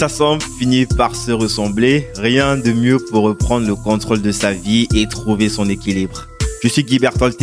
s'assemble 0.00 0.42
finit 0.58 0.86
par 0.86 1.14
se 1.14 1.30
ressembler. 1.30 2.08
Rien 2.16 2.56
de 2.56 2.72
mieux 2.72 2.98
pour 3.10 3.24
reprendre 3.24 3.66
le 3.66 3.74
contrôle 3.74 4.22
de 4.22 4.32
sa 4.32 4.50
vie 4.50 4.88
et 4.94 5.06
trouver 5.06 5.50
son 5.50 5.68
équilibre. 5.68 6.26
Je 6.62 6.68
suis 6.68 6.84
Guy 6.84 6.98
Berthold 6.98 7.36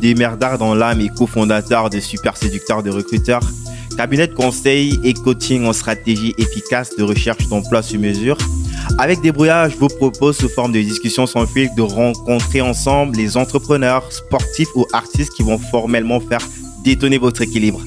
démerdard 0.00 0.58
dans 0.58 0.74
l'âme 0.74 1.00
et 1.00 1.10
cofondateur 1.10 1.90
de 1.90 2.00
Super 2.00 2.36
Séducteur 2.36 2.82
de 2.82 2.90
Recruteurs, 2.90 3.48
cabinet 3.96 4.26
de 4.26 4.34
conseil 4.34 4.98
et 5.04 5.14
coaching 5.14 5.64
en 5.64 5.72
stratégie 5.72 6.34
efficace 6.38 6.96
de 6.96 7.04
recherche 7.04 7.46
d'emploi 7.46 7.82
sur 7.82 8.00
mesure. 8.00 8.36
Avec 8.98 9.20
Débrouillard, 9.20 9.70
je 9.70 9.76
vous 9.76 9.86
propose 9.86 10.36
sous 10.38 10.48
forme 10.48 10.72
de 10.72 10.80
discussion 10.80 11.28
sans 11.28 11.46
fil 11.46 11.70
de 11.76 11.82
rencontrer 11.82 12.62
ensemble 12.62 13.16
les 13.16 13.36
entrepreneurs, 13.36 14.10
sportifs 14.12 14.74
ou 14.74 14.86
artistes 14.92 15.34
qui 15.34 15.44
vont 15.44 15.58
formellement 15.58 16.18
faire 16.18 16.42
détonner 16.82 17.18
votre 17.18 17.42
équilibre. 17.42 17.80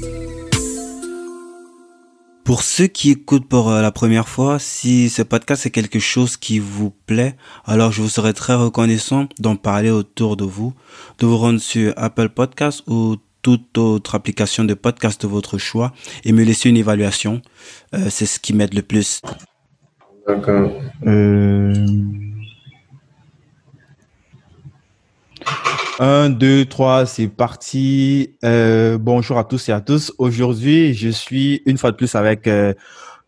Pour 2.45 2.61
ceux 2.61 2.85
qui 2.85 3.09
écoutent 3.09 3.49
pour 3.49 3.71
euh, 3.71 3.81
la 3.81 3.91
première 3.91 4.29
fois, 4.29 4.59
si 4.59 5.09
ce 5.09 5.23
podcast 5.23 5.65
est 5.65 5.71
quelque 5.71 5.97
chose 5.97 6.37
qui 6.37 6.59
vous 6.59 6.91
plaît, 7.07 7.35
alors 7.65 7.91
je 7.91 8.03
vous 8.03 8.07
serais 8.07 8.33
très 8.33 8.53
reconnaissant 8.53 9.27
d'en 9.39 9.55
parler 9.55 9.89
autour 9.89 10.37
de 10.37 10.45
vous, 10.45 10.71
de 11.17 11.25
vous 11.25 11.37
rendre 11.37 11.59
sur 11.59 11.91
Apple 11.97 12.29
Podcast 12.29 12.83
ou 12.85 13.15
toute 13.41 13.79
autre 13.79 14.13
application 14.13 14.63
de 14.63 14.75
podcast 14.75 15.23
de 15.23 15.27
votre 15.27 15.57
choix 15.57 15.91
et 16.23 16.33
me 16.33 16.43
laisser 16.43 16.69
une 16.69 16.77
évaluation. 16.77 17.41
Euh, 17.95 18.11
c'est 18.11 18.27
ce 18.27 18.39
qui 18.39 18.53
m'aide 18.53 18.75
le 18.75 18.83
plus. 18.83 19.23
D'accord. 20.27 20.71
Euh... 21.07 21.73
1, 25.99 26.31
2, 26.31 26.65
3, 26.65 27.05
c'est 27.05 27.27
parti. 27.27 28.35
Euh, 28.43 28.97
bonjour 28.97 29.37
à 29.37 29.45
tous 29.45 29.69
et 29.69 29.71
à 29.71 29.79
tous. 29.79 30.11
Aujourd'hui, 30.17 30.93
je 30.93 31.07
suis 31.09 31.61
une 31.65 31.77
fois 31.77 31.91
de 31.91 31.95
plus 31.95 32.15
avec 32.15 32.47
euh, 32.47 32.73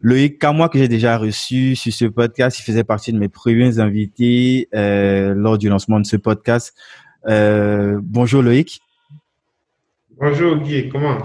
Loïc 0.02 0.38
Camois 0.38 0.68
que 0.68 0.78
j'ai 0.78 0.90
déjà 0.90 1.18
reçu 1.18 1.78
sur 1.78 1.94
ce 1.94 2.06
podcast. 2.06 2.60
Il 2.60 2.64
faisait 2.64 2.84
partie 2.84 3.14
de 3.14 3.20
mes 3.20 3.30
premiers 3.30 3.80
invités 3.80 4.68
euh, 4.76 5.34
lors 5.34 5.58
du 5.58 5.70
lancement 5.70 6.00
de 6.00 6.06
ce 6.06 6.18
podcast. 6.18 6.76
Bonjour 7.26 8.42
Loïc. 8.42 8.82
Bonjour 10.20 10.58
Guy, 10.58 10.90
comment? 10.90 11.20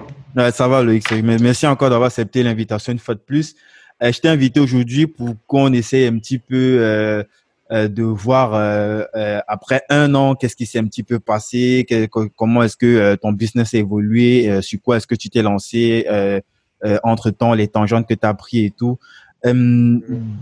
Ça 0.53 0.69
va 0.69 0.83
Loïc, 0.83 1.11
merci 1.23 1.67
encore 1.67 1.91
d'avoir 1.91 2.07
accepté 2.07 2.43
l'invitation 2.43 2.93
une 2.93 2.99
fois 2.99 3.15
de 3.15 3.21
plus. 3.21 3.55
je 4.01 4.19
t'ai 4.19 4.29
invité 4.29 4.61
aujourd'hui 4.61 5.07
pour 5.07 5.35
qu'on 5.47 5.73
essaye 5.73 6.07
un 6.07 6.19
petit 6.19 6.39
peu 6.39 7.25
euh, 7.71 7.89
de 7.89 8.03
voir 8.03 8.55
euh, 8.55 9.05
euh, 9.15 9.41
après 9.47 9.83
un 9.89 10.15
an 10.15 10.35
qu'est-ce 10.35 10.57
qui 10.57 10.67
s'est 10.67 10.81
un 10.81 10.85
petit 10.85 11.05
peu 11.05 11.21
passé, 11.21 11.87
comment 12.37 12.63
est-ce 12.65 12.77
que 12.77 13.15
ton 13.15 13.33
business 13.33 13.73
a 13.73 13.79
évolué, 13.79 14.61
sur 14.61 14.81
quoi 14.83 14.97
est-ce 14.97 15.07
que 15.07 15.15
tu 15.15 15.31
t'es 15.31 15.43
lancé 15.43 16.07
entre 17.05 17.31
temps, 17.31 17.55
les 17.55 17.69
tangentes 17.69 18.09
que 18.09 18.15
tu 18.15 18.27
as 18.27 18.35
pris 18.35 18.65
et 18.65 18.71
tout. 18.71 18.99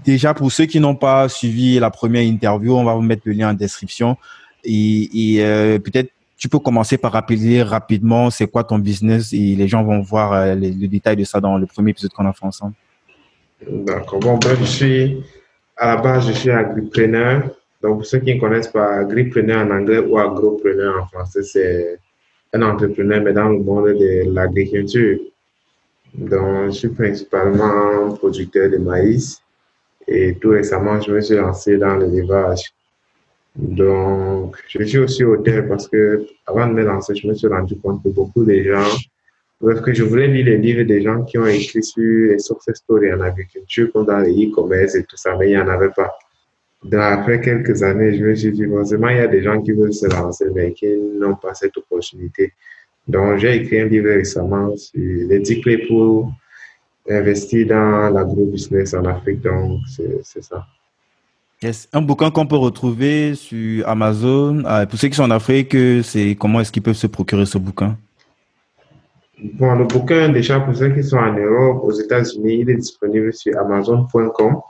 déjà, 0.04 0.32
pour 0.34 0.50
ceux 0.50 0.64
qui 0.64 0.80
n'ont 0.80 0.96
pas 0.96 1.28
suivi 1.28 1.78
la 1.78 1.90
première 1.90 2.22
interview, 2.22 2.74
on 2.74 2.84
va 2.84 2.94
vous 2.94 3.02
mettre 3.02 3.22
le 3.27 3.32
lien 3.32 3.50
en 3.50 3.55
description. 3.55 4.16
Et, 4.64 5.36
et 5.36 5.78
peut-être 5.78 6.10
tu 6.38 6.48
peux 6.48 6.58
commencer 6.58 6.96
par 6.96 7.12
rappeler 7.12 7.62
rapidement 7.62 8.30
c'est 8.30 8.46
quoi 8.46 8.64
ton 8.64 8.78
business 8.78 9.34
et 9.34 9.55
les 9.55 9.68
gens 9.68 9.84
vont 9.84 10.00
voir 10.00 10.56
le 10.56 10.86
détail 10.86 11.16
de 11.16 11.24
ça 11.24 11.40
dans 11.40 11.58
le 11.58 11.66
premier 11.66 11.90
épisode 11.90 12.12
qu'on 12.12 12.27
a 12.27 12.32
fait 12.32 12.46
ensemble. 12.46 12.74
D'accord. 13.70 14.20
Bon, 14.20 14.38
ben, 14.38 14.56
je 14.58 14.64
suis 14.64 15.22
à 15.81 15.97
la 15.97 15.97
base, 15.97 16.28
je 16.28 16.33
suis 16.33 16.50
agripreneur. 16.50 17.50
Donc, 17.83 17.98
pour 17.98 18.06
ceux 18.06 18.19
qui 18.19 18.34
ne 18.34 18.41
connaissent 18.41 18.69
pas, 18.69 18.97
agripreneur 18.97 19.67
en 19.67 19.70
anglais 19.70 19.98
ou 19.98 20.19
agropreneur 20.19 21.03
en 21.03 21.06
français, 21.06 21.42
c'est 21.42 21.98
un 22.53 22.61
entrepreneur, 22.62 23.23
mais 23.23 23.33
dans 23.33 23.48
le 23.48 23.61
monde 23.61 23.89
de 23.89 24.31
l'agriculture. 24.31 25.19
Donc, 26.12 26.67
je 26.67 26.70
suis 26.70 26.89
principalement 26.89 28.14
producteur 28.14 28.69
de 28.69 28.77
maïs. 28.77 29.41
Et 30.06 30.34
tout 30.34 30.51
récemment, 30.51 31.01
je 31.01 31.12
me 31.12 31.20
suis 31.23 31.36
lancé 31.36 31.78
dans 31.78 31.97
l'élevage. 31.97 32.63
Donc, 33.57 34.57
je 34.69 34.83
suis 34.85 34.98
aussi 34.98 35.24
auteur 35.24 35.67
parce 35.67 35.89
que 35.89 36.27
avant 36.46 36.67
de 36.67 36.73
me 36.74 36.85
lancer, 36.85 37.14
je 37.14 37.27
me 37.27 37.33
suis 37.33 37.48
rendu 37.48 37.79
compte 37.79 38.02
que 38.02 38.11
beaucoup 38.11 38.45
de 38.45 38.63
gens 38.63 38.98
Bref, 39.60 39.82
que 39.82 39.92
je 39.92 40.04
voulais 40.04 40.26
lire 40.26 40.46
les 40.46 40.56
livres 40.56 40.84
des 40.84 41.02
gens 41.02 41.22
qui 41.22 41.36
ont 41.36 41.46
écrit 41.46 41.82
sur 41.82 42.02
les 42.02 42.38
success 42.38 42.78
stories 42.78 43.12
en 43.12 43.20
agriculture, 43.20 43.92
comme 43.92 44.06
dans 44.06 44.18
les 44.18 44.46
e-commerce 44.46 44.94
et 44.94 45.04
tout 45.04 45.16
ça, 45.16 45.36
mais 45.36 45.50
il 45.50 45.56
n'y 45.56 45.58
en 45.58 45.68
avait 45.68 45.90
pas. 45.90 46.16
Donc, 46.82 46.94
après 46.94 47.42
quelques 47.42 47.82
années, 47.82 48.16
je 48.16 48.24
me 48.24 48.34
suis 48.34 48.52
dit, 48.52 48.64
forcément, 48.64 49.08
il 49.10 49.18
y 49.18 49.20
a 49.20 49.26
des 49.26 49.42
gens 49.42 49.60
qui 49.60 49.72
veulent 49.72 49.92
se 49.92 50.06
lancer, 50.06 50.46
mais 50.54 50.72
qui 50.72 50.86
n'ont 51.18 51.34
pas 51.34 51.52
cette 51.52 51.76
opportunité. 51.76 52.54
Donc, 53.06 53.36
j'ai 53.36 53.56
écrit 53.56 53.80
un 53.80 53.84
livre 53.84 54.08
récemment 54.08 54.74
sur 54.76 54.98
les 54.98 55.40
10 55.40 55.60
clés 55.60 55.86
pour 55.86 56.32
investir 57.08 57.66
dans 57.66 58.08
l'agro-business 58.08 58.94
en 58.94 59.04
Afrique. 59.04 59.42
Donc, 59.42 59.80
c'est 60.22 60.42
ça. 60.42 60.64
Yes. 61.62 61.86
Un 61.92 62.00
bouquin 62.00 62.30
qu'on 62.30 62.46
peut 62.46 62.56
retrouver 62.56 63.34
sur 63.34 63.86
Amazon. 63.86 64.62
Ah, 64.64 64.86
pour 64.86 64.98
ceux 64.98 65.08
qui 65.08 65.16
sont 65.16 65.24
en 65.24 65.30
Afrique, 65.30 65.77
c'est 66.02 66.34
comment 66.34 66.60
est-ce 66.62 66.72
qu'ils 66.72 66.82
peuvent 66.82 66.94
se 66.94 67.06
procurer 67.06 67.44
ce 67.44 67.58
bouquin? 67.58 67.98
Bon, 69.42 69.74
le 69.74 69.84
bouquin, 69.84 70.28
déjà, 70.28 70.61
pour 70.61 70.77
ceux 70.77 70.90
qui 70.90 71.02
sont 71.02 71.17
en 71.17 71.33
Europe, 71.33 71.83
aux 71.84 71.92
États-Unis, 71.92 72.61
il 72.61 72.70
est 72.70 72.77
disponible 72.77 73.33
sur 73.33 73.58
Amazon.com 73.58 74.61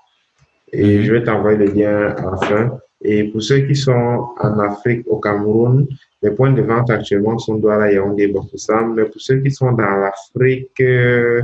et 0.73 0.99
mhm. 0.99 1.03
je 1.03 1.13
vais 1.13 1.25
t'envoyer 1.25 1.59
le 1.59 1.65
lien 1.67 2.15
à 2.17 2.31
la 2.31 2.37
fin. 2.37 2.79
Et 3.03 3.25
pour 3.25 3.43
ceux 3.43 3.61
qui 3.67 3.75
sont 3.75 4.29
en 4.39 4.59
Afrique, 4.61 5.07
au 5.09 5.19
Cameroun, 5.19 5.89
les 6.23 6.31
points 6.31 6.53
de 6.53 6.63
vente 6.63 6.91
actuellement 6.91 7.39
sont 7.39 7.57
Douala, 7.57 7.93
Yaoundé, 7.93 8.29
Bafoussam. 8.29 8.95
Mais 8.95 9.07
pour 9.07 9.21
ceux 9.21 9.41
qui 9.41 9.51
sont 9.51 9.73
dans 9.73 9.97
l'Afrique 9.97 10.81
euh, 10.81 11.43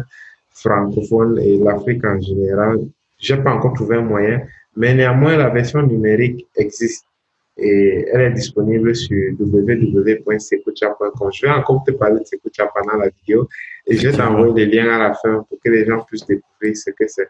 francophone 0.50 1.38
et 1.40 1.58
l'Afrique 1.58 2.04
en 2.04 2.20
général, 2.20 2.80
j'ai 3.18 3.38
pas 3.38 3.54
encore 3.54 3.72
trouvé 3.72 3.96
un 3.96 4.02
moyen. 4.02 4.42
Mais 4.76 4.94
néanmoins, 4.94 5.36
la 5.36 5.48
version 5.48 5.82
numérique 5.82 6.46
existe 6.54 7.06
et 7.56 8.06
elle 8.12 8.20
est 8.20 8.32
disponible 8.32 8.94
sur 8.94 9.32
www.secocha.com. 9.38 11.30
Je 11.32 11.46
vais 11.46 11.52
encore 11.52 11.82
te 11.84 11.92
parler 11.92 12.20
de 12.20 12.24
Secocha 12.24 12.70
pendant 12.74 12.98
la 12.98 13.08
vidéo 13.08 13.48
et 13.86 13.96
je 13.96 14.08
vais 14.08 14.16
t'envoyer 14.16 14.66
les 14.66 14.76
liens 14.76 14.90
à 14.94 14.98
la 15.08 15.14
fin 15.14 15.44
pour 15.48 15.58
que 15.64 15.70
les 15.70 15.86
gens 15.86 16.04
puissent 16.04 16.26
découvrir 16.26 16.76
ce 16.76 16.90
que 16.90 17.06
c'est. 17.06 17.28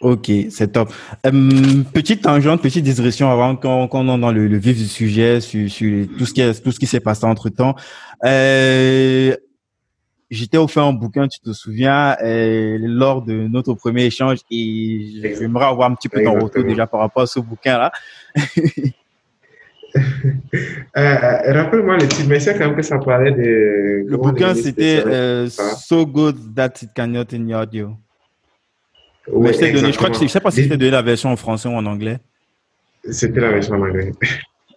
Ok, 0.00 0.30
c'est 0.50 0.72
top. 0.72 0.92
Euh, 1.26 1.82
petite 1.92 2.22
tangente, 2.22 2.62
petite 2.62 2.84
digression 2.84 3.30
avant 3.30 3.56
qu'on 3.56 3.88
entre 3.88 4.18
dans 4.18 4.30
le, 4.30 4.56
vif 4.56 4.76
du 4.76 4.86
sujet 4.86 5.40
sur, 5.40 5.68
sur 5.68 6.06
tout 6.16 6.24
ce 6.24 6.32
qui 6.32 6.62
tout 6.62 6.70
ce 6.70 6.78
qui 6.78 6.86
s'est 6.86 7.00
passé 7.00 7.24
entre 7.24 7.48
temps. 7.48 7.74
Euh, 8.24 9.34
J'étais 10.30 10.58
offert 10.58 10.84
un 10.84 10.92
bouquin, 10.92 11.26
tu 11.26 11.40
te 11.40 11.52
souviens, 11.54 12.14
euh, 12.22 12.76
lors 12.78 13.22
de 13.22 13.32
notre 13.48 13.72
premier 13.72 14.04
échange 14.04 14.40
et 14.50 15.34
j'aimerais 15.38 15.64
avoir 15.64 15.90
un 15.90 15.94
petit 15.94 16.10
peu 16.10 16.22
ton 16.22 16.38
retour 16.38 16.64
déjà 16.64 16.86
par 16.86 17.00
rapport 17.00 17.22
à 17.22 17.26
ce 17.26 17.40
bouquin-là. 17.40 17.92
Euh, 20.96 21.52
rappelle-moi 21.52 21.96
le 21.96 22.08
titre, 22.08 22.28
mais 22.28 22.40
c'est 22.40 22.54
quand 22.58 22.66
même 22.66 22.76
que 22.76 22.82
ça 22.82 22.98
parlait 22.98 23.30
de. 23.30 24.04
Le 24.08 24.16
bouquin, 24.16 24.54
c'était 24.54 25.02
euh, 25.06 25.48
So 25.48 26.06
Good 26.06 26.54
That 26.54 26.72
It 26.82 26.90
Cannot 26.94 27.32
In 27.32 27.50
Audio. 27.62 27.96
Oui, 29.30 29.52
je, 29.52 29.72
donné, 29.72 29.92
je 29.92 29.96
crois 29.96 30.10
que 30.10 30.16
je 30.18 30.26
sais 30.26 30.40
pas 30.40 30.50
si 30.50 30.62
c'était 30.62 30.76
donné 30.76 30.90
la 30.90 31.02
version 31.02 31.30
en 31.30 31.36
français 31.36 31.68
ou 31.68 31.72
en 31.72 31.86
anglais. 31.86 32.18
C'était 33.10 33.40
la 33.40 33.52
version 33.52 33.74
en 33.74 33.82
anglais. 33.82 34.12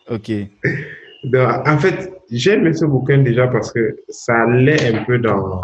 Ok. 0.09 0.31
Donc, 1.23 1.67
en 1.67 1.77
fait, 1.77 2.11
j'ai 2.31 2.53
aimé 2.53 2.73
ce 2.73 2.85
bouquin 2.85 3.19
déjà 3.19 3.47
parce 3.47 3.71
que 3.71 3.97
ça 4.09 4.43
allait 4.43 4.95
un 4.95 5.03
peu 5.03 5.19
dans, 5.19 5.61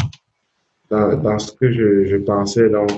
dans, 0.90 1.18
dans 1.18 1.40
ce 1.40 1.52
que 1.52 1.72
je, 1.72 2.06
je, 2.06 2.18
pensais. 2.18 2.70
Donc, 2.70 2.90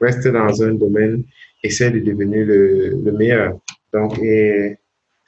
rester 0.00 0.30
dans 0.30 0.62
un 0.62 0.74
domaine, 0.74 1.22
essayer 1.62 1.90
de 1.90 2.00
devenir 2.00 2.46
le, 2.46 3.00
le 3.04 3.12
meilleur. 3.12 3.58
Donc, 3.92 4.18
et 4.18 4.76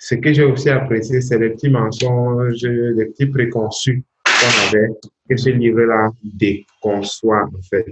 ce 0.02 0.14
que 0.14 0.32
j'ai 0.32 0.44
aussi 0.44 0.70
apprécié, 0.70 1.20
c'est 1.20 1.38
les 1.38 1.50
petits 1.50 1.68
mensonges, 1.68 2.62
les 2.62 3.04
petits 3.04 3.26
préconçus 3.26 4.02
qu'on 4.24 4.68
avait, 4.68 4.88
que 5.28 5.36
ce 5.36 5.50
livre-là 5.50 6.10
déconçoit, 6.24 7.44
en 7.44 7.62
fait. 7.68 7.84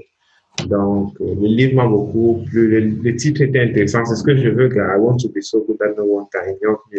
Donc, 0.66 1.12
euh, 1.20 1.34
le 1.34 1.46
livre 1.48 1.74
m'a 1.76 1.86
beaucoup 1.86 2.42
plu. 2.48 2.80
Le, 3.02 3.14
titre 3.14 3.42
était 3.42 3.60
intéressant. 3.60 4.06
C'est 4.06 4.16
ce 4.16 4.24
que 4.24 4.36
je 4.36 4.48
veux, 4.48 4.68
gars. 4.68 4.96
I 4.96 4.98
want 4.98 5.18
to 5.18 5.28
be 5.28 5.42
so 5.42 5.62
good 5.64 5.76
that 5.78 5.94
no 5.98 6.04
one 6.04 6.24
can 6.32 6.40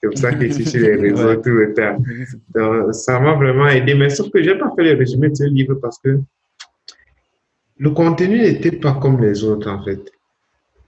C'est 0.00 0.08
pour 0.08 0.18
ça 0.18 0.32
que 0.32 0.46
je 0.46 0.52
suis 0.52 0.64
sur 0.64 0.80
les 0.80 0.96
réseaux 0.96 1.36
tout 1.36 1.50
le 1.50 1.74
temps. 1.74 1.98
Donc, 2.54 2.94
ça 2.94 3.20
m'a 3.20 3.34
vraiment 3.34 3.68
aidé. 3.68 3.94
Mais 3.94 4.08
sauf 4.08 4.30
que 4.30 4.42
j'ai 4.42 4.56
pas 4.56 4.72
fait 4.74 4.84
le 4.84 4.98
résumé 4.98 5.28
de 5.28 5.36
ce 5.36 5.44
livre 5.44 5.74
parce 5.74 5.98
que 5.98 6.18
le 7.78 7.90
contenu 7.90 8.38
n'était 8.38 8.72
pas 8.72 8.94
comme 8.94 9.22
les 9.22 9.44
autres, 9.44 9.70
en 9.70 9.84
fait. 9.84 10.00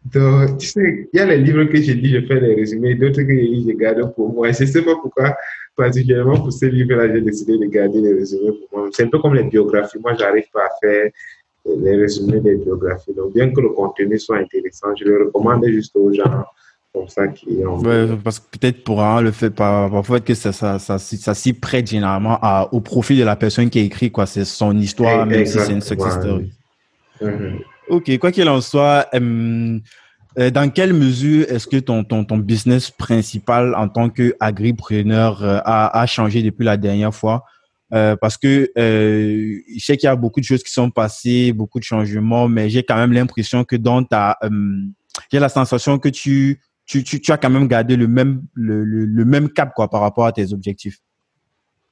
Donc, 0.04 0.58
tu 0.58 0.66
sais, 0.66 1.08
il 1.12 1.16
y 1.16 1.20
a 1.20 1.26
les 1.26 1.38
livres 1.38 1.64
que 1.64 1.76
j'ai 1.76 1.94
dit, 1.94 2.10
je 2.10 2.20
fais 2.26 2.40
les 2.40 2.54
résumés, 2.54 2.94
d'autres 2.94 3.22
que 3.22 3.34
j'ai 3.34 3.48
dit, 3.48 3.66
je 3.68 3.76
garde 3.76 4.14
pour 4.14 4.32
moi. 4.32 4.50
Je 4.52 4.62
ne 4.62 4.68
sais 4.68 4.82
pas 4.82 4.94
pourquoi, 4.96 5.36
particulièrement 5.76 6.40
pour 6.40 6.52
ces 6.52 6.70
livres-là, 6.70 7.12
j'ai 7.12 7.20
décidé 7.20 7.58
de 7.58 7.66
garder 7.66 8.00
les 8.00 8.14
résumés 8.14 8.52
pour 8.52 8.78
moi. 8.78 8.88
C'est 8.92 9.04
un 9.04 9.08
peu 9.08 9.18
comme 9.18 9.34
les 9.34 9.44
biographies. 9.44 9.98
Moi, 9.98 10.14
je 10.14 10.20
n'arrive 10.20 10.48
pas 10.52 10.64
à 10.64 10.70
faire 10.80 11.10
les 11.66 11.96
résumés 11.96 12.40
des 12.40 12.56
biographies. 12.56 13.12
Donc, 13.12 13.34
bien 13.34 13.50
que 13.50 13.60
le 13.60 13.70
contenu 13.70 14.18
soit 14.18 14.38
intéressant, 14.38 14.88
je 14.98 15.04
le 15.04 15.24
recommande 15.26 15.66
juste 15.66 15.94
aux 15.96 16.12
gens 16.12 16.44
comme 16.94 17.08
ça 17.08 17.28
qui 17.28 17.48
ont. 17.66 17.82
parce 18.24 18.40
que 18.40 18.58
peut-être 18.58 18.82
pour 18.84 19.02
un, 19.02 19.20
le 19.20 19.30
fait, 19.30 19.50
parfois 19.50 20.20
que 20.20 20.32
ça, 20.34 20.52
ça, 20.52 20.78
ça, 20.78 20.98
ça, 20.98 21.34
s'y 21.34 21.52
prête 21.52 21.86
généralement 21.86 22.38
au 22.72 22.80
profit 22.80 23.18
de 23.18 23.24
la 23.24 23.36
personne 23.36 23.68
qui 23.68 23.78
a 23.78 23.82
écrit, 23.82 24.10
quoi. 24.10 24.26
C'est 24.26 24.44
son 24.44 24.76
histoire, 24.78 25.26
même 25.26 25.44
si 25.44 25.58
c'est 25.58 25.72
une 25.72 25.82
success 25.82 26.14
story. 26.14 26.52
Mm-hmm. 27.20 27.58
Ok, 27.88 28.18
quoi 28.18 28.32
qu'il 28.32 28.48
en 28.48 28.60
soit, 28.60 29.06
euh, 29.14 29.78
euh, 30.38 30.50
dans 30.50 30.70
quelle 30.70 30.92
mesure 30.92 31.46
est-ce 31.48 31.66
que 31.66 31.78
ton, 31.78 32.04
ton, 32.04 32.24
ton 32.24 32.36
business 32.36 32.90
principal 32.90 33.74
en 33.74 33.88
tant 33.88 34.10
qu'agripreneur 34.10 35.42
euh, 35.42 35.58
a, 35.64 36.00
a 36.00 36.06
changé 36.06 36.42
depuis 36.42 36.64
la 36.64 36.76
dernière 36.76 37.14
fois? 37.14 37.44
Parce 37.90 38.36
que 38.36 38.70
je 38.76 39.78
sais 39.78 39.96
qu'il 39.96 40.08
y 40.08 40.10
a 40.10 40.16
beaucoup 40.16 40.40
de 40.40 40.44
choses 40.44 40.62
qui 40.62 40.70
sont 40.70 40.90
passées, 40.90 41.54
beaucoup 41.54 41.78
de 41.78 41.84
changements, 41.84 42.46
mais 42.46 42.68
j'ai 42.68 42.82
quand 42.82 42.96
même 42.96 43.14
l'impression 43.14 43.64
que 43.64 43.76
dans 43.76 44.04
ta, 44.04 44.38
j'ai 45.32 45.38
la 45.38 45.48
sensation 45.48 45.98
que 45.98 46.10
tu, 46.10 46.60
tu, 46.84 47.02
tu, 47.02 47.18
tu, 47.18 47.32
as 47.32 47.38
quand 47.38 47.48
même 47.48 47.66
gardé 47.66 47.96
le 47.96 48.06
même, 48.06 48.42
le, 48.52 48.84
le, 48.84 49.24
même 49.24 49.48
cap 49.48 49.72
quoi 49.74 49.88
par 49.88 50.02
rapport 50.02 50.26
à 50.26 50.32
tes 50.32 50.52
objectifs. 50.52 50.98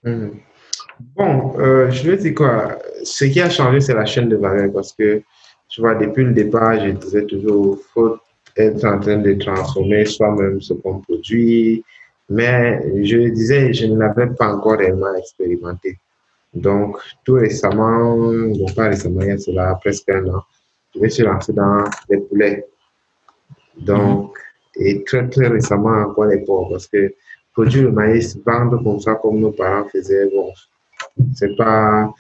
Bon, 0.04 1.54
je 1.88 2.10
veux 2.10 2.18
dire 2.18 2.34
quoi, 2.34 2.78
ce 3.02 3.24
qui 3.24 3.40
a 3.40 3.48
changé, 3.48 3.80
c'est 3.80 3.94
la 3.94 4.04
chaîne 4.04 4.28
de 4.28 4.36
valeur 4.36 4.70
parce 4.74 4.92
que, 4.92 5.22
tu 5.68 5.80
vois, 5.80 5.94
depuis 5.94 6.24
le 6.24 6.32
départ, 6.32 6.80
je 6.80 6.90
disais 6.90 7.24
toujours, 7.26 7.78
faut 7.92 8.18
être 8.56 8.84
en 8.84 8.98
train 8.98 9.18
de 9.18 9.34
transformer 9.34 10.04
soi-même 10.04 10.60
ce 10.60 10.74
qu'on 10.74 11.00
produit, 11.00 11.84
mais 12.28 12.80
je 13.04 13.28
disais, 13.28 13.72
je 13.72 13.86
ne 13.86 13.98
l'avais 13.98 14.28
pas 14.34 14.54
encore 14.54 14.78
réellement 14.78 15.14
expérimenté. 15.14 15.98
Donc, 16.54 16.96
tout 17.24 17.34
récemment, 17.34 18.16
bon, 18.16 18.66
pas 18.74 18.88
récemment, 18.88 19.20
il 19.22 19.28
y 19.28 19.30
a 19.32 19.38
cela 19.38 19.74
presque 19.80 20.08
un 20.08 20.26
an, 20.28 20.42
je 20.94 21.00
me 21.00 21.08
suis 21.08 21.22
lancé 21.22 21.52
dans 21.52 21.84
les 22.08 22.18
poulets. 22.18 22.64
Donc, 23.76 24.38
et 24.76 25.04
très, 25.04 25.28
très 25.28 25.48
récemment 25.48 26.02
encore 26.02 26.26
les 26.26 26.38
porcs, 26.38 26.70
parce 26.70 26.86
que 26.86 27.14
produire 27.52 27.84
le 27.84 27.92
maïs, 27.92 28.38
vendre 28.44 28.82
comme 28.82 29.00
ça, 29.00 29.16
comme 29.16 29.40
nos 29.40 29.52
parents 29.52 29.86
faisaient, 29.88 30.30
bon, 30.30 30.52
c'est 31.34 31.54
pas, 31.56 32.12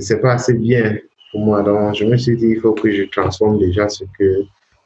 c'est 0.00 0.20
pas 0.20 0.34
assez 0.34 0.54
bien 0.54 0.96
pour 1.36 1.44
moi. 1.44 1.62
Donc, 1.62 1.94
je 1.94 2.04
me 2.04 2.16
suis 2.16 2.36
dit, 2.36 2.48
il 2.48 2.60
faut 2.60 2.72
que 2.72 2.90
je 2.90 3.04
transforme 3.04 3.58
déjà 3.58 3.88
ce 3.88 4.04
que 4.18 4.44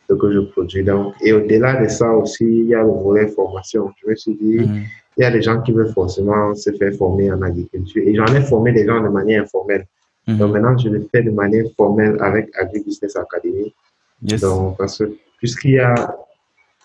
ce 0.09 0.15
que 0.15 0.33
je 0.33 0.41
produis. 0.41 0.83
Donc, 0.83 1.15
et 1.23 1.33
au-delà 1.33 1.81
de 1.81 1.89
ça 1.89 2.11
aussi, 2.11 2.45
il 2.45 2.69
y 2.69 2.75
a 2.75 2.83
le 2.83 2.91
volet 2.91 3.29
formation. 3.29 3.91
Je 4.03 4.11
me 4.11 4.17
suis 4.17 4.35
dit, 4.35 4.59
mmh. 4.59 4.83
il 5.17 5.23
y 5.23 5.25
a 5.25 5.31
des 5.31 5.41
gens 5.41 5.61
qui 5.63 5.71
veulent 5.71 5.93
forcément 5.93 6.53
se 6.55 6.71
faire 6.73 6.93
former 6.95 7.31
en 7.31 7.41
agriculture. 7.43 8.03
Et 8.05 8.15
j'en 8.17 8.27
ai 8.27 8.41
formé 8.41 8.73
des 8.73 8.87
gens 8.87 9.01
de 9.01 9.09
manière 9.09 9.45
informelle. 9.45 9.87
Mmh. 10.27 10.39
Donc 10.39 10.53
maintenant, 10.53 10.77
je 10.77 10.89
le 10.89 11.07
fais 11.13 11.23
de 11.23 11.31
manière 11.31 11.67
formelle 11.77 12.17
avec 12.21 12.51
Agri-Business 12.59 13.15
Academy. 13.15 13.73
Yes. 14.23 14.41
Donc, 14.41 14.77
parce 14.79 14.99
que 14.99 15.05
puisqu'il 15.39 15.75
y 15.75 15.79
a 15.79 15.95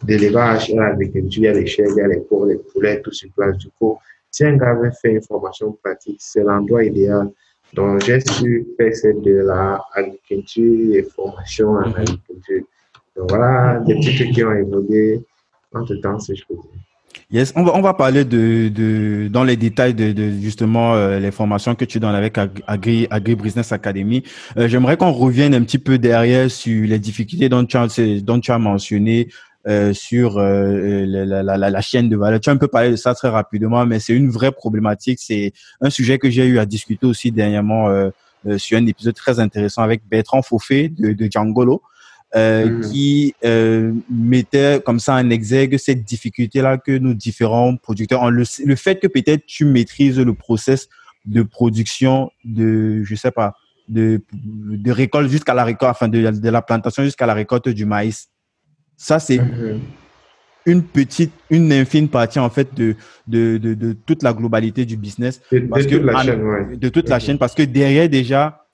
de 0.03 0.15
l'élevage, 0.15 0.69
il 0.69 0.75
y 0.75 0.79
a 0.79 0.89
l'agriculture, 0.89 1.41
il 1.41 1.45
y 1.45 1.47
a 1.47 1.53
les 1.53 1.65
chèvres, 1.65 1.93
il 1.97 2.01
y 2.01 2.01
a 2.01 2.07
les 2.07 2.21
les 2.49 2.57
poulets, 2.71 3.01
tout 3.01 3.11
sur 3.11 3.29
place. 3.35 3.57
Du 3.57 3.69
coup, 3.79 3.97
si 4.29 4.43
un 4.43 4.55
gars 4.55 4.75
veut 4.75 4.91
faire 5.01 5.15
une 5.15 5.23
formation 5.23 5.71
pratique, 5.83 6.19
c'est 6.19 6.43
l'endroit 6.43 6.83
idéal. 6.83 7.31
Donc, 7.75 8.03
j'ai 8.05 8.19
su 8.21 8.65
faire 8.77 8.95
celle 8.95 9.21
de 9.21 9.35
l'agriculture 9.49 10.95
et 10.95 11.03
formation 11.03 11.69
en 11.71 11.89
mmh. 11.89 11.93
agriculture. 11.97 12.63
Donc 13.15 13.29
voilà 13.29 13.79
des 13.85 13.95
petits 13.95 14.15
trucs 14.15 14.31
qui 14.31 14.43
ont 14.43 14.53
évolué 14.53 15.21
entre 15.73 15.95
temps, 15.95 16.19
si 16.19 16.35
je 16.35 16.43
peux 16.47 16.55
dire. 16.55 16.63
Yes, 17.31 17.53
on 17.55 17.63
va, 17.63 17.75
on 17.75 17.81
va 17.81 17.93
parler 17.93 18.25
de, 18.25 18.69
de 18.69 19.29
dans 19.29 19.43
les 19.43 19.55
détails 19.55 19.93
de, 19.93 20.11
de 20.11 20.29
justement 20.31 20.95
euh, 20.95 21.19
les 21.19 21.31
formations 21.31 21.73
que 21.73 21.85
tu 21.85 21.99
donnes 21.99 22.13
avec 22.13 22.37
Agri, 22.67 23.07
Agri 23.09 23.35
Business 23.35 23.71
Academy. 23.71 24.23
Euh, 24.57 24.67
J'aimerais 24.67 24.97
qu'on 24.97 25.11
revienne 25.11 25.53
un 25.53 25.63
petit 25.63 25.79
peu 25.79 25.97
derrière 25.97 26.51
sur 26.51 26.85
les 26.85 26.99
difficultés 26.99 27.49
dont 27.49 27.65
tu 27.65 27.77
as, 27.77 27.87
dont 28.21 28.39
tu 28.39 28.51
as 28.51 28.59
mentionné 28.59 29.29
euh, 29.67 29.93
sur 29.93 30.37
euh, 30.37 31.05
la, 31.07 31.43
la, 31.43 31.57
la, 31.57 31.69
la, 31.69 31.81
chaîne 31.81 32.09
de 32.09 32.15
valeur. 32.15 32.39
Tu 32.39 32.49
as 32.49 32.53
un 32.53 32.57
peu 32.57 32.67
parlé 32.67 32.91
de 32.91 32.95
ça 32.95 33.15
très 33.15 33.29
rapidement, 33.29 33.85
mais 33.85 33.99
c'est 33.99 34.13
une 34.13 34.29
vraie 34.29 34.51
problématique. 34.51 35.19
C'est 35.21 35.53
un 35.81 35.89
sujet 35.89 36.19
que 36.19 36.29
j'ai 36.29 36.45
eu 36.45 36.59
à 36.59 36.65
discuter 36.65 37.05
aussi 37.07 37.31
dernièrement 37.31 37.89
euh, 38.47 38.57
sur 38.57 38.77
un 38.77 38.85
épisode 38.85 39.15
très 39.15 39.39
intéressant 39.39 39.81
avec 39.81 40.07
Bertrand 40.07 40.41
Fauffé 40.41 40.89
de, 40.89 41.13
de 41.13 41.27
Djangolo. 41.31 41.81
Euh, 42.35 42.65
mmh. 42.65 42.81
qui 42.91 43.33
euh, 43.45 43.93
mettait 44.09 44.81
comme 44.85 44.99
ça 44.99 45.13
en 45.13 45.29
exergue 45.29 45.77
cette 45.77 46.03
difficulté-là 46.03 46.77
que 46.77 46.97
nos 46.97 47.13
différents 47.13 47.77
producteurs 47.77 48.23
ont. 48.23 48.29
Le, 48.29 48.43
le 48.65 48.75
fait 48.75 48.99
que 48.99 49.07
peut-être 49.07 49.45
tu 49.45 49.63
maîtrises 49.63 50.19
le 50.19 50.33
process 50.33 50.89
de 51.23 51.43
production 51.43 52.31
de, 52.43 53.03
je 53.05 53.15
sais 53.15 53.31
pas, 53.31 53.53
de, 53.87 54.21
de 54.33 54.91
récolte 54.91 55.29
jusqu'à 55.29 55.53
la 55.53 55.63
récolte, 55.63 55.91
enfin 55.91 56.09
de, 56.09 56.29
de 56.29 56.49
la 56.49 56.61
plantation 56.61 57.03
jusqu'à 57.03 57.25
la 57.25 57.35
récolte 57.35 57.69
du 57.69 57.85
maïs. 57.85 58.27
Ça, 58.97 59.19
c'est 59.19 59.37
mmh. 59.37 59.79
une 60.65 60.83
petite, 60.83 61.31
une 61.49 61.71
infime 61.71 62.07
partie 62.07 62.39
en 62.39 62.49
fait 62.49 62.73
de, 62.73 62.95
de, 63.27 63.57
de, 63.57 63.73
de 63.73 63.93
toute 63.93 64.23
la 64.23 64.33
globalité 64.33 64.85
du 64.85 64.97
business. 64.97 65.41
De, 65.51 65.59
parce 65.59 65.85
que, 65.85 65.95
toute 65.95 66.05
la 66.05 66.23
chaîne, 66.23 66.43
ouais. 66.43 66.77
De 66.77 66.89
toute 66.89 67.07
mmh. 67.07 67.11
la 67.11 67.19
chaîne, 67.19 67.37
parce 67.37 67.53
que 67.53 67.63
derrière 67.63 68.09
déjà, 68.09 68.65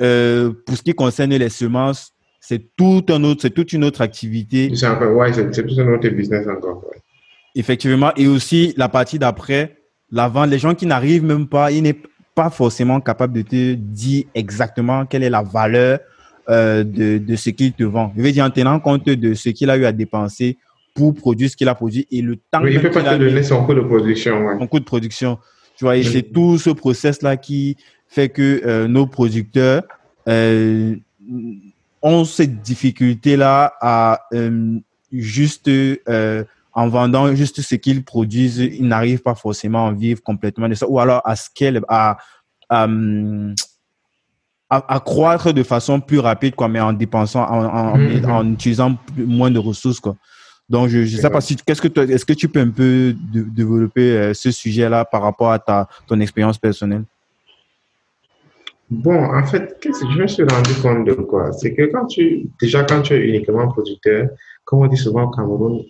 euh, 0.00 0.52
pour 0.66 0.76
ce 0.76 0.82
qui 0.82 0.94
concerne 0.94 1.34
les 1.34 1.48
semences, 1.48 2.12
c'est 2.40 2.74
tout 2.76 3.04
un 3.08 3.22
autre, 3.24 3.42
c'est 3.42 3.50
toute 3.50 3.72
une 3.72 3.84
autre 3.84 4.00
activité. 4.00 4.72
C'est 4.74 4.88
ouais, 4.88 5.32
c'est 5.32 5.66
tout 5.66 5.80
un 5.80 5.94
autre 5.94 6.08
business 6.08 6.46
encore. 6.48 6.84
Ouais. 6.84 7.00
Effectivement, 7.54 8.12
et 8.16 8.26
aussi 8.26 8.74
la 8.76 8.88
partie 8.88 9.18
d'après, 9.18 9.78
la 10.10 10.28
vente, 10.28 10.50
les 10.50 10.58
gens 10.58 10.74
qui 10.74 10.86
n'arrivent 10.86 11.24
même 11.24 11.46
pas, 11.46 11.70
ils 11.70 11.82
n'est 11.82 12.00
pas 12.34 12.50
forcément 12.50 13.00
capable 13.00 13.34
de 13.34 13.42
te 13.42 13.74
dire 13.74 14.24
exactement 14.34 15.06
quelle 15.06 15.22
est 15.22 15.30
la 15.30 15.42
valeur 15.42 16.00
euh, 16.48 16.84
de, 16.84 17.18
de 17.18 17.36
ce 17.36 17.50
qu'il 17.50 17.72
te 17.72 17.84
vend. 17.84 18.12
Je 18.16 18.22
veux 18.22 18.32
dire 18.32 18.44
en 18.44 18.50
tenant 18.50 18.80
compte 18.80 19.04
de 19.04 19.34
ce 19.34 19.50
qu'il 19.50 19.70
a 19.70 19.76
eu 19.76 19.84
à 19.84 19.92
dépenser 19.92 20.58
pour 20.94 21.14
produire 21.14 21.50
ce 21.50 21.56
qu'il 21.56 21.68
a 21.68 21.74
produit 21.74 22.06
et 22.10 22.20
le 22.22 22.36
temps. 22.36 22.62
Oui, 22.62 22.70
il 22.72 22.76
ne 22.76 22.82
peut 22.82 22.90
pas 22.90 23.02
te 23.02 23.18
donner 23.18 23.42
son 23.42 23.64
coût 23.64 23.74
de 23.74 23.80
production. 23.80 24.44
Ouais. 24.44 24.58
Son 24.58 24.66
coût 24.66 24.80
de 24.80 24.84
production. 24.84 25.38
Tu 25.76 25.84
vois, 25.84 25.96
et 25.96 26.02
c'est 26.02 26.22
tout 26.22 26.58
ce 26.58 26.70
process-là 26.70 27.36
qui 27.36 27.76
fait 28.08 28.28
que 28.28 28.60
euh, 28.64 28.88
nos 28.88 29.06
producteurs 29.06 29.82
euh, 30.28 30.94
ont 32.02 32.24
cette 32.24 32.60
difficulté-là 32.60 33.72
à 33.80 34.28
juste, 35.12 35.70
en 36.74 36.88
vendant 36.88 37.34
juste 37.34 37.60
ce 37.60 37.74
qu'ils 37.74 38.04
produisent, 38.04 38.58
ils 38.58 38.86
n'arrivent 38.86 39.22
pas 39.22 39.34
forcément 39.34 39.88
à 39.88 39.92
vivre 39.92 40.22
complètement 40.22 40.68
de 40.68 40.74
ça, 40.74 40.88
ou 40.88 40.98
alors 40.98 41.22
à 41.24 41.36
scale, 41.36 41.82
à, 41.88 42.18
à, 42.68 42.84
à, 42.84 42.88
à 44.80 45.00
croître 45.00 45.52
de 45.52 45.62
façon 45.62 46.00
plus 46.00 46.18
rapide, 46.18 46.54
quoi, 46.54 46.68
mais 46.68 46.80
en 46.80 46.92
dépensant, 46.92 47.44
en, 47.44 47.64
en, 47.64 47.96
mm 47.96 48.06
-hmm. 48.06 48.30
en 48.30 48.52
utilisant 48.52 48.96
moins 49.16 49.50
de 49.50 49.58
ressources, 49.58 50.00
quoi. 50.00 50.16
Donc, 50.68 50.88
je 50.88 50.98
ne 51.00 51.06
sais 51.06 51.28
pas 51.30 51.42
si, 51.42 51.56
qu'est-ce 51.56 51.82
que 51.82 52.00
est-ce 52.14 52.24
que 52.24 52.32
tu 52.32 52.48
peux 52.48 52.60
un 52.60 52.70
peu 52.70 53.14
de, 53.34 53.40
développer 53.60 54.08
euh, 54.16 54.32
ce 54.32 54.50
sujet-là 54.50 55.04
par 55.04 55.20
rapport 55.22 55.50
à 55.52 55.58
ta, 55.58 55.86
ton 56.06 56.18
expérience 56.20 56.58
personnelle? 56.58 57.04
Bon, 58.88 59.18
en 59.40 59.44
fait, 59.44 59.64
qu'est-ce 59.80 60.00
que 60.04 60.12
je 60.12 60.18
me 60.22 60.26
suis 60.26 60.44
rendu 60.44 60.74
compte 60.82 61.04
de 61.06 61.14
quoi? 61.30 61.52
C'est 61.52 61.74
que 61.74 61.84
quand 61.92 62.06
tu, 62.06 62.46
déjà 62.60 62.84
quand 62.84 63.02
tu 63.02 63.12
es 63.14 63.20
uniquement 63.30 63.66
producteur, 63.68 64.28
comme 64.64 64.80
on 64.80 64.86
dit 64.86 65.02
souvent 65.06 65.24
au 65.24 65.30
Cameroun, 65.30 65.82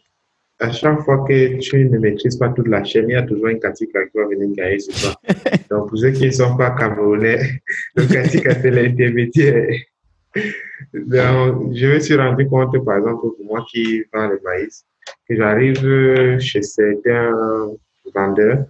à 0.62 0.71
chaque 0.71 1.00
fois 1.00 1.25
que 1.26 1.59
tu 1.59 1.85
ne 1.85 1.99
maîtrises 1.99 2.37
pas 2.37 2.50
toute 2.50 2.69
la 2.69 2.85
chaîne, 2.85 3.09
il 3.09 3.12
y 3.12 3.16
a 3.16 3.23
toujours 3.23 3.49
un 3.49 3.59
katika 3.59 4.07
qui 4.07 4.16
va 4.16 4.26
venir 4.26 4.49
gagner 4.57 4.78
sur 4.78 4.95
toi. 4.95 5.21
Donc, 5.71 5.88
pour 5.88 5.99
ceux 5.99 6.11
qui 6.11 6.26
ne 6.26 6.31
sont 6.31 6.57
pas 6.57 6.71
camerounais, 6.71 7.61
le 7.97 8.07
katika, 8.07 8.54
c'est 8.61 8.71
l'intermédiaire. 8.71 9.75
Donc, 10.95 11.75
je 11.75 11.87
me 11.87 11.99
suis 11.99 12.14
rendu 12.14 12.47
compte, 12.47 12.85
par 12.85 12.99
exemple, 12.99 13.21
pour 13.21 13.45
moi 13.45 13.66
qui 13.69 14.04
vends 14.12 14.28
le 14.28 14.40
maïs, 14.45 14.85
que 15.28 15.35
j'arrive 15.35 16.38
chez 16.38 16.62
certains 16.62 17.33
vendeurs, 18.14 18.64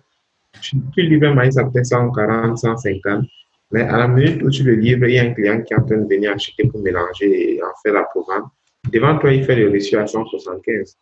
tu 0.60 1.02
livres 1.02 1.26
un 1.26 1.34
maïs 1.34 1.56
à 1.58 1.64
peut-être 1.64 1.86
140, 1.86 2.56
150, 2.56 3.26
mais 3.70 3.82
à 3.82 3.98
la 3.98 4.08
minute 4.08 4.42
où 4.42 4.50
tu 4.50 4.62
le 4.62 4.74
livres, 4.74 5.06
il 5.06 5.14
y 5.14 5.18
a 5.18 5.24
un 5.24 5.32
client 5.32 5.60
qui 5.62 5.74
est 5.74 5.76
en 5.76 5.84
train 5.84 5.98
de 5.98 6.08
venir 6.08 6.32
acheter 6.32 6.66
pour 6.68 6.80
mélanger 6.80 7.56
et 7.56 7.62
en 7.62 7.72
faire 7.82 7.94
la 7.94 8.04
programme. 8.04 8.48
Devant 8.90 9.18
toi, 9.18 9.32
il 9.32 9.44
fait 9.44 9.56
le 9.56 9.70
reçu 9.70 9.96
à 9.96 10.06
175. 10.06 10.96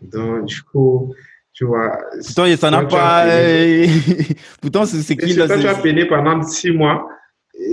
Donc, 0.00 0.46
du 0.46 0.62
coup, 0.62 1.14
tu 1.52 1.64
vois. 1.64 1.98
Pourtant, 2.24 2.56
ça 2.56 2.70
n'a 2.70 2.84
pas. 2.84 3.26
Pourtant, 4.60 4.86
c'est 4.86 5.16
qui 5.16 5.34
là 5.34 5.46
Toi, 5.46 5.58
tu 5.58 5.66
as 5.66 5.74
payé 5.74 6.06
pendant 6.06 6.42
six 6.42 6.70
mois. 6.70 7.08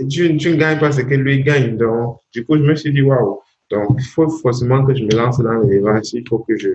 Tu, 0.09 0.35
tu 0.37 0.49
ne 0.49 0.55
gagnes 0.55 0.79
pas 0.79 0.91
ce 0.91 1.01
que 1.01 1.13
lui 1.13 1.43
gagne. 1.43 1.77
Donc, 1.77 2.17
du 2.33 2.43
coup, 2.43 2.57
je 2.57 2.63
me 2.63 2.75
suis 2.75 2.91
dit, 2.91 3.01
waouh. 3.03 3.39
Donc, 3.69 3.97
il 3.97 4.05
faut 4.05 4.27
forcément 4.29 4.83
que 4.85 4.95
je 4.95 5.03
me 5.03 5.15
lance 5.15 5.39
dans 5.39 5.59
l'élevage. 5.59 6.13
Il 6.13 6.27
faut 6.27 6.39
que 6.39 6.57
je, 6.57 6.69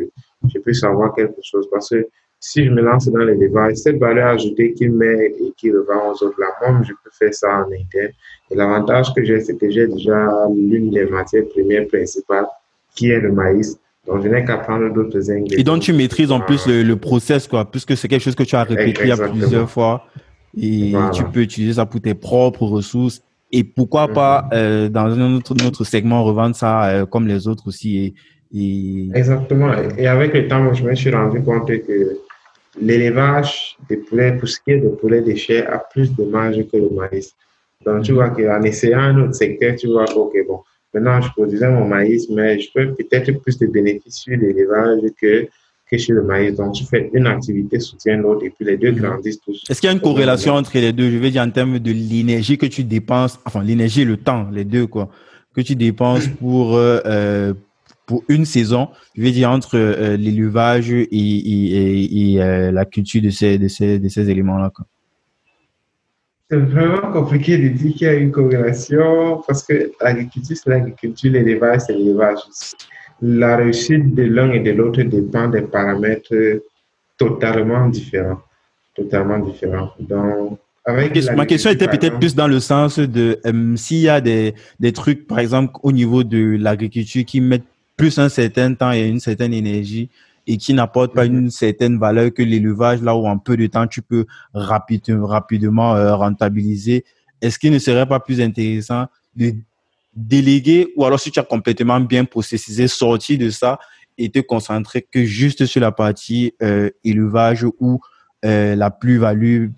je 0.52 0.59
puisse 0.61 0.81
savoir 0.81 1.14
quelque 1.14 1.40
chose. 1.43 1.69
Parce 1.71 1.90
que 1.90 2.07
si 2.38 2.64
je 2.64 2.71
me 2.71 2.81
lance 2.81 3.09
dans 3.09 3.19
l'élevage, 3.19 3.75
cette 3.76 3.99
valeur 3.99 4.29
ajoutée 4.29 4.73
qu'il 4.73 4.93
met 4.93 5.35
et 5.40 5.52
qu'il 5.57 5.76
revend 5.76 6.12
aux 6.12 6.25
autres, 6.25 6.40
là, 6.40 6.47
moi, 6.71 6.83
je 6.83 6.93
peux 6.93 7.11
faire 7.11 7.35
ça 7.35 7.49
en 7.49 7.73
interne. 7.73 8.12
Et 8.50 8.55
l'avantage 8.55 9.12
que 9.14 9.23
j'ai, 9.25 9.40
c'est 9.40 9.57
que 9.57 9.71
j'ai 9.71 9.87
déjà 9.87 10.47
l'une 10.49 10.90
des 10.90 11.05
matières 11.05 11.47
premières 11.49 11.87
principales, 11.87 12.47
qui 12.95 13.11
est 13.11 13.21
le 13.21 13.33
maïs. 13.33 13.79
Donc, 14.11 14.23
je 14.25 14.29
n'ai 14.29 14.45
qu'à 14.45 14.59
prendre 14.59 14.93
d'autres 14.93 15.31
ingrédients. 15.31 15.59
Et 15.59 15.62
donc, 15.62 15.83
tu 15.83 15.93
maîtrises 15.93 16.33
en 16.33 16.40
plus 16.40 16.67
le, 16.67 16.83
le, 16.83 16.97
process, 16.97 17.47
quoi, 17.47 17.71
puisque 17.71 17.97
c'est 17.97 18.09
quelque 18.09 18.23
chose 18.23 18.35
que 18.35 18.43
tu 18.43 18.57
as 18.57 18.64
répété 18.64 19.02
Exactement. 19.02 19.38
plusieurs 19.38 19.71
fois. 19.71 20.07
Et 20.61 20.90
voilà. 20.90 21.11
tu 21.11 21.23
peux 21.25 21.40
utiliser 21.40 21.75
ça 21.75 21.87
pour 21.87 22.00
tes 22.00 22.14
propres 22.14 22.64
ressources. 22.64 23.23
Et 23.52 23.62
pourquoi 23.64 24.07
mm 24.07 24.11
-hmm. 24.11 24.14
pas, 24.14 24.49
euh, 24.52 24.88
dans 24.88 25.07
un 25.07 25.35
autre, 25.37 25.55
autre 25.67 25.85
segment, 25.85 26.25
revendre 26.25 26.57
ça 26.57 26.73
euh, 26.85 27.07
comme 27.07 27.26
les 27.26 27.47
autres 27.49 27.67
aussi. 27.69 27.90
Et, 28.05 28.14
et... 28.59 29.09
Exactement. 29.14 29.71
Et 30.02 30.07
avec 30.07 30.35
le 30.35 30.43
temps, 30.49 30.73
je 30.75 30.83
me 30.88 30.95
suis 30.95 31.11
rendu 31.11 31.38
compte 31.49 31.69
que 31.87 31.99
l'élevage 32.81 33.76
des 33.88 33.99
poulets, 34.05 34.33
pour 34.38 34.49
ce 34.49 34.57
qui 34.62 34.71
est 34.73 34.81
des 34.87 34.95
poulets 35.00 35.23
de 35.23 35.35
chair, 35.35 35.62
a 35.76 35.79
plus 35.93 36.09
de 36.19 36.25
marge 36.25 36.61
que 36.71 36.76
le 36.85 36.90
maïs. 36.99 37.29
Donc, 37.87 38.02
tu 38.07 38.12
vois 38.12 38.31
qu'en 38.31 38.62
essayant 38.62 39.00
un 39.11 39.17
autre 39.23 39.35
secteur, 39.45 39.75
tu 39.81 39.87
vois, 39.95 40.05
OK, 40.17 40.35
bon, 40.49 40.61
Maintenant, 40.92 41.20
je 41.20 41.30
produisais 41.30 41.70
mon 41.70 41.87
maïs, 41.87 42.28
mais 42.30 42.59
je 42.59 42.68
peux 42.73 42.94
peut-être 42.94 43.40
plus 43.42 43.59
de 43.59 43.66
bénéfices 43.66 44.16
sur 44.16 44.37
l'élevage 44.37 45.00
que, 45.20 45.47
que 45.90 45.99
sur 45.99 46.14
le 46.14 46.23
maïs. 46.23 46.56
Donc, 46.56 46.75
je 46.75 46.85
fais 46.85 47.11
une 47.12 47.26
activité, 47.26 47.78
soutient 47.78 48.16
l'autre, 48.16 48.44
et 48.44 48.50
puis 48.50 48.64
les 48.64 48.76
deux 48.76 48.90
mhm. 48.92 48.99
grandissent 48.99 49.40
tous. 49.40 49.62
Est-ce 49.68 49.80
qu'il 49.80 49.88
y 49.88 49.90
a 49.90 49.94
une 49.94 50.00
corrélation 50.00 50.54
entre 50.54 50.76
les 50.78 50.92
deux? 50.92 51.11
Je 51.11 51.18
veux 51.18 51.30
dire 51.30 51.42
en 51.42 51.50
termes 51.50 51.78
de 51.78 51.92
l'énergie 51.92 52.59
que 52.59 52.66
tu 52.66 52.82
dépenses, 52.82 53.38
enfin 53.44 53.62
l'énergie 53.62 54.02
et 54.02 54.04
le 54.04 54.16
temps, 54.16 54.49
les 54.50 54.64
deux, 54.64 54.87
quoi, 54.87 55.11
que 55.54 55.61
tu 55.61 55.76
dépenses 55.76 56.26
pour, 56.40 56.76
euh, 56.76 57.00
euh 57.06 57.54
pour 58.11 58.25
une 58.28 58.44
saison, 58.44 58.88
je 59.14 59.23
veux 59.23 59.30
dire 59.30 59.49
entre 59.50 59.76
euh, 59.78 60.16
l'élevage 60.16 60.90
et, 60.90 61.04
et, 61.12 62.32
et, 62.32 62.42
euh, 62.42 62.73
la 62.73 62.85
culture 62.85 63.23
de 63.23 63.30
ces, 63.30 63.56
de 63.56 63.68
ces, 63.68 64.00
de 64.00 64.09
ces 64.09 64.28
éléments-là. 64.28 64.73
C'est 66.50 66.59
vraiment 66.59 67.12
compliqué 67.12 67.59
de 67.59 67.69
dire 67.69 67.92
qu'il 67.92 68.07
y 68.09 68.11
a 68.11 68.14
une 68.14 68.33
corrélation 68.33 69.40
parce 69.47 69.62
que 69.62 69.92
l'agriculture, 70.00 70.57
c'est 70.57 70.69
l'agriculture, 70.69 71.30
l'élevage, 71.30 71.83
c'est 71.87 71.92
l'élevage. 71.92 72.40
La 73.23 73.57
réussite 73.57 74.16
de 74.16 74.25
l'un 74.25 74.50
et 74.50 74.59
de 74.59 74.73
l'autre 74.73 75.00
dépend 75.02 75.47
des 75.49 75.62
paramètres 75.62 76.35
totalement 77.16 77.88
différents. 77.88 78.40
Totalement 78.97 79.38
différents. 79.38 79.92
Donc, 80.00 80.59
Ma 81.37 81.47
question 81.47 81.71
était 81.71 81.87
peut-être 81.87 82.19
plus 82.19 82.35
dans 82.35 82.49
le 82.49 82.59
sens 82.59 82.99
de 82.99 83.38
euh, 83.47 83.76
s'il 83.76 83.99
y 83.99 84.09
a 84.09 84.21
des, 84.21 84.54
des 84.80 84.92
trucs, 84.92 85.28
par 85.28 85.38
exemple, 85.38 85.75
au 85.85 85.92
niveau 85.92 86.25
de 86.25 86.57
l'agriculture 86.59 87.25
qui 87.25 87.40
mettent 87.40 87.62
plus 87.97 88.19
un 88.19 88.28
certain 88.28 88.75
temps 88.75 88.90
et 88.90 89.07
une 89.07 89.21
certaine 89.21 89.52
énergie 89.52 90.09
et 90.47 90.56
qui 90.56 90.75
n'apporte 90.75 91.14
pas 91.14 91.26
mhm. 91.26 91.38
une 91.38 91.50
certaine 91.50 91.99
valeur 91.99 92.32
que 92.32 92.42
l'élevage, 92.42 93.02
là 93.02 93.14
où 93.14 93.26
en 93.26 93.38
peu 93.38 93.56
de 93.56 93.66
temps, 93.66 93.87
tu 93.87 94.02
peux 94.02 94.26
rapidement 94.54 95.94
euh, 95.94 96.14
rentabiliser. 96.14 97.04
Est-ce 97.40 97.59
qu'il 97.59 97.73
ne 97.73 97.78
serait 97.78 98.06
pas 98.06 98.20
plus 98.20 98.40
intéressant 98.40 99.06
de 99.37 99.54
déléguer 100.14 100.92
ou 100.97 101.04
alors 101.04 101.20
si 101.20 101.30
tu 101.30 101.38
as 101.38 101.44
complètement 101.44 102.00
bien 102.00 102.25
processisé, 102.25 102.88
sortir 102.88 103.38
de 103.38 103.49
ça 103.50 103.78
et 104.18 104.28
te 104.28 104.40
concentrer 104.40 105.06
que 105.11 105.25
juste 105.25 105.66
sur 105.66 105.80
la 105.80 105.92
partie 105.92 106.52
euh, 106.62 106.90
élevage 107.04 107.64
où 107.78 108.00
euh, 108.44 108.75
la 108.75 108.90
plus-value 108.90 109.68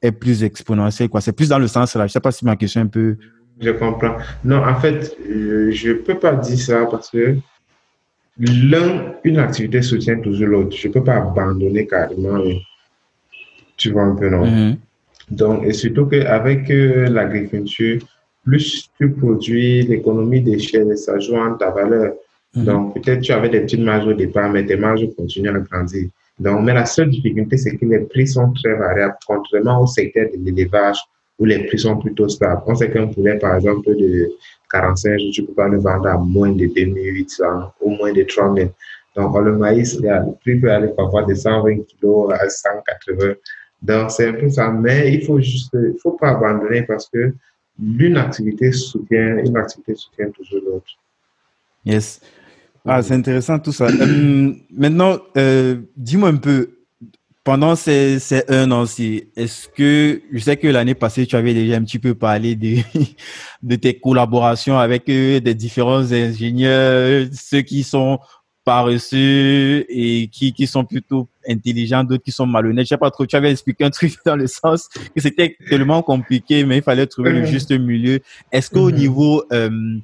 est 0.00 0.12
plus 0.12 0.44
exponentielle. 0.44 1.08
quoi? 1.08 1.20
C'est 1.20 1.32
plus 1.32 1.48
dans 1.48 1.58
le 1.58 1.68
sens 1.68 1.94
là. 1.96 2.06
Je 2.06 2.12
sais 2.12 2.20
pas 2.20 2.32
si 2.32 2.44
ma 2.44 2.56
question 2.56 2.80
est 2.80 2.84
un 2.84 2.86
peu... 2.86 3.16
Je 3.60 3.70
comprends. 3.72 4.16
Non, 4.42 4.64
en 4.64 4.80
fait, 4.80 5.14
je 5.28 5.88
ne 5.88 5.94
peux 5.94 6.18
pas 6.18 6.32
dire 6.32 6.58
ça 6.58 6.86
parce 6.86 7.10
que 7.10 7.36
l'un, 8.40 9.14
une 9.24 9.38
activité 9.38 9.82
soutient 9.82 10.18
toujours 10.18 10.48
l'autre. 10.48 10.76
Je 10.76 10.88
ne 10.88 10.92
peux 10.92 11.04
pas 11.04 11.16
abandonner 11.16 11.86
carrément. 11.86 12.42
Tu 13.76 13.90
vois 13.90 14.04
un 14.04 14.16
peu, 14.16 14.28
non? 14.28 14.46
Mm-hmm. 14.46 14.76
Donc, 15.30 15.64
et 15.64 15.72
surtout 15.72 16.06
qu'avec 16.06 16.70
euh, 16.70 17.08
l'agriculture, 17.08 18.00
plus 18.44 18.90
tu 18.98 19.10
produis, 19.12 19.82
l'économie 19.82 20.40
d'échelle, 20.40 20.96
ça 20.96 21.18
joue 21.18 21.36
en 21.36 21.54
ta 21.54 21.70
valeur. 21.70 22.14
Mm-hmm. 22.56 22.64
Donc, 22.64 22.94
peut-être 22.94 23.20
tu 23.20 23.32
avais 23.32 23.48
des 23.48 23.60
petites 23.60 23.80
marges 23.80 24.06
au 24.06 24.14
départ, 24.14 24.50
mais 24.50 24.64
tes 24.64 24.76
marges 24.76 25.06
continuent 25.16 25.54
à 25.54 25.60
grandir. 25.60 26.08
Donc, 26.38 26.64
mais 26.64 26.72
la 26.72 26.86
seule 26.86 27.10
difficulté, 27.10 27.58
c'est 27.58 27.76
que 27.76 27.84
les 27.84 28.00
prix 28.00 28.26
sont 28.26 28.52
très 28.52 28.74
variables, 28.74 29.16
contrairement 29.26 29.82
au 29.82 29.86
secteur 29.86 30.26
de 30.32 30.42
l'élevage 30.42 30.98
où 31.38 31.44
les 31.44 31.66
prix 31.66 31.78
sont 31.78 31.98
plutôt 31.98 32.28
stables. 32.28 32.62
On 32.66 32.74
sait 32.74 32.90
qu'un 32.90 33.06
poulet, 33.06 33.38
par 33.38 33.56
exemple, 33.56 33.94
de 33.94 34.30
45 34.70 35.18
jours, 35.18 35.30
tu 35.32 35.42
ne 35.42 35.46
peux 35.46 35.54
pas 35.54 35.68
le 35.68 35.78
vendre 35.78 36.08
à 36.08 36.16
moins 36.16 36.52
de 36.52 36.66
2800 36.66 37.72
ou 37.80 37.90
moins 37.90 38.12
de 38.12 38.22
3000. 38.22 38.70
Donc, 39.16 39.36
le 39.38 39.56
maïs, 39.56 39.98
le 40.00 40.32
prix 40.40 40.56
peut 40.58 40.70
aller 40.70 40.88
parfois 40.88 41.24
de 41.24 41.34
120 41.34 41.78
kg 41.78 42.32
à 42.32 42.48
180. 42.48 43.34
Donc, 43.82 44.10
c'est 44.10 44.28
un 44.28 44.32
peu 44.34 44.48
ça. 44.48 44.70
Mais 44.70 45.12
il 45.14 45.24
faut 45.24 45.40
juste, 45.40 45.76
faut 46.02 46.12
pas 46.12 46.30
abandonner 46.30 46.82
parce 46.82 47.08
que 47.08 47.34
l'une 47.82 48.16
activité 48.16 48.72
soutient, 48.72 49.38
une 49.38 49.56
activité 49.56 49.94
soutient 49.94 50.30
toujours 50.30 50.60
l'autre. 50.66 50.86
Yes. 51.84 52.20
Ah, 52.84 53.02
c'est 53.02 53.14
intéressant 53.14 53.58
tout 53.58 53.72
ça. 53.72 53.86
Euh, 53.86 54.52
maintenant, 54.70 55.18
euh, 55.36 55.76
dis-moi 55.96 56.30
un 56.30 56.36
peu, 56.36 56.70
pendant 57.50 57.74
ces, 57.74 58.20
ces 58.20 58.44
un 58.46 58.70
an 58.70 58.84
est-ce 58.84 59.66
que, 59.66 60.22
je 60.32 60.38
sais 60.38 60.56
que 60.56 60.68
l'année 60.68 60.94
passée, 60.94 61.26
tu 61.26 61.34
avais 61.34 61.52
déjà 61.52 61.78
un 61.78 61.82
petit 61.82 61.98
peu 61.98 62.14
parlé 62.14 62.54
de, 62.54 62.76
de 63.64 63.74
tes 63.74 63.98
collaborations 63.98 64.78
avec 64.78 65.10
eux, 65.10 65.40
des 65.40 65.54
différents 65.54 66.12
ingénieurs, 66.12 67.26
ceux 67.32 67.62
qui 67.62 67.82
sont 67.82 68.20
paresseux 68.64 69.84
et 69.88 70.28
qui, 70.28 70.52
qui 70.52 70.68
sont 70.68 70.84
plutôt 70.84 71.28
intelligents, 71.48 72.04
d'autres 72.04 72.22
qui 72.22 72.30
sont 72.30 72.46
malhonnêtes. 72.46 72.84
Je 72.84 72.90
sais 72.90 72.98
pas 72.98 73.10
trop, 73.10 73.26
tu 73.26 73.34
avais 73.34 73.50
expliqué 73.50 73.82
un 73.82 73.90
truc 73.90 74.14
dans 74.24 74.36
le 74.36 74.46
sens 74.46 74.88
que 74.88 75.20
c'était 75.20 75.56
tellement 75.68 76.02
compliqué, 76.02 76.64
mais 76.64 76.76
il 76.76 76.82
fallait 76.84 77.08
trouver 77.08 77.32
le 77.32 77.46
juste 77.46 77.72
milieu. 77.72 78.20
Est-ce 78.52 78.70
qu'au 78.70 78.92
niveau, 78.92 79.42
euh, 79.52 79.98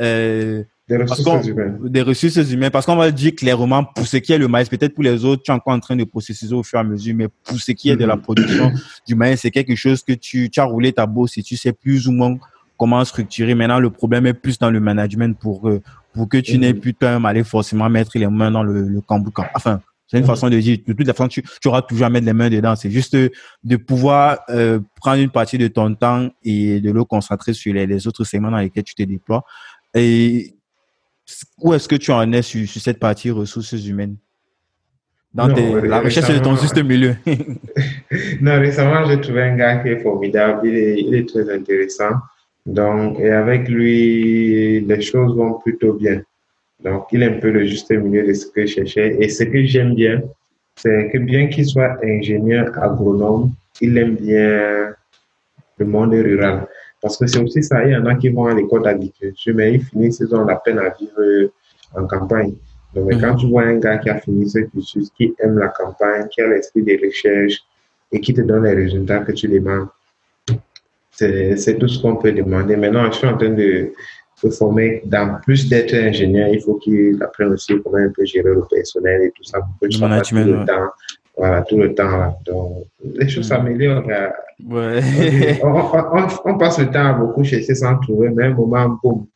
euh, 0.00 0.62
des 0.88 0.98
ressources 0.98 1.46
humaines. 1.46 1.78
Des 1.82 2.02
ressources 2.02 2.36
humaines. 2.36 2.70
Parce 2.70 2.86
qu'on 2.86 2.96
va 2.96 3.10
dire 3.10 3.34
clairement, 3.34 3.84
pour 3.84 4.06
ce 4.06 4.18
qui 4.18 4.32
est 4.32 4.38
le 4.38 4.46
maïs, 4.46 4.68
peut-être 4.68 4.94
pour 4.94 5.02
les 5.02 5.24
autres, 5.24 5.42
tu 5.42 5.50
es 5.50 5.54
encore 5.54 5.74
en 5.74 5.80
train 5.80 5.96
de 5.96 6.04
processer 6.04 6.52
au 6.52 6.62
fur 6.62 6.78
et 6.78 6.80
à 6.80 6.84
mesure, 6.84 7.14
mais 7.16 7.28
pour 7.44 7.58
ce 7.58 7.72
qui 7.72 7.90
est 7.90 7.96
de 7.96 8.04
la 8.04 8.14
mm-hmm. 8.14 8.20
production 8.20 8.72
du 9.06 9.14
maïs, 9.16 9.40
c'est 9.40 9.50
quelque 9.50 9.74
chose 9.74 10.02
que 10.02 10.12
tu, 10.12 10.48
tu 10.48 10.60
as 10.60 10.64
roulé 10.64 10.92
ta 10.92 11.06
bosse 11.06 11.38
et 11.38 11.42
tu 11.42 11.56
sais 11.56 11.72
plus 11.72 12.06
ou 12.06 12.12
moins 12.12 12.36
comment 12.78 13.04
structurer. 13.04 13.54
Maintenant, 13.54 13.80
le 13.80 13.90
problème 13.90 14.26
est 14.26 14.34
plus 14.34 14.58
dans 14.58 14.70
le 14.70 14.78
management 14.78 15.36
pour, 15.36 15.68
euh, 15.68 15.82
pour 16.12 16.28
que 16.28 16.36
tu 16.38 16.56
n'aies 16.58 16.72
mm-hmm. 16.72 16.80
plus 16.80 16.94
toi 16.94 17.20
aller 17.24 17.42
forcément 17.42 17.90
mettre 17.90 18.16
les 18.16 18.28
mains 18.28 18.52
dans 18.52 18.62
le, 18.62 18.88
le 18.88 19.00
cambouis. 19.00 19.32
Enfin, 19.54 19.80
c'est 20.06 20.18
une 20.18 20.22
mm-hmm. 20.22 20.26
façon 20.26 20.50
de 20.50 20.60
dire, 20.60 20.78
de 20.86 20.92
toute 20.92 21.06
façon, 21.06 21.26
tu, 21.26 21.42
tu 21.60 21.66
auras 21.66 21.82
toujours 21.82 22.06
à 22.06 22.10
mettre 22.10 22.26
les 22.26 22.32
mains 22.32 22.48
dedans. 22.48 22.76
C'est 22.76 22.90
juste 22.90 23.16
de 23.16 23.76
pouvoir 23.76 24.38
euh, 24.50 24.78
prendre 25.00 25.20
une 25.20 25.30
partie 25.30 25.58
de 25.58 25.66
ton 25.66 25.92
temps 25.96 26.28
et 26.44 26.80
de 26.80 26.92
le 26.92 27.02
concentrer 27.02 27.54
sur 27.54 27.74
les, 27.74 27.88
les 27.88 28.06
autres 28.06 28.22
segments 28.22 28.52
dans 28.52 28.58
lesquels 28.58 28.84
tu 28.84 28.94
te 28.94 29.02
déploies. 29.02 29.42
Et 29.94 30.55
où 31.58 31.74
est-ce 31.74 31.88
que 31.88 31.96
tu 31.96 32.10
en 32.12 32.32
es 32.32 32.42
sur, 32.42 32.66
cette 32.68 32.98
partie 32.98 33.30
ressources 33.30 33.72
humaines? 33.72 34.16
Dans 35.34 35.48
la 35.48 36.00
recherche 36.00 36.32
de 36.32 36.38
ton 36.38 36.56
juste 36.56 36.82
milieu 36.82 37.14
Non, 38.40 38.58
récemment, 38.58 39.04
j'ai 39.04 39.20
trouvé 39.20 39.42
un 39.42 39.56
gars 39.56 39.76
qui 39.78 39.90
est 39.90 40.00
formidable, 40.00 40.66
il 40.66 41.14
est, 41.14 41.28
très 41.28 41.52
intéressant. 41.52 42.12
Donc, 42.64 43.20
et 43.20 43.30
avec 43.30 43.68
lui, 43.68 44.80
les 44.80 45.00
choses 45.02 45.36
vont 45.36 45.54
plutôt 45.54 45.92
bien. 45.92 46.22
Donc, 46.82 47.06
il 47.12 47.22
est 47.22 47.36
un 47.36 47.38
peu 47.38 47.50
le 47.50 47.66
juste 47.66 47.90
milieu 47.90 48.26
de 48.26 48.32
ce 48.32 48.46
que 48.46 48.64
je 48.64 48.74
cherchais. 48.74 49.16
Et 49.20 49.28
ce 49.28 49.44
que 49.44 49.64
j'aime 49.66 49.94
bien, 49.94 50.22
c'est 50.76 51.10
que 51.12 51.18
bien 51.18 51.48
qu'il 51.48 51.66
soit 51.66 51.98
ingénieur 52.02 52.66
agronome, 52.82 53.52
il 53.80 53.96
aime 53.98 54.16
bien 54.16 54.94
le 55.78 55.86
monde 55.86 56.12
rural. 56.12 56.66
Parce 57.00 57.16
que 57.18 57.26
c'est 57.26 57.38
aussi 57.38 57.62
ça, 57.62 57.84
il 57.84 57.92
y 57.92 57.96
en 57.96 58.06
a 58.06 58.14
qui 58.14 58.28
vont 58.30 58.46
à 58.46 58.54
l'école 58.54 58.82
d'agriculture, 58.82 59.54
mais 59.54 59.74
ils 59.74 59.82
finissent, 59.82 60.20
ils 60.20 60.34
ont 60.34 60.44
la 60.44 60.56
peine 60.56 60.78
à 60.78 60.90
vivre 60.90 61.50
en 61.94 62.06
campagne. 62.06 62.54
Donc, 62.94 63.10
quand 63.20 63.32
mhm. 63.32 63.36
tu 63.36 63.46
vois 63.48 63.64
un 63.64 63.76
gars 63.76 63.98
qui 63.98 64.08
a 64.08 64.18
fini 64.18 64.48
ce 64.48 64.60
cursus, 64.60 65.10
qui 65.16 65.34
aime 65.38 65.58
la 65.58 65.68
campagne, 65.68 66.26
qui 66.28 66.40
a 66.40 66.48
l'esprit 66.48 66.82
de 66.82 66.98
recherche 67.04 67.62
et 68.10 68.20
qui 68.20 68.32
te 68.32 68.40
donne 68.40 68.64
les 68.64 68.74
résultats 68.74 69.18
que 69.18 69.32
tu 69.32 69.48
demandes, 69.48 69.88
c'est 71.10 71.78
tout 71.78 71.88
ce 71.88 72.00
qu'on 72.00 72.16
peut 72.16 72.32
demander. 72.32 72.76
Maintenant, 72.76 73.10
je 73.10 73.18
suis 73.18 73.26
en 73.26 73.36
train 73.36 73.50
de 73.50 73.92
se 74.36 74.50
former, 74.50 75.02
dans 75.04 75.38
plus 75.42 75.68
d'être 75.68 75.94
ingénieur, 75.94 76.48
il 76.48 76.60
faut 76.60 76.74
qu'il 76.74 77.22
apprenne 77.22 77.52
aussi 77.52 77.74
comment 77.82 77.98
un 77.98 78.10
peu 78.10 78.24
gérer 78.24 78.50
le 78.50 78.62
personnel 78.70 79.22
et 79.22 79.30
tout 79.30 79.44
ça 79.44 79.60
pour 79.60 79.80
que 79.80 79.86
tu 79.86 79.98
tout 79.98 80.06
le 80.34 80.64
temps 80.66 80.90
voilà, 81.36 81.62
tout 81.62 81.76
le 81.76 81.94
temps. 81.94 82.38
Donc, 82.46 82.86
les 83.04 83.28
choses 83.28 83.48
s'améliorent. 83.48 84.04
Ouais. 84.64 85.60
On, 85.62 86.58
passe 86.58 86.78
le 86.78 86.90
temps 86.90 87.06
à 87.06 87.12
beaucoup 87.12 87.44
chercher 87.44 87.74
sans 87.74 87.98
trouver, 87.98 88.30
mais 88.30 88.44
un 88.44 88.54
moment, 88.54 88.98
boum, 89.02 89.26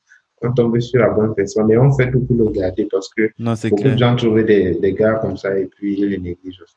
on 0.43 0.53
tombe 0.53 0.79
sur 0.81 1.01
la 1.01 1.11
bonne 1.11 1.35
personne 1.35 1.71
et 1.71 1.77
on 1.77 1.93
fait 1.93 2.11
tout 2.11 2.21
pour 2.21 2.37
le 2.37 2.51
garder 2.51 2.89
parce 2.91 3.13
que 3.15 3.31
non, 3.39 3.55
beaucoup 3.55 3.83
clair. 3.83 3.95
de 3.95 3.99
gens 3.99 4.17
trouvent 4.17 4.43
des, 4.45 4.75
des, 4.75 4.95
gars 4.95 5.15
comme 5.15 5.37
ça 5.37 5.57
et 5.59 5.67
puis 5.67 5.97
ils 5.99 6.09
les 6.09 6.19
négligent 6.19 6.63
aussi. 6.63 6.77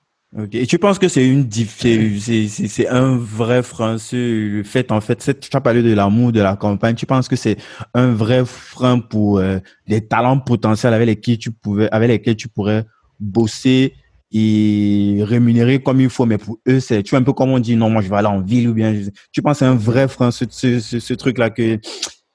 Et 0.51 0.65
tu 0.65 0.79
penses 0.79 0.97
que 0.97 1.07
c'est 1.07 1.27
une 1.27 1.47
c'est 1.51 2.87
un 2.87 3.15
vrai 3.15 3.61
français 3.61 4.17
le 4.17 4.63
fait 4.63 4.91
en 4.91 4.99
fait 4.99 5.39
tu 5.39 5.55
as 5.55 5.61
parlé 5.61 5.83
de 5.83 5.93
l'amour 5.93 6.31
de 6.31 6.41
la 6.41 6.55
campagne 6.55 6.95
tu 6.95 7.05
penses 7.05 7.27
que 7.27 7.35
c'est 7.35 7.55
un 7.93 8.11
vrai 8.13 8.43
frein 8.43 8.99
pour 8.99 9.37
euh, 9.37 9.59
les 9.85 10.01
talents 10.01 10.39
potentiels 10.39 10.95
avec 10.95 11.05
lesquels 11.05 11.37
tu 11.37 11.51
pouvais 11.51 11.87
avec 11.91 12.09
lesquels 12.09 12.35
tu 12.35 12.47
pourrais 12.49 12.83
bosser 13.19 13.93
et 14.33 15.19
rémunéré 15.21 15.81
comme 15.81 16.01
il 16.01 16.09
faut. 16.09 16.25
Mais 16.25 16.37
pour 16.37 16.57
eux, 16.67 16.79
c'est, 16.79 17.03
tu 17.03 17.11
vois, 17.11 17.19
un 17.19 17.23
peu 17.23 17.33
comme 17.33 17.51
on 17.51 17.59
dit, 17.59 17.75
non, 17.75 17.89
moi, 17.89 18.01
je 18.01 18.09
vais 18.09 18.15
aller 18.15 18.27
en 18.27 18.41
ville 18.41 18.69
ou 18.69 18.73
bien, 18.73 18.93
tu 19.31 19.41
penses 19.41 19.59
c'est 19.59 19.65
un 19.65 19.75
vrai 19.75 20.07
frein, 20.07 20.31
ce, 20.31 20.45
ce, 20.49 20.79
ce, 20.79 21.13
truc-là 21.13 21.51
que, 21.51 21.61
y 21.61 21.79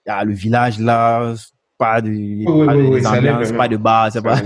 a 0.06 0.24
le 0.24 0.32
village 0.32 0.78
là, 0.78 1.34
pas 1.76 2.00
de, 2.00 2.44
pas, 2.44 2.74
de 3.20 3.56
pas 3.56 3.68
de 3.68 3.76
bar, 3.76 4.12
c'est 4.12 4.22
pas. 4.22 4.36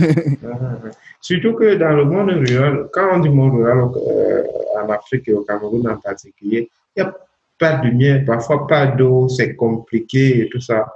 Surtout 1.20 1.54
que 1.54 1.74
dans 1.76 1.92
le 1.92 2.04
monde 2.04 2.30
rural, 2.30 2.88
quand 2.92 3.08
on 3.14 3.20
dit 3.20 3.28
monde 3.28 3.54
rural, 3.54 3.88
euh, 4.08 4.42
en 4.82 4.88
Afrique 4.90 5.28
et 5.28 5.32
au 5.32 5.42
Cameroun 5.42 5.88
en 5.88 5.96
particulier, 5.96 6.68
il 6.96 7.02
n'y 7.02 7.08
a 7.08 7.14
pas 7.58 7.76
de 7.76 7.86
lumière, 7.86 8.24
parfois 8.26 8.66
pas 8.66 8.86
d'eau, 8.86 9.28
c'est 9.28 9.54
compliqué 9.54 10.42
et 10.42 10.48
tout 10.48 10.60
ça 10.60 10.86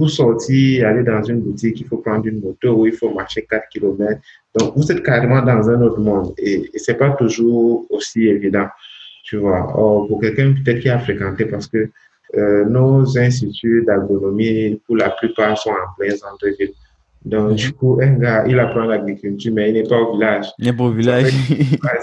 pour 0.00 0.08
sortir, 0.08 0.88
aller 0.88 1.02
dans 1.02 1.22
une 1.22 1.40
boutique, 1.40 1.78
il 1.78 1.86
faut 1.86 1.98
prendre 1.98 2.26
une 2.26 2.40
moto 2.40 2.72
ou 2.72 2.86
il 2.86 2.92
faut 2.92 3.12
marcher 3.12 3.46
4 3.48 3.68
km. 3.70 4.18
Donc, 4.58 4.72
vous 4.74 4.90
êtes 4.90 5.02
carrément 5.02 5.42
dans 5.42 5.68
un 5.68 5.82
autre 5.82 6.00
monde 6.00 6.32
et, 6.38 6.70
et 6.72 6.78
c'est 6.78 6.94
pas 6.94 7.10
toujours 7.10 7.84
aussi 7.90 8.26
évident, 8.26 8.66
tu 9.24 9.36
vois. 9.36 9.60
Or, 9.76 10.08
pour 10.08 10.18
quelqu'un 10.22 10.54
peut-être 10.54 10.80
qui 10.80 10.88
a 10.88 10.98
fréquenté, 10.98 11.44
parce 11.44 11.66
que 11.66 11.90
euh, 12.38 12.64
nos 12.64 13.18
instituts 13.18 13.84
d'agronomie, 13.86 14.80
pour 14.86 14.96
la 14.96 15.10
plupart, 15.10 15.58
sont 15.58 15.68
en 15.68 15.94
plein 15.98 16.16
centre-ville. 16.16 16.72
Donc, 17.26 17.56
du 17.56 17.72
coup, 17.72 17.98
un 18.00 18.14
gars, 18.14 18.44
il 18.48 18.58
apprend 18.58 18.84
l'agriculture, 18.86 19.52
mais 19.52 19.68
il 19.68 19.74
n'est 19.74 19.88
pas 19.88 19.98
au 19.98 20.14
village. 20.14 20.46
Il 20.58 20.64
n'est 20.64 20.72
pas 20.72 20.84
au 20.84 20.92
village. 20.92 21.30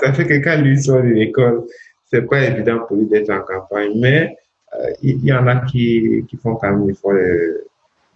Ça 0.02 0.14
fait, 0.14 0.28
que 0.28 0.36
quand 0.36 0.62
lui 0.62 0.80
sort 0.80 1.02
de 1.02 1.08
l'école, 1.08 1.64
c'est 2.06 2.30
pas 2.30 2.44
évident 2.44 2.78
pour 2.88 2.98
lui 2.98 3.08
d'être 3.08 3.32
en 3.32 3.42
campagne. 3.42 3.94
Mais 3.96 4.36
euh, 4.76 4.92
il 5.02 5.26
y, 5.26 5.34
en 5.34 5.48
a 5.48 5.56
qui, 5.66 6.24
qui 6.30 6.38
font 6.38 6.56
quand 6.58 6.70
même 6.70 6.88
l'effort 6.88 7.14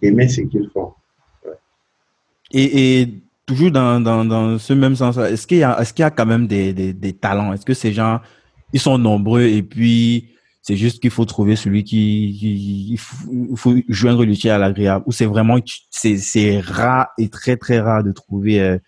d'aimer 0.02 0.28
ce 0.28 0.42
qu'ils 0.42 0.68
font. 0.72 0.92
Et, 2.52 3.08
toujours 3.46 3.70
dans, 3.70 4.58
ce 4.58 4.72
même 4.72 4.96
sens, 4.96 5.16
est-ce 5.18 5.46
qu'il 5.46 5.58
y, 5.58 5.62
a, 5.62 6.10
quand 6.10 6.26
même 6.26 6.46
des, 6.46 7.16
talents? 7.20 7.52
Est-ce 7.52 7.64
que 7.64 7.74
ces 7.74 7.92
gens, 7.92 8.20
ils 8.72 8.80
sont 8.80 8.98
nombreux 8.98 9.42
et 9.42 9.62
puis 9.62 10.28
c'est 10.60 10.76
juste 10.76 11.00
qu'il 11.00 11.10
faut 11.10 11.24
trouver 11.24 11.56
celui 11.56 11.82
qui, 11.82 12.36
qui 12.38 12.92
il, 12.92 12.98
faut, 12.98 13.26
il 13.50 13.56
faut, 13.56 13.74
joindre 13.88 14.24
l'utile 14.24 14.50
à 14.50 14.58
l'agréable? 14.58 15.04
Ou 15.06 15.12
c'est 15.12 15.26
vraiment 15.26 15.58
c'est 15.90 16.60
rare 16.60 17.08
et 17.18 17.28
très 17.28 17.56
très 17.56 17.80
rare 17.80 18.04
de 18.04 18.12
trouver 18.12 18.60
euh, 18.60 18.78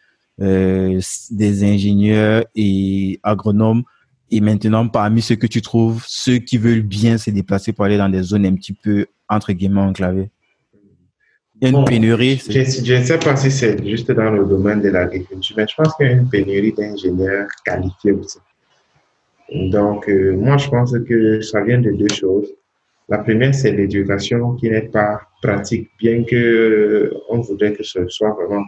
euh, 0.41 1.01
des 1.31 1.65
ingénieurs 1.65 2.45
et 2.55 3.19
agronomes. 3.23 3.83
Et 4.31 4.41
maintenant, 4.41 4.89
parmi 4.89 5.21
ceux 5.21 5.37
que 5.37 5.47
tu 5.47 5.63
trouves, 5.63 6.05
ceux 6.07 6.39
qui 6.39 6.59
veulent 6.59 6.83
bien 6.83 7.19
se 7.19 7.31
déplacer 7.31 7.73
pour 7.73 7.85
aller 7.85 7.99
dans 7.99 8.09
des 8.09 8.23
zones 8.23 8.47
un 8.47 8.55
petit 8.55 8.73
peu 8.73 9.07
entre 9.29 9.53
guillemets 9.53 9.81
enclavées? 9.81 10.31
Une 11.65 11.85
pénurie. 11.85 12.43
Je 12.49 12.95
ne 12.95 13.05
sais 13.05 13.19
pas 13.19 13.37
si 13.37 13.51
c'est 13.51 13.83
juste 13.87 14.11
dans 14.13 14.31
le 14.31 14.45
domaine 14.45 14.83
de 14.83 14.91
l'agriculture, 14.91 15.57
mais 15.57 15.67
je 15.67 15.75
pense 15.75 15.95
qu'il 15.97 16.07
y 16.07 16.11
a 16.11 16.13
une 16.13 16.29
pénurie 16.29 16.73
d'ingénieurs 16.73 17.49
qualifiés 17.65 18.13
aussi. 18.13 18.39
Donc, 19.51 20.09
euh, 20.09 20.37
moi, 20.37 20.57
je 20.59 20.69
pense 20.69 20.95
que 21.09 21.41
ça 21.41 21.63
vient 21.63 21.81
de 21.81 21.91
deux 21.93 22.13
choses. 22.13 22.53
La 23.09 23.19
première, 23.19 23.55
c'est 23.55 23.73
l'éducation 23.73 24.55
qui 24.55 24.69
n'est 24.69 24.89
pas 24.89 25.21
pratique, 25.43 25.91
bien 25.99 26.25
que 26.25 26.37
euh, 26.37 27.15
on 27.31 27.41
voudrait 27.41 27.73
que 27.73 27.83
ce 27.83 28.09
soit 28.09 28.31
vraiment. 28.31 28.65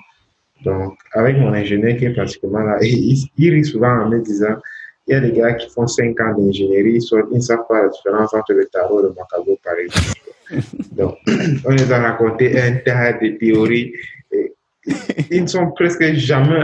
Donc, 0.65 0.95
avec 1.13 1.37
mon 1.37 1.53
ingénieur 1.53 1.97
qui 1.99 2.07
est 2.07 2.15
pratiquement 2.15 2.61
là, 2.61 2.79
il, 2.83 3.29
il 3.37 3.51
rit 3.53 3.65
souvent 3.65 4.05
en 4.05 4.09
me 4.09 4.21
disant, 4.21 4.57
il 5.07 5.13
y 5.13 5.15
a 5.15 5.21
des 5.21 5.33
gars 5.33 5.53
qui 5.55 5.69
font 5.71 5.87
cinq 5.87 6.19
ans 6.21 6.35
d'ingénierie, 6.37 6.99
ils 6.99 7.35
ne 7.37 7.41
savent 7.41 7.67
pas 7.69 7.83
la 7.83 7.89
différence 7.89 8.33
entre 8.35 8.53
le 8.55 8.67
tarot 8.67 9.01
et 9.01 9.03
le 9.05 9.09
macabre, 9.11 9.59
par 9.63 9.75
exemple. 9.75 10.36
Donc, 10.93 11.17
on 11.65 11.71
les 11.73 11.93
a 11.93 11.99
raconté 12.01 12.61
un 12.61 12.77
tas 12.77 13.13
de 13.15 13.29
théories. 13.39 13.93
Et 14.33 14.53
ils 15.31 15.43
ne 15.43 15.47
sont 15.47 15.71
presque 15.73 16.05
jamais 16.15 16.61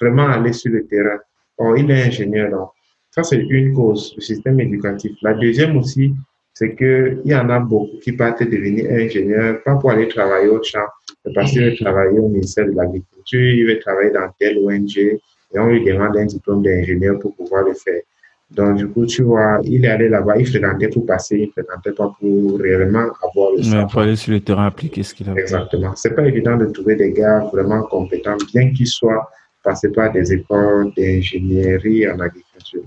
vraiment 0.00 0.28
allés 0.28 0.52
sur 0.52 0.72
le 0.72 0.86
terrain. 0.86 1.18
Or, 1.58 1.76
il 1.76 1.90
est 1.90 2.04
ingénieur, 2.04 2.50
donc 2.50 2.68
ça, 3.10 3.24
c'est 3.24 3.38
une 3.38 3.72
cause, 3.72 4.14
le 4.16 4.22
système 4.22 4.60
éducatif. 4.60 5.12
La 5.22 5.34
deuxième 5.34 5.76
aussi, 5.76 6.14
c'est 6.54 6.76
qu'il 6.76 7.20
y 7.24 7.34
en 7.34 7.48
a 7.50 7.58
beaucoup 7.58 7.98
qui 8.02 8.12
partent 8.12 8.42
devenir 8.42 8.90
ingénieurs, 8.90 9.62
pas 9.64 9.76
pour 9.76 9.90
aller 9.90 10.08
travailler 10.08 10.48
au 10.48 10.62
champ, 10.62 10.86
mais 11.24 11.32
parce 11.32 11.50
qu'ils 11.50 11.62
veulent 11.62 11.78
travailler 11.78 12.18
au 12.18 12.28
ministère 12.28 12.66
de 12.66 12.72
l'Agriculture, 12.72 13.40
ils 13.40 13.66
veulent 13.66 13.80
travailler 13.80 14.10
dans 14.10 14.28
telle 14.38 14.58
ONG, 14.58 14.98
et 14.98 15.58
on 15.58 15.68
lui 15.68 15.84
demande 15.84 16.16
un 16.16 16.26
diplôme 16.26 16.62
d'ingénieur 16.62 17.18
pour 17.18 17.34
pouvoir 17.34 17.64
le 17.64 17.74
faire. 17.74 18.02
Donc, 18.50 18.76
du 18.76 18.88
coup, 18.88 19.04
tu 19.04 19.22
vois, 19.22 19.60
il 19.64 19.84
est 19.84 19.88
allé 19.88 20.08
là-bas, 20.08 20.38
il 20.38 20.46
fréquentait 20.46 20.88
pour 20.88 21.04
passer, 21.04 21.36
il 21.38 21.50
fréquentait 21.52 21.92
pas 21.92 22.14
pour 22.18 22.58
réellement 22.58 23.06
avoir 23.22 23.52
le 23.56 23.62
savoir. 23.62 23.86
pour 23.88 24.00
aller 24.00 24.16
sur 24.16 24.32
le 24.32 24.40
terrain 24.40 24.66
appliquer 24.66 25.02
ce 25.02 25.14
qu'il 25.14 25.28
a 25.28 25.34
Exactement. 25.34 25.94
C'est 25.96 26.14
pas 26.14 26.26
évident 26.26 26.56
de 26.56 26.66
trouver 26.66 26.96
des 26.96 27.12
gars 27.12 27.40
vraiment 27.52 27.82
compétents, 27.82 28.38
bien 28.54 28.72
qu'ils 28.72 28.86
soient 28.86 29.30
passés 29.62 29.90
par 29.90 30.12
des 30.12 30.32
écoles 30.32 30.92
d'ingénierie 30.96 32.08
en 32.08 32.18
agriculture. 32.20 32.84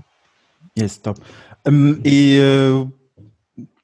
Yes, 0.76 1.00
top. 1.00 1.18
Hum, 1.64 2.00
et 2.04 2.38
euh, 2.40 2.82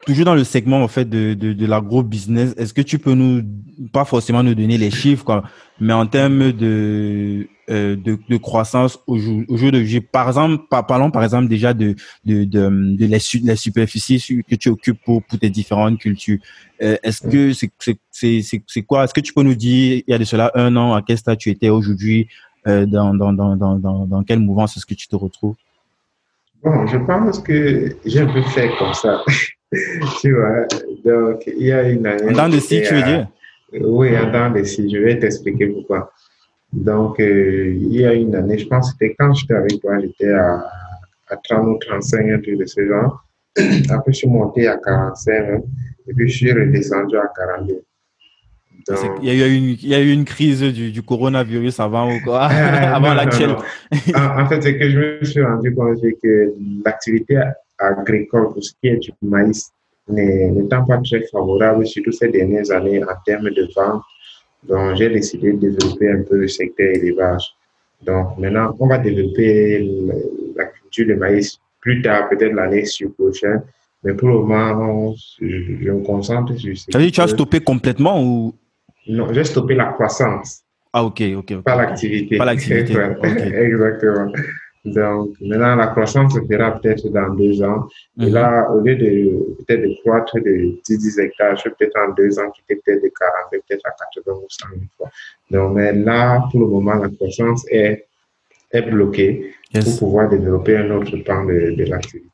toujours 0.04 0.25
dans 0.25 0.35
le 0.35 0.42
segment 0.42 0.82
en 0.82 0.88
fait 0.88 1.08
de, 1.08 1.35
de, 1.35 1.52
de 1.52 1.66
l'agro-business, 1.66 2.54
est-ce 2.56 2.75
que 2.75 2.82
tu 2.82 2.99
peux 2.99 3.12
nous, 3.12 3.42
pas 3.92 4.04
forcément 4.04 4.42
nous 4.42 4.54
donner 4.54 4.78
les 4.78 4.90
chiffres, 4.90 5.25
quoi, 5.25 5.44
mais 5.81 5.92
en 5.92 6.07
termes 6.07 6.50
de, 6.50 7.46
euh, 7.70 7.96
de, 7.96 8.18
de, 8.28 8.37
croissance 8.38 8.98
au 9.07 9.18
jour, 9.18 9.42
au 9.48 9.57
jour 9.57 9.70
de 9.70 9.98
par 9.98 10.28
exemple, 10.28 10.64
parlons 10.70 11.11
par 11.11 11.22
exemple 11.22 11.48
déjà 11.48 11.74
de, 11.74 11.94
de, 12.24 12.44
de, 12.44 12.96
de 12.96 13.07
la, 13.07 13.18
la, 13.44 13.57
superficie 13.57 14.42
que 14.48 14.54
tu 14.54 14.70
occupes 14.70 14.98
pour, 15.04 15.22
pour 15.22 15.38
tes 15.38 15.50
différentes 15.50 15.98
cultures. 15.98 16.38
Euh, 16.81 16.96
est-ce 17.02 17.20
que 17.20 17.52
c'est 17.52 17.98
c'est 18.11 18.40
c'est 18.66 18.83
quoi? 18.83 19.04
Est-ce 19.04 19.12
que 19.12 19.20
tu 19.20 19.35
peux 19.35 19.42
nous 19.42 19.54
dire, 19.54 20.02
il 20.07 20.11
y 20.11 20.14
a 20.14 20.18
de 20.18 20.24
cela 20.24 20.50
un 20.54 20.74
an, 20.76 20.94
à 20.94 21.02
quel 21.02 21.18
stade 21.18 21.37
tu 21.37 21.50
étais 21.50 21.68
aujourd'hui, 21.68 22.28
euh, 22.66 22.87
dans, 22.87 23.14
dans, 23.14 23.33
dans, 23.33 23.57
dans, 23.57 24.07
dans 24.07 24.22
quelle 24.22 24.40
mouvance 24.40 24.76
est-ce 24.76 24.87
que 24.87 24.94
tu 24.94 25.07
te 25.07 25.16
retrouves? 25.16 25.57
Bon, 26.62 26.87
je 26.87 26.96
pense 26.96 27.38
que 27.38 27.96
j'ai 28.04 28.20
un 28.20 28.33
peu 28.33 28.42
fait 28.42 28.70
comme 28.78 28.94
ça. 28.94 29.22
tu 30.20 30.35
vois, 30.35 30.66
donc 31.04 31.42
il 31.46 31.66
y 31.66 31.72
a 31.72 31.88
une 31.88 32.07
année. 32.07 32.33
Dans 32.33 32.48
le 32.48 32.61
si, 32.61 32.83
tu 32.83 32.94
veux 32.94 33.02
dire? 33.02 33.28
Oui, 33.72 34.11
dans 34.33 34.52
le 34.54 34.64
si, 34.64 34.90
je 34.90 34.98
vais 34.98 35.18
t'expliquer 35.18 35.66
pourquoi. 35.66 36.11
Donc, 36.72 37.18
euh, 37.20 37.74
il 37.74 37.94
y 37.94 38.04
a 38.04 38.12
une 38.12 38.35
année, 38.35 38.59
je 38.59 38.66
pense 38.66 38.92
que 38.92 38.98
c'était 38.98 39.14
quand 39.18 39.33
j'étais 39.33 39.54
avec 39.54 39.81
toi, 39.81 39.98
j'étais 40.00 40.33
à, 40.33 40.64
à 41.28 41.37
30 41.37 41.66
ou 41.66 41.78
35, 41.78 42.31
un 42.31 42.40
truc 42.40 42.59
de 42.59 42.66
ce 42.66 42.87
genre. 42.87 43.24
Après, 43.90 44.12
je 44.12 44.18
suis 44.18 44.28
monté 44.28 44.66
à 44.66 44.76
45, 44.76 45.33
hein, 45.33 45.61
et 46.07 46.14
puis 46.14 46.28
je 46.28 46.37
suis 46.37 46.52
redescendu 46.52 47.16
à 47.16 47.31
42. 47.37 47.83
Il 49.22 49.35
y, 49.35 49.42
a 49.42 49.46
eu 49.46 49.54
une, 49.54 49.68
il 49.83 49.88
y 49.88 49.94
a 49.94 50.00
eu 50.00 50.11
une 50.12 50.24
crise 50.24 50.62
du, 50.62 50.90
du 50.90 51.02
coronavirus 51.02 51.78
avant, 51.81 52.11
ou 52.11 52.20
quoi, 52.24 52.44
avant 52.46 53.12
l'actuel. 53.12 53.50
En, 54.14 54.40
en, 54.40 54.46
fait, 54.46 54.62
c'est 54.62 54.78
que 54.78 54.88
je 54.88 54.98
me 54.98 55.24
suis 55.24 55.42
rendu 55.42 55.74
compte 55.74 56.00
que 56.22 56.54
l'activité 56.85 57.38
agricole, 57.78 58.52
pour 58.52 58.64
ce 58.64 58.72
qui 58.81 58.88
est 58.88 58.96
du 58.96 59.12
maïs, 59.20 59.70
n'étant 60.09 60.85
pas 60.85 60.98
très 60.98 61.22
favorable, 61.31 61.87
surtout 61.87 62.12
ces 62.12 62.28
dernières 62.28 62.70
années 62.70 63.02
en 63.02 63.14
termes 63.26 63.50
de 63.50 63.68
vente. 63.76 64.02
Donc, 64.64 64.97
j'ai 64.97 65.09
décidé 65.09 65.53
de 65.53 65.71
développer 65.71 66.11
un 66.11 66.23
peu 66.23 66.37
le 66.37 66.49
secteur 66.49 66.88
élevage. 66.88 67.55
Donc, 68.03 68.38
maintenant, 68.38 68.77
on 68.79 68.87
va 68.87 68.99
développer 68.99 69.88
la 70.57 70.66
culture 70.66 71.07
de 71.07 71.14
maïs 71.14 71.59
plus 71.81 72.03
tard, 72.03 72.29
peut-être 72.29 72.53
l'année 72.53 72.85
prochaine. 73.16 73.62
Mais 74.05 74.14
pour 74.14 74.29
le 74.29 74.35
moment, 74.35 75.14
je, 75.40 75.47
je 75.49 75.90
me 75.90 76.03
concentre 76.05 76.55
sur. 76.57 76.77
Ça 76.77 76.99
veut 76.99 77.05
dire 77.05 77.11
que 77.11 77.14
tu 77.16 77.21
as 77.21 77.29
stoppé 77.29 77.61
complètement 77.61 78.23
ou? 78.23 78.55
Non, 79.09 79.33
j'ai 79.33 79.44
stoppé 79.44 79.75
la 79.75 79.87
croissance. 79.87 80.62
Ah, 80.92 81.05
ok, 81.05 81.23
ok. 81.37 81.62
Pas 81.62 81.77
l'activité. 81.77 82.38
Pas 82.38 82.44
l'activité. 82.44 82.92
Exactement. 83.55 84.33
Donc, 84.84 85.30
maintenant, 85.40 85.76
la 85.76 85.88
croissance 85.88 86.34
se 86.34 86.40
fera 86.40 86.72
peut-être 86.78 87.08
dans 87.08 87.30
deux 87.34 87.62
ans. 87.62 87.88
Et 88.20 88.26
mhm. 88.26 88.32
là, 88.32 88.70
au 88.70 88.80
lieu 88.80 88.96
de 88.96 89.64
peut-être 89.64 89.82
de 89.82 89.94
croître 90.02 90.36
de 90.36 90.78
10, 90.88 91.18
hectares, 91.18 91.56
je 91.56 91.64
vais 91.68 91.74
peut-être 91.78 91.98
en 91.98 92.12
deux 92.14 92.38
ans 92.38 92.50
quitter 92.50 92.80
peut-être 92.84 93.02
de 93.02 93.10
40, 93.18 93.50
peut-être 93.50 93.86
à 93.86 93.90
80 93.90 94.32
ou 94.36 94.46
100 94.48 94.68
000 94.70 94.80
fois. 94.96 95.10
Donc, 95.50 95.74
mais 95.74 95.92
là, 95.92 96.44
pour 96.50 96.60
le 96.60 96.66
moment, 96.66 96.94
la 96.94 97.08
croissance 97.08 97.66
est, 97.70 98.06
est 98.72 98.82
bloquée 98.82 99.52
pour 99.72 99.98
pouvoir 99.98 100.28
développer 100.28 100.76
un 100.76 100.90
autre 100.92 101.16
pan 101.18 101.44
de, 101.44 101.74
de 101.76 101.84
l'activité. 101.84 102.28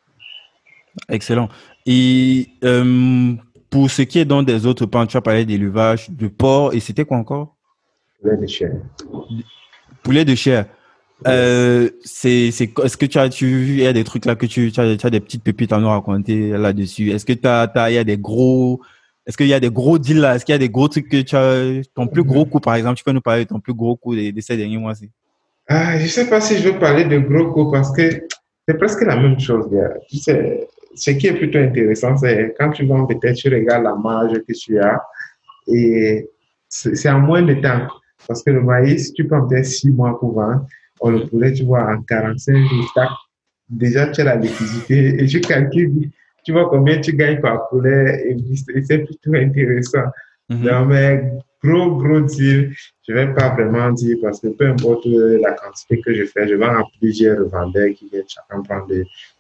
Excellent. 1.09 1.48
Et 1.87 2.48
euh, 2.62 3.35
pour 3.68 3.90
ce 3.90 4.02
qui 4.02 4.20
est 4.20 4.24
dans 4.24 4.42
des 4.42 4.66
autres 4.66 4.87
pans, 4.87 5.07
tu 5.07 5.16
as 5.16 5.20
parlé 5.20 5.44
d'élevage, 5.44 6.09
de 6.11 6.28
porc, 6.28 6.74
et 6.74 6.80
c'était 6.80 7.04
quoi 7.04 7.16
encore? 7.16 7.57
Poulet 8.20 8.37
de 8.37 8.46
chair. 8.46 8.72
Poulet 10.02 10.24
de 10.24 10.35
chair. 10.35 10.66
Euh, 11.27 11.90
c'est, 12.05 12.50
c'est, 12.50 12.70
est-ce 12.83 12.96
que 12.96 13.07
tu 13.07 13.18
as, 13.18 13.29
tu 13.29 13.79
il 13.79 13.92
des 13.92 14.05
trucs 14.05 14.24
là 14.24 14.35
que 14.35 14.46
tu, 14.46 14.72
as, 14.77 15.11
des 15.11 15.20
petites 15.20 15.42
pépites 15.42 15.72
à 15.72 15.79
nous 15.79 15.88
raconter 15.88 16.50
là-dessus? 16.50 17.11
Est-ce 17.11 17.24
que 17.24 17.33
tu 17.33 17.46
as, 17.46 17.70
il 17.90 17.94
y 17.94 17.98
a 17.98 18.05
des 18.05 18.18
gros, 18.18 18.81
est-ce 19.27 19.37
qu'il 19.37 19.46
y 19.46 19.55
a 19.55 19.61
des 19.61 19.70
gros 19.70 19.98
deals 19.98 20.20
là? 20.20 20.35
Est-ce 20.35 20.44
qu'il 20.44 20.53
y 20.53 20.57
a 20.57 20.59
des 20.59 20.68
gros 20.68 20.88
trucs 20.88 21.09
que 21.09 21.22
tu 21.22 21.37
as, 21.37 21.83
ton 21.94 22.07
plus 22.07 22.24
gros 22.24 22.44
coup 22.44 22.61
par 22.61 22.74
exemple, 22.74 22.96
tu 22.96 23.05
peux 23.05 23.12
nous 23.12 23.20
parler 23.20 23.44
de 23.44 23.48
ton 23.48 23.61
plus 23.61 23.74
gros 23.74 23.96
coup 23.96 24.14
de, 24.14 24.33
ces 24.40 24.57
derniers 24.57 24.79
mois-ci? 24.79 25.11
Ah, 25.68 25.98
je 25.98 26.07
sais 26.07 26.29
pas 26.29 26.40
si 26.40 26.59
je 26.59 26.68
veux 26.68 26.79
parler 26.79 27.05
de 27.05 27.18
gros 27.18 27.53
coups 27.53 27.72
parce 27.72 27.92
que 27.92 28.27
c'est 28.68 28.77
presque 28.77 29.03
la 29.03 29.16
même 29.16 29.38
chose. 29.38 29.66
Tu 30.11 30.18
sais, 30.18 30.68
ce 30.94 31.11
qui 31.12 31.27
est 31.27 31.35
plutôt 31.35 31.59
intéressant, 31.59 32.16
c'est 32.16 32.55
quand 32.59 32.70
tu 32.70 32.87
vends 32.87 33.07
peut-être, 33.07 33.37
tu 33.37 33.48
regardes 33.48 33.85
la 33.85 33.94
marge 33.94 34.35
que 34.46 34.53
tu 34.53 34.79
as 34.79 35.00
et 35.68 36.29
c'est 36.68 37.09
en 37.09 37.20
moins 37.20 37.42
de 37.42 37.55
temps. 37.55 37.87
Parce 38.27 38.42
que 38.42 38.50
le 38.50 38.62
maïs, 38.62 39.12
tu 39.12 39.27
prends 39.27 39.46
peut-être 39.46 39.66
six 39.66 39.90
mois 39.90 40.18
pour 40.18 40.35
vendre. 40.35 40.66
On 41.00 41.11
le 41.11 41.26
poulet, 41.26 41.52
tu 41.52 41.64
vois, 41.64 41.92
en 41.92 42.02
45 42.02 42.57
jours, 42.57 43.26
déjà 43.68 44.09
tu 44.09 44.20
as 44.20 44.24
la 44.24 44.37
liquidité 44.37 45.22
et 45.22 45.26
tu 45.26 45.40
calcules, 45.40 46.11
tu 46.44 46.52
vois 46.52 46.68
combien 46.68 47.00
tu 47.00 47.14
gagnes 47.14 47.40
par 47.40 47.68
poulet 47.68 48.26
et 48.28 48.83
c'est 48.83 48.98
plutôt 48.98 49.35
intéressant. 49.35 50.04
Mm 50.50 50.85
mais 50.87 51.33
gros, 51.64 51.96
gros 51.96 52.20
deal, 52.20 52.74
je 53.09 53.12
ne 53.12 53.18
vais 53.18 53.35
pas 53.35 53.48
vraiment 53.50 53.90
dire 53.92 54.18
parce 54.22 54.40
que 54.40 54.48
peu 54.48 54.68
importe 54.68 55.07
la 55.07 55.52
quantité 55.52 56.00
que 56.00 56.14
je 56.14 56.24
fais, 56.24 56.46
je 56.46 56.54
vends 56.54 56.80
à 56.80 56.83
plusieurs 57.00 57.38
revendeurs 57.38 57.88
qui 57.96 58.09
viennent 58.11 58.24
chacun 58.28 58.62
prendre 58.62 58.92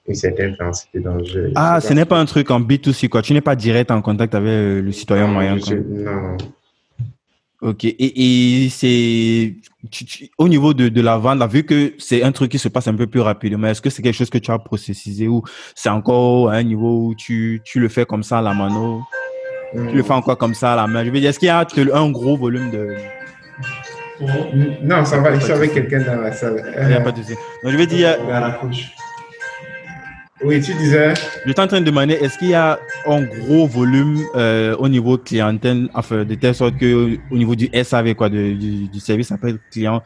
une 0.08 0.14
certaine 0.14 0.56
quantité. 0.56 1.00
Donc 1.00 1.24
je, 1.24 1.50
ah, 1.54 1.80
ce 1.80 1.92
n'est 1.92 2.06
pas 2.06 2.18
un 2.18 2.24
truc 2.24 2.50
en 2.50 2.60
B2C, 2.60 3.08
quoi. 3.08 3.20
Tu 3.22 3.34
n'es 3.34 3.42
pas 3.42 3.56
direct 3.56 3.90
en 3.90 4.00
contact 4.00 4.34
avec 4.34 4.48
euh, 4.48 4.80
le 4.80 4.92
citoyen 4.92 5.26
moyen. 5.26 5.56
non. 5.56 6.36
Ok. 7.64 7.84
Et, 7.84 8.64
et 8.64 8.68
c'est 8.68 9.54
au 10.36 10.48
niveau 10.48 10.74
de, 10.74 10.90
de 10.90 11.00
la 11.00 11.16
vente, 11.16 11.38
là, 11.38 11.46
vu 11.46 11.64
que 11.64 11.94
c'est 11.98 12.22
un 12.22 12.30
truc 12.30 12.50
qui 12.50 12.58
se 12.58 12.68
passe 12.68 12.88
un 12.88 12.94
peu 12.94 13.06
plus 13.06 13.20
rapidement, 13.20 13.68
est-ce 13.68 13.80
que 13.80 13.88
c'est 13.88 14.02
quelque 14.02 14.16
chose 14.16 14.28
que 14.28 14.36
tu 14.36 14.50
as 14.50 14.58
processisé 14.58 15.28
ou 15.28 15.42
c'est 15.74 15.88
encore 15.88 16.50
à 16.50 16.56
un 16.56 16.62
niveau 16.62 17.06
où 17.06 17.14
tu, 17.14 17.62
tu 17.64 17.80
le 17.80 17.88
fais 17.88 18.04
comme 18.04 18.22
ça 18.22 18.40
à 18.40 18.42
la 18.42 18.52
mano? 18.52 19.02
Tu 19.72 19.96
le 19.96 20.02
fais 20.02 20.12
encore 20.12 20.36
comme 20.36 20.54
ça 20.54 20.74
à 20.74 20.76
la 20.76 20.86
main? 20.86 21.04
Je 21.04 21.10
veux 21.10 21.18
dire, 21.18 21.30
est-ce 21.30 21.38
qu'il 21.38 21.48
y 21.48 21.50
a 21.50 21.66
un 21.94 22.10
gros 22.10 22.36
volume 22.36 22.70
de. 22.70 22.94
Non, 24.82 25.04
ça 25.04 25.18
va, 25.18 25.34
je 25.34 25.40
suis 25.40 25.52
avec 25.52 25.72
quelqu'un 25.72 26.02
dans 26.04 26.20
la 26.20 26.32
salle. 26.32 26.62
Il 26.82 26.88
n'y 26.88 26.94
a 26.94 27.00
pas 27.00 27.12
de 27.12 27.22
souci. 27.22 27.34
Donc, 27.62 27.72
je 27.72 27.76
vais 27.76 27.86
dire. 27.86 28.16
Oui, 30.44 30.60
tu 30.60 30.74
disais. 30.74 31.14
Je 31.46 31.52
suis 31.52 31.60
en 31.60 31.66
train 31.66 31.80
de 31.80 31.86
demander, 31.86 32.14
est-ce 32.14 32.36
qu'il 32.38 32.50
y 32.50 32.54
a 32.54 32.78
un 33.06 33.22
gros 33.22 33.66
volume 33.66 34.20
euh, 34.34 34.76
au 34.76 34.88
niveau 34.88 35.16
clientèle, 35.16 35.88
enfin, 35.94 36.24
de 36.24 36.34
telle 36.34 36.54
sorte 36.54 36.76
que 36.76 37.16
au 37.30 37.36
niveau 37.36 37.54
du 37.54 37.70
SAV, 37.82 38.14
quoi, 38.14 38.28
du, 38.28 38.88
service 39.00 39.32
après 39.32 39.54
client, 39.72 40.02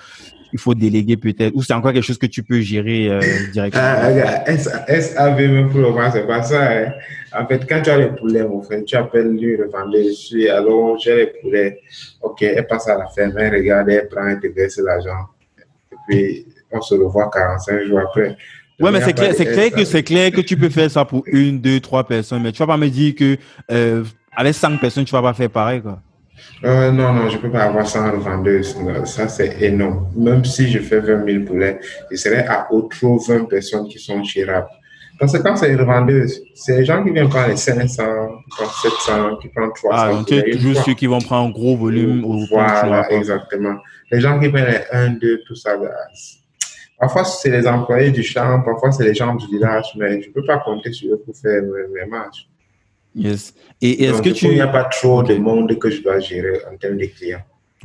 il 0.53 0.59
faut 0.61 0.75
déléguer 0.75 1.17
peut-être, 1.17 1.55
ou 1.55 1.63
c'est 1.63 1.75
encore 1.75 1.93
quelque 1.93 2.05
chose 2.05 2.19
que 2.19 2.27
tu 2.27 2.45
peux 2.45 2.61
gérer 2.61 3.09
euh, 3.11 3.21
directement? 3.53 3.83
Ah, 3.85 4.57
SAV, 5.01 5.37
même 5.39 5.71
pour 5.71 5.81
le 5.81 5.91
moment, 5.91 6.11
c'est 6.13 6.27
pas 6.27 6.43
ça. 6.43 6.71
Hein. 6.71 6.93
En 7.37 7.47
fait, 7.47 7.69
quand 7.69 7.83
tu 7.83 7.91
as 7.91 7.99
les 7.99 8.09
poulets, 8.09 8.45
mon 8.45 8.63
frère, 8.63 8.85
tu 8.87 8.97
appelles 8.97 9.33
lui, 9.33 9.57
le 9.57 9.69
vendeur, 9.69 10.03
je 10.05 10.13
suis, 10.13 10.49
alors 10.49 10.97
j'ai 10.99 11.17
les 11.17 11.27
poulets. 11.27 11.81
Ok, 12.23 12.43
elle 12.43 12.67
passe 12.67 12.89
à 12.89 12.97
la 12.97 13.09
ferme, 13.09 13.37
elle 13.39 13.55
regarde, 13.55 13.89
elle 13.91 14.09
prend, 14.09 14.27
elle 14.27 14.39
te 14.39 14.47
verse 14.47 14.79
l'argent. 14.79 15.27
Et 15.93 15.97
puis, 16.09 16.47
on 16.71 16.81
se 16.81 16.95
revoit 16.95 17.29
45 17.29 17.83
jours 17.83 18.01
après. 18.01 18.37
Ouais, 18.81 18.93
mais 18.93 19.01
c'est 19.01 19.13
clair, 19.13 19.35
c'est 19.37 19.47
clair 19.47 19.71
que 19.73 19.85
c'est 19.85 20.03
clair 20.03 20.31
que 20.31 20.41
tu 20.41 20.57
peux 20.57 20.69
faire 20.69 20.91
ça 20.91 21.05
pour 21.05 21.25
une, 21.27 21.61
deux, 21.61 21.81
trois 21.81 22.05
personnes, 22.05 22.43
mais 22.43 22.53
tu 22.53 22.59
vas 22.59 22.67
pas 22.67 22.77
me 22.77 22.89
dire 22.89 23.15
que 23.15 23.37
euh, 23.73 24.05
avec 24.37 24.55
cinq 24.55 24.81
personnes, 24.81 25.05
tu 25.05 25.13
vas 25.13 25.23
pas 25.23 25.35
faire 25.35 25.51
pareil, 25.51 25.83
quoi. 25.83 26.01
Euh, 26.65 26.91
non, 26.91 27.13
non, 27.13 27.29
je 27.29 27.39
peux 27.39 27.51
pas 27.51 27.65
avoir 27.65 27.87
100 27.87 28.19
vendeuses. 28.19 28.77
Ça, 29.05 29.29
c'est 29.29 29.61
énorme. 29.61 30.09
Même 30.17 30.45
si 30.45 30.71
je 30.71 30.79
fais 30.79 31.01
20 31.01 31.25
000 31.25 31.45
poulets, 31.45 31.81
je 32.11 32.17
serais 32.17 32.47
à 32.47 32.73
autre 32.73 32.97
20 33.01 33.49
personnes 33.49 33.89
qui 33.89 33.99
sont 33.99 34.23
chirables. 34.23 34.69
Parce 35.19 35.33
que 35.33 35.39
quand 35.39 35.57
c'est 35.57 35.71
une 35.71 35.83
vendeuse, 35.83 36.41
c'est 36.55 36.79
les 36.79 36.85
gens 36.85 37.03
qui 37.03 37.11
viennent 37.11 37.29
prendre 37.29 37.49
les 37.49 37.57
500, 37.57 38.05
qui 38.45 38.51
prennent 38.51 38.69
700, 38.83 39.37
qui 39.43 39.49
prennent 39.49 39.73
300. 39.75 39.89
Ah, 39.91 40.13
donc 40.13 40.27
c'est 40.29 40.51
toujours 40.51 40.77
ceux 40.85 40.95
qui 40.95 41.07
vont 41.07 41.21
prendre 41.21 41.49
un 41.49 41.51
gros 41.51 41.77
volume. 41.77 42.25
Voilà, 42.51 43.11
exactement. 43.11 43.79
Les 44.13 44.21
gens 44.21 44.39
qui 44.39 44.49
prennent 44.49 44.71
les 44.71 44.97
1, 44.97 45.09
2, 45.15 45.43
tout 45.47 45.57
ça, 45.57 45.77
Parfois, 46.99 47.25
c'est 47.25 47.51
les 47.51 47.67
employés 47.67 48.11
du 48.11 48.23
champ, 48.23 48.61
parfois, 48.63 48.91
c'est 48.91 49.05
les 49.05 49.15
gens 49.15 49.35
du 49.35 49.47
village, 49.47 49.87
mais 49.97 50.21
je 50.21 50.29
ne 50.29 50.33
peux 50.33 50.45
pas 50.45 50.59
compter 50.59 50.93
sur 50.93 51.15
eux 51.15 51.23
pour 51.25 51.37
faire 51.37 51.63
mes, 51.63 52.07
marges. 52.07 52.49
Yes. 53.15 53.55
Et, 53.81 54.05
est-ce 54.05 54.21
que 54.21 54.31
tu. 54.31 54.47
Il 54.47 54.55
n'y 54.55 54.61
a 54.61 54.67
pas 54.67 54.85
trop 54.85 55.23
de 55.23 55.37
monde 55.37 55.79
que 55.79 55.91
je 55.91 56.03
dois 56.03 56.19
gérer 56.19 56.61
en 56.71 56.77
termes 56.77 56.97
de 56.97 57.07
clients. 57.07 57.43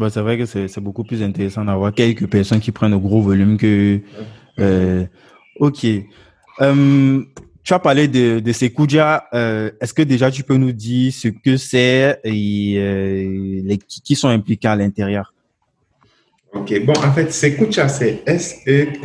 c'est 0.10 0.22
vrai 0.22 0.38
que 0.38 0.46
c'est 0.46 0.80
beaucoup 0.80 1.04
plus 1.04 1.22
intéressant 1.22 1.64
d'avoir 1.64 1.94
quelques 1.94 2.28
personnes 2.28 2.60
qui 2.60 2.72
prennent 2.72 2.94
un 2.94 2.98
gros 2.98 3.22
volume 3.22 3.58
que. 3.58 4.00
Euh, 4.60 5.06
ok. 5.60 5.86
Euh, 6.62 7.24
tu 7.64 7.74
as 7.74 7.80
parlé 7.80 8.08
de, 8.08 8.40
de 8.40 8.52
Sekuja. 8.52 9.28
Euh, 9.34 9.72
est-ce 9.80 9.94
que 9.94 10.02
déjà 10.02 10.30
tu 10.30 10.44
peux 10.44 10.58
nous 10.58 10.72
dire 10.72 11.14
ce 11.14 11.30
que 11.30 11.58
c'est 11.58 12.20
et 12.24 12.76
euh, 12.78 13.62
les, 13.64 13.78
qui 13.78 14.16
sont 14.16 14.28
impliqués 14.28 14.68
à 14.68 14.76
l'intérieur? 14.76 15.33
Ok, 16.54 16.86
bon, 16.86 16.94
en 16.94 17.12
fait, 17.12 17.32
Sekucha, 17.32 17.88
c'est 17.88 18.22
S-E-K-O-U-T-C-H. 18.26 19.04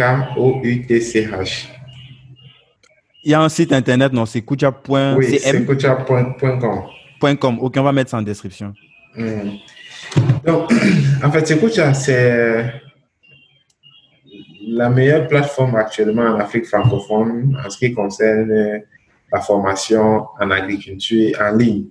Il 3.24 3.30
y 3.30 3.34
a 3.34 3.40
un 3.40 3.48
site 3.48 3.72
internet, 3.72 4.12
non, 4.12 4.26
c'est 4.26 4.42
kucha.com. 4.42 5.16
Oui, 5.16 5.38
sekucha.com. 5.38 6.34
Ok, 7.61 7.74
on 7.76 7.82
va 7.82 7.92
mettre 7.92 8.11
ça 8.11 8.18
en 8.18 8.22
description. 8.22 8.74
Hmm. 9.16 9.56
Donc, 10.46 10.70
en 11.24 11.30
fait, 11.30 11.46
Sekucha, 11.46 11.94
c'est 11.94 12.72
la 14.68 14.90
meilleure 14.90 15.26
plateforme 15.26 15.76
actuellement 15.76 16.22
en 16.22 16.38
Afrique 16.38 16.66
francophone 16.66 17.58
en 17.64 17.70
ce 17.70 17.78
qui 17.78 17.92
concerne 17.92 18.82
la 19.32 19.40
formation 19.40 20.26
en 20.38 20.50
agriculture 20.50 21.37
en 21.40 21.56
ligne. 21.56 21.87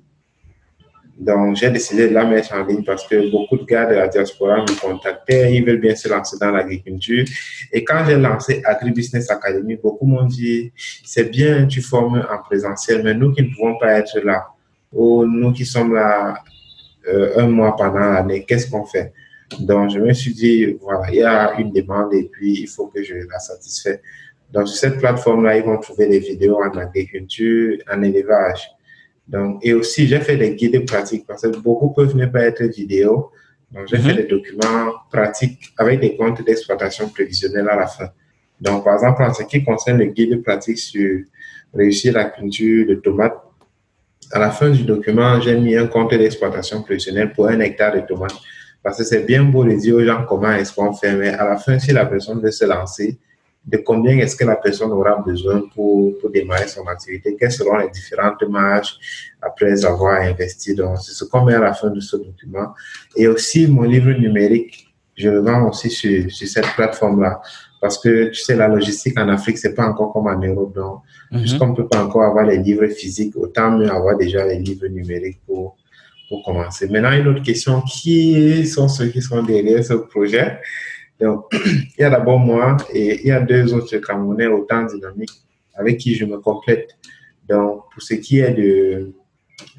Donc, 1.20 1.56
j'ai 1.56 1.72
décidé 1.72 2.10
de 2.10 2.14
la 2.14 2.26
mettre 2.26 2.54
en 2.54 2.64
ligne 2.64 2.84
parce 2.84 3.08
que 3.08 3.32
beaucoup 3.32 3.58
de 3.58 3.66
gars 3.66 3.88
de 3.88 3.96
la 3.96 4.08
diaspora 4.08 4.62
me 4.62 4.80
contactaient, 4.80 5.52
ils 5.52 5.66
veulent 5.66 5.80
bien 5.80 5.96
se 5.96 6.08
lancer 6.08 6.38
dans 6.40 6.52
l'agriculture. 6.52 7.26
Et 7.74 7.84
quand 7.84 8.06
j'ai 8.06 8.18
lancé 8.18 8.62
Agribusiness 8.64 9.32
Academy, 9.32 9.78
beaucoup 9.78 10.06
m'ont 10.06 10.26
dit, 10.26 10.72
c'est 11.04 11.32
bien, 11.32 11.66
tu 11.66 11.82
formes 11.82 12.24
en 12.32 12.38
présentiel, 12.44 13.02
mais 13.04 13.16
nous 13.16 13.32
qui 13.32 13.42
ne 13.42 13.50
pouvons 13.56 13.80
pas 13.80 13.94
être 13.94 14.20
là, 14.20 14.46
ou 14.94 15.26
nous 15.26 15.52
qui 15.54 15.66
sommes 15.66 15.96
là 15.96 16.36
euh, 17.08 17.40
un 17.40 17.48
mois 17.48 17.76
pendant 17.76 18.12
l'année, 18.12 18.46
qu'est-ce 18.48 18.70
qu'on 18.70 18.86
fait? 18.86 19.12
Donc, 19.60 19.90
je 19.90 20.00
me 20.00 20.14
suis 20.14 20.34
dit, 20.34 20.78
voilà, 20.82 21.10
il 21.10 21.16
y 21.16 21.24
a 21.24 21.56
une 21.58 21.72
demande 21.72 22.14
et 22.14 22.30
puis 22.32 22.62
il 22.62 22.68
faut 22.68 22.88
que 22.88 23.02
je 23.02 23.16
la 23.16 23.40
satisfais. 23.40 24.02
Donc, 24.52 24.68
sur 24.68 24.78
cette 24.78 25.00
plateforme-là, 25.00 25.58
ils 25.58 25.64
vont 25.64 25.80
trouver 25.80 26.08
des 26.08 26.20
vidéos 26.20 26.62
en 26.62 26.78
agriculture, 26.78 27.78
en 27.92 28.04
élevage 28.04 28.70
donc, 29.28 29.60
et 29.62 29.74
aussi, 29.74 30.08
j'ai 30.08 30.20
fait 30.20 30.38
des 30.38 30.56
guides 30.56 30.86
pratiques 30.86 31.26
parce 31.28 31.42
que 31.42 31.58
beaucoup 31.58 31.90
peuvent 31.90 32.16
ne 32.16 32.26
pas 32.28 32.44
être 32.44 32.64
vidéo. 32.64 33.32
Donc, 33.72 33.88
j'ai 33.88 33.98
fait 33.98 34.12
mhm. 34.12 34.18
des 34.18 34.24
documents 34.24 34.94
pratiques 35.12 35.74
avec 35.78 36.00
des 36.00 36.16
comptes 36.16 36.44
d'exploitation 36.46 37.10
prévisionnels 37.10 37.68
à 37.70 37.76
la 37.76 37.88
fin. 37.88 38.10
Donc, 38.62 38.86
par 38.86 38.94
exemple, 38.94 39.22
en 39.24 39.34
ce 39.34 39.44
qui 39.44 39.64
concerne 39.64 39.98
le 40.00 40.06
guide 40.06 40.42
pratique 40.42 40.80
sur 40.80 41.22
réussir 41.74 42.14
la 42.14 42.26
culture 42.26 42.88
de 42.88 42.96
tomates, 42.96 43.38
à 44.32 44.40
la 44.40 44.52
fin 44.52 44.70
du 44.70 44.84
document, 44.84 45.40
j'ai 45.42 45.58
mis 45.60 45.76
un 45.76 45.88
compte 45.88 46.12
d'exploitation 46.12 46.82
prévisionnelle 46.82 47.34
pour 47.34 47.48
un 47.48 47.60
hectare 47.60 47.96
de 47.96 48.02
tomates. 48.02 48.36
Parce 48.82 48.98
que 48.98 49.04
c'est 49.04 49.26
bien 49.26 49.44
beau 49.44 49.66
de 49.66 49.74
dire 49.74 49.96
aux 49.96 50.04
gens 50.04 50.24
comment 50.28 50.54
est-ce 50.54 50.74
qu'on 50.74 50.94
fait, 50.94 51.14
mais 51.16 51.30
à 51.30 51.46
la 51.46 51.58
fin, 51.58 51.78
si 51.80 51.92
la 51.92 52.06
personne 52.06 52.42
veut 52.42 52.52
se 52.52 52.66
lancer, 52.66 53.20
de 53.68 53.78
combien 53.78 54.18
est-ce 54.18 54.36
que 54.36 54.46
la 54.46 54.56
personne 54.56 54.92
aura 54.92 55.18
besoin 55.18 55.62
pour, 55.76 56.18
pour 56.20 56.30
démarrer 56.32 56.70
son 56.70 56.88
activité, 56.88 57.36
quelles 57.38 57.52
seront 57.52 57.78
les 57.78 57.90
différentes 57.90 58.42
marges 58.50 58.98
après 59.42 59.84
avoir 59.86 60.22
investi? 60.22 60.74
Donc, 60.74 60.98
c'est 61.02 61.12
ce 61.12 61.26
qu'on 61.26 61.44
met 61.44 61.54
à 61.54 61.60
la 61.60 61.74
fin 61.74 61.90
de 61.90 62.00
ce 62.00 62.16
document. 62.16 62.74
Et 63.18 63.28
aussi, 63.28 63.68
mon 63.68 63.84
livre 63.84 64.12
numérique, 64.12 64.88
je 65.18 65.30
le 65.30 65.40
vends 65.40 65.68
aussi 65.68 65.90
sur, 65.90 66.32
sur 66.32 66.48
cette 66.48 66.68
plateforme-là. 66.76 67.42
Parce 67.82 67.98
que, 68.00 68.30
tu 68.30 68.42
sais, 68.42 68.56
la 68.56 68.70
logistique 68.70 69.20
en 69.20 69.28
Afrique, 69.28 69.58
c'est 69.58 69.74
pas 69.74 69.86
encore 69.86 70.14
comme 70.14 70.28
en 70.28 70.40
Europe. 70.40 70.74
Donc, 70.74 71.02
mm-hmm. 71.32 71.40
puisqu'on 71.42 71.74
peut 71.74 71.88
pas 71.88 72.06
encore 72.06 72.24
avoir 72.24 72.46
les 72.46 72.58
livres 72.58 72.88
physiques, 72.88 73.36
autant 73.36 73.72
mieux 73.72 73.92
avoir 73.92 74.16
déjà 74.16 74.46
les 74.46 74.60
livres 74.60 74.88
numériques 74.88 75.42
pour, 75.46 75.76
pour 76.30 76.42
commencer. 76.44 76.88
Maintenant, 76.88 77.12
une 77.12 77.28
autre 77.28 77.44
question, 77.44 77.82
qui 77.82 78.66
sont 78.66 78.88
ceux 78.88 79.08
qui 79.08 79.22
sont 79.22 79.44
derrière 79.44 79.84
ce 79.84 79.94
projet? 79.94 80.60
Donc, 81.20 81.46
il 81.54 82.02
y 82.02 82.04
a 82.04 82.10
d'abord 82.10 82.40
moi 82.40 82.78
et 82.94 83.22
il 83.22 83.28
y 83.28 83.32
a 83.32 83.40
deux 83.40 83.74
autres 83.74 83.98
Camerounais 83.98 84.48
autant 84.48 84.84
dynamiques 84.86 85.42
avec 85.76 85.98
qui 85.98 86.16
je 86.16 86.26
me 86.26 86.38
complète. 86.40 86.90
Donc, 87.48 87.84
pour 87.92 88.02
ce 88.02 88.16
qui 88.16 88.40
est 88.40 88.52
de... 88.52 89.12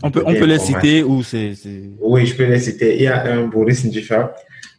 On 0.02 0.10
peut, 0.10 0.22
on 0.26 0.34
peut 0.34 0.46
les 0.46 0.58
citer 0.58 1.02
ou 1.02 1.22
c'est... 1.22 1.52
Oui, 2.00 2.26
je 2.26 2.36
peux 2.36 2.44
les 2.44 2.58
citer. 2.58 2.96
Il 2.96 3.02
y 3.02 3.06
a 3.06 3.24
un 3.24 3.46
Boris 3.46 3.84
Ndjifa. 3.84 4.34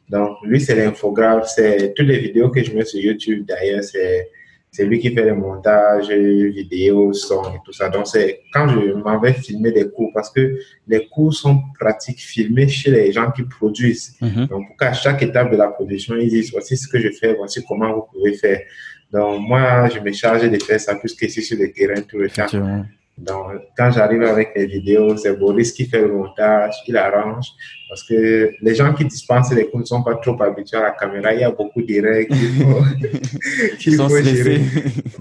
Donc, 0.10 0.38
lui, 0.44 0.60
c'est 0.60 0.76
l'infographe. 0.76 1.48
C'est 1.56 1.94
toutes 1.96 2.08
les 2.08 2.20
vidéos 2.20 2.50
que 2.50 2.64
je 2.64 2.72
mets 2.74 2.86
sur 2.86 3.00
YouTube, 3.00 3.46
d'ailleurs, 3.46 3.84
c'est 3.84 4.30
c'est 4.72 4.86
lui 4.86 5.00
qui 5.00 5.14
fait 5.14 5.26
le 5.26 5.36
montage, 5.36 6.10
vidéo, 6.10 7.12
son 7.14 7.44
et 7.44 7.60
tout 7.66 7.74
ça. 7.74 7.90
Donc, 7.90 8.08
c'est 8.08 8.42
quand 8.54 8.68
je 8.68 8.94
m'en 8.94 9.20
vais 9.20 9.34
filmer 9.34 9.72
des 9.72 9.90
cours, 9.90 10.12
parce 10.14 10.30
que 10.30 10.60
les 10.88 11.08
cours 11.08 11.34
sont 11.34 11.62
pratiques 11.80 12.20
filmés 12.20 12.68
chez 12.68 12.92
les 12.92 13.12
gens 13.12 13.32
qui 13.32 13.44
produisent. 13.44 14.16
Mhm. 14.22 14.46
Donc, 14.48 14.68
pour 14.68 14.78
qu'à 14.78 14.94
chaque 14.94 15.24
étape 15.24 15.52
de 15.52 15.58
la 15.58 15.68
production, 15.68 16.16
ils 16.16 16.30
disent 16.30 16.52
voici 16.52 16.78
ce 16.78 16.88
que 16.88 17.00
je 17.00 17.10
fais, 17.10 17.34
voici 17.34 17.64
comment 17.68 17.94
vous 17.94 18.06
pouvez 18.12 18.34
faire. 18.34 18.62
Donc, 19.12 19.42
moi, 19.42 19.90
je 19.90 20.00
me 20.00 20.12
charge 20.12 20.50
de 20.50 20.58
faire 20.62 20.80
ça 20.80 20.96
plus 20.96 21.16
qu'ici 21.16 21.42
sur 21.42 21.58
le 21.58 21.72
terrain 21.72 22.02
tout 22.02 22.20
le 22.20 22.30
temps. 22.30 22.46
Donc, 23.20 23.48
quand 23.78 23.92
j'arrive 23.92 24.24
avec 24.24 24.52
les 24.56 24.66
vidéos, 24.66 25.18
c'est 25.18 25.38
Boris 25.38 25.74
qui 25.74 25.86
fait 25.86 26.02
le 26.02 26.14
montage, 26.14 26.76
il 26.88 26.96
arrange. 26.96 27.48
Parce 27.90 28.04
que 28.04 28.52
les 28.62 28.76
gens 28.76 28.94
qui 28.94 29.04
dispensent 29.04 29.54
les 29.54 29.68
cours 29.68 29.82
ne 29.82 29.86
sont 29.86 30.04
pas 30.04 30.16
trop 30.16 30.42
habitués 30.42 30.78
à 30.78 30.84
la 30.84 30.92
caméra. 30.92 31.34
Il 31.34 31.42
y 31.42 31.44
a 31.44 31.52
beaucoup 31.52 31.82
de 31.82 32.02
règles 32.02 32.36
qu'il 33.80 33.96
faut, 33.96 34.24
gérer. 34.24 34.62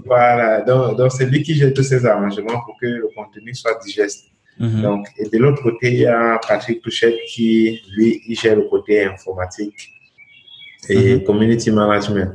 Voilà. 0.05 0.61
Donc, 0.61 0.97
donc 0.97 1.11
c'est 1.11 1.25
lui 1.25 1.43
qui 1.43 1.55
gère 1.55 1.73
tous 1.73 1.83
ces 1.83 2.05
arrangements 2.05 2.61
pour 2.65 2.77
que 2.79 2.85
le 2.85 3.09
contenu 3.15 3.53
soit 3.53 3.77
digeste. 3.83 4.25
Mhm. 4.59 4.81
Donc, 4.81 5.07
et 5.17 5.27
de 5.27 5.37
l'autre 5.37 5.61
côté, 5.61 5.91
il 5.91 5.99
y 5.99 6.05
a 6.05 6.39
Patrick 6.47 6.81
Touchette 6.81 7.17
qui, 7.27 7.81
lui, 7.93 8.21
il 8.27 8.37
gère 8.37 8.55
le 8.55 8.63
côté 8.69 9.03
informatique 9.03 9.89
et 10.87 11.15
mhm. 11.15 11.23
community 11.23 11.71
management. 11.71 12.31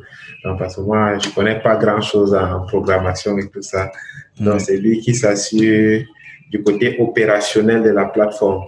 Parce 0.58 0.76
que 0.76 0.82
moi, 0.82 1.18
je 1.18 1.30
connais 1.30 1.58
pas 1.60 1.76
grand 1.76 2.02
chose 2.02 2.34
en 2.34 2.60
programmation 2.66 3.38
et 3.38 3.48
tout 3.48 3.62
ça. 3.62 3.90
Donc, 4.38 4.60
c'est 4.60 4.76
lui 4.76 5.00
qui 5.00 5.14
s'assure 5.14 6.02
du 6.50 6.62
côté 6.62 6.96
opérationnel 6.98 7.82
de 7.82 7.90
la 7.90 8.04
plateforme. 8.06 8.64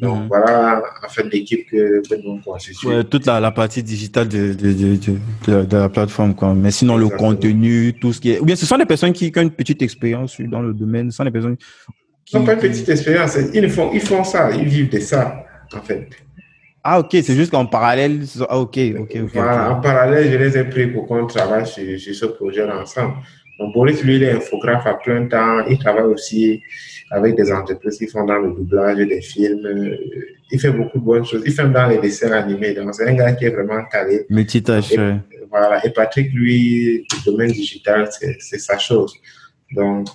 Donc, 0.00 0.28
voilà, 0.28 0.80
en 1.04 1.08
fait, 1.08 1.24
l'équipe 1.24 1.68
que, 1.68 2.00
que, 2.08 2.14
nous 2.22 2.40
constituons. 2.40 3.02
toute 3.02 3.26
la, 3.26 3.40
la, 3.40 3.50
partie 3.50 3.82
digitale 3.82 4.28
de, 4.28 4.52
de, 4.52 4.72
de, 4.72 5.64
de, 5.64 5.76
la 5.76 5.88
plateforme, 5.88 6.36
quoi. 6.36 6.54
Mais 6.54 6.70
sinon, 6.70 6.96
le 6.96 7.08
contenu, 7.08 7.92
tout 8.00 8.12
ce 8.12 8.20
qui 8.20 8.30
est. 8.30 8.38
Ou 8.38 8.44
bien, 8.44 8.54
ce 8.54 8.64
sont 8.64 8.78
des 8.78 8.86
personnes 8.86 9.12
qui, 9.12 9.32
ont 9.36 9.40
une 9.40 9.50
petite 9.50 9.82
expérience 9.82 10.40
dans 10.40 10.62
le 10.62 10.72
domaine. 10.72 11.10
Ce 11.10 11.16
sont 11.16 11.24
des 11.24 11.32
personnes 11.32 11.56
qui. 12.24 12.36
N'ont 12.36 12.44
pas 12.44 12.54
une 12.54 12.60
petite 12.60 12.88
expérience. 12.88 13.36
Ils 13.52 13.68
font, 13.68 13.90
ils 13.92 14.00
font 14.00 14.22
ça. 14.22 14.52
Ils 14.52 14.68
vivent 14.68 14.90
de 14.90 15.00
ça, 15.00 15.44
en 15.74 15.80
fait. 15.80 16.08
Ah, 16.84 17.00
ok, 17.00 17.08
c'est 17.10 17.34
juste 17.34 17.50
qu'en 17.50 17.66
parallèle. 17.66 18.20
Ah, 18.48 18.58
ok, 18.58 18.78
ok, 18.98 19.16
ok. 19.24 19.36
En 19.36 19.80
parallèle, 19.80 20.30
je 20.30 20.36
les 20.36 20.56
ai 20.56 20.64
pris 20.64 20.86
pour 20.86 21.06
qu'on 21.06 21.26
travaille 21.26 21.66
sur, 21.66 21.98
sur 21.98 22.14
ce 22.14 22.26
projet 22.26 22.64
ensemble. 22.70 23.14
Donc, 23.58 23.74
Boris, 23.74 24.02
lui, 24.04 24.16
il 24.16 24.22
est 24.22 24.32
infographe 24.32 24.86
à 24.86 24.94
plein 24.94 25.26
temps. 25.26 25.64
Il 25.68 25.78
travaille 25.78 26.04
aussi 26.04 26.62
avec 27.10 27.34
des 27.34 27.52
entreprises 27.52 27.98
qui 27.98 28.06
font 28.06 28.24
dans 28.24 28.38
le 28.38 28.52
doublage 28.52 28.98
des 28.98 29.20
films. 29.20 29.96
Il 30.50 30.60
fait 30.60 30.70
beaucoup 30.70 30.98
de 30.98 31.04
bonnes 31.04 31.24
choses. 31.26 31.42
Il 31.44 31.52
fait 31.52 31.68
dans 31.68 31.88
les 31.88 31.98
dessins 31.98 32.30
animés. 32.32 32.74
Donc, 32.74 32.94
c'est 32.94 33.08
un 33.08 33.14
gars 33.14 33.32
qui 33.32 33.46
est 33.46 33.50
vraiment 33.50 33.84
calé. 33.90 34.26
Multitâche. 34.30 34.92
Et, 34.92 34.98
voilà. 35.50 35.84
Et 35.84 35.90
Patrick, 35.90 36.32
lui, 36.32 37.06
le 37.10 37.30
domaine 37.30 37.50
digital, 37.50 38.08
c'est 38.10 38.58
sa 38.58 38.78
chose. 38.78 39.12
Donc, 39.72 40.06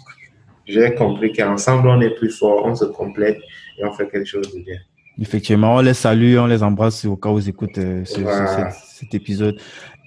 j'ai 0.65 0.95
compris 0.95 1.34
qu'ensemble, 1.34 1.89
on 1.89 1.99
est 1.99 2.15
plus 2.15 2.30
fort, 2.30 2.65
on 2.65 2.73
se 2.73 2.86
complète 2.86 3.38
et 3.78 3.84
on 3.84 3.91
fait 3.91 4.08
quelque 4.08 4.26
chose 4.26 4.54
de 4.54 4.62
bien. 4.62 4.78
Effectivement, 5.21 5.76
on 5.76 5.82
les 5.82 5.93
salue, 5.93 6.38
on 6.38 6.47
les 6.47 6.63
embrasse 6.63 7.06
au 7.06 7.15
cas 7.15 7.30
où 7.30 7.38
ils 7.38 7.49
écoutent 7.49 7.78
euh, 7.78 8.04
cet 8.04 9.13
épisode. 9.13 9.58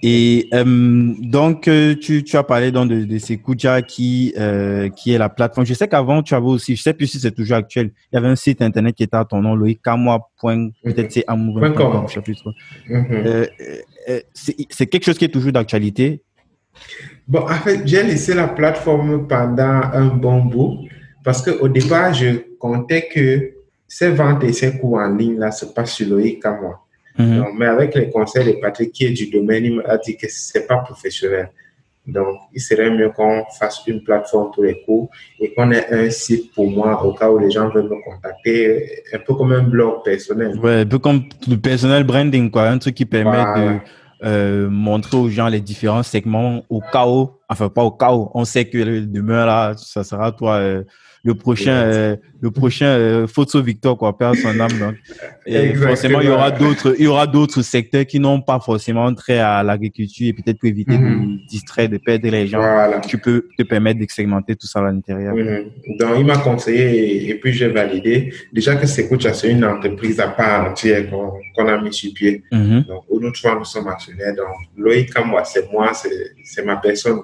Et 0.03 0.47
euh, 0.53 1.13
donc, 1.19 1.67
euh, 1.67 1.95
tu, 1.95 2.23
tu 2.23 2.37
as 2.37 2.43
parlé 2.43 2.71
donc 2.71 2.89
de, 2.89 3.03
de 3.03 3.17
Sekuja 3.17 3.81
qui, 3.81 4.33
euh, 4.37 4.89
qui 4.89 5.13
est 5.13 5.17
la 5.17 5.29
plateforme. 5.29 5.65
Je 5.65 5.73
sais 5.73 5.87
qu'avant, 5.87 6.21
tu 6.21 6.35
avais 6.35 6.45
aussi, 6.45 6.75
je 6.75 6.83
sais 6.83 6.93
plus 6.93 7.07
si 7.07 7.19
c'est 7.19 7.31
toujours 7.31 7.57
actuel, 7.57 7.91
il 8.11 8.15
y 8.15 8.17
avait 8.17 8.27
un 8.27 8.35
site 8.35 8.61
internet 8.61 8.95
qui 8.95 9.03
était 9.03 9.17
à 9.17 9.25
ton 9.25 9.41
nom, 9.41 9.55
loïcamois.com, 9.55 10.71
peut-être 10.83 11.11
c'est 11.11 11.23
amour.com, 11.27 12.05
c'est 14.33 14.85
quelque 14.85 15.03
chose 15.03 15.17
qui 15.17 15.25
est 15.25 15.29
toujours 15.29 15.51
d'actualité? 15.51 16.21
Bon, 17.27 17.41
en 17.41 17.55
fait, 17.55 17.81
j'ai 17.85 18.03
laissé 18.03 18.35
la 18.35 18.47
plateforme 18.47 19.27
pendant 19.27 19.81
un 19.93 20.07
bon 20.07 20.45
bout 20.45 20.87
parce 21.23 21.41
qu'au 21.41 21.67
départ, 21.67 22.13
je 22.13 22.55
comptais 22.59 23.09
que 23.11 23.56
ces 23.87 24.11
ventes 24.11 24.43
et 24.43 24.53
ces 24.53 24.77
cours 24.77 24.97
en 24.97 25.15
ligne 25.15 25.39
là 25.39 25.51
se 25.51 25.65
passent 25.65 25.93
sur 25.93 26.09
Loïcamois. 26.09 26.83
Mhm. 27.17 27.45
mais 27.57 27.65
avec 27.65 27.95
les 27.95 28.11
conseils 28.11 28.45
de 28.45 28.59
Patrick, 28.61 28.91
qui 28.91 29.05
est 29.05 29.09
du 29.09 29.31
domaine, 29.31 29.65
il 29.65 29.75
m'a 29.77 29.97
dit 29.97 30.15
que 30.15 30.27
c'est 30.29 30.67
pas 30.67 30.77
professionnel. 30.77 31.49
Donc, 32.05 32.37
il 32.53 32.61
serait 32.61 32.89
mieux 32.89 33.09
qu'on 33.09 33.43
fasse 33.59 33.81
une 33.85 34.01
plateforme 34.01 34.51
pour 34.51 34.63
les 34.63 34.81
cours 34.83 35.09
et 35.39 35.53
qu'on 35.53 35.71
ait 35.71 35.91
un 35.91 36.09
site 36.09 36.53
pour 36.53 36.69
moi 36.69 37.03
au 37.03 37.13
cas 37.13 37.29
où 37.29 37.37
les 37.37 37.51
gens 37.51 37.69
veulent 37.69 37.89
me 37.89 38.01
contacter, 38.03 39.03
un 39.13 39.19
peu 39.19 39.33
comme 39.33 39.51
un 39.51 39.63
blog 39.63 40.03
personnel. 40.05 40.57
Ouais, 40.59 40.81
un 40.81 40.85
peu 40.85 40.99
comme 40.99 41.23
le 41.47 41.57
personnel 41.57 42.05
branding, 42.05 42.49
quoi, 42.49 42.69
un 42.69 42.77
truc 42.77 42.95
qui 42.95 43.05
permet 43.05 43.43
de 43.43 43.79
euh, 44.23 44.69
montrer 44.69 45.17
aux 45.17 45.27
gens 45.27 45.47
les 45.47 45.59
différents 45.59 46.03
segments 46.03 46.63
au 46.69 46.81
cas 46.81 47.07
où, 47.07 47.31
enfin 47.49 47.67
pas 47.67 47.83
au 47.83 47.91
cas 47.91 48.13
où, 48.13 48.31
on 48.33 48.45
sait 48.45 48.65
que 48.65 49.01
demain 49.01 49.45
là, 49.45 49.73
ça 49.75 50.03
sera 50.03 50.31
toi. 50.31 50.55
Euh, 50.55 50.83
le 51.23 51.35
prochain, 51.35 51.71
euh, 51.71 52.15
le 52.41 52.51
prochain 52.51 52.85
euh, 52.85 53.27
photo 53.27 53.61
Victor, 53.61 53.97
quoi, 53.97 54.17
perd 54.17 54.35
son 54.35 54.59
âme. 54.59 54.77
Donc. 54.79 54.95
Et 55.45 55.73
forcément, 55.75 56.21
il 56.21 56.27
y 56.27 56.29
aura 56.29 56.51
d'autres, 56.51 56.95
il 56.97 57.05
y 57.05 57.07
aura 57.07 57.27
d'autres 57.27 57.61
secteurs 57.61 58.05
qui 58.05 58.19
n'ont 58.19 58.41
pas 58.41 58.59
forcément 58.59 59.13
trait 59.13 59.39
à 59.39 59.63
l'agriculture 59.63 60.27
et 60.27 60.33
peut-être 60.33 60.59
pour 60.59 60.69
éviter 60.69 60.97
de 60.97 61.03
mhm. 61.03 61.39
distraire, 61.49 61.89
de 61.89 61.97
perdre 61.97 62.29
les 62.29 62.47
gens. 62.47 62.61
Tu 63.07 63.17
peux 63.17 63.47
te 63.57 63.63
permettre 63.63 63.99
de 63.99 64.05
segmenter 64.09 64.55
tout 64.55 64.67
ça 64.67 64.79
à 64.79 64.83
l'intérieur. 64.83 65.35
Donc, 65.99 66.15
il 66.17 66.25
m'a 66.25 66.37
conseillé 66.37 67.29
et, 67.29 67.35
puis 67.35 67.53
j'ai 67.53 67.67
validé. 67.67 68.33
Déjà 68.53 68.75
que 68.75 68.85
Secocha, 68.87 69.33
c'est 69.33 69.51
une 69.51 69.65
entreprise 69.65 70.19
à 70.19 70.29
part 70.29 70.69
entière 70.69 71.09
qu'on 71.09 71.67
a 71.67 71.81
mis 71.81 71.93
sur 71.93 72.13
pied. 72.13 72.43
Mhm. 72.51 72.85
Donc, 72.87 73.03
nous 73.09 73.31
trois, 73.31 73.57
nous 73.57 73.65
sommes 73.65 73.87
actionnaires. 73.87 74.35
Donc, 74.35 74.47
Loïc, 74.77 75.11
moi, 75.25 75.43
c'est 75.43 75.71
moi, 75.71 75.91
c'est 75.93 76.65
ma 76.65 76.77
personne. 76.77 77.19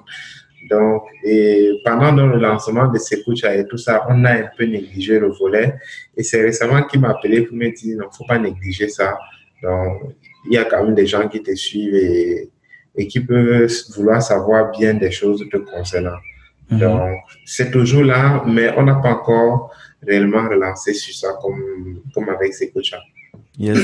Donc, 0.70 1.02
et 1.22 1.72
pendant 1.84 2.12
le 2.12 2.38
lancement 2.38 2.88
de 2.88 2.98
Sekucha 2.98 3.54
et 3.54 3.66
tout 3.66 3.76
ça, 3.76 4.06
on 4.08 4.24
a 4.24 4.32
un 4.32 4.48
peu 4.56 4.64
négligé 4.64 5.18
le 5.18 5.28
volet. 5.28 5.74
Et 6.16 6.22
c'est 6.22 6.42
récemment 6.42 6.82
qu'il 6.84 7.00
m'a 7.00 7.10
appelé 7.10 7.42
pour 7.42 7.56
me 7.56 7.70
dire, 7.70 7.98
non, 7.98 8.06
faut 8.10 8.24
pas 8.26 8.38
négliger 8.38 8.88
ça. 8.88 9.18
Donc, 9.62 10.14
il 10.46 10.54
y 10.54 10.58
a 10.58 10.64
quand 10.64 10.84
même 10.84 10.94
des 10.94 11.06
gens 11.06 11.28
qui 11.28 11.42
te 11.42 11.54
suivent 11.54 11.94
et, 11.94 12.50
et 12.96 13.06
qui 13.06 13.20
peuvent 13.20 13.70
vouloir 13.94 14.22
savoir 14.22 14.70
bien 14.70 14.94
des 14.94 15.10
choses 15.10 15.44
te 15.50 15.56
concernant. 15.56 16.18
Mhm. 16.70 16.78
Donc, 16.78 17.18
c'est 17.44 17.70
toujours 17.70 18.04
là, 18.04 18.42
mais 18.46 18.72
on 18.76 18.84
n'a 18.84 18.94
pas 18.94 19.10
encore 19.10 19.70
réellement 20.06 20.48
relancé 20.48 20.94
sur 20.94 21.14
ça 21.14 21.38
comme, 21.40 22.00
comme 22.14 22.28
avec 22.28 22.54
Sekucha. 22.54 22.98
Yes. 23.58 23.78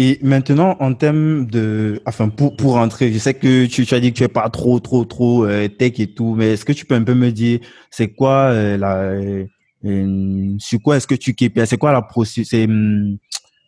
Et 0.00 0.20
maintenant, 0.22 0.76
en 0.78 0.94
termes 0.94 1.46
de, 1.46 2.00
enfin, 2.06 2.28
pour, 2.28 2.54
pour 2.54 2.74
rentrer, 2.74 3.12
je 3.12 3.18
sais 3.18 3.34
que 3.34 3.66
tu, 3.66 3.84
tu 3.84 3.94
as 3.96 3.98
dit 3.98 4.12
que 4.12 4.18
tu 4.18 4.22
es 4.22 4.28
pas 4.28 4.48
trop, 4.48 4.78
trop, 4.78 5.04
trop 5.04 5.44
euh, 5.44 5.66
tech 5.66 5.98
et 5.98 6.06
tout, 6.06 6.36
mais 6.36 6.52
est-ce 6.52 6.64
que 6.64 6.72
tu 6.72 6.86
peux 6.86 6.94
un 6.94 7.02
peu 7.02 7.14
me 7.14 7.32
dire, 7.32 7.58
c'est 7.90 8.06
quoi 8.06 8.52
euh, 8.52 8.76
la, 8.76 9.18
euh, 9.84 10.54
sur 10.60 10.80
quoi 10.80 10.98
est-ce 10.98 11.08
que 11.08 11.16
tu 11.16 11.34
KPI, 11.34 11.66
c'est 11.66 11.78
quoi 11.78 11.90
la 11.90 12.02
procédure, 12.02 12.48
c'est, 12.48 12.66
hum, 12.66 13.18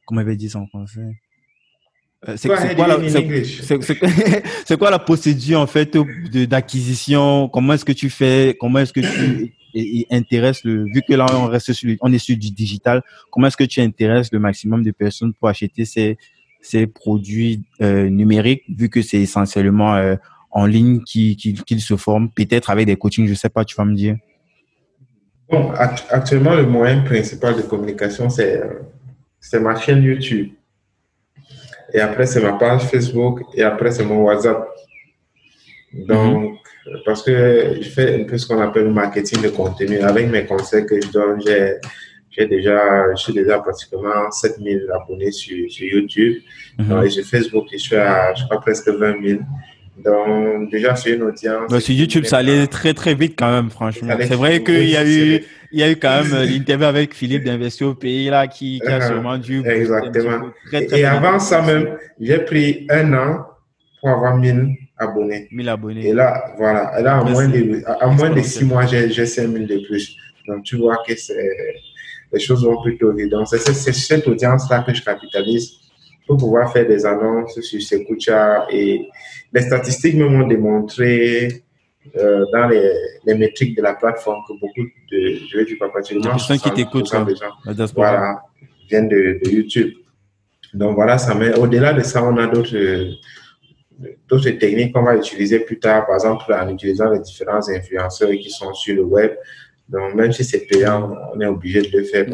comment 0.06 0.20
avait 0.20 0.36
dit 0.36 0.48
ça 0.48 0.60
en 0.60 0.68
français? 0.68 1.00
C'est 2.36 2.46
quoi, 2.46 2.86
la, 2.86 2.98
c'est 4.66 4.78
quoi 4.78 4.90
la 4.90 4.98
procédure 5.00 5.58
en 5.58 5.66
fait 5.66 5.96
d'acquisition? 6.46 7.48
Comment 7.48 7.72
est-ce 7.72 7.84
que 7.84 7.92
tu 7.92 8.08
fais? 8.08 8.56
Comment 8.60 8.78
est-ce 8.80 8.92
que 8.92 9.00
tu 9.00 9.54
et, 9.74 10.06
intéresse 10.10 10.64
le, 10.64 10.84
vu 10.84 11.02
que 11.06 11.14
là 11.14 11.26
on 11.34 11.46
reste 11.46 11.72
sur, 11.72 11.94
on 12.00 12.12
est 12.12 12.18
sur 12.18 12.36
du 12.36 12.50
digital, 12.50 13.02
comment 13.30 13.46
est-ce 13.46 13.56
que 13.56 13.64
tu 13.64 13.80
intéresses 13.80 14.32
le 14.32 14.38
maximum 14.38 14.82
de 14.82 14.90
personnes 14.90 15.32
pour 15.34 15.48
acheter 15.48 15.84
ces, 15.84 16.18
ces 16.60 16.86
produits 16.86 17.62
euh, 17.80 18.08
numériques, 18.08 18.64
vu 18.68 18.88
que 18.88 19.02
c'est 19.02 19.20
essentiellement 19.20 19.94
euh, 19.94 20.16
en 20.50 20.66
ligne 20.66 21.02
qu'ils 21.02 21.36
qui, 21.36 21.80
se 21.80 21.96
forment, 21.96 22.30
peut-être 22.30 22.70
avec 22.70 22.86
des 22.86 22.96
coachings, 22.96 23.26
je 23.26 23.34
sais 23.34 23.48
pas, 23.48 23.64
tu 23.64 23.76
vas 23.76 23.84
me 23.84 23.94
dire. 23.94 24.16
Actuellement, 26.10 26.54
le 26.54 26.64
moyen 26.64 27.00
principal 27.02 27.56
de 27.56 27.62
communication, 27.62 28.30
c'est 28.30 28.62
c'est 29.40 29.58
ma 29.58 29.74
chaîne 29.74 30.02
YouTube. 30.02 30.50
Et 31.92 32.00
après, 32.00 32.26
c'est 32.26 32.40
ma 32.40 32.52
page 32.52 32.82
Facebook. 32.82 33.40
Et 33.54 33.62
après, 33.62 33.90
c'est 33.90 34.04
mon 34.04 34.22
WhatsApp. 34.22 34.68
Donc, 35.92 36.59
parce 37.04 37.22
que 37.22 37.78
je 37.80 37.88
fais 37.88 38.20
un 38.20 38.24
peu 38.24 38.38
ce 38.38 38.46
qu'on 38.46 38.60
appelle 38.60 38.84
le 38.84 38.92
marketing 38.92 39.42
de 39.42 39.48
contenu. 39.48 39.98
Avec 40.00 40.28
mes 40.30 40.46
conseils 40.46 40.86
que 40.86 41.00
je 41.00 41.10
donne, 41.10 41.40
j'ai, 41.44 41.74
j'ai 42.30 42.46
déjà, 42.46 43.14
je 43.14 43.22
suis 43.22 43.32
déjà 43.32 43.58
pratiquement 43.58 44.30
7000 44.30 44.86
abonnés 44.92 45.30
sur, 45.30 45.70
sur 45.70 45.86
YouTube. 45.86 46.42
Mhm. 46.78 47.04
et 47.04 47.10
sur 47.10 47.24
Facebook, 47.24 47.66
je 47.72 47.78
suis 47.78 47.96
à, 47.96 48.34
je 48.34 48.44
crois, 48.44 48.60
presque 48.60 48.88
20 48.88 49.22
000. 49.22 49.40
Donc, 50.04 50.70
déjà, 50.70 50.96
c'est 50.96 51.12
une 51.12 51.22
audience. 51.24 51.78
sur 51.78 51.94
YouTube, 51.94 52.24
ça 52.24 52.38
allait 52.38 52.66
très, 52.66 52.94
très 52.94 53.14
vite 53.14 53.34
quand 53.36 53.50
même, 53.50 53.70
franchement. 53.70 54.14
C'est 54.18 54.34
vrai 54.34 54.62
qu'il 54.62 54.88
y 54.88 54.96
a 54.96 55.04
eu, 55.04 55.42
il 55.72 55.80
y 55.80 55.82
a 55.82 55.90
eu 55.90 55.96
quand 55.96 56.22
même 56.22 56.48
l'interview 56.48 56.86
avec 56.86 57.14
Philippe 57.14 57.44
d'Investir 57.44 57.88
au 57.88 57.94
pays, 57.94 58.30
là, 58.30 58.46
qui, 58.46 58.80
qui 58.80 58.88
a 58.88 58.98
uh-huh. 58.98 59.06
sûrement 59.08 59.36
dû. 59.36 59.62
Exactement. 59.66 60.48
et 60.72 61.04
avant 61.04 61.38
ça 61.38 61.60
même, 61.60 61.96
j'ai 62.18 62.38
pris 62.38 62.86
un 62.88 63.12
an 63.12 63.46
pour 64.00 64.08
avoir 64.08 64.36
1000 64.38 64.74
abonnés. 65.00 65.48
1000 65.50 65.68
abonnés. 65.68 66.08
Et 66.08 66.12
là, 66.12 66.54
voilà. 66.56 66.98
Et 66.98 67.02
là, 67.02 67.18
à 67.18 67.24
moins, 67.24 67.48
de, 67.48 67.82
à, 67.86 68.06
moins 68.08 68.30
de 68.30 68.40
6 68.40 68.64
mois, 68.64 68.86
j'ai 68.86 69.26
5000 69.26 69.66
de 69.66 69.78
plus. 69.86 70.16
Donc, 70.46 70.64
tu 70.64 70.76
vois 70.76 70.98
que 71.06 71.12
les 72.32 72.40
choses 72.40 72.64
vont 72.64 72.80
plutôt 72.82 73.12
vite. 73.12 73.30
Donc, 73.30 73.48
c'est 73.48 73.58
cette 73.72 74.26
audience-là 74.28 74.84
que 74.86 74.94
je 74.94 75.02
capitalise 75.02 75.72
pour 76.26 76.36
pouvoir 76.36 76.72
faire 76.72 76.86
des 76.86 77.04
annonces 77.04 77.58
sur 77.60 77.82
Sekucha. 77.82 78.66
Et 78.70 79.08
les 79.52 79.62
statistiques 79.62 80.14
me 80.14 80.28
m'ont 80.28 80.46
démontré 80.46 81.64
euh, 82.16 82.44
dans 82.52 82.68
les, 82.68 82.92
les, 83.26 83.34
métriques 83.34 83.76
de 83.76 83.82
la 83.82 83.94
plateforme 83.94 84.40
que 84.48 84.54
beaucoup 84.54 84.88
de, 85.12 85.38
je 85.50 85.56
vais 85.56 85.64
dire 85.64 85.76
pas 85.78 85.90
particulièrement, 85.90 86.38
qui 86.38 86.70
t'écoutent, 86.70 87.12
voilà, 87.94 88.42
viennent 88.88 89.08
de, 89.08 89.38
de, 89.44 89.50
YouTube. 89.50 89.92
Donc 90.72 90.94
voilà, 90.94 91.18
ça 91.18 91.34
met, 91.34 91.54
au-delà 91.58 91.92
de 91.92 92.02
ça, 92.02 92.24
on 92.24 92.36
a 92.38 92.46
d'autres 92.46 92.74
d'autres 94.28 94.50
techniques 94.50 94.92
qu'on 94.92 95.02
va 95.02 95.16
utiliser 95.16 95.60
plus 95.60 95.78
tard, 95.78 96.06
par 96.06 96.16
exemple 96.16 96.44
en 96.52 96.68
utilisant 96.68 97.10
les 97.10 97.20
différents 97.20 97.68
influenceurs 97.68 98.30
qui 98.30 98.50
sont 98.50 98.72
sur 98.74 98.94
le 98.94 99.02
web. 99.02 99.32
Donc, 99.90 100.14
même 100.14 100.30
si 100.30 100.44
c'est 100.44 100.66
payant, 100.68 101.16
on 101.34 101.40
est 101.40 101.46
obligé 101.46 101.82
de 101.82 101.98
le 101.98 102.04
faire. 102.04 102.26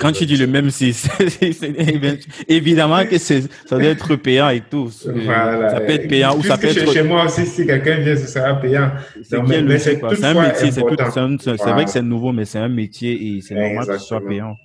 quand 0.00 0.10
tu 0.10 0.26
dis 0.26 0.36
le 0.36 0.48
même, 0.48 0.68
c'est 0.70 0.90
évidemment 2.48 3.06
que 3.06 3.18
ça 3.18 3.38
doit 3.70 3.84
être 3.84 4.16
payant 4.16 4.48
et 4.48 4.60
tout. 4.68 4.90
Voilà. 5.06 5.70
Ça 5.70 5.80
peut 5.80 5.92
être 5.92 6.08
payant 6.08 6.36
ou 6.36 6.42
ça 6.42 6.58
peut 6.58 6.66
être. 6.66 6.92
Chez 6.92 7.04
moi 7.04 7.26
aussi, 7.26 7.46
si 7.46 7.64
quelqu'un 7.64 7.98
vient, 7.98 8.16
ce 8.16 8.26
sera 8.26 8.60
payant. 8.60 8.90
C'est 9.22 9.36
un 9.36 9.44
métier, 9.44 10.72
c'est 10.72 11.70
vrai 11.70 11.84
que 11.84 11.90
c'est 11.90 12.02
nouveau, 12.02 12.32
mais 12.32 12.44
c'est 12.44 12.58
un 12.58 12.68
métier 12.68 13.12
et 13.12 13.40
c'est 13.42 13.54
normal 13.54 13.86
que 13.86 13.98
ce 13.98 14.04
soit 14.04 14.26
payant. 14.26 14.56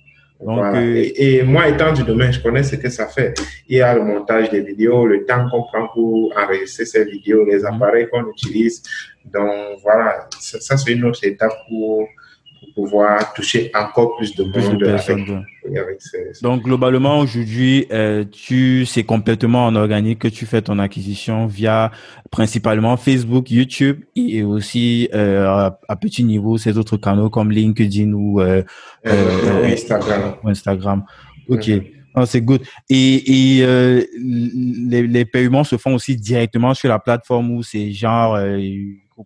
Euh, 0.46 1.10
et, 1.16 1.42
moi, 1.42 1.68
étant 1.68 1.92
du 1.92 2.02
domaine, 2.02 2.32
je 2.32 2.40
connais 2.40 2.62
ce 2.62 2.76
que 2.76 2.90
ça 2.90 3.06
fait. 3.06 3.34
Il 3.68 3.78
y 3.78 3.80
a 3.80 3.94
le 3.94 4.02
montage 4.02 4.50
des 4.50 4.60
vidéos, 4.60 5.06
le 5.06 5.24
temps 5.24 5.48
qu'on 5.50 5.62
prend 5.62 5.88
pour 5.94 6.32
enregistrer 6.36 6.84
ces 6.84 7.04
vidéos, 7.04 7.44
les 7.44 7.60
mhm. 7.60 7.66
appareils 7.66 8.08
qu'on 8.10 8.28
utilise. 8.30 8.82
Donc, 9.24 9.78
voilà, 9.82 10.28
ça, 10.38 10.76
c'est 10.76 10.92
une 10.92 11.04
autre 11.04 11.24
étape 11.24 11.54
pour, 11.68 12.06
pouvoir 12.74 13.32
toucher 13.34 13.70
encore 13.74 14.16
plus 14.16 14.34
de 14.34 14.44
monde 14.44 14.82
avec, 14.82 16.42
Donc, 16.42 16.62
globalement, 16.62 17.20
aujourd'hui, 17.20 17.86
euh, 17.92 18.24
tu, 18.30 18.84
c'est 18.86 19.04
complètement 19.04 19.66
en 19.66 19.76
organique 19.76 20.18
que 20.20 20.28
tu 20.28 20.46
fais 20.46 20.62
ton 20.62 20.78
acquisition 20.78 21.46
via 21.46 21.92
principalement 22.30 22.96
Facebook, 22.96 23.50
YouTube 23.50 24.00
et 24.16 24.42
aussi 24.42 25.08
euh, 25.14 25.70
à, 25.88 25.96
petit 25.96 26.24
niveau 26.24 26.58
ces 26.58 26.76
autres 26.76 26.96
canaux 26.96 27.30
comme 27.30 27.50
LinkedIn 27.50 28.12
ou 28.12 28.40
euh, 28.40 28.62
Instagram. 29.04 30.34
Instagram. 30.44 31.04
Ok. 31.48 31.70
C'est 32.26 32.42
good. 32.42 32.62
Et, 32.88 33.56
et 33.58 33.64
euh, 33.64 34.02
les, 34.16 35.06
les, 35.06 35.24
paiements 35.24 35.64
se 35.64 35.76
font 35.76 35.94
aussi 35.94 36.16
directement 36.16 36.72
sur 36.72 36.88
la 36.88 37.00
plateforme 37.00 37.50
ou 37.50 37.62
c'est 37.64 37.90
genre 37.90 38.36
euh, 38.36 38.56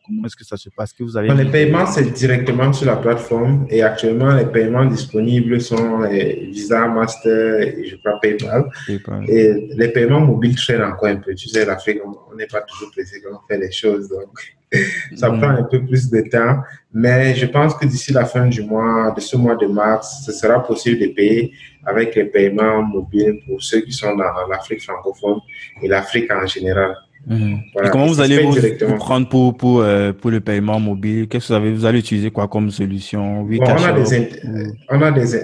comment 0.04 0.24
est-ce 0.26 0.36
que 0.36 0.44
ça 0.44 0.56
se 0.56 0.68
passe? 0.70 0.92
Que 0.92 1.02
vous 1.02 1.16
avez 1.16 1.32
Les 1.32 1.50
paiements 1.50 1.86
c'est 1.86 2.10
directement 2.12 2.72
sur 2.72 2.86
la 2.86 2.96
plateforme 2.96 3.66
et 3.70 3.82
actuellement 3.82 4.34
les 4.34 4.46
paiements 4.46 4.84
disponibles 4.84 5.60
sont 5.60 6.00
les 6.00 6.50
Visa, 6.52 6.86
Master 6.88 7.60
et 7.60 7.84
je 7.86 7.96
crois 7.96 8.18
PayPal. 8.20 8.68
Et 9.28 9.68
les 9.76 9.88
paiements 9.88 10.20
mobiles 10.20 10.56
traînent 10.56 10.82
encore 10.82 11.08
un 11.08 11.16
peu. 11.16 11.34
Tu 11.34 11.48
sais 11.48 11.64
l'Afrique 11.64 12.00
on 12.04 12.34
n'est 12.36 12.46
pas 12.46 12.60
toujours 12.62 12.90
pressé 12.90 13.22
quand 13.22 13.36
on 13.36 13.46
fait 13.46 13.58
les 13.58 13.72
choses 13.72 14.08
donc 14.08 14.58
ça 15.16 15.30
mm. 15.30 15.40
prend 15.40 15.50
un 15.50 15.62
peu 15.62 15.84
plus 15.84 16.10
de 16.10 16.20
temps. 16.30 16.60
Mais 16.92 17.34
je 17.34 17.46
pense 17.46 17.74
que 17.74 17.86
d'ici 17.86 18.12
la 18.12 18.24
fin 18.24 18.46
du 18.46 18.62
mois, 18.62 19.12
de 19.12 19.20
ce 19.20 19.36
mois 19.36 19.56
de 19.56 19.66
mars, 19.66 20.24
ce 20.26 20.32
sera 20.32 20.62
possible 20.64 21.00
de 21.00 21.06
payer 21.06 21.52
avec 21.84 22.14
les 22.14 22.24
paiements 22.24 22.82
mobiles 22.82 23.40
pour 23.46 23.62
ceux 23.62 23.80
qui 23.80 23.92
sont 23.92 24.14
dans 24.14 24.46
l'Afrique 24.48 24.82
francophone 24.82 25.38
et 25.82 25.88
l'Afrique 25.88 26.30
en 26.30 26.46
général. 26.46 26.96
Mhm. 27.28 27.60
et 27.84 27.90
comment 27.90 28.06
vous 28.06 28.20
allez 28.20 28.42
vous, 28.42 28.96
prendre 28.96 29.28
pour, 29.28 29.54
pour, 29.54 29.80
euh, 29.80 30.12
pour 30.14 30.30
le 30.30 30.40
paiement 30.40 30.80
mobile? 30.80 31.28
Qu'est-ce 31.28 31.48
que 31.48 31.52
vous, 31.52 31.58
avez, 31.58 31.72
vous 31.72 31.84
allez 31.84 31.98
utiliser 31.98 32.30
quoi 32.30 32.48
comme 32.48 32.70
solution? 32.70 33.42
On, 33.42 33.46
a 33.46 33.92
des, 33.92 34.30
on 34.88 35.02
a 35.02 35.10
des 35.10 35.36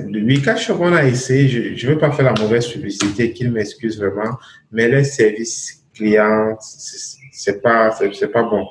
on 0.81 0.93
a 0.95 1.05
essayé, 1.05 1.77
je 1.77 1.87
ne 1.87 1.93
veux 1.93 1.99
pas 1.99 2.11
faire 2.13 2.25
la 2.25 2.41
mauvaise 2.41 2.67
publicité, 2.69 3.33
qu'il 3.33 3.53
m'excuse 3.53 3.99
vraiment, 3.99 4.39
mais 4.73 4.89
les 4.89 5.05
services 5.05 5.85
clients, 5.95 6.57
c'est 6.59 7.63
pas, 7.63 7.91
c'est 7.91 8.33
pas 8.33 8.43
bon. 8.45 8.67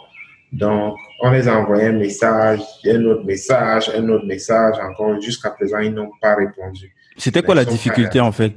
Donc, 0.51 0.95
on 1.21 1.31
les 1.31 1.47
a 1.47 1.59
envoyé 1.59 1.85
un 1.85 1.93
message, 1.93 2.61
un 2.85 3.05
autre 3.05 3.25
message, 3.25 3.91
un 3.95 4.07
autre 4.09 4.25
message, 4.25 4.75
encore 4.79 5.19
jusqu'à 5.21 5.51
présent, 5.51 5.79
ils 5.79 5.93
n'ont 5.93 6.11
pas 6.21 6.35
répondu. 6.35 6.93
C'était 7.17 7.43
quoi 7.43 7.55
la 7.55 7.65
difficulté 7.65 8.19
en 8.19 8.31
fait? 8.31 8.53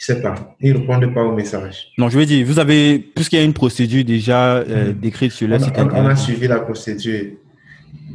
Je 0.00 0.06
sais 0.06 0.22
pas. 0.22 0.34
Ils 0.60 0.72
ne 0.72 0.78
répondent 0.78 1.12
pas 1.12 1.22
au 1.22 1.32
message. 1.32 1.88
Non, 1.98 2.08
je 2.08 2.18
veux 2.18 2.24
dire, 2.24 2.46
vous 2.46 2.58
avez, 2.58 2.98
puisqu'il 2.98 3.38
y 3.38 3.42
a 3.42 3.44
une 3.44 3.52
procédure 3.52 4.02
déjà 4.02 4.54
euh, 4.56 4.64
mm-hmm. 4.64 4.98
décrite 4.98 5.32
sur 5.32 5.46
le 5.46 5.58
site 5.58 5.74
on, 5.76 5.90
on, 5.90 6.06
a 6.06 6.16
suivi 6.16 6.48
la 6.48 6.60
procédure. 6.60 7.26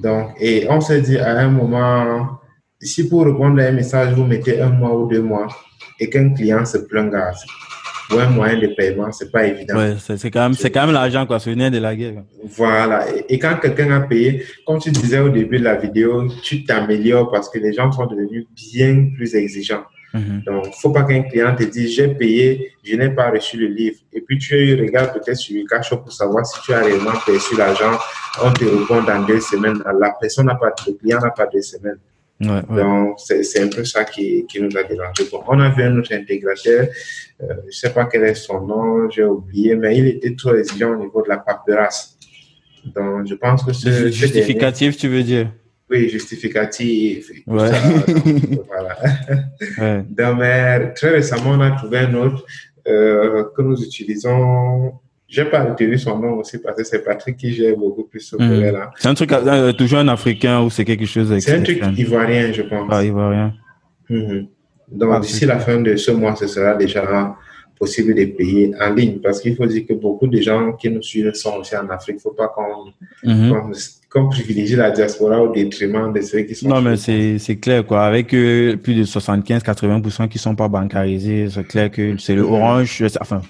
Donc, 0.01 0.31
et 0.39 0.65
on 0.67 0.81
s'est 0.81 1.01
dit 1.01 1.19
à 1.19 1.37
un 1.37 1.49
moment, 1.49 2.39
si 2.81 3.07
pour 3.07 3.23
répondre 3.25 3.61
à 3.61 3.65
un 3.65 3.71
message, 3.71 4.15
vous 4.15 4.25
mettez 4.25 4.59
un 4.59 4.69
mois 4.69 4.99
ou 4.99 5.07
deux 5.07 5.21
mois 5.21 5.47
et 5.99 6.09
qu'un 6.09 6.33
client 6.33 6.65
se 6.65 6.79
plaint, 6.79 7.13
ou 8.11 8.17
un 8.17 8.29
moyen 8.29 8.59
de 8.59 8.67
paiement, 8.67 9.11
c'est 9.11 9.31
pas 9.31 9.45
évident. 9.45 9.77
Ouais, 9.77 9.95
c'est 9.99 10.31
quand 10.31 10.41
même, 10.41 10.53
c'est 10.53 10.71
quand 10.71 10.85
même 10.85 10.93
l'argent, 10.93 11.25
quoi, 11.27 11.39
souvenir 11.39 11.69
de 11.69 11.77
la 11.77 11.95
guerre. 11.95 12.23
Voilà. 12.43 13.05
Et, 13.29 13.37
quand 13.37 13.57
quelqu'un 13.61 13.91
a 13.91 14.01
payé, 14.01 14.43
comme 14.65 14.79
tu 14.79 14.89
disais 14.91 15.19
au 15.19 15.29
début 15.29 15.59
de 15.59 15.63
la 15.63 15.75
vidéo, 15.75 16.27
tu 16.41 16.63
t'améliores 16.63 17.31
parce 17.31 17.49
que 17.49 17.59
les 17.59 17.73
gens 17.73 17.91
sont 17.91 18.05
devenus 18.07 18.47
bien 18.55 19.09
plus 19.15 19.35
exigeants. 19.35 19.83
Mhm. 20.15 20.43
Donc, 20.45 20.73
faut 20.75 20.91
pas 20.91 21.03
qu'un 21.03 21.23
client 21.23 21.53
te 21.55 21.63
dise, 21.63 21.93
j'ai 21.95 22.07
payé, 22.07 22.71
je 22.83 22.95
n'ai 22.95 23.09
pas 23.09 23.29
reçu 23.29 23.57
le 23.57 23.67
livre. 23.67 23.97
Et 24.13 24.21
puis, 24.21 24.37
tu 24.37 24.75
regardes 24.79 25.13
peut-être 25.13 25.37
sur 25.37 25.55
le 25.55 25.67
cash 25.67 25.89
pour 25.89 26.11
savoir 26.11 26.45
si 26.45 26.61
tu 26.61 26.73
as 26.73 26.81
réellement 26.81 27.11
perçu 27.25 27.57
l'argent. 27.57 27.97
On 28.41 28.51
te 28.51 28.63
répond 28.63 29.03
dans 29.03 29.25
deux 29.25 29.41
semaines. 29.41 29.83
La 29.99 30.15
personne 30.19 30.45
n'a 30.45 30.55
pas, 30.55 30.73
le 30.87 30.93
client 30.93 31.19
n'a 31.19 31.31
pas 31.31 31.47
deux 31.47 31.61
semaines. 31.61 31.99
Ouais, 32.39 32.61
Donc, 32.69 33.19
c'est 33.19 33.61
un 33.61 33.67
peu 33.67 33.83
ça 33.85 34.03
qui, 34.03 34.45
qui 34.47 34.61
nous 34.61 34.75
a 34.77 34.83
dérangé. 34.83 35.23
Bon, 35.31 35.41
on 35.47 35.59
a 35.59 35.69
vu 35.69 35.83
un 35.83 35.97
autre 35.97 36.13
intégrateur, 36.13 36.87
euh, 37.41 37.53
je 37.69 37.77
sais 37.77 37.91
pas 37.91 38.05
quel 38.05 38.23
est 38.25 38.35
son 38.35 38.59
nom, 38.61 39.09
j'ai 39.09 39.23
oublié, 39.23 39.75
mais 39.75 39.97
il 39.97 40.07
était 40.07 40.35
trop 40.35 40.53
exigeant 40.53 40.91
au 40.91 40.97
niveau 40.97 41.21
de 41.21 41.29
la 41.29 41.37
paperasse. 41.37 42.17
Donc, 42.93 43.25
je 43.27 43.35
pense 43.35 43.63
que 43.63 43.71
c'est... 43.71 44.11
Justificatif, 44.11 44.97
tu 44.97 45.07
veux 45.07 45.23
dire? 45.23 45.49
Oui, 45.89 46.09
justificatif. 46.09 47.31
Ouais. 47.45 47.67
Ça, 47.67 47.89
donc, 47.89 48.65
voilà. 48.67 48.97
ouais. 49.77 50.05
Donc, 50.09 50.39
mais 50.39 50.93
très 50.93 51.09
récemment, 51.11 51.51
on 51.51 51.61
a 51.61 51.71
trouvé 51.71 51.99
un 51.99 52.13
autre 52.15 52.45
euh, 52.87 53.43
que 53.55 53.61
nous 53.61 53.81
utilisons 53.83 54.93
je 55.27 55.41
n'ai 55.41 55.49
pas 55.49 55.63
retenu 55.63 55.97
son 55.97 56.19
nom 56.19 56.33
aussi 56.37 56.59
parce 56.59 56.77
que 56.77 56.83
c'est 56.83 57.03
Patrick 57.03 57.37
qui 57.37 57.51
gère 57.51 57.75
beaucoup 57.75 58.03
plus 58.03 58.19
ce 58.19 58.35
mmh. 58.35 58.71
là 58.71 58.91
C'est 58.95 59.07
un 59.07 59.13
truc, 59.15 59.31
euh, 59.31 59.73
toujours 59.73 59.99
un 59.99 60.07
Africain 60.07 60.61
ou 60.61 60.69
c'est 60.69 60.85
quelque 60.85 61.05
chose 61.05 61.35
C'est 61.39 61.57
un 61.57 61.63
truc 61.63 61.81
ivoirien, 61.97 62.51
je 62.51 62.61
pense. 62.61 62.87
Ah, 62.91 63.03
ivoirien. 63.03 63.53
Mmh. 64.09 64.41
Donc, 64.91 65.11
ah, 65.13 65.19
d'ici 65.19 65.45
la 65.45 65.59
fin 65.59 65.81
de 65.81 65.95
ce 65.95 66.11
mois, 66.11 66.35
ce 66.35 66.47
sera 66.47 66.75
déjà 66.75 67.35
possible 67.77 68.13
de 68.15 68.25
payer 68.25 68.71
en 68.81 68.93
ligne 68.93 69.19
parce 69.19 69.41
qu'il 69.41 69.55
faut 69.55 69.65
dire 69.65 69.85
que 69.87 69.93
beaucoup 69.93 70.27
de 70.27 70.39
gens 70.41 70.73
qui 70.73 70.89
nous 70.89 71.01
suivent 71.01 71.33
sont 71.33 71.57
aussi 71.59 71.75
en 71.75 71.87
Afrique. 71.89 72.15
Il 72.15 72.17
ne 72.17 72.21
faut 72.21 72.31
pas 72.31 72.53
qu'on 74.09 74.29
privilégie 74.29 74.75
la 74.75 74.91
diaspora 74.91 75.41
au 75.41 75.51
détriment 75.53 76.11
de 76.13 76.21
ceux 76.21 76.41
qui 76.41 76.55
sont. 76.55 76.69
Non, 76.69 76.81
mais 76.81 76.95
c'est 76.97 77.55
clair, 77.57 77.85
quoi. 77.85 78.05
Avec 78.05 78.33
euh, 78.33 78.77
plus 78.77 78.95
de 78.95 79.03
75-80% 79.03 80.27
qui 80.29 80.37
ne 80.37 80.41
sont 80.41 80.55
pas 80.55 80.67
bancarisés, 80.67 81.47
c'est 81.49 81.67
clair 81.67 81.91
que 81.91 82.17
c'est 82.17 82.35
le 82.35 82.43
orange. 82.43 83.03
Enfin, 83.19 83.41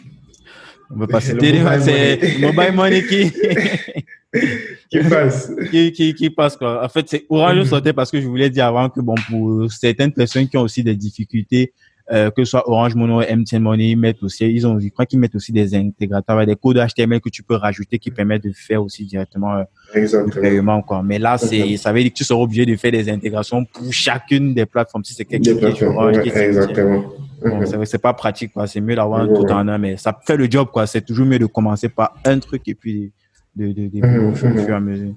on 0.89 0.99
va 0.99 1.07
pas 1.07 1.21
citer, 1.27 1.61
c'est 1.81 2.39
Mobile 2.39 2.73
Money 2.73 3.03
qui, 3.03 3.31
qui 4.89 4.99
passe. 5.09 5.51
qui, 5.71 5.91
qui, 5.91 6.13
qui, 6.13 6.29
passe, 6.29 6.57
quoi. 6.57 6.83
En 6.83 6.89
fait, 6.89 7.05
c'est 7.07 7.25
Orange 7.29 7.71
mm 7.71 7.77
-hmm. 7.77 7.93
parce 7.93 8.11
que 8.11 8.21
je 8.21 8.27
voulais 8.27 8.49
dire 8.49 8.65
avant 8.65 8.89
que, 8.89 9.01
bon, 9.01 9.15
pour 9.29 9.71
certaines 9.71 10.13
personnes 10.13 10.47
qui 10.47 10.57
ont 10.57 10.61
aussi 10.61 10.83
des 10.83 10.95
difficultés, 10.95 11.73
euh, 12.11 12.29
que 12.29 12.43
ce 12.43 12.51
soit 12.51 12.69
Orange 12.69 12.93
Money, 12.93 13.35
MTN 13.35 13.59
Money, 13.59 13.89
ils 13.89 13.95
mettent 13.95 14.21
aussi, 14.21 14.45
ils 14.45 14.67
ont, 14.67 14.79
je 14.79 14.87
crois 14.89 15.05
qu'ils 15.07 15.19
mettent 15.19 15.33
aussi 15.33 15.51
des 15.51 15.73
intégrateurs, 15.73 16.45
des 16.45 16.55
codes 16.55 16.77
HTML 16.77 17.19
que 17.19 17.29
tu 17.29 17.41
peux 17.41 17.55
rajouter 17.55 17.97
qui 17.97 18.11
permettent 18.11 18.43
de 18.43 18.51
faire 18.51 18.83
aussi 18.83 19.05
directement 19.05 19.55
euh, 19.55 19.63
le 19.95 20.41
paiement, 20.41 20.81
quoi. 20.83 21.01
Mais 21.01 21.17
là, 21.17 21.37
c'est, 21.37 21.77
ça 21.77 21.91
veut 21.91 22.01
dire 22.01 22.11
que 22.11 22.17
tu 22.17 22.23
seras 22.23 22.39
obligé 22.39 22.65
de 22.65 22.75
faire 22.75 22.91
des 22.91 23.09
intégrations 23.09 23.65
pour 23.65 23.91
chacune 23.91 24.53
des 24.53 24.67
plateformes 24.67 25.03
si 25.03 25.13
c'est 25.13 25.25
quelque 25.25 25.45
chose 25.45 25.73
qui 25.73 25.83
est 25.83 25.87
Orange. 25.87 26.17
exactement. 26.17 27.03
Bon, 27.43 27.61
c'est 27.85 28.01
pas 28.01 28.13
pratique, 28.13 28.53
quoi. 28.53 28.67
C'est 28.67 28.81
mieux 28.81 28.95
d'avoir 28.95 29.27
tout 29.27 29.45
en 29.51 29.67
un, 29.67 29.77
mais 29.77 29.97
ça 29.97 30.17
fait 30.25 30.37
le 30.37 30.49
job, 30.49 30.69
quoi. 30.71 30.85
C'est 30.85 31.01
toujours 31.01 31.25
mieux 31.25 31.39
de 31.39 31.45
commencer 31.47 31.89
par 31.89 32.15
un 32.23 32.39
truc 32.39 32.67
et 32.67 32.75
puis 32.75 33.11
de, 33.55 33.67
de, 33.67 33.87
de, 33.87 33.99
de 33.99 34.19
au 34.19 34.35
fur 34.35 34.55
et 34.55 34.71
à 34.71 34.79
mesure. 34.79 35.13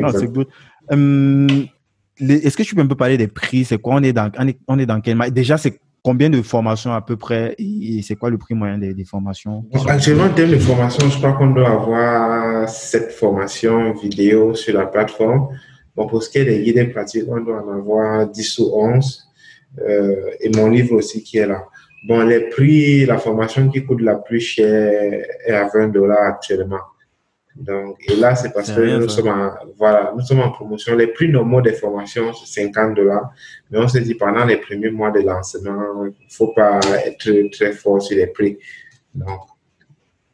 Non, 0.00 0.08
c'est 0.08 0.26
good. 0.26 0.48
Hum, 0.90 1.46
Est-ce 2.18 2.56
que 2.56 2.62
tu 2.62 2.74
peux 2.74 2.80
un 2.80 2.86
peu 2.86 2.94
parler 2.94 3.16
des 3.16 3.28
prix? 3.28 3.64
C'est 3.64 3.78
quoi? 3.78 3.94
On 3.94 4.02
est 4.02 4.12
dans, 4.12 4.30
on 4.38 4.48
est, 4.48 4.58
on 4.68 4.78
est 4.78 4.86
dans 4.86 5.00
quel 5.00 5.18
Déjà, 5.32 5.56
c'est 5.56 5.78
combien 6.04 6.28
de 6.28 6.42
formations 6.42 6.92
à 6.92 7.00
peu 7.00 7.16
près 7.16 7.56
et 7.58 8.02
c'est 8.02 8.14
quoi 8.14 8.30
le 8.30 8.38
prix 8.38 8.54
moyen 8.54 8.78
des, 8.78 9.04
formations? 9.04 9.64
Actuellement, 9.88 10.24
en 10.24 10.34
termes 10.34 10.50
de 10.50 10.58
formation, 10.58 11.08
je 11.08 11.16
crois 11.16 11.32
qu'on 11.32 11.50
doit 11.50 11.70
avoir 11.70 12.68
sept 12.68 13.10
formations 13.10 13.94
vidéo 13.94 14.54
sur 14.54 14.74
la 14.74 14.86
plateforme. 14.86 15.48
Bon, 15.96 16.06
pour 16.06 16.22
ce 16.22 16.28
qui 16.28 16.38
est 16.38 16.44
des 16.44 16.62
guides 16.62 16.92
pratiques, 16.92 17.24
on 17.28 17.40
doit 17.40 17.64
en 17.64 17.78
avoir 17.78 18.28
10 18.28 18.58
ou 18.58 18.70
11 18.74 19.28
euh, 19.80 20.14
et 20.40 20.50
mon 20.54 20.68
livre 20.68 20.96
aussi 20.96 21.22
qui 21.22 21.38
est 21.38 21.46
là. 21.46 21.64
Bon, 22.06 22.20
les 22.22 22.50
prix, 22.50 23.06
la 23.06 23.16
formation 23.16 23.68
qui 23.70 23.84
coûte 23.84 24.02
la 24.02 24.16
plus 24.16 24.40
chère 24.40 25.24
est 25.46 25.52
à 25.52 25.68
20 25.72 25.88
dollars 25.88 26.22
actuellement. 26.22 26.80
Donc, 27.56 27.98
et 28.08 28.16
là, 28.16 28.34
c'est 28.34 28.52
parce 28.52 28.72
que 28.72 28.98
nous 28.98 29.08
sommes, 29.08 29.28
en, 29.28 29.52
voilà, 29.78 30.12
nous 30.16 30.22
sommes 30.22 30.40
en 30.40 30.50
promotion. 30.50 30.96
Les 30.96 31.06
prix 31.06 31.28
normaux 31.28 31.60
des 31.60 31.72
formations, 31.72 32.32
c'est 32.32 32.62
50 32.62 32.94
dollars. 32.94 33.30
Mais 33.70 33.78
on 33.78 33.86
s'est 33.86 34.00
dit, 34.00 34.14
pendant 34.14 34.44
les 34.44 34.56
premiers 34.56 34.90
mois 34.90 35.12
de 35.12 35.20
lancement, 35.20 36.04
il 36.04 36.08
ne 36.08 36.30
faut 36.30 36.48
pas 36.48 36.80
être 37.06 37.50
très 37.52 37.72
fort 37.72 38.02
sur 38.02 38.16
les 38.16 38.26
prix. 38.26 38.58
Donc, 39.14 39.40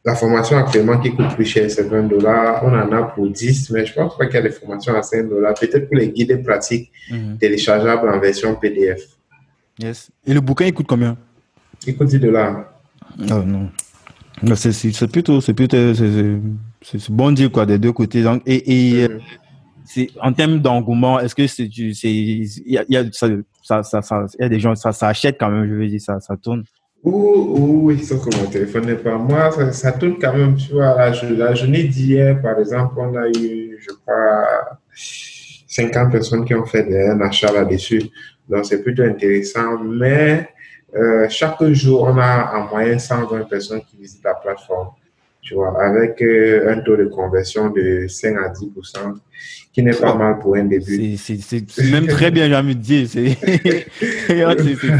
la 0.03 0.15
formation 0.15 0.57
actuellement 0.57 0.99
qui 0.99 1.15
coûte 1.15 1.35
plus 1.35 1.45
cher, 1.45 1.69
c'est 1.69 1.83
20 1.83 2.03
dollars. 2.03 2.63
On 2.63 2.73
en 2.73 2.91
a 2.91 3.03
pour 3.03 3.29
10, 3.29 3.69
mais 3.69 3.85
je 3.85 3.93
pense 3.93 4.17
pas 4.17 4.25
qu'il 4.25 4.35
y 4.35 4.39
a 4.39 4.41
des 4.41 4.49
formations 4.49 4.95
à 4.95 5.03
5 5.03 5.29
dollars. 5.29 5.53
Peut-être 5.53 5.87
pour 5.87 5.97
les 5.97 6.09
guides 6.09 6.43
pratiques 6.43 6.91
mhm. 7.11 7.37
téléchargeables 7.37 8.09
en 8.09 8.19
version 8.19 8.55
PDF. 8.55 9.03
Yes. 9.77 10.09
Et 10.25 10.33
le 10.33 10.41
bouquin, 10.41 10.65
il 10.65 10.73
coûte 10.73 10.87
combien? 10.87 11.15
Il 11.85 11.95
coûte 11.95 12.07
10 12.07 12.19
dollars. 12.19 12.65
Oh 13.19 13.43
non. 13.45 13.69
C'est 14.55 15.11
plutôt, 15.11 15.39
c'est 15.39 15.53
plutôt, 15.53 15.93
c'est 16.81 17.11
bon 17.11 17.31
dire 17.31 17.51
quoi 17.51 17.65
des 17.65 17.77
deux 17.77 17.91
côtés. 17.91 18.23
Donc, 18.23 18.41
et, 18.45 19.01
et 19.01 19.07
c'est 19.85 20.09
en 20.21 20.33
termes 20.33 20.59
d'engouement, 20.59 21.19
est-ce 21.19 21.35
que 21.35 21.47
c'est, 21.47 21.63
il 21.63 22.61
y 22.65 22.77
a, 22.77 22.85
y 22.87 22.97
a 22.97 23.03
ça, 23.11 23.27
ça, 23.63 23.83
ça, 23.83 24.01
ça, 24.01 24.25
y 24.39 24.43
a 24.43 24.49
des 24.49 24.59
gens, 24.59 24.75
ça, 24.75 24.91
ça 24.91 25.07
achète 25.07 25.37
quand 25.39 25.49
même, 25.49 25.67
je 25.67 25.73
veux 25.73 25.87
dire, 25.87 26.01
ça, 26.01 26.19
ça 26.19 26.35
tourne. 26.37 26.63
Oui, 27.03 27.99
sauf 27.99 28.23
que 28.23 28.35
mon 28.37 28.45
téléphone 28.47 28.85
n'est 28.85 28.95
pas 28.95 29.17
moi, 29.17 29.51
ça, 29.51 29.71
ça, 29.71 29.91
tourne 29.91 30.17
quand 30.19 30.33
même, 30.33 30.55
tu 30.55 30.73
vois, 30.73 30.95
la, 30.95 31.11
la 31.31 31.53
journée 31.55 31.83
d'hier, 31.83 32.41
par 32.41 32.59
exemple, 32.59 32.95
on 32.97 33.15
a 33.15 33.27
eu, 33.29 33.77
je 33.79 33.93
crois, 33.95 34.79
50 35.71 36.11
personnes 36.11 36.45
qui 36.45 36.53
ont 36.53 36.65
fait 36.65 37.09
un 37.09 37.19
achat 37.21 37.51
là-dessus. 37.51 38.03
Donc, 38.47 38.65
c'est 38.65 38.83
plutôt 38.83 39.03
intéressant. 39.03 39.79
Mais 39.79 40.49
euh, 40.95 41.27
chaque 41.29 41.63
jour, 41.71 42.03
on 42.03 42.17
a 42.17 42.57
en 42.57 42.67
moyenne 42.67 42.99
120 42.99 43.47
personnes 43.49 43.81
qui 43.81 43.97
visitent 43.97 44.23
la 44.23 44.35
plateforme. 44.35 44.89
Tu 45.41 45.55
vois, 45.55 45.83
avec 45.83 46.21
euh, 46.21 46.71
un 46.71 46.81
taux 46.81 46.95
de 46.95 47.05
conversion 47.05 47.71
de 47.71 48.05
5 48.07 48.35
à 48.37 48.49
10% 48.49 49.15
qui 49.73 49.81
n'est 49.81 49.91
pas 49.91 50.15
mal 50.15 50.37
pour 50.39 50.55
un 50.55 50.65
début. 50.65 51.17
C'est 51.17 51.91
même 51.91 52.07
très 52.07 52.29
bien, 52.29 52.47
j'ai 52.47 52.55
envie 52.55 52.75
de 52.75 52.81
dire. 52.81 53.07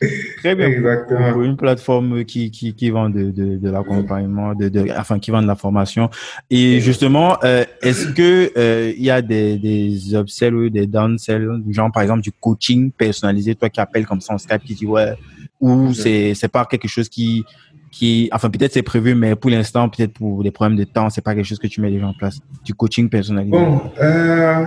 Très 0.38 0.54
bien. 0.54 0.66
Exactement. 0.66 1.32
Pour 1.32 1.42
une 1.42 1.56
plateforme 1.56 2.24
qui, 2.24 2.50
qui, 2.50 2.74
qui 2.74 2.90
vend 2.90 3.10
de, 3.10 3.30
de, 3.30 3.56
de 3.56 3.70
l'accompagnement, 3.70 4.54
de, 4.54 4.68
de, 4.68 4.86
enfin, 4.96 5.18
qui 5.18 5.30
vend 5.30 5.42
de 5.42 5.46
la 5.46 5.56
formation. 5.56 6.08
Et 6.48 6.80
justement, 6.80 7.36
euh, 7.44 7.64
est-ce 7.82 8.08
que 8.08 8.50
euh, 8.56 8.92
il 8.96 9.02
y 9.02 9.10
a 9.10 9.20
des, 9.20 9.58
des 9.58 10.14
upsells 10.14 10.54
ou 10.54 10.70
des 10.70 10.86
downsells, 10.86 11.62
genre 11.68 11.92
par 11.92 12.02
exemple 12.02 12.22
du 12.22 12.32
coaching 12.32 12.90
personnalisé, 12.92 13.54
toi 13.54 13.68
qui 13.68 13.80
appelles 13.80 14.06
comme 14.06 14.22
ça 14.22 14.32
en 14.32 14.38
Skype, 14.38 14.64
qui 14.64 14.74
dit 14.74 14.86
ouais, 14.86 15.14
ou 15.60 15.92
c'est 15.92 16.32
c'est 16.34 16.48
pas 16.48 16.64
quelque 16.64 16.88
chose 16.88 17.10
qui 17.10 17.44
qui, 17.90 18.28
enfin 18.32 18.50
peut-être 18.50 18.72
c'est 18.72 18.82
prévu, 18.82 19.14
mais 19.14 19.34
pour 19.34 19.50
l'instant, 19.50 19.88
peut-être 19.88 20.12
pour 20.14 20.42
les 20.42 20.50
problèmes 20.50 20.78
de 20.78 20.84
temps, 20.84 21.10
c'est 21.10 21.22
pas 21.22 21.34
quelque 21.34 21.46
chose 21.46 21.58
que 21.58 21.66
tu 21.66 21.80
mets 21.80 21.90
déjà 21.90 22.06
en 22.06 22.14
place. 22.14 22.38
Du 22.64 22.74
coaching 22.74 23.08
personnalisé. 23.08 23.50
Bon, 23.50 23.80
euh, 24.00 24.64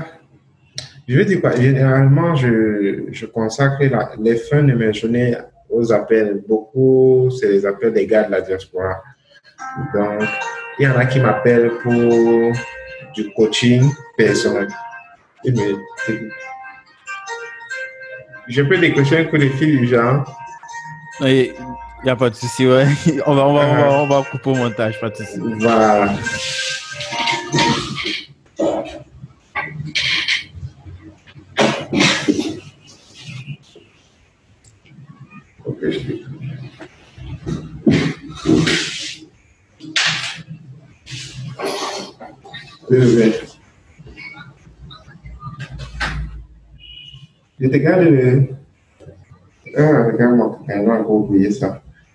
je 1.07 1.17
vais 1.17 1.26
dire 1.26 1.39
quoi? 1.41 1.55
Généralement, 1.55 2.36
je, 2.36 3.05
je 3.11 3.26
consacre 3.26 3.84
la- 3.84 4.11
les 4.19 4.36
fins 4.36 4.63
de 4.63 4.74
mes 4.74 4.93
journées 4.93 5.36
aux 5.69 5.91
appels. 5.91 6.41
Beaucoup, 6.47 7.30
c'est 7.32 7.49
les 7.49 7.65
appels 7.65 7.93
des 7.93 8.05
gars 8.07 8.24
de 8.24 8.32
la 8.32 8.41
diaspora. 8.41 9.01
Donc, 9.93 10.24
il 10.80 10.84
y 10.84 10.88
en 10.88 10.95
a 10.97 11.05
qui 11.05 11.19
m'appellent 11.19 11.71
pour 11.82 12.51
du 13.15 13.30
coaching 13.36 13.84
personnel. 14.17 14.67
Et 15.45 15.53
je 18.47 18.61
peux 18.61 18.78
décrocher 18.78 19.19
un 19.19 19.24
coup 19.26 19.38
de 19.38 19.47
fil 19.49 19.80
du 19.80 19.88
genre. 19.88 20.26
Il 22.04 22.08
n'y 22.08 22.12
a 22.12 22.18
pas 22.18 22.30
de 22.30 22.36
souci, 22.36 22.68
ouais. 22.68 22.86
On 23.26 23.34
va, 23.34 23.47
on 23.47 23.54
va, 23.54 23.66
on 23.66 23.76
va, 23.76 24.01
on 24.01 24.08
va 24.08 24.30
couper 24.30 24.49
au 24.49 24.56
montage, 24.56 24.99
pas 24.99 25.10
de 25.10 25.16
souci. 25.16 25.39
Voilà. 25.39 26.14
Ok, 35.66 35.78
je 35.82 35.88
l'ai. 35.88 36.24
Désolé. 42.89 43.34
Je 47.62 47.68
te 47.70 47.78
garde 47.78 48.01
le... 48.01 48.49
Ah, 49.78 50.04
regarde-moi, 50.12 50.60
elle 50.68 50.86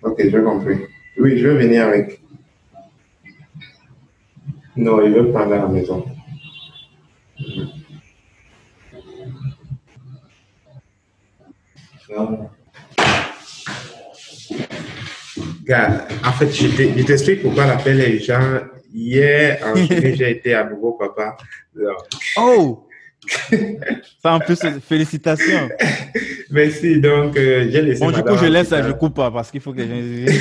Ok, 0.01 0.21
j'ai 0.23 0.43
compris. 0.43 0.77
Oui, 1.17 1.37
je 1.37 1.47
vais 1.47 1.65
venir 1.65 1.87
avec. 1.87 2.21
Non, 4.75 5.01
il 5.01 5.11
veut 5.11 5.31
prendre 5.31 5.53
à 5.53 5.57
la 5.57 5.67
maison. 5.67 6.05
Non. 12.09 12.49
Regarde, 15.61 16.01
en 16.25 16.31
fait, 16.31 16.51
je 16.51 17.03
t'explique 17.03 17.41
pourquoi 17.41 17.65
l'appel 17.65 17.97
les 17.97 18.19
gens. 18.19 18.61
Hier, 18.91 19.59
en 19.63 19.75
j'ai 19.75 20.31
été 20.31 20.53
à 20.53 20.63
nouveau 20.63 20.93
papa. 20.93 21.37
Oh! 22.37 22.87
Ça, 24.21 24.33
en 24.33 24.39
plus, 24.39 24.59
félicitations. 24.87 25.69
Merci, 26.51 26.99
donc 26.99 27.37
euh, 27.37 27.67
j'ai 27.69 27.81
laissé. 27.81 27.99
Bon, 28.03 28.11
du 28.11 28.23
coup, 28.23 28.35
je 28.37 28.45
laisse, 28.45 28.69
l'hôpital. 28.71 28.87
je 28.87 28.97
coupe 28.97 29.15
pas 29.15 29.29
parce 29.31 29.51
qu'il 29.51 29.61
faut 29.61 29.71
que 29.73 29.81
les 29.81 30.27
gens. 30.27 30.33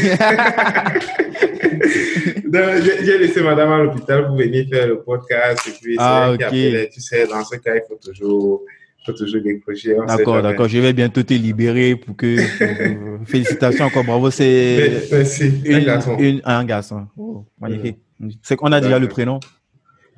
J'ai 2.83 3.05
j'ai 3.05 3.19
laissé 3.19 3.43
madame 3.43 3.71
à 3.73 3.79
l'hôpital 3.83 4.27
pour 4.27 4.37
venir 4.37 4.67
faire 4.71 4.87
le 4.89 5.01
podcast 5.03 5.67
et 5.69 5.73
puis 5.81 5.97
Ah, 5.99 6.31
ok. 6.33 6.43
appelait. 6.43 6.89
Tu 6.93 7.01
sais, 7.01 7.27
dans 7.27 7.45
ce 7.45 7.57
cas, 7.57 7.75
il 7.77 7.83
faut 7.89 7.99
toujours, 8.03 8.63
faut 9.05 9.13
toujours 9.13 9.43
décrocher. 9.43 9.97
D'accord, 10.07 10.43
d'accord. 10.43 10.69
Je 10.69 10.79
vais 10.79 10.93
bientôt 10.93 11.23
te 11.23 11.35
libérer 11.35 11.97
pour 11.97 12.17
que. 12.17 12.37
Félicitations 13.27 13.85
encore, 13.87 14.05
bravo. 14.05 14.31
C'est 14.31 15.03
Merci, 15.13 15.53
un 15.71 15.81
garçon. 15.81 16.17
une- 16.19 16.41
un 16.45 16.65
garçon. 16.65 17.07
Oh, 17.17 17.45
magnifique. 17.61 17.99
C'est 18.43 18.57
qu'on 18.57 18.73
a 18.73 18.81
déjà 18.81 18.99
le 18.99 19.09
prénom? 19.09 19.39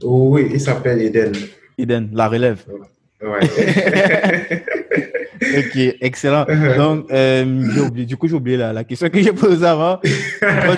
Oh, 0.02 0.28
oui, 0.32 0.48
il 0.54 0.60
s'appelle 0.60 1.02
Eden. 1.02 1.32
Eden, 1.76 2.10
la 2.14 2.28
relève. 2.28 2.64
Ouais. 3.22 3.40
Ok, 5.42 5.96
excellent. 6.00 6.44
Donc, 6.76 7.06
euh, 7.10 7.44
oublié, 7.86 8.06
du 8.06 8.16
coup, 8.16 8.28
j'ai 8.28 8.34
oublié 8.34 8.56
la, 8.56 8.72
la 8.72 8.84
question 8.84 9.08
que 9.08 9.22
j'ai 9.22 9.32
posée 9.32 9.66
avant. 9.66 9.98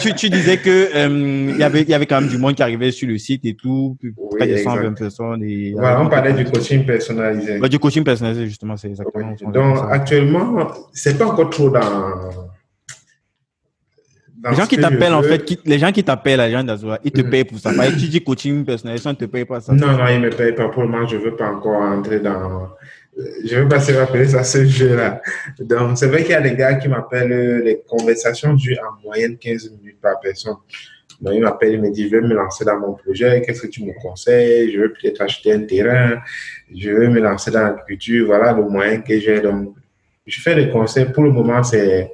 Tu, 0.01 0.15
tu 0.15 0.31
disais 0.31 0.57
que 0.57 0.89
euh, 0.95 1.51
il 1.51 1.59
y 1.59 1.63
avait, 1.63 1.83
il 1.83 1.89
y 1.89 1.95
avait 1.95 2.07
quand 2.07 2.21
même 2.21 2.31
du 2.31 2.39
monde 2.39 2.55
qui 2.55 2.63
arrivait 2.63 2.93
sur 2.93 3.09
le 3.09 3.19
site 3.19 3.45
et 3.45 3.55
tout, 3.55 3.97
plus 3.99 4.15
près 4.31 4.47
de 4.47 4.57
120 4.57 4.81
exact. 4.81 4.99
personnes. 4.99 5.43
Et, 5.43 5.73
voilà, 5.73 6.01
on 6.01 6.09
parlait 6.09 6.33
du 6.33 6.45
coaching 6.45 6.85
personnalisé. 6.87 7.59
Ouais, 7.59 7.69
du 7.69 7.79
coaching 7.79 8.05
personnalisé, 8.05 8.47
justement, 8.47 8.77
c'est 8.77 8.89
exactement. 8.89 9.35
Donc, 9.53 9.79
actuellement, 9.91 10.69
c'est 10.93 11.19
pas 11.19 11.27
encore 11.27 11.51
trop 11.51 11.71
dans. 11.71 11.81
Les 14.51 14.57
gens 14.57 14.67
qui 14.67 14.77
t'appellent, 14.77 15.13
en 15.15 15.23
fait, 15.23 15.45
qui- 15.45 15.59
les 15.65 15.79
gens 15.79 15.93
qui 15.93 16.03
t'appellent, 16.03 16.41
les 16.41 16.51
gens 16.51 16.65
d'Azura, 16.65 16.99
ils 17.05 17.13
te 17.13 17.21
Mhm. 17.21 17.31
payent 17.31 17.45
pour 17.45 17.59
ça. 17.59 17.73
Par 17.73 17.87
tu 17.89 18.09
dis 18.09 18.23
coaching 18.23 18.65
personnalisé, 18.65 19.07
on 19.09 19.11
ne 19.13 19.17
te 19.17 19.25
paye 19.27 19.45
pas 19.45 19.61
ça. 19.61 19.73
Non, 19.73 19.93
non, 19.97 20.07
il 20.09 20.21
ne 20.21 20.27
me 20.27 20.31
paye 20.31 20.53
pas 20.53 20.69
pour 20.69 20.83
le 20.83 20.89
moment. 20.89 21.07
Je 21.07 21.17
ne 21.17 21.23
veux 21.23 21.37
pas 21.37 21.49
encore 21.51 21.81
entrer 21.81 22.21
dans. 22.21 22.69
Je 23.45 23.57
ne 23.57 23.63
veux 23.63 23.69
pas 23.69 23.79
se 23.81 23.93
rappeler 23.93 24.27
ça, 24.27 24.43
ce 24.43 24.65
jeu-là. 24.65 25.21
Donc, 25.61 25.99
c'est 25.99 26.07
vrai 26.07 26.23
qu'il 26.23 26.31
y 26.33 26.35
a 26.35 26.41
des 26.41 26.55
gars 26.57 26.75
qui 26.75 26.89
m'appellent, 26.89 27.31
euh, 27.33 27.63
les 27.63 27.83
conversations 27.87 28.55
durent 28.55 28.81
en 28.99 29.03
moyenne 29.03 29.37
15 29.37 29.71
minutes 29.71 30.01
par 30.01 30.19
personne. 30.19 30.55
Donc, 31.21 31.35
ils 31.35 31.41
m'appellent, 31.43 31.75
ils 31.75 31.81
me 31.83 31.91
disent, 31.91 32.11
je 32.11 32.17
veux 32.17 32.23
me 32.27 32.35
lancer 32.35 32.65
dans 32.65 32.79
mon 32.81 32.95
projet, 32.95 33.43
qu'est-ce 33.45 33.61
que 33.63 33.67
tu 33.69 33.85
me 33.85 33.93
conseilles? 34.01 34.73
Je 34.73 34.81
veux 34.81 34.93
peut-être 34.93 35.21
acheter 35.21 35.53
un 35.53 35.61
terrain, 35.61 36.21
je 36.75 36.91
veux 36.91 37.09
me 37.09 37.21
lancer 37.21 37.51
dans 37.51 37.63
l'agriculture, 37.63 38.27
voilà 38.27 38.53
le 38.55 38.63
moyen 38.63 39.03
que 39.03 39.17
j'ai. 39.21 39.41
Donc, 39.41 39.75
je 40.27 40.41
fais 40.41 40.55
des 40.55 40.69
conseils. 40.71 41.07
Pour 41.07 41.23
le 41.25 41.31
moment, 41.31 41.63
c'est 41.63 42.11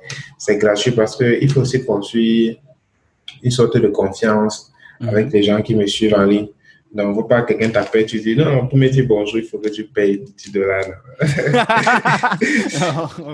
gratuit 0.57 0.93
parce 0.93 1.17
qu'il 1.17 1.51
faut 1.51 1.61
aussi 1.61 1.85
construire 1.85 2.57
une 3.43 3.51
sorte 3.51 3.77
de 3.79 3.89
confiance 3.89 4.73
Mhm. 5.01 5.09
avec 5.11 5.33
les 5.33 5.43
gens 5.45 5.63
qui 5.63 5.77
me 5.77 5.87
suivent 5.87 6.15
en 6.15 6.25
ligne. 6.25 6.49
Donc, 6.93 7.15
faut 7.15 7.23
pas 7.25 7.43
que 7.43 7.53
quelqu'un 7.53 7.69
t'appelle, 7.69 8.07
tu 8.07 8.19
dis 8.19 8.35
non, 8.35 8.67
pour 8.67 8.77
me 8.79 8.89
dire 8.89 9.05
bonjour, 9.07 9.39
il 9.39 9.45
faut 9.45 9.59
que 9.59 9.69
tu 9.69 9.85
payes 9.85 10.25
10 10.37 10.51
dollars. 10.53 10.85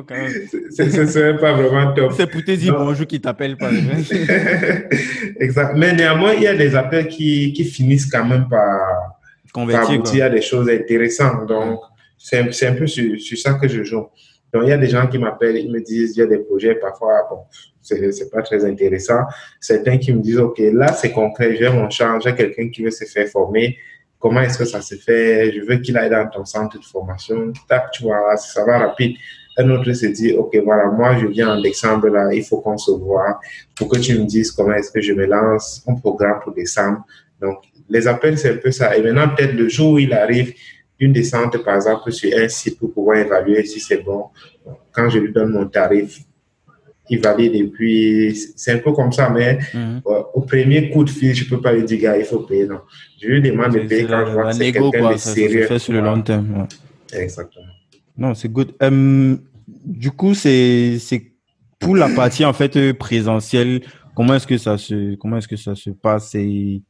Quand 0.06 0.10
même. 0.10 0.30
Ce 0.76 0.82
ne 1.00 1.06
serait 1.06 1.36
pas 1.38 1.52
vraiment 1.54 1.94
top. 1.94 2.12
C'est 2.16 2.26
pour 2.30 2.42
te 2.44 2.50
dire 2.50 2.72
Non. 2.72 2.84
bonjour 2.86 3.06
qui 3.06 3.20
t'appelle 3.20 3.56
pas. 3.56 3.70
exact. 5.40 5.74
Mais 5.76 5.92
néanmoins, 5.92 6.34
il 6.34 6.42
y 6.42 6.46
a 6.46 6.54
des 6.54 6.74
appels 6.74 7.08
qui, 7.08 7.52
qui 7.52 7.64
finissent 7.64 8.06
quand 8.10 8.24
même 8.24 8.46
par, 8.48 9.20
par 9.54 9.90
aboutir 9.90 10.24
à 10.26 10.30
des 10.30 10.42
choses 10.42 10.68
intéressantes. 10.68 11.46
Donc, 11.48 11.80
c'est 12.18 12.38
un, 12.38 12.52
c'est 12.52 12.66
un 12.66 12.74
peu 12.74 12.86
sur, 12.86 13.18
sur 13.20 13.38
ça 13.38 13.54
que 13.54 13.68
je 13.68 13.82
joue. 13.84 14.06
Donc, 14.54 14.62
il 14.66 14.68
y 14.68 14.72
a 14.72 14.78
des 14.78 14.86
gens 14.86 15.08
qui 15.08 15.18
m'appellent, 15.18 15.56
ils 15.56 15.70
me 15.70 15.80
disent, 15.80 16.16
il 16.16 16.20
y 16.20 16.22
a 16.22 16.26
des 16.26 16.38
projets, 16.38 16.76
parfois, 16.76 17.26
bon, 17.28 17.38
c'est 17.80 18.30
pas 18.30 18.40
très 18.40 18.64
intéressant. 18.64 19.22
Certains 19.60 19.98
qui 19.98 20.12
me 20.12 20.20
disent, 20.20 20.38
OK, 20.38 20.60
là, 20.72 20.92
c'est 20.92 21.10
concret, 21.10 21.56
j'ai 21.56 21.68
mon 21.68 21.90
champ, 21.90 22.20
j'ai 22.20 22.32
quelqu'un 22.36 22.68
qui 22.68 22.84
veut 22.84 22.92
se 22.92 23.04
faire 23.04 23.26
former. 23.26 23.76
Comment 24.20 24.42
est-ce 24.42 24.56
que 24.56 24.64
ça 24.64 24.80
se 24.80 24.94
fait? 24.94 25.52
Je 25.52 25.60
veux 25.62 25.78
qu'il 25.78 25.98
aille 25.98 26.08
dans 26.08 26.28
ton 26.28 26.44
centre 26.44 26.78
de 26.78 26.84
formation. 26.84 27.52
Tac, 27.68 27.90
tu 27.90 28.04
vois, 28.04 28.36
ça 28.36 28.64
va 28.64 28.78
rapide. 28.78 29.16
Un 29.58 29.68
autre 29.70 29.92
se 29.92 30.06
dit, 30.06 30.32
OK, 30.34 30.56
voilà, 30.64 30.86
moi, 30.86 31.18
je 31.18 31.26
viens 31.26 31.56
en 31.56 31.60
décembre, 31.60 32.06
là, 32.08 32.32
il 32.32 32.44
faut 32.44 32.60
qu'on 32.60 32.78
se 32.78 32.92
voit 32.92 33.40
pour 33.76 33.88
que 33.88 33.98
tu 33.98 34.16
me 34.16 34.24
dises 34.24 34.52
comment 34.52 34.74
est-ce 34.74 34.92
que 34.92 35.00
je 35.00 35.12
me 35.14 35.26
lance, 35.26 35.84
un 35.88 35.96
programme 35.96 36.38
pour 36.44 36.54
décembre. 36.54 37.04
Donc, 37.40 37.58
les 37.88 38.06
appels, 38.06 38.38
c'est 38.38 38.52
un 38.52 38.56
peu 38.58 38.70
ça. 38.70 38.96
Et 38.96 39.02
maintenant, 39.02 39.34
peut-être 39.34 39.54
le 39.54 39.68
jour 39.68 39.94
où 39.94 39.98
il 39.98 40.12
arrive, 40.12 40.54
une 41.00 41.12
descente, 41.12 41.56
par 41.64 41.76
exemple, 41.76 42.10
sur 42.12 42.30
un 42.38 42.48
site 42.48 42.78
pour 42.78 42.92
pouvoir 42.92 43.18
évaluer 43.18 43.64
si 43.64 43.80
c'est 43.80 44.02
bon. 44.02 44.26
Quand 44.92 45.08
je 45.10 45.18
lui 45.18 45.32
donne 45.32 45.50
mon 45.50 45.66
tarif, 45.66 46.18
il 47.10 47.20
valide 47.20 47.54
et 47.54 47.64
puis 47.64 48.34
c'est 48.56 48.72
un 48.72 48.78
peu 48.78 48.92
comme 48.92 49.12
ça, 49.12 49.28
mais 49.28 49.58
Mhm. 49.74 50.00
euh, 50.06 50.22
au 50.32 50.40
premier 50.40 50.88
coup 50.90 51.04
de 51.04 51.10
fil, 51.10 51.34
je 51.34 51.46
peux 51.48 51.60
pas 51.60 51.72
lui 51.72 51.84
dire, 51.84 52.00
gars, 52.00 52.16
il 52.18 52.24
faut 52.24 52.38
payer. 52.40 52.66
Non. 52.66 52.80
Je 53.20 53.28
lui 53.28 53.42
demande 53.42 53.72
de 53.74 53.80
payer 53.80 54.06
quand 54.06 54.24
je 54.26 54.32
vois 54.32 54.44
que 54.46 54.52
c'est 54.52 54.58
négo, 54.60 54.90
quelqu'un 54.90 55.06
quoi. 55.06 55.14
de 55.14 55.18
Ça, 55.18 55.28
ça 55.30 55.34
sérieux. 55.34 55.62
se 55.64 55.68
fait 55.68 55.78
sur 55.78 55.92
le 55.92 56.00
long 56.00 56.22
terme. 56.22 56.60
ouais. 57.12 57.20
Exactement. 57.22 57.66
Non, 58.16 58.34
c'est 58.34 58.48
good. 58.48 58.72
Euh, 58.82 59.36
du 59.84 60.10
coup, 60.12 60.34
c'est 60.34 60.98
c'est 60.98 61.22
pour 61.78 61.96
la 61.96 62.08
partie 62.08 62.44
en 62.44 62.52
fait 62.52 62.76
euh, 62.76 62.94
présentielle. 62.94 63.82
Comment 64.14 64.34
est-ce 64.36 64.46
que 64.46 64.56
ça 64.56 64.78
se 64.78 65.16
comment 65.16 65.36
est-ce 65.38 65.48
que 65.48 65.56
ça 65.56 65.74
se 65.74 65.90
passe? 65.90 66.34
Et 66.36 66.82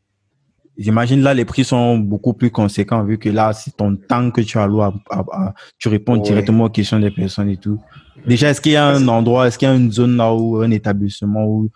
J'imagine 0.76 1.22
là 1.22 1.34
les 1.34 1.44
prix 1.44 1.62
sont 1.64 1.96
beaucoup 1.98 2.32
plus 2.34 2.50
conséquents 2.50 3.04
vu 3.04 3.16
que 3.18 3.28
là 3.28 3.52
c'est 3.52 3.76
ton 3.76 3.94
temps 3.96 4.30
que 4.32 4.40
tu 4.40 4.58
alloues 4.58 4.82
à, 4.82 4.92
à- 5.10 5.24
à- 5.32 5.54
tu 5.78 5.88
réponds 5.88 6.14
Ouais. 6.16 6.22
directement 6.22 6.64
aux 6.64 6.70
questions 6.70 6.98
des 6.98 7.10
personnes 7.12 7.48
et 7.50 7.56
tout. 7.56 7.78
Déjà, 8.26 8.50
est-ce 8.50 8.60
qu'il 8.60 8.72
y 8.72 8.76
a 8.76 8.86
un 8.86 9.06
endroit, 9.08 9.46
est-ce 9.46 9.58
qu'il 9.58 9.68
y 9.68 9.70
a 9.70 9.74
une 9.74 9.92
zone 9.92 10.16
là 10.16 10.32
où 10.34 10.56
un 10.60 10.70
établissement 10.70 11.44
où 11.46 11.68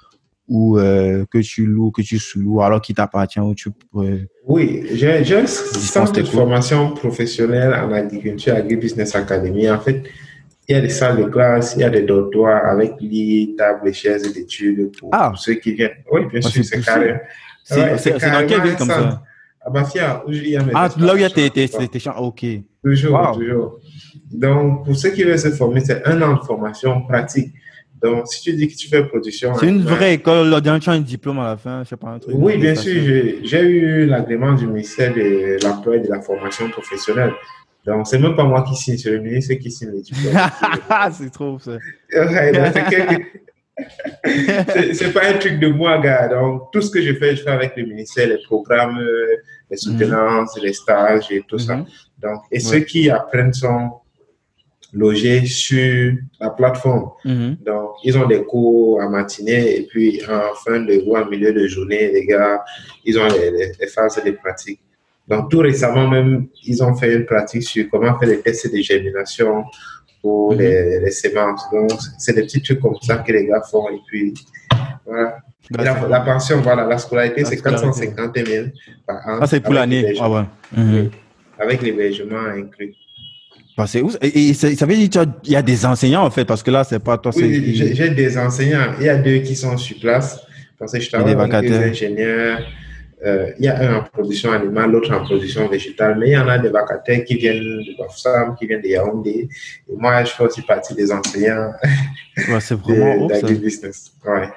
où 0.51 0.79
euh, 0.79 1.27
que 1.31 1.39
tu 1.39 1.67
loues, 1.67 1.91
que 1.91 2.01
tu 2.01 2.19
sous-loues 2.19 2.63
alors 2.63 2.81
qu'il 2.81 2.95
t'appartient 2.95 3.39
où 3.39 3.55
tu 3.55 3.69
Oui, 4.47 4.87
j'ai 4.95 5.37
un 5.37 5.47
centre 5.47 6.13
de 6.15 6.23
formation 6.25 6.93
professionnelle 6.93 7.75
en 7.75 7.93
agriculture, 7.93 8.55
Agribusiness 8.55 9.15
Academy. 9.15 9.71
En 9.71 9.79
fait, 9.79 10.05
il 10.67 10.73
y 10.75 10.79
a 10.79 10.81
des 10.81 10.89
salles 10.89 11.19
de 11.19 11.25
classe, 11.25 11.75
il 11.77 11.81
y 11.83 11.85
a 11.85 11.91
des 11.91 12.01
dortoirs 12.03 12.65
avec 12.65 12.95
lits, 12.99 13.55
tables 13.59 13.93
chaises 13.93 14.33
d'études 14.33 14.91
pour, 14.99 15.11
Ah. 15.13 15.33
ceux 15.37 15.55
qui 15.55 15.75
viennent. 15.75 15.91
Oui, 16.11 16.23
bien 16.33 16.41
Ah, 16.43 16.49
sûr, 16.49 16.65
c'est 16.65 16.81
carré. 16.83 17.21
C'est 17.69 18.15
Ouais, 18.15 18.31
dans 18.31 18.47
quelle 18.47 18.63
ville 18.63 18.77
comme 18.77 18.89
ça? 18.89 19.23
À 19.61 19.71
Bafia, 19.71 20.23
où 20.27 20.33
y 20.33 20.57
a 20.57 20.63
mes 20.63 20.73
Ah, 20.75 20.89
là 20.99 21.15
où 21.15 21.17
il 21.17 21.23
y 21.23 21.25
a 21.25 21.31
tes, 21.31 21.51
tes, 21.51 21.67
champs. 21.67 21.87
tes 21.87 21.99
champs. 21.99 22.17
Ok. 22.17 22.45
Toujours, 22.83 23.33
toujours. 23.33 23.79
Donc, 24.31 24.85
pour 24.85 24.97
ceux 24.97 25.11
qui 25.11 25.25
veulent 25.25 25.39
se 25.39 25.51
former, 25.51 25.81
c'est 25.81 26.07
un 26.07 26.23
an 26.23 26.37
de 26.37 26.45
formation 26.45 27.03
pratique. 27.03 27.53
Donc, 28.01 28.29
si 28.29 28.41
tu 28.43 28.53
dis 28.55 28.69
que 28.69 28.75
tu 28.75 28.89
fais 28.89 29.05
production. 29.05 29.55
C'est 29.55 29.69
une 29.69 29.83
vraie 29.83 30.15
école, 30.15 30.49
là, 30.49 30.61
tu 30.61 30.69
as 30.69 30.93
un 30.93 31.01
diplôme 31.01 31.41
à 31.41 31.49
la 31.49 31.57
fin, 31.57 31.83
je 31.83 31.89
sais 31.89 31.97
pas, 31.97 32.11
un 32.11 32.19
truc. 32.19 32.35
Oui, 32.39 32.57
bien 32.57 32.75
sûr, 32.75 33.03
j'ai 33.43 33.63
eu 33.63 34.07
l'agrément 34.07 34.53
du 34.53 34.67
ministère 34.67 35.13
de 35.13 35.63
l'Emploi 35.65 35.97
et 35.97 36.01
de 36.01 36.09
la 36.09 36.21
formation 36.21 36.71
professionnelle. 36.71 37.33
Donc, 37.85 38.07
c'est 38.07 38.19
même 38.19 38.37
pas 38.37 38.45
moi 38.45 38.63
qui 38.63 38.77
signe, 38.77 38.97
c'est 38.97 39.11
le 39.11 39.21
ministre 39.21 39.55
qui 39.55 39.71
signe 39.71 39.91
les 39.91 40.03
diplômes. 40.03 40.35
c'est 41.13 41.31
trop 41.31 41.59
ça. 41.59 41.73
C'est 44.25 45.13
pas 45.13 45.29
un 45.29 45.35
truc 45.35 45.59
de 45.61 45.69
moi, 45.69 45.99
gars. 45.99 46.29
Donc, 46.29 46.73
tout 46.73 46.81
ce 46.83 46.91
que 46.91 47.01
je 47.01 47.15
fais, 47.15 47.37
je 47.37 47.43
fais 47.43 47.51
avec 47.51 47.77
le 47.77 47.85
ministère, 47.85 48.29
les 48.29 48.43
programmes, 48.43 48.99
les 49.71 49.77
soutenances, 49.77 50.59
les 50.61 50.73
stages 50.73 51.31
et 51.31 51.43
tout 51.47 51.59
ça. 51.59 51.77
Mhm. 51.77 51.87
Donc, 52.23 52.43
et 52.51 52.61
ceux 52.61 52.81
qui 52.81 53.11
apprennent 53.11 53.53
sont 53.53 53.91
logés 54.93 55.45
sur 55.47 56.15
la 56.41 56.51
plateforme. 56.51 57.11
Mhm. 57.25 57.59
Donc, 57.65 57.91
ils 58.05 58.17
ont 58.17 58.27
des 58.27 58.43
cours 58.45 59.01
à 59.03 59.09
matinée 59.09 59.77
et 59.77 59.83
puis 59.83 60.23
en 60.25 60.55
fin 60.55 60.81
de 60.81 61.03
ou 61.07 61.17
en 61.17 61.27
milieu 61.27 61.53
de 61.53 61.67
journée, 61.67 62.11
les 62.11 62.27
gars, 62.27 62.65
ils 63.05 63.19
ont 63.19 63.27
les, 63.27 63.87
phases 63.87 64.23
de 64.25 64.31
pratique. 64.33 64.81
Donc, 65.27 65.51
tout 65.51 65.59
récemment 65.59 66.09
même, 66.09 66.49
ils 66.65 66.83
ont 66.83 66.95
fait 66.95 67.15
une 67.15 67.27
pratique 67.27 67.63
sur 67.63 67.87
comment 67.91 68.19
faire 68.19 68.31
les 68.31 68.41
tests 68.41 68.73
de 68.73 68.81
germination 68.81 69.65
pour 70.23 70.53
mhm. 70.53 70.59
les, 70.59 71.01
les, 71.01 71.11
sémences. 71.11 71.63
Donc, 71.73 71.93
c'est 72.19 72.35
des 72.35 72.43
petits 72.43 72.63
trucs 72.63 72.81
comme 72.81 72.97
ça 73.03 73.19
que 73.19 73.33
les 73.33 73.47
gars 73.47 73.63
font 73.63 73.89
et 73.89 74.01
puis 74.07 74.35
voilà. 75.07 75.39
Bah, 75.71 75.85
la, 76.09 76.21
pension, 76.21 76.61
voilà, 76.63 76.87
la 76.87 76.97
scolarité, 76.97 77.45
c'est 77.45 77.61
450 77.61 78.39
000 78.39 78.67
par 79.07 79.17
an. 79.17 79.39
Ah, 79.43 79.47
c'est 79.47 79.61
pour 79.61 79.75
l'année. 79.75 80.15
Ah 80.19 80.31
ouais. 80.31 80.43
Mhm. 80.77 81.11
Avec 81.59 81.83
l'hébergement 81.83 82.39
inclus. 82.39 82.95
Bah, 83.77 83.85
où? 84.03 84.11
Et, 84.23 84.55
ça 84.55 84.87
veut 84.87 84.97
dire 84.97 85.09
qu'il 85.11 85.53
y 85.53 85.57
a 85.57 85.63
des 85.63 85.85
enseignants, 85.85 86.25
en 86.25 86.31
fait, 86.31 86.45
parce 86.45 86.63
que 86.63 86.71
là, 86.71 86.85
c'est 86.85 86.99
pas 86.99 87.19
toi. 87.19 87.33
Oui, 87.37 87.75
j'ai 87.75 88.11
des 88.11 88.39
enseignants. 88.39 88.95
Il 88.99 89.07
y 89.07 89.09
a 89.09 89.17
deux 89.17 89.39
qui 89.39 89.55
sont 89.55 89.77
sur 89.77 89.99
place. 90.01 90.41
Parce 90.79 90.93
que 90.93 91.01
je 91.01 91.11
travaille 91.11 91.35
avec 91.35 91.71
des 91.71 91.77
ingénieurs. 91.77 92.61
Euh, 93.25 93.51
il 93.59 93.65
y 93.65 93.69
a 93.69 93.81
un 93.81 93.97
en 93.97 94.05
production 94.05 94.53
animale, 94.53 94.93
l'autre 94.93 95.13
en 95.13 95.25
production 95.25 95.69
végétale, 95.69 96.17
mais 96.19 96.29
il 96.29 96.33
y 96.33 96.39
en 96.39 96.49
a 96.49 96.59
des 96.59 96.69
vacataires 96.69 97.25
qui 97.25 97.35
viennent 97.35 97.59
de 97.59 97.99
Bafsam, 97.99 98.55
qui 98.57 98.67
viennent 98.67 98.83
de 98.83 98.89
Yaoundé. 98.89 99.49
Et 99.89 99.97
moi, 99.97 100.23
je 100.23 100.31
fais 100.31 100.45
aussi 100.45 100.63
partie 100.63 100.95
des 100.95 101.11
enseignants 101.11 101.73
ouais, 102.49 102.61
c'est 102.61 102.75
vraiment 102.75 103.27
business. 103.27 104.13
Ouais. 104.25 104.49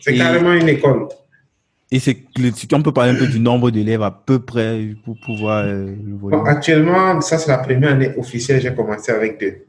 C'est 0.00 0.14
carrément 0.14 0.52
une 0.52 0.68
école. 0.68 1.08
Et 1.90 2.00
c'est 2.00 2.16
on 2.72 2.82
peut 2.82 2.92
parler 2.92 3.12
un 3.12 3.14
peu 3.16 3.28
du 3.28 3.38
nombre 3.38 3.70
d'élèves 3.70 4.02
à 4.02 4.10
peu 4.10 4.40
près 4.40 4.88
pour 5.04 5.16
pouvoir 5.24 5.64
euh, 5.64 5.94
actuellement, 6.44 7.20
ça 7.20 7.38
c'est 7.38 7.50
la 7.50 7.58
première 7.58 7.92
année 7.92 8.12
officielle, 8.16 8.60
j'ai 8.60 8.74
commencé 8.74 9.12
avec 9.12 9.38
deux. 9.38 9.66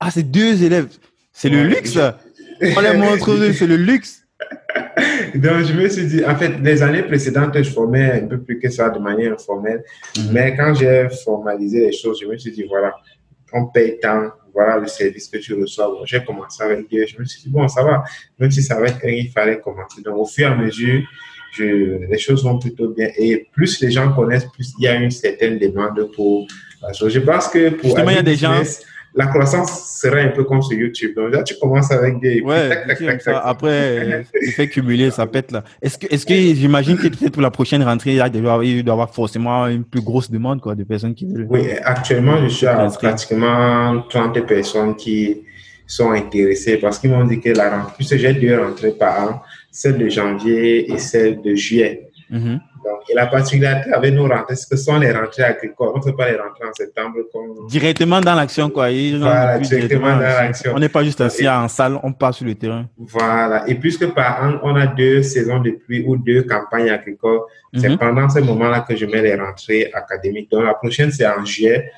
Ah, 0.00 0.10
c'est 0.10 0.24
deux 0.24 0.64
élèves. 0.64 0.88
C'est 1.32 1.48
le 1.48 1.62
luxe. 1.62 1.96
On 1.96 2.80
les 2.80 2.96
montre, 2.96 3.52
c'est 3.52 3.66
le 3.66 3.76
luxe. 3.76 4.24
Donc, 5.34 5.64
je 5.64 5.72
me 5.74 5.88
suis 5.88 6.06
dit, 6.06 6.24
en 6.24 6.34
fait, 6.36 6.58
les 6.62 6.82
années 6.82 7.02
précédentes, 7.02 7.62
je 7.62 7.70
formais 7.70 8.22
un 8.22 8.26
peu 8.26 8.40
plus 8.40 8.58
que 8.58 8.70
ça 8.70 8.88
de 8.88 8.98
manière 8.98 9.32
informelle. 9.32 9.84
Mhm. 10.16 10.32
Mais 10.32 10.56
quand 10.56 10.74
j'ai 10.74 11.08
formalisé 11.24 11.86
les 11.86 11.92
choses, 11.92 12.18
je 12.20 12.26
me 12.26 12.36
suis 12.38 12.50
dit, 12.50 12.64
voilà, 12.68 12.94
on 13.52 13.66
paye 13.66 13.98
tant, 14.00 14.30
voilà 14.54 14.78
le 14.78 14.86
service 14.86 15.28
que 15.28 15.38
tu 15.38 15.54
reçois. 15.54 16.00
j'ai 16.04 16.24
commencé 16.24 16.62
avec 16.62 16.88
Dieu. 16.88 17.04
Je 17.06 17.18
me 17.18 17.24
suis 17.24 17.42
dit, 17.42 17.50
bon, 17.50 17.68
ça 17.68 17.82
va. 17.82 18.04
Même 18.38 18.50
si 18.50 18.62
ça 18.62 18.80
va 18.80 18.86
être 18.86 19.04
il 19.04 19.30
fallait 19.30 19.60
commencer. 19.60 20.00
Donc, 20.02 20.16
au 20.16 20.24
fur 20.24 20.48
et 20.48 20.52
à 20.52 20.56
mesure, 20.56 21.02
je, 21.52 22.06
les 22.10 22.18
choses 22.18 22.42
vont 22.42 22.58
plutôt 22.58 22.88
bien. 22.88 23.08
Et 23.16 23.46
plus 23.52 23.80
les 23.82 23.90
gens 23.90 24.12
connaissent, 24.14 24.46
plus 24.46 24.72
il 24.78 24.84
y 24.84 24.88
a 24.88 24.94
une 24.94 25.10
certaine 25.10 25.58
demande 25.58 26.10
pour 26.14 26.46
la 26.82 26.92
chose. 26.92 27.12
Je 27.12 27.20
pense 27.20 27.48
que 27.48 27.70
pour. 27.70 27.98
il 27.98 28.14
y 28.14 28.18
a 28.18 28.22
des 28.22 28.36
gens 28.36 28.62
la 29.16 29.26
croissance 29.28 29.98
serait 29.98 30.24
un 30.24 30.28
peu 30.28 30.44
comme 30.44 30.60
sur 30.60 30.78
YouTube. 30.78 31.14
Donc 31.16 31.32
là, 31.32 31.42
tu 31.42 31.54
commences 31.58 31.90
avec 31.90 32.20
des... 32.20 32.42
Ouais, 32.42 32.70
après, 33.42 34.26
tu 34.42 34.52
fais 34.52 34.68
cumuler, 34.68 35.10
ça 35.10 35.26
pète 35.26 35.52
là. 35.52 35.64
Est-ce 35.80 35.96
que, 35.96 36.06
est-ce 36.12 36.26
que 36.26 36.34
j'imagine 36.34 36.98
que 36.98 37.08
peut-être 37.08 37.32
pour 37.32 37.42
la 37.42 37.50
prochaine 37.50 37.82
rentrée, 37.82 38.16
il 38.16 38.42
doit 38.42 38.64
y 38.64 38.80
avoir 38.80 39.12
forcément 39.12 39.66
une 39.68 39.84
plus 39.84 40.02
grosse 40.02 40.30
demande 40.30 40.60
quoi, 40.60 40.74
de 40.74 40.84
personnes 40.84 41.14
qui 41.14 41.24
veulent... 41.24 41.46
Oui, 41.48 41.62
actuellement, 41.82 42.36
je 42.42 42.48
suis 42.48 42.66
à 42.66 42.86
pratiquement 42.88 44.02
30 44.10 44.46
personnes 44.46 44.94
qui 44.96 45.38
sont 45.86 46.10
intéressées 46.10 46.76
parce 46.76 46.98
qu'ils 46.98 47.10
m'ont 47.10 47.24
dit 47.24 47.40
que 47.40 47.50
la 47.50 47.70
rentrée, 47.70 47.92
puisque 47.96 48.16
j'ai 48.16 48.34
deux 48.34 48.60
rentrées 48.60 48.92
par 48.92 49.22
an, 49.22 49.42
celle 49.70 49.96
de 49.96 50.10
janvier 50.10 50.92
et 50.92 50.98
celle 50.98 51.40
de 51.40 51.54
juillet. 51.54 52.08
Mm-hmm. 52.30 52.58
Donc, 52.86 53.00
et 53.08 53.14
la 53.14 53.26
particularité 53.26 53.92
avec 53.92 54.14
nos 54.14 54.28
rentrées, 54.28 54.54
c'est 54.54 54.68
que 54.70 54.76
ce 54.76 54.84
sont 54.84 54.98
les 54.98 55.10
rentrées 55.10 55.42
agricoles. 55.42 55.90
On 55.94 55.98
ne 55.98 56.02
fait 56.02 56.12
pas 56.12 56.30
les 56.30 56.36
rentrées 56.36 56.68
en 56.68 56.72
septembre 56.72 57.16
comme... 57.32 57.66
Directement 57.66 58.20
dans 58.20 58.34
l'action, 58.36 58.70
quoi. 58.70 58.88
Voilà, 58.90 59.58
directement, 59.58 60.12
dans 60.12 60.20
l'action. 60.20 60.72
On 60.74 60.78
n'est 60.78 60.88
pas 60.88 61.02
juste 61.02 61.20
assis 61.20 61.48
en 61.48 61.66
salle, 61.66 61.98
on 62.04 62.12
passe 62.12 62.36
sur 62.36 62.46
le 62.46 62.54
terrain. 62.54 62.86
Voilà. 62.96 63.68
Et 63.68 63.74
puisque 63.74 64.06
par 64.14 64.40
an, 64.44 64.60
on 64.62 64.76
a 64.76 64.86
deux 64.86 65.22
saisons 65.22 65.58
de 65.58 65.70
pluie 65.72 66.04
ou 66.06 66.16
deux 66.16 66.42
campagnes 66.42 66.90
agricoles, 66.90 67.40
c'est 67.74 67.88
mhm. 67.88 67.98
pendant 67.98 68.28
ce 68.28 68.38
moment-là 68.38 68.84
que 68.88 68.94
je 68.94 69.04
mets 69.06 69.22
les 69.22 69.34
rentrées 69.34 69.90
académiques. 69.92 70.50
Donc, 70.52 70.64
la 70.64 70.74
prochaine, 70.74 71.10
c'est 71.10 71.26
en 71.26 71.44
juillet. 71.44 71.90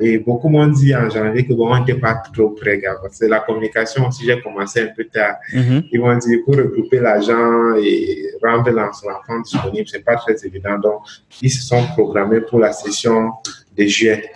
Et 0.00 0.18
beaucoup 0.18 0.48
m'ont 0.48 0.66
dit 0.66 0.94
en 0.94 1.08
janvier 1.08 1.46
que 1.46 1.52
bon, 1.52 1.72
on 1.72 1.78
n'était 1.78 1.98
pas 1.98 2.20
trop 2.32 2.50
prêt, 2.50 2.78
gars, 2.78 2.96
parce 3.00 3.18
que 3.18 3.26
la 3.26 3.40
communication 3.40 4.08
aussi, 4.08 4.24
j'ai 4.26 4.40
commencé 4.40 4.80
un 4.80 4.88
peu 4.88 5.04
tard. 5.04 5.36
Mhm. 5.52 5.84
Ils 5.92 6.00
m'ont 6.00 6.16
dit 6.16 6.38
pour 6.38 6.56
regrouper 6.56 6.98
l'argent 6.98 7.76
et 7.80 8.26
rendre 8.42 8.70
l'enfant 8.70 9.40
disponible, 9.44 9.86
c'est 9.88 10.04
pas 10.04 10.16
très 10.16 10.34
évident. 10.44 10.78
Donc, 10.78 11.02
ils 11.40 11.50
se 11.50 11.62
sont 11.62 11.84
programmés 11.94 12.40
pour 12.40 12.58
la 12.58 12.72
session 12.72 13.30
de 13.76 13.84
juillet. 13.84 14.30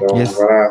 Donc, 0.00 0.26
voilà. 0.36 0.70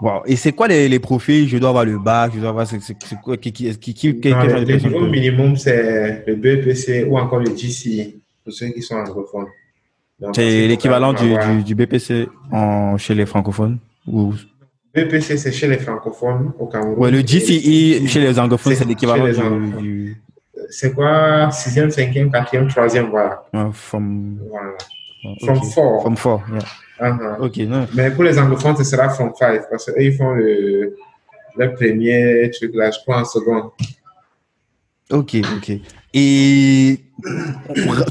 Wow. 0.00 0.22
Et 0.26 0.36
c'est 0.36 0.52
quoi 0.52 0.68
les, 0.68 0.88
les, 0.88 1.00
profils? 1.00 1.48
Je 1.48 1.58
dois 1.58 1.70
avoir 1.70 1.84
le 1.84 1.98
bac, 1.98 2.30
je 2.32 2.38
dois 2.38 2.50
avoir 2.50 2.66
c'est, 2.66 2.80
quoi? 3.20 3.36
Qui, 3.36 3.52
qui, 3.52 3.74
qui, 3.76 3.94
qui 3.94 4.30
non, 4.30 4.42
le, 4.44 4.64
le 4.64 5.10
minimum 5.10 5.56
c'est 5.56 6.24
le 6.24 6.36
BPC 6.36 7.04
ou 7.04 7.18
encore 7.18 7.40
le 7.40 7.50
GCI 7.50 8.20
pour 8.44 8.52
ceux 8.52 8.68
qui 8.68 8.80
sont 8.80 8.94
anglophones. 8.94 9.48
C'est 10.34 10.66
l'équivalent 10.66 11.12
du, 11.12 11.36
du, 11.36 11.62
du, 11.62 11.74
BPC 11.74 12.28
en, 12.50 12.96
chez 12.96 13.14
les 13.14 13.26
francophones 13.26 13.78
ou... 14.06 14.34
BPC, 14.94 15.36
c'est 15.36 15.52
chez 15.52 15.68
les 15.68 15.78
francophones 15.78 16.52
au 16.58 16.66
Cameroun. 16.66 16.98
Ouais, 16.98 17.10
le 17.10 17.20
GCE 17.20 18.08
chez 18.08 18.20
les 18.20 18.38
anglophones, 18.38 18.74
c'est 18.74 18.84
l'équivalent 18.84 19.26
du, 19.78 20.20
C'est 20.70 20.92
quoi? 20.92 21.48
6e, 21.48 21.88
5e, 21.90 22.30
4e, 22.30 22.68
3e, 22.68 23.10
voilà. 23.10 23.44
from... 23.72 24.38
Voilà. 24.50 24.72
From 25.44 25.60
4. 25.60 26.00
From 26.00 26.16
4, 26.16 26.42
yeah. 26.52 26.58
Uh-huh. 27.00 27.44
Ok, 27.46 27.56
non. 27.58 27.86
Mais 27.94 28.10
pour 28.10 28.24
les 28.24 28.38
anglophones, 28.38 28.76
ce 28.76 28.84
sera 28.84 29.08
from 29.08 29.32
5 29.34 29.70
parce 29.70 29.86
qu'eux, 29.86 30.02
ils 30.02 30.16
font 30.16 30.32
le, 30.32 30.96
le 31.56 31.74
premier 31.74 32.50
truc 32.50 32.74
là, 32.74 32.90
je 32.90 32.98
crois, 33.00 33.20
en 33.20 33.24
seconde. 33.24 33.70
Ok, 35.10 35.36
ok. 35.56 35.72
Et 36.20 36.98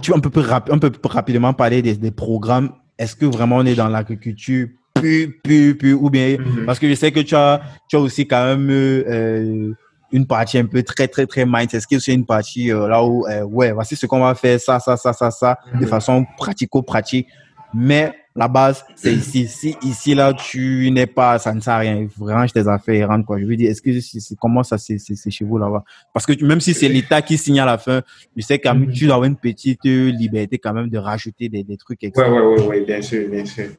tu 0.02 0.12
peux 0.12 0.16
un 0.16 0.20
peu, 0.20 0.44
un 0.72 0.78
peu 0.78 0.92
rapidement 1.04 1.54
parler 1.54 1.82
des, 1.82 1.96
des 1.96 2.12
programmes. 2.12 2.72
Est-ce 2.98 3.16
que 3.16 3.26
vraiment 3.26 3.58
on 3.58 3.66
est 3.66 3.76
dans 3.76 3.90
l'agriculture 3.90 4.68
plus, 4.94 5.40
plus, 5.44 5.76
plus, 5.76 5.94
ou 5.94 6.10
bien, 6.10 6.38
mhm. 6.38 6.66
parce 6.66 6.80
que 6.80 6.88
je 6.90 6.96
sais 6.96 7.12
que 7.12 7.20
tu 7.20 7.36
as, 7.36 7.62
tu 7.90 7.98
as 7.98 8.00
aussi 8.00 8.26
quand 8.26 8.44
même 8.46 8.70
euh, 8.70 9.74
une 10.12 10.26
partie 10.26 10.58
un 10.58 10.66
peu 10.66 10.82
très, 10.84 11.08
très, 11.08 11.26
très 11.28 11.46
mind. 11.46 11.74
Est-ce 11.74 11.86
que 11.86 12.00
c'est 12.00 12.14
une 12.14 12.26
partie 12.26 12.72
euh, 12.72 12.88
là 12.88 13.04
où, 13.04 13.28
euh, 13.28 13.44
ouais, 13.44 13.74
voici 13.74 13.96
ce 13.96 14.06
qu'on 14.06 14.22
va 14.22 14.34
faire, 14.36 14.60
ça, 14.60 14.80
ça, 14.80 14.96
ça, 14.96 15.14
ça, 15.14 15.30
ça, 15.30 15.60
de 15.74 15.82
mhm. 15.82 15.88
façon 15.88 16.26
pratico-pratique. 16.38 17.28
Mais 17.74 18.14
la 18.38 18.48
base, 18.48 18.86
c'est 18.96 19.14
ici. 19.14 19.48
Si 19.48 19.76
ici, 19.82 20.14
là, 20.14 20.32
tu 20.32 20.92
n'es 20.92 21.08
pas, 21.08 21.40
ça 21.40 21.54
ne 21.54 21.60
sert 21.60 21.74
à 21.74 21.80
rien. 21.80 22.08
Range 22.20 22.54
tes 22.54 22.68
affaires 22.68 22.94
et 22.94 23.04
rentre, 23.04 23.26
quoi. 23.26 23.40
Je 23.40 23.46
veux 23.46 23.56
dire, 23.56 23.72
est-ce 23.72 23.82
que 23.82 24.00
c'est, 24.00 24.36
comment 24.36 24.62
ça, 24.62 24.78
c'est, 24.78 25.00
chez 25.30 25.44
vous 25.44 25.58
là-bas? 25.58 25.84
Parce 26.14 26.28
que 26.28 26.46
même 26.46 26.62
si 26.62 26.76
c'est 26.76 26.88
l'État 26.88 27.24
qui 27.24 27.36
signe 27.36 27.60
à 27.60 27.66
la 27.66 27.80
fin, 27.80 28.02
je 28.36 28.44
sais 28.44 28.60
quand 28.60 28.76
même, 28.76 28.92
tu 28.92 29.06
dois 29.06 29.16
avoir 29.16 29.28
une 29.28 29.38
petite 29.38 29.84
liberté 29.84 30.60
quand 30.60 30.74
même 30.74 30.90
de 30.90 31.00
rajouter 31.00 31.50
des, 31.50 31.64
des 31.64 31.78
trucs. 31.78 32.04
Etc. 32.04 32.22
Ouais, 32.22 32.30
ouais, 32.30 32.42
ouais, 32.42 32.68
ouais, 32.68 32.82
bien 32.82 33.02
sûr, 33.02 33.28
bien 33.28 33.44
sûr. 33.44 33.70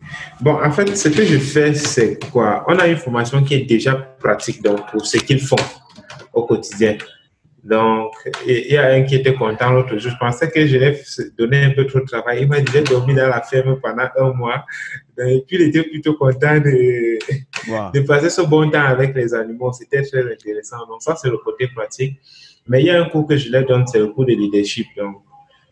Bon, 0.41 0.59
en 0.61 0.71
fait, 0.73 0.97
ce 0.97 1.09
que 1.09 1.25
je 1.25 1.39
fais, 1.39 1.73
c'est 1.75 2.19
quoi? 2.33 2.65
On 2.67 2.77
a 2.79 2.89
une 2.89 2.97
formation 2.97 3.43
qui 3.45 3.55
est 3.55 3.65
déjà 3.65 3.95
pratique, 3.95 4.61
donc, 4.61 4.91
pour 4.91 5.07
ce 5.07 5.19
qu'ils 5.19 5.41
font 5.41 5.57
au 6.33 6.43
quotidien. 6.43 6.97
Donc, 7.65 8.13
il 8.47 8.73
y 8.73 8.77
a 8.77 8.93
un 8.93 9.03
qui 9.03 9.17
était 9.17 9.35
content 9.35 9.73
l'autre 9.73 9.97
jour. 9.99 10.13
Je 10.13 10.17
pensais 10.17 10.51
que 10.51 10.67
je 10.67 10.77
l'ai 10.77 10.99
donné 11.37 11.65
un 11.65 11.71
peu 11.71 11.87
trop 11.87 12.01
de 12.01 12.05
travail. 12.05 12.43
Il 12.43 12.49
m'a 12.49 12.61
dit, 12.61 12.73
j'ai 12.73 12.83
dormi 12.83 13.15
dans 13.15 13.29
la 13.29 13.43
ferme 13.43 13.79
pendant 13.81 14.09
un 14.17 14.33
mois. 14.33 14.65
Et 15.19 15.43
puis, 15.47 15.57
il 15.57 15.63
était 15.63 15.83
plutôt 15.83 16.15
content 16.15 16.59
de, 16.59 17.19
de 17.93 18.01
passer 18.07 18.31
ce 18.31 18.43
bon 18.43 18.71
temps 18.71 18.85
avec 18.85 19.15
les 19.15 19.35
animaux. 19.35 19.73
C'était 19.73 20.03
très 20.03 20.21
intéressant. 20.33 20.87
Donc, 20.87 21.03
ça, 21.03 21.17
c'est 21.17 21.29
le 21.29 21.39
côté 21.39 21.69
pratique. 21.75 22.19
Mais 22.69 22.81
il 22.81 22.87
y 22.87 22.91
a 22.91 23.03
un 23.03 23.07
cours 23.07 23.27
que 23.27 23.37
je 23.37 23.51
leur 23.51 23.67
donne, 23.67 23.87
c'est 23.87 23.99
le 23.99 24.09
cours 24.09 24.27
de 24.27 24.33
leadership. 24.33 24.87
Donc, 24.97 25.17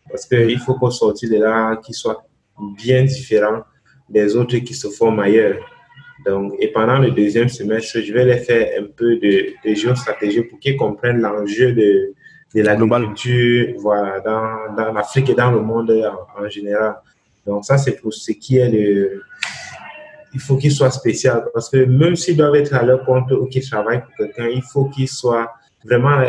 parce 0.09 0.25
qu'il 0.25 0.59
faut 0.59 0.75
qu'on 0.75 0.91
sorte 0.91 1.23
de 1.23 1.37
là, 1.37 1.77
qu'il 1.77 1.95
soit 1.95 2.27
bien 2.75 3.03
différent 3.03 3.63
des 4.09 4.35
autres 4.35 4.57
qui 4.57 4.73
se 4.73 4.89
forment 4.89 5.19
ailleurs. 5.19 5.57
Donc, 6.27 6.55
et 6.59 6.67
pendant 6.71 6.99
le 6.99 7.11
deuxième 7.11 7.49
semestre, 7.49 7.99
je 8.01 8.13
vais 8.13 8.25
les 8.25 8.37
faire 8.37 8.81
un 8.81 8.87
peu 8.95 9.15
de, 9.17 9.53
de 9.65 9.73
géostratégie 9.73 10.41
pour 10.41 10.59
qu'ils 10.59 10.75
comprennent 10.75 11.21
l'enjeu 11.21 11.71
de, 11.71 12.13
de 12.53 12.61
l'agriculture 12.61 13.73
voilà, 13.77 14.19
dans, 14.19 14.75
dans 14.75 14.91
l'Afrique 14.93 15.29
et 15.29 15.33
dans 15.33 15.51
le 15.51 15.61
monde 15.61 15.91
en, 16.37 16.49
général. 16.49 16.95
Donc, 17.45 17.63
ça, 17.65 17.77
c'est 17.77 17.99
pour 18.01 18.13
ce 18.13 18.31
qui 18.33 18.57
est 18.57 18.69
de, 18.69 19.21
il 20.33 20.39
faut 20.39 20.57
qu'il 20.57 20.71
soit 20.71 20.91
spécial 20.91 21.45
parce 21.53 21.69
que 21.69 21.85
même 21.85 22.15
s'ils 22.15 22.35
doivent 22.35 22.55
être 22.55 22.73
à 22.73 22.83
leur 22.83 23.05
compte 23.05 23.31
ou 23.31 23.45
qu'ils 23.47 23.67
travaillent 23.67 24.01
pour 24.01 24.13
quelqu'un, 24.17 24.47
il 24.47 24.61
faut 24.61 24.85
qu'il 24.85 25.07
soit 25.07 25.49
vraiment 25.83 26.19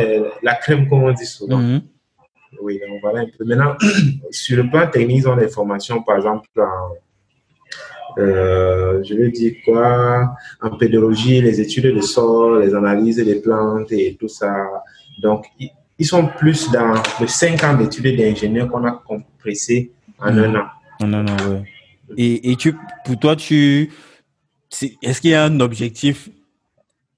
la, 0.42 0.54
crème, 0.54 0.88
comme 0.88 1.02
on 1.02 1.12
dit 1.12 1.26
souvent. 1.26 1.58
Mhm. 1.58 1.82
Oui, 2.62 2.80
donc 2.86 3.00
voilà 3.02 3.20
un 3.20 3.26
peu. 3.36 3.44
Maintenant, 3.44 3.76
sur 4.30 4.62
le 4.62 4.70
plan 4.70 4.86
technique, 4.88 5.18
ils 5.18 5.28
ont 5.28 5.36
des 5.36 5.48
formations, 5.48 6.02
par 6.02 6.16
exemple, 6.16 6.48
en, 6.56 6.94
euh, 8.18 9.02
je 9.04 9.14
vais 9.14 9.30
dire 9.30 9.54
quoi, 9.64 10.34
en 10.60 10.76
pédologie, 10.76 11.40
les 11.40 11.60
études 11.60 11.94
de 11.94 12.00
sol, 12.00 12.62
les 12.62 12.74
analyses 12.74 13.16
des 13.16 13.36
plantes 13.36 13.92
et 13.92 14.16
tout 14.18 14.28
ça. 14.28 14.54
Donc, 15.22 15.46
ils 15.98 16.06
sont 16.06 16.26
plus 16.26 16.70
dans 16.70 16.94
les 17.20 17.26
cinq 17.26 17.64
ans 17.64 17.74
d'études 17.74 18.16
d'ingénieur 18.16 18.68
qu'on 18.68 18.84
a 18.84 18.92
compressé 18.92 19.92
en 20.18 20.36
un 20.36 20.54
an. 20.54 20.66
En 21.00 21.12
un 21.12 21.26
an, 21.26 21.36
oui. 21.50 21.58
Et, 22.16 22.52
et 22.52 22.56
tu, 22.56 22.74
pour 23.04 23.18
toi, 23.18 23.36
tu, 23.36 23.90
est-ce 25.02 25.20
qu'il 25.20 25.30
y 25.30 25.34
a 25.34 25.44
un 25.44 25.60
objectif? 25.60 26.30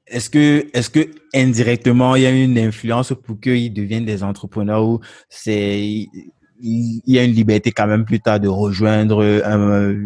Est-ce 0.06 0.28
que, 0.28 0.66
est-ce 0.74 0.90
que 0.90 1.08
indirectement 1.32 2.16
il 2.16 2.22
y 2.22 2.26
a 2.26 2.30
une 2.30 2.58
influence 2.58 3.12
pour 3.24 3.38
qu'ils 3.38 3.72
deviennent 3.72 4.04
des 4.04 4.24
entrepreneurs 4.24 4.84
ou 4.84 5.00
c'est, 5.28 6.08
il 6.62 7.02
y 7.06 7.18
a 7.18 7.24
une 7.24 7.32
liberté 7.32 7.72
quand 7.72 7.86
même 7.86 8.04
plus 8.04 8.20
tard 8.20 8.40
de 8.40 8.48
rejoindre 8.48 9.22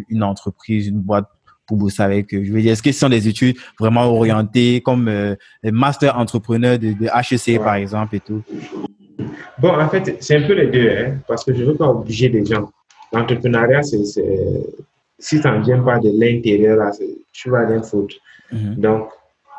une 0.09 0.22
entreprise, 0.22 0.86
une 0.86 1.00
boîte 1.00 1.26
pour 1.66 1.76
bosser 1.76 2.02
avec 2.02 2.32
eux. 2.34 2.44
Je 2.44 2.52
veux 2.52 2.61
dire, 2.61 2.72
est-ce 2.72 2.82
que 2.82 2.92
ce 2.92 3.00
sont 3.00 3.09
des 3.09 3.28
études 3.28 3.57
vraiment 3.78 4.05
orientées 4.05 4.80
comme 4.82 5.09
euh, 5.09 5.34
master 5.64 6.18
entrepreneur 6.18 6.78
de, 6.78 6.92
de 6.92 7.07
HEC 7.07 7.59
par 7.59 7.74
exemple 7.74 8.16
et 8.16 8.20
tout? 8.20 8.42
Bon, 9.59 9.70
en 9.70 9.88
fait, 9.88 10.16
c'est 10.20 10.36
un 10.36 10.46
peu 10.46 10.55
les 10.55 10.66
deux, 10.66 10.90
hein, 10.90 11.18
parce 11.26 11.44
que 11.44 11.55
je 11.55 11.61
ne 11.61 11.66
veux 11.66 11.76
pas 11.76 11.88
obliger 11.88 12.28
les 12.28 12.44
gens. 12.44 12.70
L'entrepreneuriat, 13.12 13.82
c'est, 13.82 14.02
si 15.18 15.38
ça 15.38 15.57
ne 15.57 15.64
vient 15.64 15.80
pas 15.80 15.98
de 15.98 16.11
l'intérieur, 16.12 16.90
tu 17.32 17.50
vas 17.50 17.66
rien 17.66 17.82
foutre. 17.82 18.16
Mm-hmm. 18.52 18.80
Donc, 18.80 19.09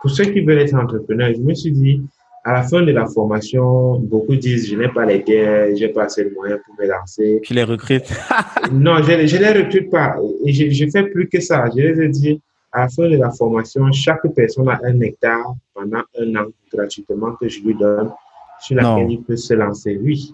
pour 0.02 0.12
ceux 0.12 0.26
qui 0.26 0.42
veulent 0.42 0.60
être 0.60 0.76
entrepreneurs, 0.76 1.32
je 1.34 1.42
me 1.42 1.54
suis 1.54 1.72
dit, 1.72 2.02
à 2.46 2.54
la 2.54 2.62
fin 2.62 2.84
de 2.84 2.92
la 2.92 3.08
formation, 3.08 3.98
beaucoup 4.00 4.36
disent, 4.36 4.70
je 4.70 4.76
n'ai 4.76 4.88
pas 4.88 5.04
les 5.04 5.24
je 5.26 5.84
n'ai 5.84 5.92
pas 5.92 6.04
assez 6.04 6.24
de 6.26 6.30
moyens 6.30 6.60
pour 6.64 6.76
me 6.80 6.88
lancer. 6.88 7.40
Tu 7.44 7.56
les 7.56 7.64
recrutes 7.64 8.08
Non, 8.72 9.02
je 9.02 9.14
ne 9.14 9.18
les 9.18 9.64
recrute 9.64 9.90
pas. 9.90 10.16
Et 10.46 10.54
je, 10.54 10.70
je 10.70 10.86
fais 10.92 11.04
plus 11.10 11.28
que 11.28 11.42
ça. 11.42 11.66
Je 11.76 11.82
les 11.82 12.02
ai 12.04 12.08
dit, 12.08 12.40
à 12.72 12.82
la 12.82 12.88
fin 12.90 13.10
de 13.10 13.18
la 13.18 13.32
formation, 13.32 13.92
chaque 13.92 14.28
personne 14.36 14.70
a 14.70 14.80
un 14.84 15.02
hectare 15.02 15.56
pendant 15.74 16.04
un 16.20 16.36
an 16.36 16.46
gratuitement 16.72 17.32
que 17.32 17.50
je 17.50 17.62
lui 17.62 17.74
donne, 17.74 18.12
sur 18.62 18.76
laquelle 18.76 19.10
il 19.10 19.24
peut 19.24 19.38
se 19.38 19.56
lancer. 19.56 20.00
Oui. 20.04 20.32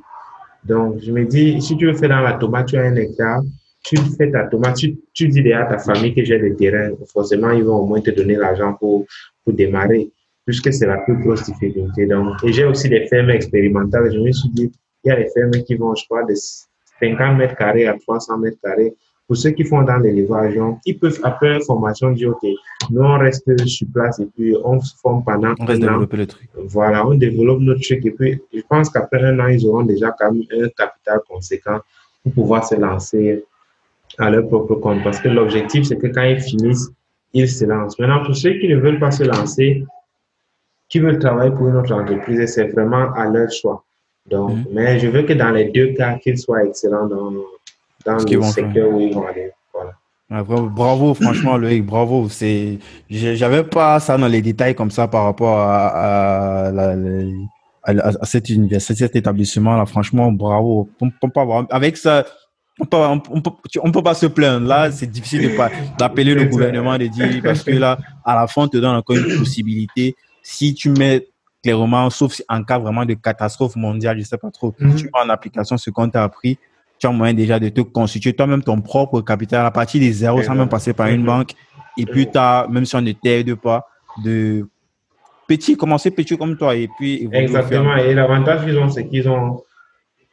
Donc, 0.65 0.99
je 1.01 1.13
me 1.13 1.23
dis, 1.23 1.61
si 1.61 1.77
tu 1.77 1.85
veux 1.85 1.93
faire 1.93 2.09
dans 2.09 2.19
la 2.19 2.33
tomate, 2.33 2.67
tu 2.67 2.77
as 2.77 2.81
un 2.81 2.95
hectare, 2.97 3.41
tu 3.85 3.95
fais 4.17 4.29
ta 4.29 4.47
tomate, 4.47 4.75
tu, 4.75 4.99
tu 5.13 5.29
dis 5.29 5.53
à 5.53 5.63
ta 5.63 5.77
famille 5.77 6.13
que 6.13 6.25
j'ai 6.25 6.37
le 6.37 6.57
terrain, 6.57 6.89
forcément, 7.13 7.51
ils 7.51 7.63
vont 7.63 7.77
au 7.77 7.85
moins 7.85 8.01
te 8.01 8.11
donner 8.11 8.35
l'argent 8.35 8.73
pour, 8.73 9.05
pour 9.45 9.53
démarrer, 9.53 10.11
puisque 10.45 10.73
c'est 10.73 10.87
la 10.87 10.97
plus 10.97 11.15
grosse 11.17 11.43
difficulté. 11.43 12.05
Donc, 12.05 12.43
et 12.43 12.53
j'ai 12.53 12.65
aussi 12.65 12.89
des 12.89 13.07
fermes 13.07 13.29
expérimentales. 13.29 14.11
Je 14.13 14.19
me 14.19 14.31
suis 14.31 14.49
dit, 14.49 14.71
il 15.03 15.09
y 15.09 15.11
a 15.11 15.15
des 15.15 15.29
fermes 15.33 15.51
qui 15.51 15.75
vont, 15.75 15.95
je 15.95 16.05
crois, 16.05 16.23
de 16.23 16.33
50 16.35 17.37
mètres 17.37 17.55
carrés 17.55 17.87
à 17.87 17.97
300 17.97 18.37
mètres 18.39 18.57
carrés. 18.63 18.93
Pour 19.27 19.37
ceux 19.37 19.51
qui 19.51 19.63
font 19.63 19.81
dans 19.83 19.97
l'élévation, 19.97 20.79
ils 20.85 20.99
peuvent, 20.99 21.19
après 21.23 21.49
la 21.49 21.59
formation, 21.61 22.11
dire, 22.11 22.31
OK, 22.31 22.49
nous, 22.89 23.01
on 23.01 23.17
reste 23.17 23.45
sur 23.65 23.87
place 23.93 24.19
et 24.19 24.25
puis 24.25 24.55
on 24.63 24.81
se 24.81 24.93
forme 25.01 25.23
pendant 25.23 25.53
on 25.57 25.65
reste 25.65 25.79
développer 25.79 26.17
le 26.17 26.27
truc. 26.27 26.49
Voilà, 26.53 27.07
on 27.07 27.15
développe 27.15 27.61
notre 27.61 27.81
truc 27.81 28.05
et 28.05 28.11
puis 28.11 28.41
je 28.53 28.61
pense 28.67 28.89
qu'après 28.89 29.23
un 29.23 29.39
an, 29.39 29.47
ils 29.47 29.65
auront 29.65 29.83
déjà 29.83 30.13
quand 30.19 30.33
même 30.33 30.43
un 30.51 30.67
capital 30.69 31.21
conséquent 31.29 31.79
pour 32.23 32.33
pouvoir 32.33 32.67
se 32.67 32.75
lancer 32.75 33.45
à 34.17 34.29
leur 34.29 34.47
propre 34.47 34.75
compte. 34.75 35.01
Parce 35.03 35.19
que 35.21 35.29
l'objectif, 35.29 35.85
c'est 35.85 35.97
que 35.97 36.07
quand 36.07 36.23
ils 36.23 36.41
finissent, 36.41 36.91
ils 37.33 37.47
se 37.47 37.63
lancent. 37.63 37.97
Maintenant, 37.99 38.25
pour 38.25 38.35
ceux 38.35 38.59
qui 38.59 38.67
ne 38.67 38.75
veulent 38.75 38.99
pas 38.99 39.11
se 39.11 39.23
lancer, 39.23 39.85
qui 40.91 40.99
veulent 40.99 41.19
travailler 41.19 41.51
pour 41.51 41.69
une 41.69 41.77
autre 41.77 41.93
entreprise, 41.93 42.45
c'est 42.53 42.67
vraiment 42.67 43.13
à 43.13 43.25
leur 43.25 43.49
choix. 43.49 43.83
Donc, 44.29 44.51
mhm. 44.51 44.65
mais 44.73 44.99
je 44.99 45.07
veux 45.07 45.23
que 45.23 45.33
dans 45.33 45.49
les 45.49 45.65
deux 45.71 45.93
cas, 45.93 46.15
qu'ils 46.15 46.37
soient 46.37 46.65
excellents 46.65 47.07
dans, 47.07 47.31
dans 48.05 48.17
le 48.17 48.41
secteur 48.43 48.89
où 48.91 48.99
ils 48.99 49.13
vont 49.13 49.25
aller. 49.25 49.51
Voilà. 49.73 50.43
bravo, 50.43 51.13
franchement, 51.13 51.57
Loïc, 51.57 51.85
bravo. 51.85 52.27
C'est, 52.29 52.77
j'avais 53.09 53.63
pas 53.63 53.99
ça 54.01 54.17
dans 54.17 54.27
les 54.27 54.41
détails 54.41 54.75
comme 54.75 54.91
ça 54.91 55.07
par 55.07 55.23
rapport 55.23 55.57
à, 55.59 56.67
à, 56.67 56.71
la, 56.71 56.95
à, 57.83 58.25
cette 58.25 58.49
université, 58.49 58.93
cet 58.95 59.15
établissement 59.15 59.77
là. 59.77 59.85
Franchement, 59.85 60.29
bravo. 60.31 60.89
Avec 61.69 61.95
ça, 61.95 62.25
on 62.79 62.85
peut, 62.85 62.97
on, 62.97 63.41
peut, 63.41 63.51
on 63.81 63.91
peut 63.91 64.03
pas 64.03 64.13
se 64.13 64.25
plaindre. 64.25 64.67
Là, 64.67 64.91
c'est 64.91 65.09
difficile 65.09 65.51
de 65.51 65.55
pas 65.55 65.71
d'appeler 65.97 66.33
le 66.35 66.45
gouvernement 66.45 66.97
de 66.97 67.07
dire 67.07 67.41
parce 67.41 67.63
que 67.63 67.71
là, 67.71 67.97
à 68.25 68.35
la 68.35 68.47
fin, 68.47 68.63
on 68.63 68.67
te 68.67 68.77
donne 68.77 68.95
encore 68.95 69.15
une 69.15 69.37
possibilité. 69.37 70.15
Si 70.43 70.73
tu 70.73 70.89
mets 70.89 71.27
clairement, 71.63 72.09
sauf 72.09 72.41
en 72.49 72.63
cas 72.63 72.79
vraiment 72.79 73.05
de 73.05 73.13
catastrophe 73.13 73.75
mondiale, 73.75 74.17
je 74.19 74.23
sais 74.23 74.37
pas 74.37 74.49
trop, 74.51 74.73
mhm. 74.79 74.95
tu 74.95 75.05
mets 75.05 75.11
en 75.13 75.29
application 75.29 75.77
ce 75.77 75.89
qu'on 75.89 76.09
t'a 76.09 76.23
appris, 76.23 76.57
tu 76.99 77.07
as 77.07 77.11
moyen 77.11 77.33
déjà 77.33 77.59
de 77.59 77.69
te 77.69 77.81
constituer 77.81 78.33
toi-même 78.33 78.63
ton 78.63 78.79
propre 78.81 79.21
capital 79.21 79.65
à 79.65 79.71
partir 79.71 79.99
des 80.01 80.11
zéros 80.11 80.43
sans 80.43 80.55
même 80.55 80.69
passer 80.69 80.93
par 80.93 81.07
une 81.07 81.21
mhm. 81.21 81.25
banque. 81.25 81.51
Et 81.97 82.05
puis, 82.05 82.29
tu 82.29 82.37
as, 82.37 82.67
même 82.69 82.85
si 82.85 82.95
on 82.95 83.01
ne 83.01 83.11
t'aide 83.11 83.55
pas, 83.55 83.85
de 84.23 84.67
petit, 85.47 85.75
commencer 85.75 86.11
petit 86.11 86.37
comme 86.37 86.57
toi 86.57 86.75
et 86.75 86.87
puis. 86.97 87.27
Exactement. 87.31 87.95
Et 87.97 88.13
l'avantage 88.13 88.65
qu'ils 88.65 88.77
ont, 88.77 88.89
c'est 88.89 89.07
qu'ils 89.07 89.27
ont 89.27 89.61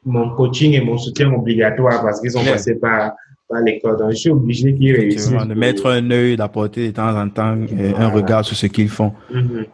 mon 0.04 0.30
coaching 0.34 0.72
et 0.74 0.80
mon 0.80 0.96
soutien 0.96 1.32
obligatoire 1.32 2.02
parce 2.02 2.20
qu'ils 2.20 2.36
ont 2.38 2.44
passé 2.44 2.76
par, 2.76 3.12
par 3.48 3.60
l'école. 3.62 3.98
Donc, 3.98 4.10
je 4.10 4.16
suis 4.16 4.30
obligé 4.30 4.74
qu'ils 4.74 4.94
réussissent. 4.94 5.30
De 5.30 5.54
mettre 5.54 5.86
un 5.86 6.10
œil, 6.10 6.36
d'apporter 6.36 6.88
de 6.88 6.92
temps 6.92 7.16
en 7.18 7.28
temps 7.28 7.56
euh, 7.56 7.92
un 7.96 8.08
regard 8.08 8.44
sur 8.44 8.56
ce 8.56 8.66
qu'ils 8.66 8.88
font. 8.88 9.12
Mm-hmm. 9.32 9.66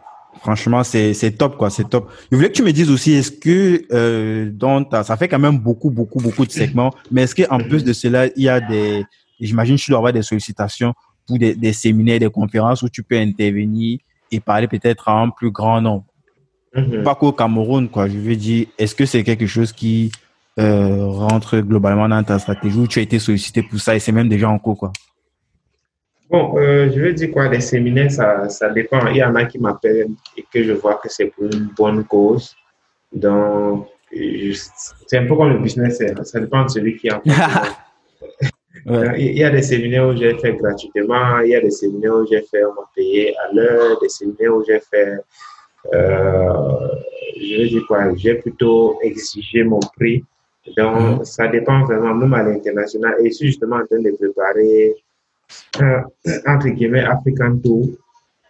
Franchement, 0.45 0.83
c'est 0.83 1.37
top, 1.39 1.57
quoi. 1.57 1.71
C'est 1.71 1.89
top. 1.89 2.11
Je 2.31 2.35
voulais 2.35 2.49
que 2.49 2.53
tu 2.53 2.61
me 2.61 2.71
dises 2.71 2.91
aussi, 2.91 3.13
est-ce 3.13 3.31
que, 3.31 3.83
euh, 3.91 4.51
dans 4.53 4.87
ça 5.01 5.17
fait 5.17 5.27
quand 5.27 5.39
même 5.39 5.57
beaucoup, 5.57 5.89
beaucoup, 5.89 6.19
beaucoup 6.19 6.45
de 6.45 6.51
segments, 6.51 6.93
mais 7.09 7.23
est-ce 7.23 7.33
qu'en 7.33 7.57
plus 7.57 7.83
de 7.83 7.93
cela, 7.93 8.27
il 8.27 8.43
y 8.43 8.47
a 8.47 8.59
des, 8.61 9.03
j'imagine, 9.39 9.75
tu 9.75 9.89
dois 9.89 9.97
avoir 9.97 10.13
des 10.13 10.21
sollicitations 10.21 10.93
pour 11.25 11.39
des, 11.39 11.55
des 11.55 11.73
séminaires, 11.73 12.19
des 12.19 12.29
conférences 12.29 12.83
où 12.83 12.89
tu 12.89 13.01
peux 13.01 13.17
intervenir 13.17 13.97
et 14.31 14.39
parler 14.39 14.67
peut-être 14.67 15.09
à 15.09 15.19
un 15.19 15.31
plus 15.31 15.49
grand 15.49 15.81
nombre? 15.81 16.05
Mm-hmm. 16.75 17.01
Pas 17.01 17.15
qu'au 17.15 17.31
Cameroun, 17.31 17.89
quoi. 17.89 18.07
Je 18.07 18.19
veux 18.19 18.35
dire, 18.35 18.67
est-ce 18.77 18.93
que 18.93 19.07
c'est 19.07 19.23
quelque 19.23 19.47
chose 19.47 19.71
qui 19.71 20.11
euh, 20.59 21.07
rentre 21.07 21.57
globalement 21.61 22.07
dans 22.07 22.23
ta 22.23 22.37
stratégie 22.37 22.77
ou 22.77 22.85
tu 22.85 22.99
as 22.99 23.01
été 23.01 23.17
sollicité 23.17 23.63
pour 23.63 23.79
ça 23.79 23.95
et 23.95 23.99
c'est 23.99 24.11
même 24.11 24.29
déjà 24.29 24.47
en 24.47 24.59
cours, 24.59 24.77
quoi? 24.77 24.93
Bon, 26.29 26.57
euh, 26.57 26.89
je 26.93 26.99
veux 26.99 27.13
dire 27.13 27.31
quoi, 27.31 27.47
les 27.49 27.61
séminaires, 27.61 28.11
ça, 28.11 28.49
ça 28.49 28.69
dépend. 28.69 29.07
Il 29.07 29.17
y 29.17 29.23
en 29.23 29.35
a 29.35 29.45
qui 29.45 29.59
m'appellent 29.59 30.11
et 30.35 30.45
que 30.51 30.63
je 30.63 30.73
vois 30.73 30.95
que 30.95 31.09
c'est 31.09 31.27
pour 31.27 31.45
une 31.45 31.69
bonne 31.77 32.03
cause. 32.05 32.55
Donc, 33.13 33.87
c'est 34.11 35.17
un 35.17 35.25
peu 35.27 35.35
comme 35.35 35.53
le 35.53 35.59
business, 35.59 36.01
hein. 36.01 36.23
ça 36.23 36.39
dépend 36.39 36.63
de 36.63 36.69
celui 36.69 36.97
qui 36.97 37.09
a. 37.09 37.21
Il 38.87 39.37
y 39.37 39.43
a 39.43 39.49
des 39.49 39.63
séminaires 39.63 40.07
où 40.07 40.15
j'ai 40.15 40.37
fait 40.37 40.53
gratuitement, 40.53 41.39
il 41.39 41.49
y 41.49 41.55
a 41.55 41.61
des 41.61 41.71
séminaires 41.71 42.17
où 42.17 42.27
j'ai 42.27 42.41
fait, 42.43 42.63
on 42.65 42.73
m'a 42.73 42.87
payé 42.95 43.33
à 43.37 43.51
l'heure, 43.51 43.97
des 43.99 44.09
séminaires 44.09 44.53
où 44.53 44.63
j'ai 44.63 44.79
fait 44.79 45.17
euh, 45.93 46.87
je 47.39 47.57
vais 47.57 47.67
dire 47.67 47.83
quoi, 47.87 48.15
j'ai 48.15 48.35
plutôt 48.35 48.97
exigé 49.01 49.63
mon 49.63 49.79
prix. 49.79 50.23
Donc, 50.77 51.19
mhm. 51.19 51.25
ça 51.25 51.47
dépend 51.47 51.83
vraiment, 51.83 52.13
même 52.15 52.33
à 52.33 52.43
l'international. 52.43 53.15
Et 53.21 53.29
je 53.29 53.35
suis 53.35 53.47
justement 53.47 53.77
en 53.77 53.85
train 53.85 53.99
de 53.99 54.11
préparer, 54.11 54.95
euh, 55.81 56.01
entre 56.47 56.69
guillemets, 56.69 57.03
African 57.03 57.57
Tour. 57.63 57.89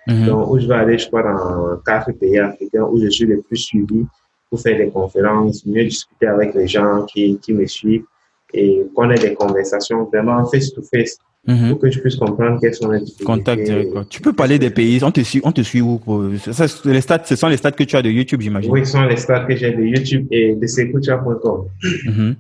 Mhm. 0.08 0.26
Donc, 0.28 0.52
où 0.52 0.60
je 0.60 0.68
vais 0.68 0.76
aller, 0.76 0.98
je 1.00 1.08
crois, 1.08 1.24
dans 1.24 1.78
quatre 1.86 2.12
pays 2.12 2.38
africains 2.38 2.84
où 2.84 3.00
je 3.02 3.10
suis 3.10 3.26
le 3.26 3.42
plus 3.42 3.58
suivi 3.58 4.06
pour 4.50 4.62
faire 4.62 4.78
des 4.78 4.90
conférences, 4.90 5.66
mieux 5.66 5.84
discuter 5.84 6.28
avec 6.28 6.54
les 6.54 6.68
gens 6.68 7.06
qui, 7.06 7.40
qui 7.40 7.54
me 7.54 7.66
suivent 7.66 8.06
et 8.54 8.84
qu'on 8.94 9.10
ait 9.10 9.16
des 9.18 9.34
conversations 9.34 10.04
vraiment 10.06 10.46
face-to-face. 10.46 10.52
face 10.52 10.74
to 10.74 10.82
face 10.98 11.18
Mhm. 11.48 11.70
pour 11.70 11.80
que 11.80 11.92
je 11.92 12.00
puisse 12.00 12.16
comprendre 12.16 12.60
quels 12.60 12.74
sont 12.74 12.90
les. 12.90 13.02
Contact 13.24 13.62
direct. 13.64 13.92
Quoi. 13.92 14.06
Tu 14.10 14.20
peux 14.20 14.34
parler 14.34 14.58
des 14.58 14.72
pays. 14.72 15.04
On 15.04 15.12
te 15.12 15.22
suit, 15.22 15.42
on 15.44 15.52
te 15.52 15.62
suit 15.62 15.82
où 15.82 16.00
ça, 16.40 16.66
les 16.86 17.02
stats, 17.02 17.24
Ce 17.24 17.36
sont 17.36 17.48
les 17.48 17.58
stats 17.58 17.72
que 17.72 17.84
tu 17.84 17.96
as 17.96 18.02
de 18.02 18.10
YouTube, 18.10 18.42
j'imagine. 18.42 18.72
Oui, 18.72 18.84
ce 18.86 18.94
sont 18.94 19.04
les 19.04 19.18
stats 19.18 19.46
que 19.46 19.56
j'ai 19.56 19.72
de 19.72 19.84
YouTube 19.84 20.26
et 20.32 20.56
de 20.56 20.66
secucha.com. 20.66 21.66
Mhm. 22.08 22.36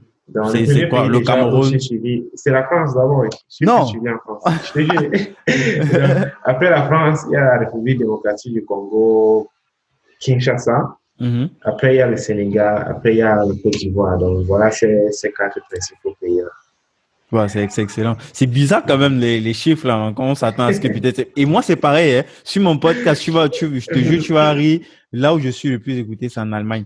C'est 0.51 0.89
quoi 0.89 1.07
Le 1.07 1.19
Cameroun? 1.19 1.77
C'est 2.33 2.51
la 2.51 2.63
France 2.63 2.95
d'abord. 2.95 3.25
Non. 3.61 3.85
suis 3.85 3.99
en 3.99 4.17
France. 4.17 4.43
je 4.65 4.73
te 4.73 4.79
jure. 4.79 6.27
Après 6.43 6.69
la 6.69 6.83
France, 6.83 7.25
il 7.29 7.33
y 7.33 7.37
a 7.37 7.43
la 7.43 7.57
République 7.59 7.99
démocratique 7.99 8.53
du 8.53 8.65
Congo, 8.65 9.49
Kinshasa. 10.19 10.97
Mhm. 11.19 11.49
Après, 11.61 11.95
il 11.95 11.97
y 11.97 12.01
a 12.01 12.07
le 12.07 12.17
Sénégal. 12.17 12.85
Après, 12.89 13.13
il 13.13 13.17
y 13.17 13.21
a 13.21 13.35
le 13.45 13.53
Côte 13.61 13.73
d'Ivoire. 13.73 14.17
Donc, 14.17 14.45
voilà 14.45 14.71
ces, 14.71 15.11
ces 15.11 15.31
quatre 15.31 15.59
principaux 15.69 16.15
pays-là 16.19 16.49
c'est 17.47 17.81
excellent. 17.81 18.15
C'est 18.33 18.47
bizarre 18.47 18.83
quand 18.85 18.97
même 18.97 19.19
les, 19.19 19.39
les 19.39 19.53
chiffres 19.53 19.87
là, 19.87 20.13
quand 20.15 20.25
on 20.25 20.35
s'attend 20.35 20.65
à 20.65 20.73
ce 20.73 20.79
que 20.79 20.87
peut-être. 20.99 21.27
Et 21.35 21.45
moi 21.45 21.61
c'est 21.61 21.75
pareil. 21.75 22.17
Hein. 22.17 22.23
Sur 22.43 22.61
mon 22.61 22.77
podcast, 22.77 23.21
tu 23.21 23.31
vas, 23.31 23.49
tu, 23.49 23.79
je 23.79 23.87
te 23.87 23.97
jure, 23.97 24.23
tu 24.23 24.33
vas 24.33 24.51
rire. 24.51 24.81
Là 25.11 25.33
où 25.33 25.39
je 25.39 25.49
suis 25.49 25.69
le 25.69 25.79
plus 25.79 25.97
écouté, 25.97 26.29
c'est 26.29 26.39
en 26.39 26.51
Allemagne. 26.51 26.85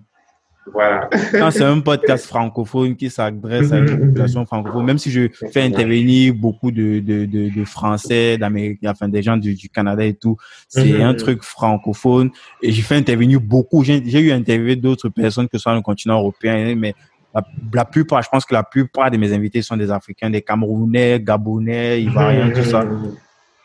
Voilà. 0.73 1.09
Quand 1.31 1.51
c'est 1.51 1.63
un 1.63 1.79
podcast 1.79 2.25
francophone 2.25 2.95
qui 2.95 3.09
s'adresse 3.09 3.71
à 3.71 3.77
une 3.77 3.99
population 3.99 4.45
francophone, 4.45 4.85
même 4.85 4.97
si 4.97 5.11
je 5.11 5.27
fais 5.51 5.63
intervenir 5.63 6.33
beaucoup 6.33 6.71
de, 6.71 6.99
de, 6.99 7.25
de, 7.25 7.49
de 7.49 7.65
Français, 7.65 8.37
d'Américains, 8.37 8.91
enfin 8.91 9.07
des 9.07 9.21
gens 9.21 9.37
du, 9.37 9.55
du, 9.55 9.69
Canada 9.69 10.03
et 10.03 10.13
tout, 10.13 10.37
c'est 10.67 11.01
un 11.01 11.13
truc 11.13 11.43
francophone. 11.43 12.29
Et 12.61 12.71
j'ai 12.71 12.81
fait 12.81 12.95
intervenir 12.95 13.39
beaucoup. 13.41 13.83
J'ai 13.83 14.19
eu 14.19 14.31
interviewé 14.31 14.75
d'autres 14.75 15.09
personnes 15.09 15.47
que 15.47 15.57
ce 15.57 15.63
soit 15.63 15.75
le 15.75 15.81
continent 15.81 16.19
européen, 16.19 16.75
mais 16.75 16.93
la, 17.33 17.45
la, 17.73 17.85
plupart, 17.85 18.21
je 18.23 18.29
pense 18.29 18.45
que 18.45 18.53
la 18.53 18.63
plupart 18.63 19.11
de 19.11 19.17
mes 19.17 19.33
invités 19.33 19.61
sont 19.61 19.77
des 19.77 19.91
Africains, 19.91 20.29
des 20.29 20.41
Camerounais, 20.41 21.19
Gabonais, 21.19 22.01
Ivoiriens, 22.01 22.49
tout 22.51 22.63
ça. 22.63 22.83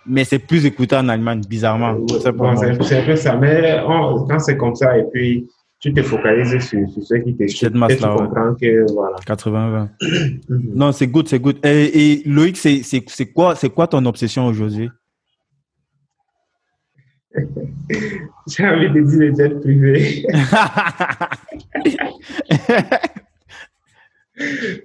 Mais 0.07 0.25
c'est 0.25 0.39
plus 0.39 0.67
écouté 0.67 0.97
en 0.97 1.09
Allemagne, 1.09 1.41
bizarrement. 1.49 1.97
c'est 2.21 2.29
un 2.29 3.05
peu 3.07 3.17
ça. 3.17 3.37
Mais 3.37 3.81
quand 3.87 4.39
c'est 4.39 4.57
comme 4.57 4.75
ça, 4.75 4.99
et 4.99 5.05
puis 5.11 5.49
tu 5.85 5.93
te 5.93 6.03
focalises 6.03 6.59
sur, 6.67 6.89
sur 6.89 7.03
ceux 7.03 7.19
qui 7.19 7.37
t'échouent. 7.37 7.59
Cette 7.59 7.75
masse-là, 7.75 8.15
comprends 8.17 8.55
que, 8.55 8.91
voilà. 8.91 9.19
80-20. 9.27 9.89
non, 10.75 10.93
c'est 10.93 11.09
good, 11.09 11.29
c'est 11.29 11.39
good. 11.39 11.59
Et, 11.63 12.13
et 12.13 12.23
Loïc, 12.25 12.57
c'est 12.57 12.81
quoi, 13.35 13.55
quoi 13.75 13.87
ton 13.87 14.03
obsession 14.07 14.47
aujourd'hui? 14.47 14.89
J'ai 18.47 18.67
envie 18.67 18.89
de 18.89 19.01
dire 19.01 19.21
les 19.21 19.35
jets 19.35 19.61
privés. 19.61 20.27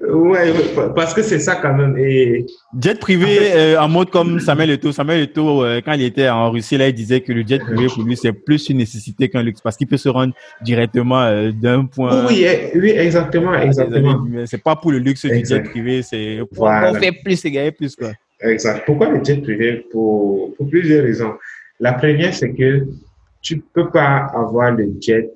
Ouais, 0.08 0.54
parce 0.96 1.14
que 1.14 1.22
c'est 1.22 1.40
ça 1.40 1.56
quand 1.56 1.74
même. 1.74 1.98
Et... 1.98 2.46
Jet 2.82 3.00
privé 3.00 3.52
euh, 3.54 3.80
en 3.80 3.88
mode 3.88 4.10
comme 4.10 4.40
Samuel 4.40 4.72
Eto'o. 4.72 4.92
Samuel 4.92 5.24
Eto'o, 5.24 5.64
euh, 5.64 5.82
quand 5.84 5.94
il 5.94 6.04
était 6.04 6.30
en 6.30 6.52
Russie, 6.52 6.78
là, 6.78 6.88
il 6.88 6.94
disait 6.94 7.22
que 7.22 7.32
le 7.32 7.46
jet 7.46 7.60
privé 7.60 7.88
pour 7.88 8.04
lui, 8.04 8.18
c'est 8.18 8.34
plus 8.34 8.70
une 8.70 8.78
nécessité 8.78 9.30
qu'un 9.30 9.44
luxe 9.44 9.62
parce 9.62 9.78
qu'il 9.78 9.88
peut 9.88 9.98
se 9.98 10.10
rendre 10.10 10.34
directement 10.62 11.22
euh, 11.22 11.52
d'un 11.52 11.86
point. 11.86 12.28
Oui, 12.28 12.46
eh, 12.46 12.78
oui, 12.78 12.92
exactement, 12.92 13.54
exactement. 13.54 14.26
C'est 14.46 14.64
pas 14.64 14.76
pour 14.76 14.92
le 14.92 15.00
luxe 15.00 15.26
du 15.26 15.46
jet 15.46 15.62
privé, 15.62 16.02
c'est 16.02 16.40
pour 16.54 16.66
voilà. 16.66 16.94
faire 17.00 17.14
plus 17.24 17.44
et 17.46 17.52
gagner 17.52 17.72
plus, 17.72 17.96
quoi. 17.96 18.12
Exact. 18.42 18.84
Pourquoi 18.86 19.10
le 19.10 19.24
jet 19.24 19.42
privé? 19.42 19.86
Pour, 19.92 20.56
pour 20.56 20.70
plusieurs 20.70 21.04
raisons. 21.04 21.34
La 21.80 21.94
première, 21.94 22.34
c'est 22.34 22.54
que 22.54 22.86
tu 23.42 23.62
peux 23.74 23.90
pas 23.90 24.28
avoir 24.34 24.72
le 24.72 24.92
jet 25.02 25.30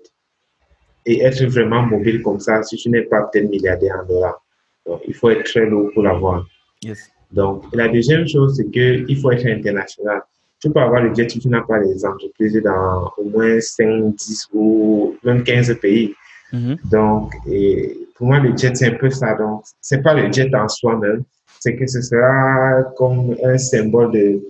et 1.06 1.22
être 1.22 1.44
vraiment 1.46 1.84
mobile 1.84 2.22
comme 2.22 2.40
ça 2.40 2.64
si 2.64 2.78
tu 2.78 2.90
n'es 2.90 3.04
pas 3.04 3.24
peut-être 3.24 3.50
milliardaire 3.50 3.96
en 4.02 4.08
dollars. 4.08 4.42
Donc, 4.86 5.02
il 5.08 5.14
faut 5.14 5.30
être 5.30 5.44
très 5.44 5.66
lourd 5.66 5.90
pour 5.94 6.04
l'avoir. 6.04 6.46
Yes. 6.82 7.12
Donc, 7.32 7.64
la 7.74 7.88
deuxième 7.88 8.28
chose, 8.28 8.56
c'est 8.58 8.70
qu'il 8.70 9.18
faut 9.20 9.32
être 9.32 9.46
international. 9.46 10.22
Tu 10.60 10.70
peux 10.70 10.80
avoir 10.80 11.02
le 11.02 11.14
jet 11.14 11.30
si 11.30 11.40
tu 11.40 11.50
n'as 11.50 11.62
pas 11.62 11.80
les 11.80 12.06
entreprises 12.06 12.62
dans 12.64 13.12
au 13.18 13.24
moins 13.24 13.60
5, 13.60 14.16
10 14.16 14.50
ou 14.54 15.16
même 15.24 15.44
15 15.44 15.78
pays. 15.82 16.14
Mm-hmm. 16.54 16.90
Donc, 16.90 17.34
et 17.50 17.98
pour 18.16 18.28
moi, 18.28 18.40
le 18.40 18.56
jet, 18.56 18.76
c'est 18.76 18.88
un 18.88 18.98
peu 18.98 19.10
ça. 19.10 19.34
Donc, 19.36 19.64
c'est 19.82 20.02
pas 20.02 20.14
le 20.14 20.32
jet 20.32 20.54
en 20.56 20.68
soi-même, 20.68 21.24
c'est 21.60 21.76
que 21.76 21.88
ce 21.88 22.02
sera 22.02 22.84
comme 22.96 23.36
un 23.44 23.58
symbole 23.58 24.12
de 24.12 24.42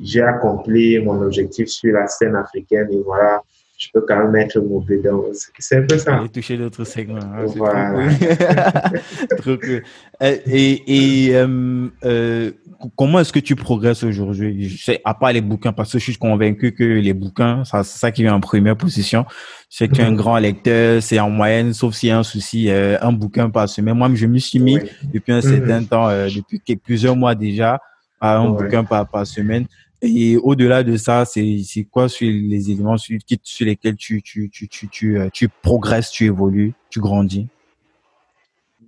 j'ai 0.00 0.22
accompli 0.22 0.98
mon 1.00 1.20
objectif 1.22 1.68
sur 1.68 1.92
la 1.92 2.06
scène 2.06 2.36
africaine 2.36 2.88
et 2.90 3.02
voilà, 3.04 3.42
je 3.78 3.88
peux 3.94 4.00
quand 4.00 4.18
même 4.18 4.34
être 4.36 4.58
mauvais. 4.58 4.98
Donc, 4.98 5.26
c'est 5.58 5.76
un 5.76 5.86
peu 5.86 5.96
ça. 5.96 6.16
Aller 6.16 6.28
toucher 6.28 6.56
d'autres 6.56 6.82
segments. 6.82 7.20
Hein, 7.22 7.44
voilà. 7.56 7.94
Trop 9.38 9.56
cool. 9.56 9.82
Et, 10.20 11.28
et 11.28 11.36
euh, 11.36 11.88
euh, 12.04 12.50
comment 12.96 13.20
est-ce 13.20 13.32
que 13.32 13.38
tu 13.38 13.54
progresses 13.54 14.02
aujourd'hui? 14.02 14.76
À 15.04 15.14
part 15.14 15.32
les 15.32 15.40
bouquins, 15.40 15.72
parce 15.72 15.92
que 15.92 15.98
je 16.00 16.04
suis 16.04 16.16
convaincu 16.16 16.72
que 16.72 16.82
les 16.82 17.12
bouquins, 17.12 17.62
c'est 17.64 17.84
ça 17.84 18.10
qui 18.10 18.22
vient 18.22 18.34
en 18.34 18.40
première 18.40 18.76
position. 18.76 19.24
C'est 19.70 19.86
qu'un 19.86 20.10
mm-hmm. 20.10 20.16
grand 20.16 20.38
lecteur, 20.38 21.00
c'est 21.00 21.20
en 21.20 21.30
moyenne, 21.30 21.72
sauf 21.72 21.94
s'il 21.94 22.08
y 22.08 22.12
a 22.12 22.18
un 22.18 22.24
souci, 22.24 22.68
euh, 22.70 22.98
un 23.00 23.12
bouquin 23.12 23.48
par 23.48 23.68
semaine. 23.68 23.94
Moi, 23.94 24.10
je 24.14 24.26
me 24.26 24.38
suis 24.38 24.58
mis 24.58 24.80
depuis 25.12 25.32
un 25.32 25.40
certain 25.40 25.82
mm-hmm. 25.82 25.86
temps, 25.86 26.08
euh, 26.08 26.28
depuis 26.28 26.76
plusieurs 26.76 27.14
mois 27.14 27.36
déjà, 27.36 27.80
à 28.20 28.38
un 28.38 28.48
bouquin 28.48 28.82
par, 28.82 29.08
par 29.08 29.24
semaine. 29.24 29.66
Et 30.00 30.36
au-delà 30.36 30.84
de 30.84 30.96
ça, 30.96 31.24
c'est 31.24 31.86
quoi 31.90 32.08
sur 32.08 32.28
les 32.30 32.70
éléments 32.70 32.96
sur, 32.96 33.18
sur 33.42 33.66
lesquels 33.66 33.96
tu, 33.96 34.22
tu, 34.22 34.48
tu, 34.48 34.68
tu, 34.68 34.88
tu, 34.88 35.18
euh, 35.18 35.28
tu 35.32 35.48
progresses, 35.48 36.10
tu 36.10 36.26
évolues, 36.26 36.72
tu 36.88 37.00
grandis? 37.00 37.48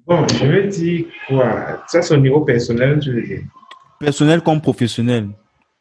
Bon, 0.06 0.26
je 0.28 0.46
veux 0.46 0.66
dire 0.68 1.06
quoi? 1.26 1.82
Ça, 1.88 2.02
c'est 2.02 2.14
au 2.14 2.18
niveau 2.18 2.42
personnel, 2.42 3.02
je 3.02 3.10
veux 3.10 3.22
dire. 3.22 3.42
Personnel 3.98 4.40
comme 4.40 4.60
professionnel. 4.60 5.28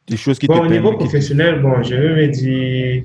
Des 0.08 0.18
choses 0.18 0.40
qui 0.40 0.48
bon, 0.48 0.56
te 0.56 0.66
Au 0.66 0.68
niveau 0.68 0.94
professionnel, 0.94 1.62
bon, 1.62 1.84
je 1.84 1.96
veux 1.96 2.16
me 2.16 2.28
dire, 2.28 3.04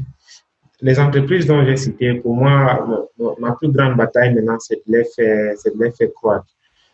les 0.81 0.99
entreprises 0.99 1.47
dont 1.47 1.63
j'ai 1.65 1.77
cité, 1.77 2.15
pour 2.15 2.35
moi, 2.35 3.07
ma 3.39 3.53
plus 3.53 3.69
grande 3.69 3.97
bataille 3.97 4.35
maintenant, 4.35 4.59
c'est 4.59 4.77
de 4.87 4.97
les 4.97 5.05
faire, 5.05 5.55
de 5.65 5.85
les 5.85 5.91
faire 5.91 6.09
croître. 6.15 6.47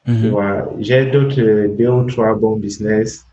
Mm-hmm. 0.08 0.80
J'ai 0.80 1.06
d'autres 1.06 1.76
deux 1.76 1.88
ou 1.88 2.04
trois 2.04 2.34
bons 2.34 2.56
business 2.56 3.24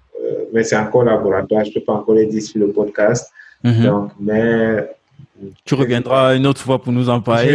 mais 0.54 0.64
c'est 0.64 0.78
encore 0.78 1.04
laboratoire. 1.04 1.64
Je 1.64 1.70
ne 1.70 1.74
peux 1.76 1.82
pas 1.82 1.94
encore 1.94 2.16
les 2.16 2.26
dire 2.26 2.42
sur 2.42 2.60
le 2.60 2.72
podcast. 2.72 3.32
Mhm. 3.64 3.84
Donc, 3.84 4.12
mais. 4.20 4.90
Tu 5.66 5.76
reviendras 5.76 6.36
une 6.36 6.48
autre 6.48 6.62
fois 6.62 6.82
pour 6.82 6.92
nous 6.92 7.10
en 7.10 7.22
parler. 7.22 7.54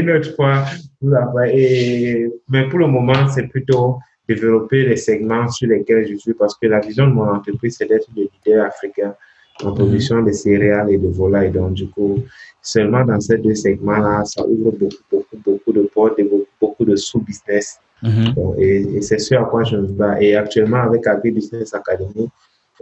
Une 0.00 0.10
autre 0.10 0.34
fois 0.34 0.64
pour 0.98 1.10
en 1.10 1.32
parler. 1.32 2.30
mais 2.48 2.68
pour 2.68 2.78
le 2.78 2.86
moment, 2.86 3.28
c'est 3.28 3.46
plutôt 3.46 3.98
développer 4.28 4.84
les 4.86 4.96
segments 4.96 5.48
sur 5.48 5.68
lesquels 5.68 6.06
je 6.08 6.16
suis 6.16 6.34
parce 6.34 6.54
que 6.54 6.66
la 6.66 6.80
vision 6.80 7.06
de 7.08 7.12
mon 7.12 7.28
entreprise, 7.28 7.76
c'est 7.78 7.86
d'être 7.86 8.06
le 8.16 8.28
leader 8.32 8.64
africain 8.64 9.14
en 9.62 9.74
production 9.74 10.22
de 10.22 10.32
céréales 10.32 10.90
et 10.90 10.98
de 10.98 11.08
volailles. 11.08 11.50
Donc, 11.50 11.74
du 11.74 11.88
coup, 11.88 12.22
seulement 12.62 13.04
dans 13.04 13.20
ces 13.20 13.38
deux 13.38 13.54
segments-là, 13.54 14.24
ça 14.24 14.46
ouvre 14.46 14.70
beaucoup, 14.72 15.04
beaucoup, 15.10 15.36
beaucoup 15.44 15.72
de 15.72 15.82
portes 15.82 16.18
et 16.18 16.24
beaucoup, 16.24 16.46
beaucoup 16.60 16.84
de 16.84 16.96
sous-business 16.96 17.80
Mhm. 18.02 18.34
et, 18.58 19.02
c'est 19.02 19.18
ce 19.18 19.34
à 19.34 19.44
quoi 19.44 19.64
je 19.64 19.76
me 19.76 19.86
bats. 19.88 20.20
Et 20.20 20.34
actuellement, 20.34 20.82
avec 20.82 21.06
Agri 21.06 21.30
Business 21.30 21.74
Academy, 21.74 22.28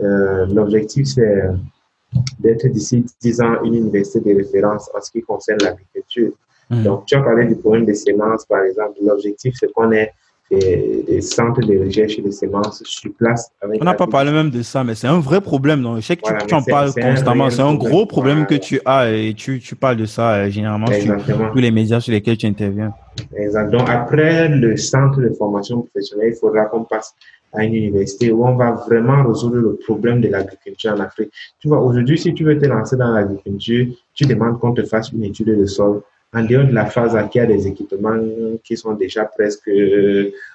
euh, 0.01 0.47
l'objectif, 0.47 1.07
c'est 1.07 1.43
d'être 2.39 2.67
d'ici 2.69 3.05
10 3.21 3.41
ans 3.41 3.63
une 3.65 3.75
université 3.75 4.21
de 4.21 4.37
référence 4.37 4.91
en 4.95 5.01
ce 5.01 5.11
qui 5.11 5.23
concerne 5.23 5.59
l'agriculture. 5.63 6.33
Mhm. 6.71 6.83
Donc, 6.85 7.07
tu 7.07 7.17
as 7.17 7.23
parlé 7.23 7.47
du 7.47 7.57
problème 7.57 7.85
des 7.85 7.95
semences, 7.95 8.45
par 8.47 8.63
exemple. 8.63 8.99
L'objectif, 9.03 9.55
c'est 9.59 9.73
qu'on 9.73 9.91
ait 9.93 10.13
des, 10.51 11.21
centres 11.21 11.61
de 11.61 11.85
recherche 11.85 12.19
de 12.19 12.31
semences 12.31 12.83
sur 12.85 13.13
place. 13.15 13.51
On 13.63 13.85
n'a 13.85 13.95
pas 13.95 14.07
parlé 14.07 14.31
même 14.31 14.51
de 14.51 14.63
ça, 14.63 14.85
mais 14.85 14.95
c'est 14.95 15.07
un 15.07 15.21
vrai 15.21 15.41
problème. 15.41 15.83
Donc, 15.83 15.97
je 15.97 16.01
sais 16.03 16.17
que 16.17 16.23
tu, 16.47 16.55
en 16.55 16.63
parles 16.63 16.93
constamment. 16.95 17.51
C'est 17.51 17.63
un, 17.63 17.75
gros 17.75 18.07
problème 18.07 18.47
que 18.47 18.55
tu 18.55 18.81
as 18.85 19.11
et 19.11 19.35
tu, 19.35 19.61
tu 19.61 19.77
parles 19.77 19.97
de 19.97 20.07
ça 20.07 20.35
euh, 20.35 20.51
généralement 20.51 20.87
sur 20.87 21.17
tous 21.53 21.59
les 21.59 21.71
médias 21.71 22.01
sur 22.01 22.13
lesquels 22.13 22.37
tu 22.37 22.47
interviens. 22.47 22.93
Exact. 23.37 23.71
Donc, 23.71 23.89
après 23.89 24.49
le 24.49 24.77
centre 24.77 25.21
de 25.21 25.31
formation 25.31 25.83
professionnelle, 25.83 26.33
il 26.35 26.39
faudra 26.39 26.65
qu'on 26.67 26.85
passe 26.85 27.15
à 27.53 27.65
une 27.65 27.75
université 27.75 28.31
où 28.31 28.47
on 28.47 28.57
va 28.57 28.73
vraiment 28.73 29.27
résoudre 29.27 29.57
le 29.57 29.77
problème 29.77 30.21
de 30.21 30.29
l'agriculture 30.29 30.93
en 30.93 31.01
Afrique. 31.01 31.31
Tu 31.61 31.69
vois, 31.69 31.81
aujourd'hui, 31.81 32.19
si 32.19 32.35
tu 32.35 32.45
veux 32.45 32.59
te 32.59 32.67
lancer 32.67 32.97
dans 32.97 33.11
l'agriculture, 33.11 33.87
tu 34.15 34.25
demandes 34.25 34.59
qu'on 34.59 34.73
te 34.73 34.83
fasse 34.83 35.13
une 35.13 35.25
étude 35.25 35.59
de 35.59 35.67
sol 35.67 36.03
en 36.35 36.45
dehors 36.45 36.67
de 36.67 36.73
la 36.73 36.87
phase 36.87 37.17
à 37.17 37.25
qui 37.25 37.41
a 37.41 37.47
des 37.47 37.67
équipements 37.67 38.19
qui 38.63 38.77
sont 38.77 38.95
déjà 38.95 39.25
presque 39.25 39.71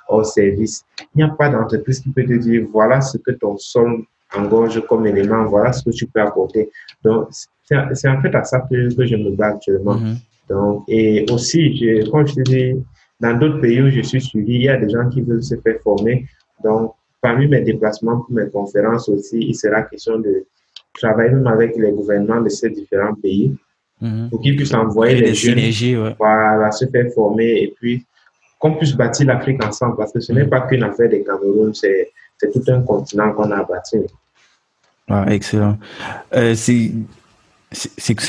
hors 0.07 0.26
service, 0.26 0.86
il 0.99 1.17
n'y 1.17 1.24
a 1.24 1.30
pas 1.30 1.49
d'entreprise 1.49 1.99
qui 1.99 2.09
peut 2.09 2.26
te 2.26 2.34
dire 2.34 2.67
voilà 2.71 3.01
ce 3.01 3.17
que 3.17 3.32
ton 3.32 3.57
sol 3.57 4.03
engorge 4.36 4.82
comme 4.88 5.05
élément, 5.07 5.45
voilà 5.45 5.74
ce 5.74 5.84
que 5.84 5.89
tu 5.91 6.07
peux 6.07 6.21
apporter. 6.21 6.69
Donc, 7.03 7.30
c'est 7.63 8.07
en 8.07 8.21
fait 8.21 8.36
à 8.36 8.43
ça 8.43 8.65
que, 8.69 8.93
que 8.95 9.05
je 9.05 9.15
me 9.15 9.32
bats 9.32 9.47
actuellement. 9.47 9.95
Mhm. 9.95 10.15
Donc, 10.49 10.84
et 10.88 11.26
aussi, 11.32 11.76
je, 11.78 12.09
comme 12.09 12.28
je 12.28 12.36
te 12.36 12.41
dis, 12.41 12.74
dans 13.19 13.38
d'autres 13.38 13.61
pays 13.61 13.82
où 13.82 13.89
je 13.89 14.01
suis 14.01 14.21
suivi, 14.21 14.55
il 14.55 14.63
y 14.63 14.69
a 14.69 14.78
des 14.78 14.89
gens 14.89 15.07
qui 15.09 15.21
veulent 15.21 15.43
se 15.43 15.55
faire 15.55 15.80
former. 15.82 16.26
Donc, 16.63 16.93
parmi 17.21 17.47
mes 17.47 17.61
déplacements 17.61 18.19
pour 18.21 18.32
mes 18.36 18.49
conférences 18.49 19.07
aussi, 19.09 19.39
il 19.39 19.55
sera 19.55 19.84
question 19.84 20.19
de 20.19 20.45
travailler 20.93 21.32
même 21.32 21.47
avec 21.47 21.76
les 21.78 21.91
gouvernements 21.91 22.41
de 22.41 22.49
ces 22.49 22.69
différents 22.69 23.15
pays 23.15 23.55
Mhm. 24.03 24.29
pour 24.29 24.41
qu'ils 24.41 24.55
puissent 24.57 24.73
envoyer 24.73 25.15
les 25.15 25.33
jeunes 25.33 25.59
ouais. 26.03 26.15
voilà, 26.19 26.69
se 26.71 26.85
faire 26.87 27.05
former 27.15 27.63
et 27.63 27.73
puis 27.73 28.05
qu'on 28.59 28.73
puisse 28.73 28.93
bâtir 28.93 29.27
l'Afrique 29.27 29.63
ensemble 29.63 29.95
parce 29.95 30.11
que 30.11 30.19
ce 30.19 30.33
n'est 30.33 30.45
pas 30.45 30.59
qu'une 30.61 30.83
affaire 30.83 31.09
des 31.09 31.23
Cameroun, 31.23 31.73
c'est 31.73 32.11
tout 32.53 32.63
un 32.67 32.81
continent 32.81 33.31
qu'on 33.31 33.49
a 33.51 33.63
bâti. 33.63 33.99
Ah, 35.09 35.25
excellent. 35.29 35.77
Euh, 36.35 36.53
c'est 36.53 36.91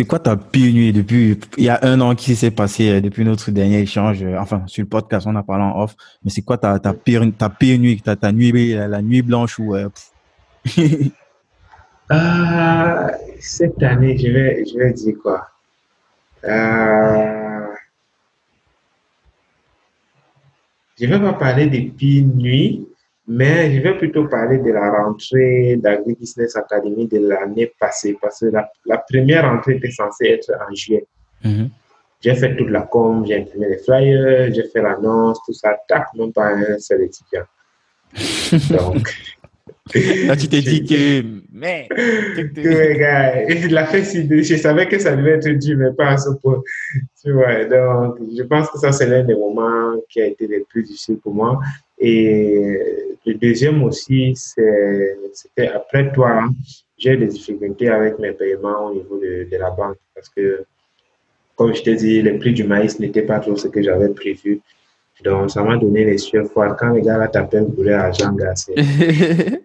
quoi 0.07 0.21
ta 0.21 0.37
pire 0.37 0.73
nuit 0.73 0.93
depuis 0.93 1.41
il 1.57 1.65
y 1.65 1.69
a 1.69 1.81
un 1.83 2.01
an 2.01 2.15
qui 2.15 2.37
s'est 2.37 2.53
passé 2.53 2.91
euh, 2.91 3.01
depuis 3.01 3.25
notre 3.25 3.51
dernier 3.51 3.81
échange 3.81 4.23
euh, 4.23 4.39
enfin 4.39 4.63
sur 4.67 4.83
le 4.83 4.89
podcast 4.89 5.27
on 5.29 5.37
a 5.37 5.43
parlé 5.43 5.65
en 5.65 5.83
off 5.83 5.95
mais 6.25 6.31
c'est 6.31 6.41
quoi 6.41 6.57
ta, 6.57 6.79
ta 6.79 6.95
pire 6.95 7.23
ta 7.37 7.51
pire 7.51 7.79
nuit 7.79 8.01
ta, 8.01 8.17
ta 8.17 8.33
nuit 8.33 8.73
la, 8.73 9.03
nuit 9.03 9.21
blanche 9.21 9.59
ou 9.59 9.75
euh, 9.75 9.91
cette 13.39 13.83
année 13.83 14.17
je 14.17 14.29
vais 14.29 14.65
je 14.65 14.79
vais 14.79 14.95
dire 14.95 15.17
quoi? 15.23 15.47
Euh, 16.45 17.67
je 20.99 21.07
ne 21.07 21.17
vais 21.17 21.21
pas 21.21 21.33
parler 21.35 21.67
des 21.67 21.83
pires 21.83 22.27
nuits, 22.27 22.87
mais 23.27 23.75
je 23.75 23.81
vais 23.81 23.97
plutôt 23.97 24.27
parler 24.29 24.59
de 24.59 24.71
la 24.71 24.91
rentrée 24.91 25.77
d'Agri 25.77 26.15
Business 26.15 26.57
Academy 26.57 27.09
de 27.09 27.27
l'année 27.27 27.73
passée, 27.79 28.17
parce 28.21 28.41
que 28.41 28.53
la, 28.85 28.99
première 28.99 29.51
rentrée 29.51 29.77
était 29.77 29.91
censée 29.91 30.27
être 30.27 30.53
en 30.69 30.75
juillet. 30.75 31.07
Mm-hmm. 31.45 31.69
J'ai 32.21 32.35
fait 32.35 32.57
toute 32.57 32.71
la 32.71 32.83
com, 32.83 33.25
j'ai 33.27 33.41
imprimé 33.41 33.69
les 33.69 33.79
flyers, 33.79 34.53
j'ai 34.53 34.65
fait 34.69 34.81
l'annonce, 34.81 35.39
tout 35.45 35.53
ça, 35.53 35.77
tac, 35.89 36.07
même 36.15 36.33
pas 36.33 36.55
un 36.55 36.79
seul 36.79 37.03
étudiant. 37.03 37.45
Donc. 38.71 39.09
Là, 39.93 40.35
tu 40.35 40.49
t'es 40.49 40.63
dit 40.63 40.83
que, 40.83 41.23
mais. 41.53 41.89
la 43.71 43.87
fait 43.87 44.03
je 44.03 44.57
savais 44.57 44.89
que 44.89 44.99
ça 44.99 45.15
devait 45.15 45.33
être 45.33 45.49
dur, 45.59 45.77
mais 45.77 45.93
pas 45.93 46.13
à 46.13 46.17
ce 46.17 46.31
point. 46.43 46.63
Tu 47.23 47.33
vois, 47.33 47.65
donc, 47.67 48.17
je 48.35 48.43
pense 48.45 48.71
que 48.71 48.79
ça, 48.79 48.93
c'est 48.93 49.07
l'un 49.07 49.25
des 49.25 49.35
moments 49.35 49.95
qui 50.09 50.23
a 50.23 50.27
été 50.27 50.47
le 50.47 50.65
plus 50.69 50.85
difficile 50.85 51.19
pour 51.19 51.35
moi. 51.35 51.61
Et 51.99 52.79
le 53.27 53.35
deuxième 53.35 53.83
aussi, 53.83 54.33
c'était 54.35 55.69
après 55.69 56.11
toi, 56.13 56.31
hein, 56.31 56.51
j'ai 56.97 57.17
des 57.19 57.27
difficultés 57.27 57.89
avec 57.89 58.19
mes 58.19 58.33
paiements 58.33 58.87
au 58.87 58.95
niveau 58.95 59.19
de, 59.19 59.47
de 59.51 59.57
la 59.59 59.71
banque 59.71 59.99
parce 60.15 60.31
que, 60.31 60.65
comme 61.57 61.75
je 61.75 61.83
t'ai 61.83 61.97
dit, 61.97 62.23
le 62.23 62.39
prix 62.39 62.55
du 62.55 62.65
maïs 62.65 62.99
n'était 62.99 63.23
pas 63.23 63.39
trop 63.39 63.57
ce 63.57 63.69
que 63.69 63.83
j'avais 63.83 64.09
prévu. 64.09 64.61
Donc, 65.23 65.51
ça 65.51 65.63
m'a 65.63 65.77
donné 65.77 66.05
les 66.05 66.19
sueurs 66.19 66.47
froides. 66.47 66.77
Quand 66.79 66.91
les 66.91 67.03
gars 67.03 67.19
là 67.19 67.29
t'appellent 67.29 67.71
pour 67.73 67.85
l'argent, 67.85 68.35
c'est 68.57 68.75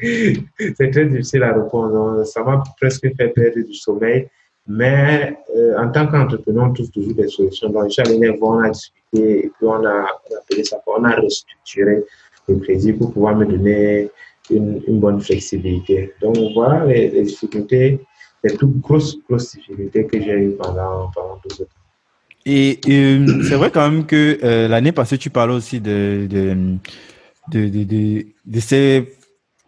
très 0.74 1.06
difficile 1.06 1.42
à 1.42 1.52
répondre. 1.52 2.24
ça 2.24 2.42
m'a 2.42 2.62
presque 2.80 3.06
fait 3.16 3.28
perdre 3.28 3.60
du 3.66 3.74
sommeil. 3.74 4.28
Mais 4.68 5.36
euh, 5.56 5.78
en 5.78 5.90
tant 5.90 6.06
qu'entrepreneur, 6.08 6.64
on 6.64 6.72
trouve 6.72 6.90
toujours 6.90 7.14
des 7.14 7.28
solutions. 7.28 7.70
Donc, 7.70 7.84
je 7.84 7.90
suis 7.90 8.02
allé 8.02 8.18
les 8.18 8.36
voir, 8.36 8.58
on 8.58 8.64
a 8.64 8.70
discuté 8.70 9.46
et 9.46 9.50
puis 9.56 9.66
on 9.66 9.84
a, 9.84 10.06
appelé 10.40 10.64
ça, 10.64 10.78
on 10.86 11.04
a 11.04 11.14
restructuré 11.14 12.02
le 12.48 12.56
crédit 12.56 12.92
pour 12.92 13.12
pouvoir 13.12 13.36
me 13.36 13.46
donner 13.46 14.10
une, 14.50 14.82
une 14.88 14.98
bonne 14.98 15.20
flexibilité. 15.20 16.12
Donc, 16.20 16.36
voilà 16.54 16.84
les, 16.84 17.10
les, 17.10 17.22
difficultés, 17.22 18.00
les 18.42 18.54
plus 18.54 18.66
grosses, 18.66 19.16
grosses 19.28 19.54
difficultés 19.54 20.04
que 20.06 20.20
j'ai 20.20 20.32
eues 20.32 20.56
pendant, 20.58 21.10
pendant 21.14 21.36
tout 21.42 21.54
ce. 21.54 21.62
Et 22.48 22.78
euh, 22.88 23.42
c'est 23.42 23.56
vrai 23.56 23.70
quand 23.72 23.90
même 23.90 24.06
que 24.06 24.38
euh, 24.42 24.68
l'année 24.68 24.92
passée, 24.92 25.18
tu 25.18 25.30
parlais 25.30 25.54
aussi 25.54 25.80
de, 25.80 26.28
de, 26.30 26.56
de, 27.50 27.68
de, 27.68 28.26
de 28.46 28.60
ces 28.60 29.08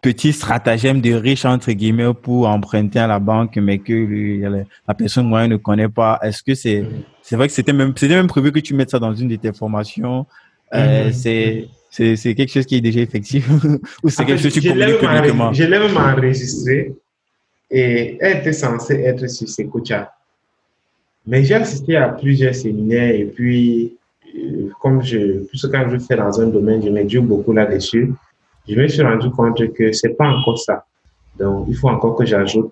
petits 0.01 0.33
stratagèmes 0.33 1.01
de 1.01 1.13
riches, 1.13 1.45
entre 1.45 1.71
guillemets, 1.71 2.13
pour 2.13 2.47
emprunter 2.47 2.99
à 2.99 3.07
la 3.07 3.19
banque, 3.19 3.57
mais 3.57 3.79
que 3.79 4.65
la 4.87 4.93
personne 4.93 5.27
moyenne 5.27 5.51
ne 5.51 5.57
connaît 5.57 5.89
pas. 5.89 6.19
Est-ce 6.21 6.43
que 6.43 6.55
c'est 6.55 6.85
c'est 7.21 7.35
vrai 7.35 7.47
que 7.47 7.53
c'était 7.53 7.73
même, 7.73 7.93
c'était 7.95 8.15
même 8.15 8.27
prévu 8.27 8.51
que 8.51 8.59
tu 8.59 8.73
mettes 8.73 8.89
ça 8.89 8.99
dans 8.99 9.13
une 9.13 9.27
de 9.27 9.35
tes 9.35 9.53
formations? 9.53 10.25
Euh, 10.73 11.09
c'est 11.11 11.67
c'est, 11.89 12.15
c'est 12.15 12.35
quelque 12.35 12.51
chose 12.51 12.65
qui 12.65 12.75
est 12.75 12.81
déjà 12.81 12.99
effectif 12.99 13.49
ou 14.03 14.09
c'est 14.09 14.23
quelque 14.23 14.41
chose 14.41 14.53
que 14.53 14.59
tu 14.59 14.69
communiques 14.69 14.99
publiquement? 14.99 15.51
Je 15.53 15.63
l'ai 15.63 15.79
même 15.79 15.97
enregistré 15.97 16.93
et 17.71 18.17
elle 18.19 18.37
était 18.37 18.53
censée 18.53 18.95
être 18.95 19.27
sur 19.27 19.47
Secocha. 19.49 20.13
Mais 21.25 21.43
j'ai 21.43 21.55
assisté 21.55 21.95
à 21.97 22.09
plusieurs 22.09 22.55
séminaires 22.55 23.13
et 23.13 23.25
puis, 23.25 23.97
euh, 24.35 24.69
comme 24.79 25.03
je, 25.03 25.45
plus 25.45 25.67
quand 25.71 25.89
je 25.89 25.97
fais 25.97 26.15
dans 26.15 26.39
un 26.41 26.47
domaine, 26.47 26.83
je 26.83 26.89
m'éduque 26.89 27.25
beaucoup 27.25 27.53
là-dessus. 27.53 28.13
Je 28.69 28.75
me 28.75 28.87
suis 28.87 29.01
rendu 29.01 29.29
compte 29.31 29.73
que 29.73 29.91
c'est 29.91 30.15
pas 30.15 30.27
encore 30.27 30.59
ça. 30.59 30.85
Donc, 31.37 31.65
il 31.67 31.75
faut 31.75 31.89
encore 31.89 32.15
que 32.15 32.25
j'ajoute 32.25 32.71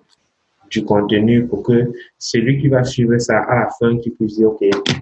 du 0.70 0.84
contenu 0.84 1.46
pour 1.46 1.62
que 1.62 1.90
celui 2.18 2.60
qui 2.60 2.68
va 2.68 2.84
suivre 2.84 3.18
ça 3.18 3.38
à 3.40 3.54
la 3.56 3.68
fin, 3.78 3.96
qui 3.98 4.10
puisse 4.10 4.36
dire, 4.36 4.48
OK, 4.48 4.60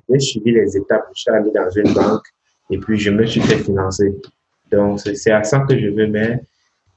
j'ai 0.09 0.19
suivi 0.19 0.53
les 0.53 0.77
étapes, 0.77 1.07
je 1.15 1.23
suis 1.23 1.31
allé 1.31 1.51
dans 1.51 1.69
une 1.71 1.93
banque 1.93 2.23
et 2.71 2.79
puis 2.79 2.99
je 2.99 3.11
me 3.11 3.27
suis 3.27 3.41
fait 3.41 3.59
financer. 3.59 4.15
Donc, 4.71 5.01
c'est 5.01 5.33
à 5.33 5.43
ça 5.43 5.61
que 5.61 5.79
je 5.79 5.89
veux, 5.89 6.07
mais 6.07 6.41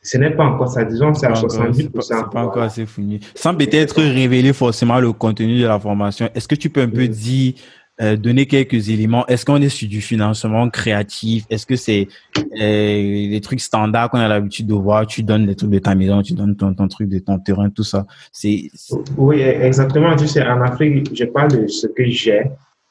ce 0.01 0.17
n'est 0.17 0.31
pas 0.31 0.45
encore 0.45 0.69
ça. 0.69 0.85
Disons, 0.85 1.13
c'est 1.13 1.27
à 1.27 1.33
70%. 1.33 2.01
C'est 2.01 2.31
pas, 2.31 2.43
encore 2.43 2.63
assez 2.63 2.85
fini. 2.85 3.19
Sans 3.35 3.53
peut-être 3.53 4.01
révéler 4.01 4.53
forcément 4.53 4.99
le 4.99 5.11
contenu 5.11 5.59
de 5.59 5.67
la 5.67 5.79
formation, 5.79 6.29
est-ce 6.33 6.47
que 6.47 6.55
tu 6.55 6.69
peux 6.69 6.81
un 6.81 6.89
peu 6.89 7.07
dire, 7.07 7.53
euh, 8.01 8.15
donner 8.15 8.45
quelques 8.45 8.89
éléments 8.89 9.25
Est-ce 9.27 9.45
qu'on 9.45 9.61
est 9.61 9.69
sur 9.69 9.89
du 9.89 9.99
financement 9.99 10.69
créatif? 10.69 11.45
Est-ce 11.49 11.65
que 11.65 11.75
c'est 11.75 12.07
euh, 12.37 12.43
les 12.53 13.39
trucs 13.41 13.59
standards 13.59 14.09
qu'on 14.09 14.19
a 14.19 14.27
l'habitude 14.27 14.67
de 14.67 14.73
voir? 14.73 15.05
Tu 15.05 15.21
donnes 15.21 15.45
les 15.45 15.55
trucs 15.55 15.69
de 15.69 15.79
ta 15.79 15.95
maison, 15.95 16.21
tu 16.21 16.33
donnes 16.33 16.55
ton, 16.55 16.73
ton 16.73 16.87
truc 16.87 17.09
de 17.09 17.19
ton 17.19 17.39
terrain, 17.39 17.69
tout 17.69 17.83
ça. 17.83 18.05
C'est 18.31 18.69
oui, 19.17 19.41
exactement. 19.41 20.15
Tu 20.15 20.27
sais, 20.27 20.45
en 20.47 20.61
Afrique, 20.61 21.13
je 21.13 21.25
parle 21.25 21.51
de 21.51 21.67
ce 21.67 21.87
que 21.87 22.05
j'ai. 22.05 22.43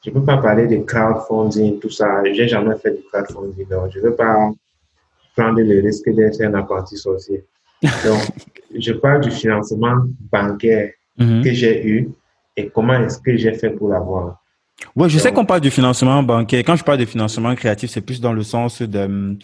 Je 0.05 0.11
ne 0.11 0.15
peux 0.15 0.23
pas 0.23 0.37
parler 0.37 0.67
de 0.67 0.77
crowdfunding, 0.77 1.79
tout 1.79 1.89
ça. 1.89 2.23
J'ai 2.31 2.47
jamais 2.47 2.75
fait 2.77 2.91
de 2.91 3.03
crowdfunding, 3.11 3.67
donc 3.67 3.91
je 3.91 3.99
ne 3.99 4.03
veux 4.03 4.15
pas 4.15 4.51
prendre 5.35 5.61
le 5.61 5.81
risque 5.81 6.09
d'être 6.13 6.41
un 6.41 6.53
apprenti 6.53 6.97
sorcier. 6.97 7.45
Donc, 7.81 8.21
je 8.77 8.93
parle 8.93 9.21
du 9.21 9.31
financement 9.31 9.95
bancaire 10.31 10.91
mhm. 11.17 11.43
que 11.43 11.51
j'ai 11.51 11.87
eu 11.87 12.09
et 12.55 12.69
comment 12.69 12.99
est-ce 12.99 13.19
que 13.19 13.35
j'ai 13.37 13.53
fait 13.53 13.71
pour 13.71 13.89
l'avoir. 13.89 14.41
Oui, 14.95 15.09
je 15.09 15.19
sais 15.19 15.31
qu'on 15.31 15.45
parle 15.45 15.61
du 15.61 15.71
financement 15.71 16.23
bancaire. 16.23 16.63
Quand 16.65 16.75
je 16.75 16.83
parle 16.83 16.99
de 16.99 17.05
financement 17.05 17.53
créatif, 17.55 17.89
c'est 17.89 18.01
plus 18.01 18.21
dans 18.21 18.33
le 18.33 18.43
sens 18.43 18.81
de, 18.81 19.37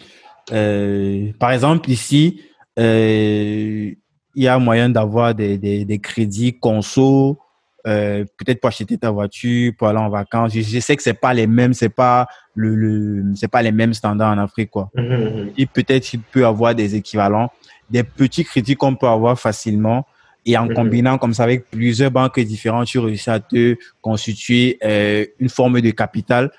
euh, 0.52 1.32
par 1.38 1.52
exemple, 1.52 1.90
ici, 1.90 2.40
euh, 2.78 3.90
il 4.34 4.42
y 4.42 4.48
a 4.48 4.58
moyen 4.58 4.88
d'avoir 4.88 5.34
des, 5.34 5.58
des, 5.58 5.84
des, 5.84 5.98
crédits 5.98 6.58
conso, 6.58 7.38
euh, 7.86 8.24
peut-être 8.38 8.60
pour 8.60 8.68
acheter 8.68 8.98
ta 8.98 9.10
voiture, 9.10 9.72
pour 9.78 9.88
aller 9.88 9.98
en 9.98 10.10
vacances. 10.10 10.52
Je, 10.52 10.80
sais 10.80 10.96
que 10.96 11.02
c'est 11.02 11.14
pas 11.14 11.32
les 11.32 11.46
mêmes, 11.46 11.72
c'est 11.72 11.88
pas 11.88 12.26
le, 12.54 12.74
le 12.74 13.34
c'est 13.34 13.48
pas 13.48 13.62
les 13.62 13.72
mêmes 13.72 13.94
standards 13.94 14.36
en 14.36 14.38
Afrique, 14.38 14.70
quoi. 14.70 14.90
Et 14.96 15.00
mhm, 15.00 15.52
mhm. 15.56 15.66
peut-être 15.72 16.12
il 16.12 16.20
peut 16.20 16.46
avoir 16.46 16.74
des 16.74 16.94
équivalents, 16.94 17.50
des 17.90 18.02
petits 18.02 18.44
crédits 18.44 18.76
qu'on 18.76 18.94
peut 18.94 19.08
avoir 19.08 19.38
facilement. 19.38 20.06
Et 20.46 20.56
en 20.56 20.66
mhm. 20.66 20.74
combinant 20.74 21.18
comme 21.18 21.34
ça 21.34 21.42
avec 21.42 21.68
plusieurs 21.70 22.12
banques 22.12 22.38
différentes, 22.40 22.86
tu 22.86 23.00
réussis 23.00 23.28
à 23.28 23.40
te 23.40 23.76
constituer 24.00 24.78
euh, 24.84 25.26
une 25.40 25.48
forme 25.48 25.80
de 25.80 25.90
capital 25.90 26.50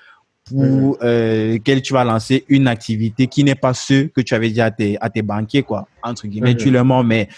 pour 0.44 0.98
euh, 1.02 1.54
lequel 1.54 1.82
tu 1.82 1.94
vas 1.94 2.04
lancer 2.04 2.44
une 2.48 2.68
activité 2.68 3.26
qui 3.26 3.44
n'est 3.44 3.54
pas 3.54 3.74
ce 3.74 4.04
que 4.04 4.20
tu 4.20 4.34
avais 4.34 4.50
dit 4.50 4.60
à 4.60 4.70
tes, 4.70 4.98
à 5.00 5.10
tes 5.10 5.22
banquiers, 5.22 5.62
quoi. 5.62 5.88
Entre 6.02 6.26
guillemets, 6.26 6.54
tu 6.54 6.70
le 6.70 6.84
mens, 6.84 7.02
mais 7.02 7.28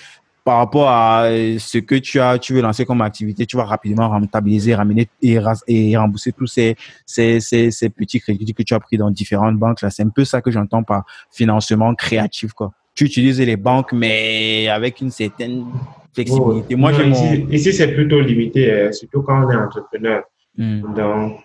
par 0.44 0.58
rapport 0.58 0.88
à 0.88 1.24
euh, 1.24 1.58
ce 1.58 1.78
que 1.78 1.94
tu 1.94 2.18
as, 2.18 2.38
tu 2.38 2.54
veux 2.54 2.62
lancer 2.62 2.84
comme 2.84 3.02
activité, 3.02 3.46
tu 3.46 3.56
vas 3.56 3.64
rapidement 3.64 4.08
rentabiliser, 4.08 4.74
ramener 4.74 5.08
et, 5.22 5.38
et 5.68 5.96
rembourser 5.96 6.32
tous 6.32 6.46
ces, 6.46 6.76
ces, 7.06 7.40
ces, 7.40 7.70
ces, 7.70 7.90
petits 7.90 8.20
crédits 8.20 8.54
que 8.54 8.62
tu 8.62 8.74
as 8.74 8.80
pris 8.80 8.96
dans 8.96 9.10
différentes 9.10 9.56
banques. 9.56 9.82
Là, 9.82 9.90
c'est 9.90 10.02
un 10.02 10.08
peu 10.08 10.24
ça 10.24 10.40
que 10.40 10.50
j'entends 10.50 10.82
par 10.82 11.04
financement 11.30 11.94
créatif, 11.94 12.52
quoi. 12.52 12.72
Tu 12.94 13.04
utilises 13.04 13.40
les 13.40 13.56
banques, 13.56 13.92
mais 13.92 14.68
avec 14.68 15.00
une 15.00 15.10
certaine 15.10 15.64
flexibilité. 16.12 16.76
Moi, 16.76 16.92
ici, 16.92 17.46
ici 17.50 17.72
c'est 17.72 17.92
plutôt 17.94 18.20
limité, 18.20 18.70
euh, 18.70 18.92
surtout 18.92 19.22
quand 19.22 19.46
on 19.46 19.50
est 19.50 19.56
entrepreneur. 19.56 20.22
Hmm. 20.56 20.94
Donc, 20.94 21.40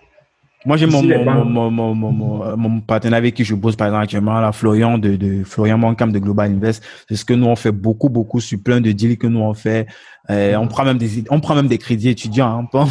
moi, 0.66 0.76
j'ai 0.76 0.86
mon, 0.86 1.00
mon, 1.00 1.70
mon, 1.70 1.94
mon, 1.94 2.56
mon, 2.56 2.80
partenaire 2.80 3.18
avec 3.18 3.34
qui 3.34 3.44
je 3.44 3.54
bosse, 3.54 3.76
par 3.76 3.86
exemple, 3.86 4.02
actuellement, 4.02 4.40
la 4.40 4.50
Florian 4.50 4.98
de, 4.98 5.14
de 5.14 5.44
Florian 5.44 5.78
Moncam 5.78 6.10
de 6.10 6.18
Global 6.18 6.50
Invest. 6.50 6.82
C'est 7.08 7.14
ce 7.14 7.24
que 7.24 7.34
nous, 7.34 7.46
on 7.46 7.54
fait 7.54 7.70
beaucoup, 7.70 8.08
beaucoup 8.08 8.40
sur 8.40 8.60
plein 8.60 8.80
de 8.80 8.90
deals 8.90 9.16
que 9.16 9.28
nous, 9.28 9.38
on 9.38 9.54
fait. 9.54 9.86
Euh, 10.28 10.56
on 10.56 10.66
prend 10.66 10.84
même 10.84 10.98
des, 10.98 11.22
on 11.30 11.38
prend 11.38 11.54
même 11.54 11.68
des 11.68 11.78
crédits 11.78 12.08
étudiants, 12.08 12.68
hein, 12.74 12.88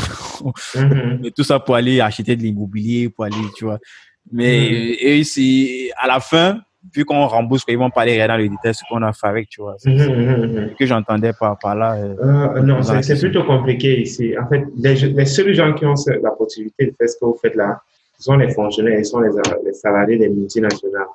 mais 1.21 1.31
tout 1.35 1.43
ça 1.43 1.59
pour 1.59 1.75
aller 1.75 1.99
acheter 1.99 2.37
de 2.37 2.43
l'immobilier, 2.43 3.09
pour 3.09 3.25
aller, 3.25 3.35
tu 3.57 3.65
vois. 3.65 3.79
Mais, 4.31 4.69
et 4.69 5.25
c'est, 5.25 5.89
à 5.97 6.07
la 6.07 6.21
fin, 6.21 6.61
vu 6.93 7.05
qu'on 7.05 7.25
rembourse, 7.27 7.63
ils 7.67 7.77
vont 7.77 7.89
parler 7.89 8.17
dans 8.27 8.37
le 8.37 8.47
détail 8.47 8.73
ce 8.73 8.83
qu'on 8.89 9.01
a 9.01 9.13
fait 9.13 9.27
avec, 9.27 9.49
tu 9.49 9.61
vois. 9.61 9.75
C'est 9.77 9.89
mhm, 9.89 9.97
mhm, 9.97 10.61
mhm. 10.61 10.75
que 10.77 10.85
j'entendais 10.85 11.33
par, 11.33 11.57
par 11.57 11.75
là. 11.75 11.95
Euh, 11.95 12.15
euh, 12.57 12.61
non, 12.61 12.81
c'est 12.83 13.19
plutôt 13.19 13.43
compliqué 13.43 14.01
ici. 14.01 14.33
En 14.37 14.47
fait, 14.47 14.65
les, 14.77 14.95
les, 14.95 15.25
seuls 15.25 15.53
gens 15.53 15.73
qui 15.73 15.85
ont 15.85 15.95
la 16.21 16.31
possibilité 16.31 16.87
de 16.87 16.93
faire 16.97 17.09
ce 17.09 17.17
que 17.19 17.25
vous 17.25 17.37
faites 17.41 17.55
là, 17.55 17.81
ce 18.17 18.23
sont 18.23 18.37
les 18.37 18.51
fonctionnaires, 18.53 18.97
ce 18.99 19.11
sont 19.11 19.19
les, 19.19 19.31
les 19.65 19.73
salariés 19.73 20.17
des 20.17 20.29
multinationales. 20.29 21.07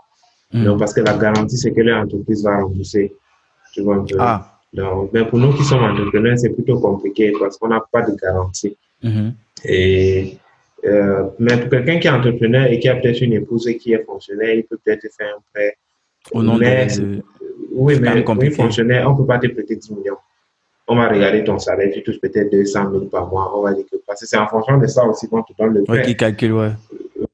Donc, 0.53 0.81
parce 0.81 0.93
que 0.93 1.01
la 1.01 1.17
garantie, 1.17 1.57
c'est 1.57 1.73
que 1.73 1.81
l'entreprise 1.81 2.43
va 2.43 2.59
rembourser. 2.59 3.15
Tu 3.73 3.83
vois 3.83 3.97
un 3.97 4.05
peu. 4.05 4.17
Ah. 4.19 4.59
Donc, 4.73 5.11
mais 5.13 5.25
pour 5.25 5.39
nous 5.39 5.53
qui 5.53 5.65
sommes 5.65 5.85
entrepreneurs, 5.85 6.39
c'est 6.39 6.51
plutôt 6.51 6.79
compliqué 6.81 7.33
parce 7.39 7.57
qu'on 7.57 7.69
n'a 7.69 7.83
pas 7.93 8.03
de 8.03 8.17
garantie. 8.17 8.77
Et 9.65 10.37
euh, 10.85 11.25
mais 11.39 11.57
pour 11.59 11.71
quelqu'un 11.71 11.99
qui 11.99 12.07
est 12.07 12.11
entrepreneur 12.11 12.67
et 12.67 12.79
qui 12.79 12.89
a 12.89 12.97
peut-être 12.97 13.21
une 13.21 13.35
épouse 13.35 13.69
et 13.69 13.77
qui 13.77 13.93
est 13.93 14.05
fonctionnaire, 14.05 14.55
il 14.55 14.65
peut 14.65 14.79
peut-être 14.83 15.07
faire 15.17 15.35
un 15.37 15.43
prêt. 15.53 15.77
Au 16.33 16.43
nom 16.43 16.57
mais, 16.57 16.87
de... 16.87 17.23
Oui, 17.73 17.99
mais 18.01 18.25
oui, 18.27 18.51
fonctionnaire, 18.51 19.09
on 19.09 19.13
ne 19.13 19.19
peut 19.19 19.27
pas 19.27 19.39
te 19.39 19.47
prêter 19.49 19.77
10 19.77 19.91
millions. 19.93 20.17
On 20.89 20.97
va 20.97 21.09
regarder 21.09 21.45
ton 21.45 21.59
salaire, 21.59 21.91
tu 21.93 22.03
touches 22.03 22.21
peut-être 22.21 22.51
200 22.51 22.91
000 22.91 23.05
par 23.07 23.29
mois. 23.29 23.53
On 23.57 23.63
va 23.63 23.75
dire 23.75 23.85
que 23.91 23.97
parce 24.07 24.21
que 24.21 24.27
c'est 24.27 24.39
en 24.39 24.49
fonction 24.49 24.77
de 24.79 24.87
ça 24.87 25.05
aussi 25.07 25.29
qu'on 25.29 25.43
te 25.43 25.53
donne 25.59 25.75
le 25.75 25.85
prêt. 25.85 26.03
qui 26.03 26.17
calcule, 26.17 26.53
ouais. 26.53 26.73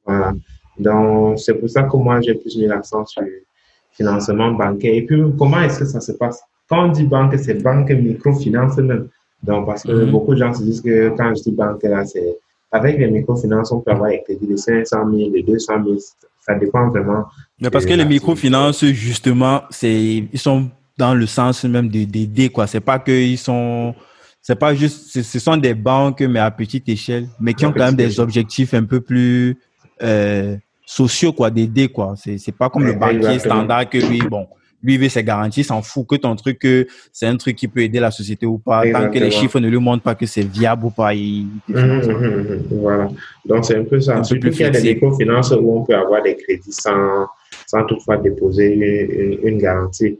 Voilà. 0.05 0.35
Donc, 0.79 1.39
c'est 1.39 1.55
pour 1.55 1.69
ça 1.71 1.85
que 1.85 1.97
moi, 1.97 2.21
j'ai 2.21 2.35
plus 2.35 2.57
mis 2.57 2.67
l'accent 2.67 3.07
sur 3.07 3.23
le 3.23 3.45
financement 3.93 4.53
bancaire. 4.53 4.95
Et 4.95 5.03
puis, 5.03 5.23
comment 5.39 5.63
est-ce 5.63 5.79
que 5.79 5.85
ça 5.87 6.01
se 6.01 6.13
passe? 6.13 6.43
Quand 6.69 6.87
on 6.87 6.89
dit 6.89 7.05
banque, 7.05 7.35
c'est 7.39 7.63
banque 7.63 7.91
microfinance 7.91 8.77
même. 8.77 9.09
Donc, 9.43 9.67
parce 9.67 9.85
que 9.85 9.93
mm-hmm. 9.93 10.11
beaucoup 10.11 10.35
de 10.35 10.41
gens 10.41 10.53
se 10.53 10.63
disent 10.63 10.83
que 10.83 11.11
quand 11.17 11.35
je 11.35 11.43
dis 11.45 11.53
banque, 11.53 11.83
là, 11.85 12.05
c'est 12.05 12.39
avec 12.77 12.99
les 12.99 13.11
microfinances, 13.11 13.73
on 13.73 13.81
peut 13.81 13.91
avoir 13.91 14.11
des 14.11 14.23
crédits 14.23 14.47
de 14.47 14.57
500 14.57 14.97
000, 15.11 15.31
de 15.31 15.41
200 15.41 15.73
000. 15.85 15.97
Ça 16.41 16.55
dépend 16.55 16.89
vraiment. 16.91 17.25
Mais 17.61 17.71
parce 17.71 17.87
que 17.87 17.95
les 17.95 18.05
microfinances, 18.05 18.85
justement, 18.85 19.63
c'est, 19.71 20.25
ils 20.33 20.39
sont 20.39 20.71
dans 20.97 21.15
le 21.15 21.27
sens 21.27 21.65
même 21.65 21.89
d'aider, 21.89 22.49
quoi. 22.49 22.67
C'est 22.67 22.81
pas 22.81 22.99
qu'ils 22.99 23.39
sont, 23.39 23.95
c'est 24.41 24.57
pas 24.57 24.75
juste, 24.75 25.23
ce 25.23 25.39
sont 25.39 25.57
des 25.57 25.75
banques, 25.75 26.21
mais 26.21 26.39
à 26.39 26.51
petite 26.51 26.89
échelle, 26.89 27.27
mais 27.41 27.55
qui 27.55 27.67
ont 27.67 27.73
quand 27.73 27.87
même 27.87 27.97
des 27.97 28.21
objectifs 28.21 28.75
un 28.75 28.85
peu 28.85 29.01
plus 29.01 29.59
euh, 30.03 30.57
sociaux, 30.85 31.33
quoi, 31.33 31.51
d'aider, 31.51 31.89
quoi. 31.89 32.15
C'est, 32.17 32.39
c'est 32.39 32.53
pas 32.53 32.71
comme 32.71 32.85
le 32.85 32.95
banquier 32.95 33.39
standard 33.39 33.89
que 33.91 33.99
lui, 33.99 34.21
bon, 34.21 34.47
lui 34.83 34.99
veut 34.99 35.09
ses 35.09 35.25
garanties, 35.25 35.65
s'en 35.65 35.83
fout 35.83 36.07
que 36.07 36.17
ton 36.17 36.37
truc, 36.37 36.59
que 36.59 36.87
c'est 37.13 37.27
un 37.27 37.37
truc 37.37 37.57
qui 37.57 37.69
peut 37.69 37.81
aider 37.81 38.01
la 38.01 38.11
société 38.11 38.47
ou 38.47 38.59
pas. 38.59 38.83
Tant 38.91 39.11
que 39.11 39.19
les 39.19 39.31
chiffres 39.31 39.59
ne 39.61 39.69
lui 39.69 39.79
montrent 39.79 40.03
pas 40.03 40.15
que 40.15 40.27
c'est 40.27 40.47
viable 40.47 40.87
ou 40.87 40.91
pas, 40.91 41.15
il. 41.15 41.47
Mmh, 41.69 41.79
mmh, 41.79 42.01
mmh, 42.01 42.63
voilà. 42.71 43.09
Donc 43.45 43.65
c'est 43.65 43.77
un 43.77 43.85
peu 43.85 44.01
ça. 44.01 44.23
Surtout 44.23 44.51
qu'il 44.51 44.61
y 44.61 44.65
a 44.65 44.71
des 44.71 44.95
microfinances 44.95 45.51
où 45.53 45.79
on 45.79 45.85
peut 45.85 45.95
avoir 45.95 46.23
des 46.23 46.37
crédits 46.37 46.73
sans, 46.73 47.27
sans 47.67 47.85
toutefois 47.85 48.19
déposer 48.19 48.75
une, 48.75 49.49
une, 49.49 49.59
garantie. 49.59 50.19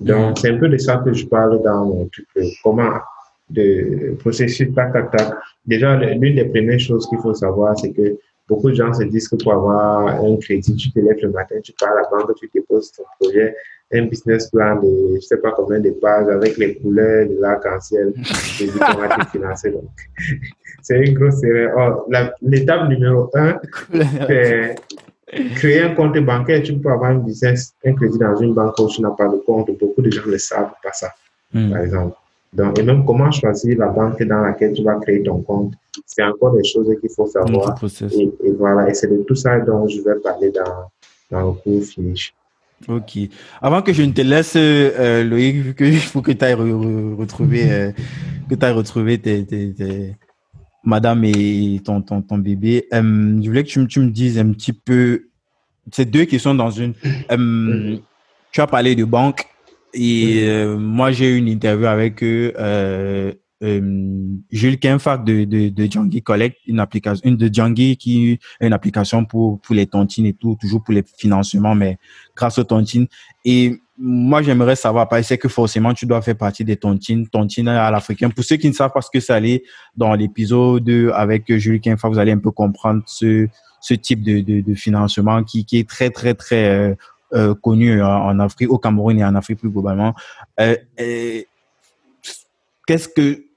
Donc 0.00 0.38
c'est 0.38 0.50
un 0.50 0.58
peu 0.58 0.68
de 0.68 0.78
ça 0.78 0.96
que 1.04 1.12
je 1.12 1.26
parle 1.26 1.62
dans 1.62 1.84
mon 1.86 2.08
truc. 2.08 2.26
Comment 2.62 2.92
de 3.50 4.16
processus 4.18 4.68
tac 4.74 4.92
tac 4.92 5.10
tac. 5.10 5.32
Déjà, 5.66 5.96
l'une 5.96 6.34
des 6.34 6.44
premières 6.44 6.80
choses 6.80 7.06
qu'il 7.08 7.18
faut 7.18 7.34
savoir, 7.34 7.78
c'est 7.78 7.92
que 7.92 8.18
beaucoup 8.48 8.70
de 8.70 8.74
gens 8.74 8.92
se 8.92 9.04
disent 9.04 9.28
que 9.28 9.36
pour 9.36 9.52
avoir 9.52 10.08
un 10.08 10.36
crédit, 10.36 10.74
tu 10.76 10.90
te 10.90 10.98
lèves 10.98 11.18
le 11.22 11.30
matin, 11.30 11.56
tu 11.62 11.72
pars 11.72 11.90
à 11.90 12.02
la 12.02 12.08
banque, 12.10 12.34
tu 12.36 12.50
déposes 12.52 12.92
ton 12.92 13.04
projet, 13.20 13.54
un 13.92 14.06
business 14.06 14.50
plan 14.50 14.76
de 14.76 15.14
je 15.16 15.20
sais 15.20 15.38
pas 15.38 15.52
combien 15.52 15.80
de 15.80 15.90
pages 15.90 16.28
avec 16.28 16.56
les 16.58 16.76
couleurs 16.76 17.26
de 17.26 17.40
l'arc-en-ciel 17.40 18.12
te 18.12 19.30
financer. 19.32 19.70
Donc, 19.70 19.90
c'est 20.82 21.00
une 21.00 21.14
grosse 21.14 21.42
erreur. 21.42 22.04
Oh, 22.08 22.12
l'étape 22.42 22.88
numéro 22.88 23.30
un, 23.34 23.58
c'est 24.26 24.76
créer 25.56 25.82
un 25.82 25.94
compte 25.94 26.18
bancaire. 26.18 26.62
Tu 26.62 26.76
peux 26.78 26.90
avoir 26.90 27.10
un 27.10 27.18
business, 27.18 27.74
un 27.84 27.94
crédit 27.94 28.18
dans 28.18 28.36
une 28.36 28.54
banque 28.54 28.78
où 28.78 28.88
tu 28.88 29.00
n'as 29.02 29.10
pas 29.10 29.28
de 29.28 29.38
compte. 29.38 29.70
Beaucoup 29.78 30.02
de 30.02 30.10
gens 30.10 30.26
ne 30.26 30.36
savent 30.36 30.72
pas 30.82 30.92
ça, 30.92 31.10
hmm. 31.52 31.70
par 31.70 31.80
exemple. 31.80 32.16
Donc, 32.52 32.78
et 32.78 32.82
même 32.82 33.04
comment 33.04 33.30
choisir 33.30 33.78
la 33.78 33.88
banque 33.88 34.22
dans 34.22 34.40
laquelle 34.40 34.72
tu 34.72 34.82
vas 34.82 34.94
créer 34.96 35.22
ton 35.22 35.42
compte, 35.42 35.74
c'est 36.06 36.22
encore 36.22 36.52
des 36.54 36.64
choses 36.64 36.88
qu'il 37.00 37.10
faut 37.10 37.26
savoir. 37.26 37.78
Et, 38.10 38.30
et, 38.44 38.52
voilà, 38.52 38.88
et 38.88 38.94
c'est 38.94 39.08
de 39.08 39.22
tout 39.22 39.34
ça 39.34 39.58
dont 39.60 39.86
je 39.86 40.00
vais 40.00 40.14
parler 40.16 40.50
dans, 40.50 40.90
dans 41.30 41.48
le 41.48 41.52
cours 41.52 41.84
finish. 41.84 42.34
Ok. 42.86 43.18
Avant 43.60 43.82
que 43.82 43.92
je 43.92 44.02
ne 44.02 44.12
te 44.12 44.20
laisse, 44.20 44.54
euh, 44.56 45.24
Loïc, 45.24 45.56
vu 45.56 45.74
que 45.74 45.84
il 45.84 45.96
faut 45.98 46.22
que 46.22 46.32
tu 46.32 46.44
ailles 46.44 46.54
retrouver, 46.54 47.70
euh, 47.70 47.92
que 48.48 48.54
tu 48.54 48.64
ailles 48.64 48.72
retrouver 48.72 49.18
tes, 49.18 49.44
tes, 49.44 49.74
tes, 49.74 50.16
madame 50.84 51.24
et 51.24 51.80
ton, 51.84 52.00
ton, 52.02 52.22
ton 52.22 52.38
bébé, 52.38 52.86
euh, 52.94 53.40
je 53.42 53.48
voulais 53.48 53.64
que 53.64 53.68
tu, 53.68 53.86
tu, 53.88 54.00
me 54.00 54.10
dises 54.10 54.38
un 54.38 54.52
petit 54.52 54.72
peu 54.72 55.28
ces 55.92 56.04
deux 56.04 56.24
questions 56.24 56.54
dans 56.54 56.70
une. 56.70 56.94
Tu 58.50 58.60
as 58.60 58.66
parlé 58.66 58.94
de 58.94 59.04
banque 59.04 59.44
et 59.92 60.44
euh, 60.44 60.76
moi 60.78 61.10
j'ai 61.12 61.34
eu 61.34 61.36
une 61.36 61.48
interview 61.48 61.86
avec 61.86 62.22
eux. 62.22 62.54
Euh, 63.64 63.80
Jules 64.52 64.78
Kenfak 64.78 65.24
de, 65.24 65.44
de, 65.44 65.90
Djangi 65.90 66.22
Collect, 66.22 66.58
une 66.66 66.78
application, 66.78 67.28
une 67.28 67.36
de 67.36 67.52
Djangi 67.52 67.96
qui 67.96 68.38
une 68.60 68.72
application 68.72 69.24
pour, 69.24 69.60
pour 69.60 69.74
les 69.74 69.86
tontines 69.86 70.26
et 70.26 70.32
tout, 70.32 70.56
toujours 70.60 70.84
pour 70.84 70.94
les 70.94 71.04
financements, 71.16 71.74
mais 71.74 71.98
grâce 72.36 72.58
aux 72.58 72.64
tontines. 72.64 73.08
Et 73.44 73.80
moi, 73.98 74.42
j'aimerais 74.42 74.76
savoir, 74.76 75.08
parce 75.08 75.36
que 75.36 75.48
forcément, 75.48 75.92
tu 75.92 76.06
dois 76.06 76.22
faire 76.22 76.36
partie 76.36 76.64
des 76.64 76.76
tontines, 76.76 77.26
tontines 77.26 77.66
à 77.66 77.90
l'africain. 77.90 78.30
Pour 78.30 78.44
ceux 78.44 78.56
qui 78.56 78.68
ne 78.68 78.72
savent 78.72 78.92
pas 78.92 79.00
ce 79.00 79.10
que 79.12 79.18
ça 79.18 79.34
allait 79.34 79.64
dans 79.96 80.14
l'épisode 80.14 80.88
avec 81.12 81.52
Jules 81.56 81.80
Kenfak, 81.80 82.12
vous 82.12 82.18
allez 82.20 82.32
un 82.32 82.38
peu 82.38 82.52
comprendre 82.52 83.02
ce, 83.06 83.48
ce 83.80 83.94
type 83.94 84.22
de, 84.22 84.60
de, 84.60 84.74
financement 84.74 85.42
qui, 85.42 85.64
qui 85.64 85.78
est 85.78 85.88
très, 85.88 86.10
très, 86.10 86.34
très 86.34 86.68
euh, 86.68 86.94
euh, 87.34 87.54
connu 87.56 88.00
en, 88.00 88.38
Afrique, 88.38 88.70
au 88.70 88.78
Cameroun 88.78 89.18
et 89.18 89.24
en 89.24 89.34
Afrique 89.34 89.58
plus 89.58 89.70
globalement. 89.70 90.14
Qu'est-ce 90.56 91.44
que 93.08 93.47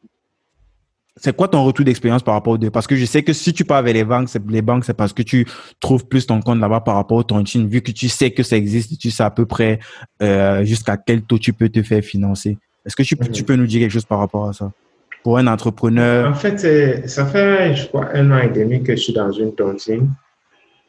c'est 1.18 1.36
quoi 1.36 1.48
ton 1.48 1.64
retour 1.64 1.84
d'expérience 1.86 2.24
par 2.24 2.34
rapport 2.34 2.54
aux 2.54 2.58
deux? 2.58 2.70
Parce 2.70 2.88
que 2.88 2.96
je 2.96 3.06
sais 3.06 3.22
que 3.24 3.34
si 3.34 3.54
tu 3.54 3.66
pars 3.66 3.78
avec 3.78 3.94
les 3.94 4.04
banques, 4.04 4.30
c'est, 4.30 4.42
les 4.50 4.62
banques, 4.62 4.86
c'est 4.86 4.94
parce 4.94 5.12
que 5.12 5.22
tu 5.22 5.46
trouves 5.80 6.06
plus 6.06 6.26
ton 6.26 6.40
compte 6.42 6.60
là-bas 6.60 6.82
par 6.82 6.96
rapport 6.96 7.18
au 7.18 7.24
tontine, 7.24 7.68
vu 7.68 7.82
que 7.82 7.92
tu 7.92 8.08
sais 8.08 8.32
que 8.32 8.44
ça 8.44 8.56
existe, 8.56 8.98
tu 8.98 9.12
sais 9.12 9.24
à 9.24 9.30
peu 9.30 9.46
près 9.46 9.80
euh, 10.22 10.64
jusqu'à 10.64 10.98
quel 10.98 11.24
taux 11.24 11.38
tu 11.38 11.52
peux 11.54 11.70
te 11.70 11.84
faire 11.84 12.02
financer. 12.04 12.58
Est-ce 12.86 12.96
que 12.96 13.04
tu, 13.04 13.18
tu 13.32 13.44
peux 13.44 13.56
nous 13.56 13.68
dire 13.68 13.82
quelque 13.82 13.92
chose 13.92 14.06
par 14.06 14.20
rapport 14.20 14.48
à 14.48 14.54
ça? 14.54 14.72
Pour 15.24 15.38
un 15.38 15.48
entrepreneur 15.48 16.30
En 16.30 16.34
fait, 16.34 17.08
ça 17.08 17.26
fait, 17.26 17.76
je 17.76 17.88
crois, 17.88 18.10
un 18.16 18.32
an 18.32 18.40
et 18.40 18.50
demi 18.50 18.82
que 18.82 18.96
je 18.96 19.02
suis 19.02 19.14
dans 19.14 19.32
une 19.32 19.54
tontine. 19.54 20.10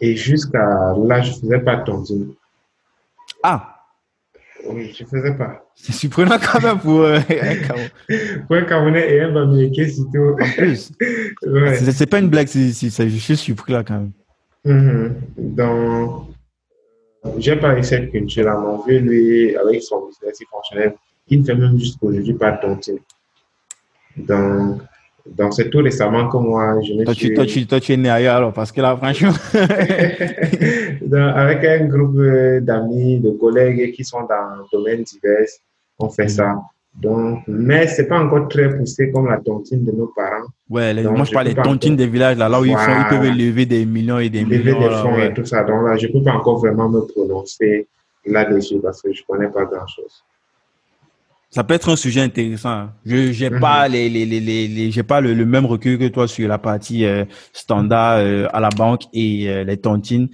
Et 0.00 0.16
jusqu'à 0.16 0.94
là, 1.04 1.20
je 1.20 1.32
faisais 1.32 1.58
pas 1.58 1.76
de 1.76 1.84
tontine. 1.84 2.32
Ah 3.42 3.71
oui, 4.68 4.94
je 4.96 5.04
ne 5.04 5.08
faisais 5.08 5.34
pas. 5.34 5.64
C'est 5.74 5.92
surprenant 5.92 6.38
quand 6.38 6.60
même 6.62 6.78
pour 6.78 7.00
euh, 7.00 7.18
un 7.28 7.56
Camerounais. 7.56 7.90
pour 8.46 8.56
un 8.56 8.64
Camerounais 8.64 9.14
et 9.14 9.20
un 9.20 9.32
Bamileke 9.32 9.90
surtout. 9.90 10.36
En 10.40 10.52
plus. 10.56 10.92
ouais. 11.46 11.76
C'est 11.76 12.06
pas 12.06 12.18
une 12.18 12.28
blague, 12.28 12.48
c'est 12.48 12.72
je 12.72 13.16
suis 13.16 13.36
surpris 13.36 13.72
là 13.72 13.82
quand 13.84 13.98
même. 13.98 14.12
Mm-hmm. 14.64 15.10
Donc, 15.36 16.26
j'ai 17.38 17.56
pas 17.56 17.80
cette 17.82 18.10
culture-là. 18.10 18.56
Mon 18.56 18.82
vieux, 18.84 18.98
lui, 18.98 19.56
avec 19.56 19.82
son 19.82 20.06
business, 20.06 20.38
il 20.40 20.46
fonctionnait. 20.50 20.94
Il 21.28 21.40
ne 21.40 21.44
fait 21.44 21.54
même 21.54 21.78
jusqu'aujourd'hui 21.78 22.34
pas 22.34 22.52
de. 22.52 22.98
Donc, 24.16 24.82
donc, 25.26 25.54
c'est 25.54 25.70
tout 25.70 25.78
récemment 25.78 26.28
que 26.28 26.36
moi, 26.36 26.80
je 26.82 26.94
me 26.94 27.04
toi, 27.04 27.14
suis... 27.14 27.28
Tu, 27.28 27.34
toi, 27.34 27.46
tu, 27.46 27.66
toi, 27.66 27.80
tu 27.80 27.92
es 27.92 27.96
né 27.96 28.10
ailleurs, 28.10 28.36
alors, 28.36 28.52
parce 28.52 28.72
que 28.72 28.80
là, 28.80 28.96
franchement... 28.96 29.30
Donc, 31.02 31.36
avec 31.36 31.64
un 31.64 31.86
groupe 31.86 32.16
euh, 32.18 32.60
d'amis, 32.60 33.20
de 33.20 33.30
collègues 33.30 33.92
qui 33.92 34.04
sont 34.04 34.22
dans 34.22 34.66
domaines 34.72 35.02
divers, 35.02 35.46
on 35.98 36.08
fait 36.08 36.28
ça. 36.28 36.56
Donc, 36.94 37.42
mais 37.46 37.86
c'est 37.86 38.06
pas 38.06 38.18
encore 38.18 38.48
très 38.48 38.76
poussé 38.76 39.10
comme 39.12 39.28
la 39.28 39.38
tontine 39.38 39.84
de 39.84 39.92
nos 39.92 40.08
parents. 40.08 40.46
Ouais, 40.68 40.92
les, 40.92 41.02
moi 41.04 41.24
je 41.24 41.32
parle 41.32 41.48
des 41.48 41.54
tontines 41.54 41.96
des 41.96 42.06
villages, 42.06 42.36
là, 42.36 42.50
là 42.50 42.60
où 42.60 42.66
ils, 42.66 42.76
font, 42.76 43.00
ils 43.00 43.08
peuvent 43.08 43.34
lever 43.34 43.64
des 43.64 43.86
millions 43.86 44.18
et 44.18 44.28
des 44.28 44.42
lever 44.42 44.58
millions. 44.58 44.80
Lever 44.80 44.88
des 44.88 44.94
fonds 44.96 45.18
et 45.18 45.32
tout 45.32 45.44
ça. 45.44 45.62
Donc 45.64 45.86
là, 45.86 45.96
je 45.96 46.08
peux 46.08 46.22
pas 46.22 46.34
encore 46.34 46.58
vraiment 46.58 46.90
me 46.90 47.00
prononcer 47.00 47.86
là-dessus 48.26 48.78
parce 48.82 49.00
que 49.00 49.10
je 49.12 49.22
connais 49.26 49.48
pas 49.48 49.64
grand-chose 49.64 50.22
ça 51.52 51.64
peut 51.64 51.74
être 51.74 51.90
un 51.90 51.96
sujet 51.96 52.22
intéressant. 52.22 52.70
Hein. 52.70 52.92
Je 53.04 53.30
j'ai 53.30 53.50
pas 53.50 53.86
les 53.86 54.08
les 54.08 54.24
les 54.24 54.40
les, 54.40 54.90
j'ai 54.90 55.02
pas 55.02 55.20
le, 55.20 55.44
même 55.44 55.66
recul 55.66 55.98
que 55.98 56.08
toi 56.08 56.26
sur 56.26 56.48
la 56.48 56.56
partie 56.56 57.04
euh, 57.04 57.26
standard 57.52 58.18
euh, 58.18 58.46
à 58.54 58.60
la 58.60 58.70
banque 58.70 59.02
et 59.12 59.50
euh, 59.50 59.62
les 59.62 59.76
tontines, 59.76 60.28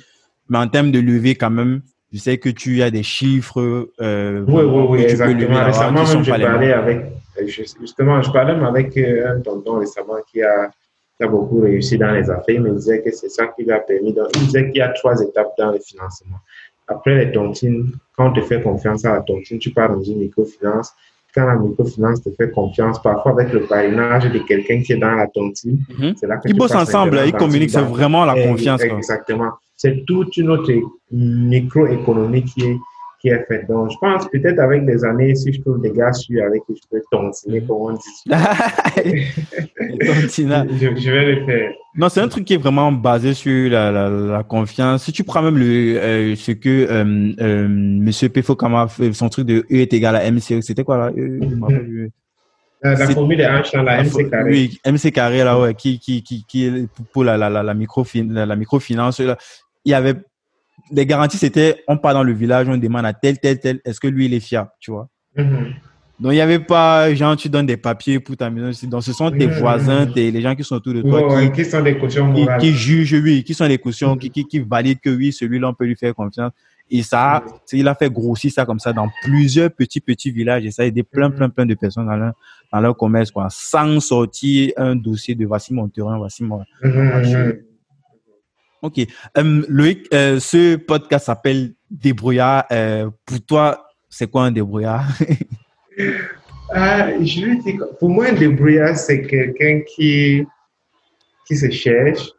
mais 0.48 0.58
en 0.58 0.68
termes 0.68 0.92
de 0.92 1.00
levée 1.00 1.34
quand 1.34 1.50
même, 1.50 1.82
je 2.12 2.18
sais 2.18 2.38
que 2.38 2.48
tu 2.48 2.82
as 2.82 2.92
des 2.92 3.02
chiffres. 3.02 3.88
oui 4.00 4.62
oui 4.62 4.86
oui 4.90 5.02
exactement. 5.02 5.64
récemment 5.64 6.04
même 6.04 6.22
j'ai 6.22 6.30
parlé 6.30 6.72
avec 6.72 7.06
justement 7.46 8.22
je 8.22 8.30
parlais 8.30 8.54
avec 8.54 8.96
un 8.96 9.40
tonton 9.40 9.80
récemment 9.80 10.20
qui 10.30 10.40
a 10.40 10.70
qui 11.16 11.24
a 11.24 11.28
beaucoup 11.28 11.62
réussi 11.62 11.98
dans 11.98 12.12
les 12.12 12.30
affaires. 12.30 12.54
Il 12.54 12.62
me 12.62 12.70
disait 12.70 13.02
que 13.02 13.10
c'est 13.10 13.28
ça 13.28 13.48
qui 13.48 13.64
lui 13.64 13.72
a 13.72 13.80
permis. 13.80 14.12
Donc, 14.12 14.28
il 14.36 14.42
disait 14.42 14.66
qu'il 14.66 14.76
y 14.76 14.80
a 14.80 14.90
trois 14.90 15.20
étapes 15.20 15.52
dans 15.58 15.72
le 15.72 15.80
financement. 15.80 16.36
Après 16.86 17.16
les 17.16 17.32
tontines, 17.32 17.90
quand 18.16 18.30
on 18.30 18.32
te 18.32 18.40
fait 18.42 18.62
confiance 18.62 19.04
à 19.04 19.14
la 19.14 19.20
tontine, 19.22 19.58
tu 19.58 19.70
pars 19.70 19.92
dans 19.92 20.00
une 20.00 20.20
microfinance 20.20 20.94
quand 21.34 21.46
la 21.46 21.56
microfinance 21.56 22.22
te 22.22 22.30
fait 22.30 22.50
confiance, 22.50 23.00
parfois 23.02 23.32
avec 23.32 23.52
le 23.52 23.60
parrainage 23.60 24.30
de 24.30 24.38
quelqu'un 24.40 24.82
qui 24.82 24.94
est 24.94 24.98
dans 24.98 25.12
la 25.12 25.26
tontine, 25.26 25.78
mhm. 25.98 26.14
c'est 26.16 26.26
là 26.26 26.36
que 26.38 26.48
ils 26.48 26.56
bossent 26.56 26.74
ensemble, 26.74 27.20
ils 27.26 27.32
communiquent, 27.32 27.70
c'est 27.70 27.80
vraiment 27.80 28.24
la 28.24 28.34
confiance. 28.42 28.82
Exactement. 28.82 29.50
C'est 29.76 30.04
toute 30.06 30.36
une 30.36 30.50
autre 30.50 30.72
microéconomie 31.12 32.44
qui 32.44 32.62
est, 32.64 32.76
qui 33.20 33.28
est 33.28 33.44
faite. 33.46 33.66
Donc, 33.68 33.90
je 33.90 33.96
pense 34.00 34.28
peut-être 34.28 34.60
avec 34.60 34.82
les 34.82 35.04
années, 35.04 35.34
si 35.34 35.52
je 35.52 35.60
trouve 35.60 35.80
des 35.80 35.90
gars 35.90 36.12
sur 36.12 36.42
avec 36.44 36.62
qui 36.66 36.76
je 36.76 36.82
peux 36.90 37.02
tontiner, 37.10 37.60
comme 37.62 37.76
on 37.76 37.92
dit. 37.92 37.98
je, 40.26 40.94
je, 40.96 41.10
vais 41.10 41.34
le 41.34 41.44
faire. 41.44 41.72
Non, 41.96 42.08
c'est 42.08 42.20
un 42.20 42.28
truc 42.28 42.44
qui 42.44 42.54
est 42.54 42.58
vraiment 42.58 42.92
basé 42.92 43.34
sur 43.34 43.70
la, 43.70 43.90
la, 43.90 44.08
la 44.08 44.42
confiance. 44.44 45.04
Si 45.04 45.12
tu 45.12 45.24
prends 45.24 45.42
même 45.42 45.58
le 45.58 45.64
euh, 45.98 46.36
ce 46.36 46.52
que 46.52 46.68
euh, 46.68 47.32
euh, 47.40 47.66
Monsieur 47.68 48.28
Pefokama 48.28 48.86
fait, 48.86 49.12
son 49.12 49.28
truc 49.28 49.46
de 49.46 49.66
E 49.70 49.80
est 49.80 49.92
égal 49.92 50.14
à 50.14 50.30
MC, 50.30 50.62
c'était 50.62 50.84
quoi 50.84 50.98
là? 50.98 51.10
E, 51.16 52.10
la, 52.80 52.94
la 52.94 53.08
formule 53.08 53.40
est 53.40 53.44
Einstein, 53.44 53.84
la 53.84 54.04
MC 54.04 54.30
carré. 54.30 54.50
Oui, 54.52 54.78
MC 54.86 55.10
carré 55.10 55.38
là, 55.42 55.58
ouais, 55.58 55.74
qui 55.74 55.98
qui 55.98 56.22
qui 56.22 56.44
qui 56.46 56.88
pour 57.12 57.24
la 57.24 57.36
la 57.36 57.50
la, 57.50 57.64
la 57.64 57.74
microfinance, 57.74 58.32
la, 58.32 58.46
la 58.46 58.54
microfinance 58.54 59.18
là, 59.18 59.36
il 59.84 59.90
y 59.90 59.94
avait 59.94 60.14
les 60.90 61.06
garanties, 61.06 61.38
c'était 61.38 61.82
on 61.88 61.96
part 61.96 62.14
dans 62.14 62.22
le 62.22 62.32
village, 62.32 62.68
on 62.68 62.76
demande 62.76 63.06
à 63.06 63.12
tel 63.12 63.38
tel 63.38 63.58
tel, 63.60 63.80
est-ce 63.84 64.00
que 64.00 64.08
lui 64.08 64.26
il 64.26 64.34
est 64.34 64.40
fier, 64.40 64.66
tu 64.80 64.90
vois? 64.90 65.08
Mm 65.36 65.42
-hmm. 65.42 65.74
Donc, 66.20 66.32
il 66.32 66.34
n'y 66.34 66.40
avait 66.40 66.58
pas, 66.58 67.14
genre, 67.14 67.36
tu 67.36 67.48
donnes 67.48 67.66
des 67.66 67.76
papiers 67.76 68.18
pour 68.18 68.36
ta 68.36 68.50
maison. 68.50 68.70
Donc, 68.88 69.04
ce 69.04 69.12
sont 69.12 69.30
tes 69.30 69.46
mmh. 69.46 69.50
voisins, 69.52 70.06
tes, 70.06 70.32
les 70.32 70.40
gens 70.40 70.56
qui 70.56 70.64
sont 70.64 70.74
autour 70.74 70.94
de 70.94 71.02
toi. 71.02 71.40
Qui, 71.42 71.52
qui, 71.52 71.64
sont 71.64 71.80
des 71.80 71.96
cautions 71.96 72.26
morales. 72.26 72.58
Qui, 72.58 72.72
qui, 72.72 72.76
jugent, 72.76 73.22
oui, 73.22 73.44
qui 73.44 73.54
sont 73.54 73.68
des 73.68 73.78
cautions, 73.78 74.16
mmh. 74.16 74.18
qui, 74.18 74.30
qui, 74.30 74.44
qui, 74.44 74.58
valident 74.58 74.98
que 75.00 75.10
oui, 75.10 75.32
celui-là, 75.32 75.68
on 75.68 75.74
peut 75.74 75.84
lui 75.84 75.94
faire 75.94 76.12
confiance. 76.16 76.50
Et 76.90 77.02
ça, 77.02 77.44
mmh. 77.46 77.76
il 77.76 77.86
a 77.86 77.94
fait 77.94 78.10
grossir 78.10 78.50
ça 78.50 78.66
comme 78.66 78.80
ça 78.80 78.92
dans 78.92 79.08
plusieurs 79.22 79.70
petits, 79.70 80.00
petits 80.00 80.32
villages. 80.32 80.64
Et 80.64 80.72
ça 80.72 80.82
a 80.82 80.86
aidé 80.86 81.04
plein, 81.04 81.30
plein, 81.30 81.50
plein 81.50 81.66
de 81.66 81.74
personnes 81.74 82.06
dans 82.06 82.16
leur, 82.16 82.32
dans 82.72 82.80
leur 82.80 82.96
commerce, 82.96 83.30
quoi. 83.30 83.46
Sans 83.50 84.00
sortir 84.00 84.72
un 84.76 84.96
dossier 84.96 85.36
de 85.36 85.46
voici 85.46 85.72
mon 85.72 85.88
terrain, 85.88 86.18
voici 86.18 86.42
mon. 86.42 86.64
Ok. 88.80 89.00
Euh, 89.36 89.62
Loïc, 89.68 90.06
euh, 90.14 90.38
ce 90.38 90.76
podcast 90.76 91.26
s'appelle 91.26 91.74
Débrouillard. 91.90 92.64
Euh, 92.70 93.10
pour 93.26 93.40
toi, 93.44 93.88
c'est 94.08 94.30
quoi 94.30 94.44
un 94.44 94.52
débrouillard? 94.52 95.04
Euh, 95.98 97.18
je 97.24 97.40
lui 97.44 97.58
dis, 97.58 97.78
pour 97.98 98.08
moi, 98.08 98.26
un 98.26 98.34
débrouillard, 98.34 98.96
c'est 98.96 99.22
quelqu'un 99.22 99.80
qui, 99.80 100.46
qui 101.46 101.56
se 101.56 101.70
cherche, 101.70 102.30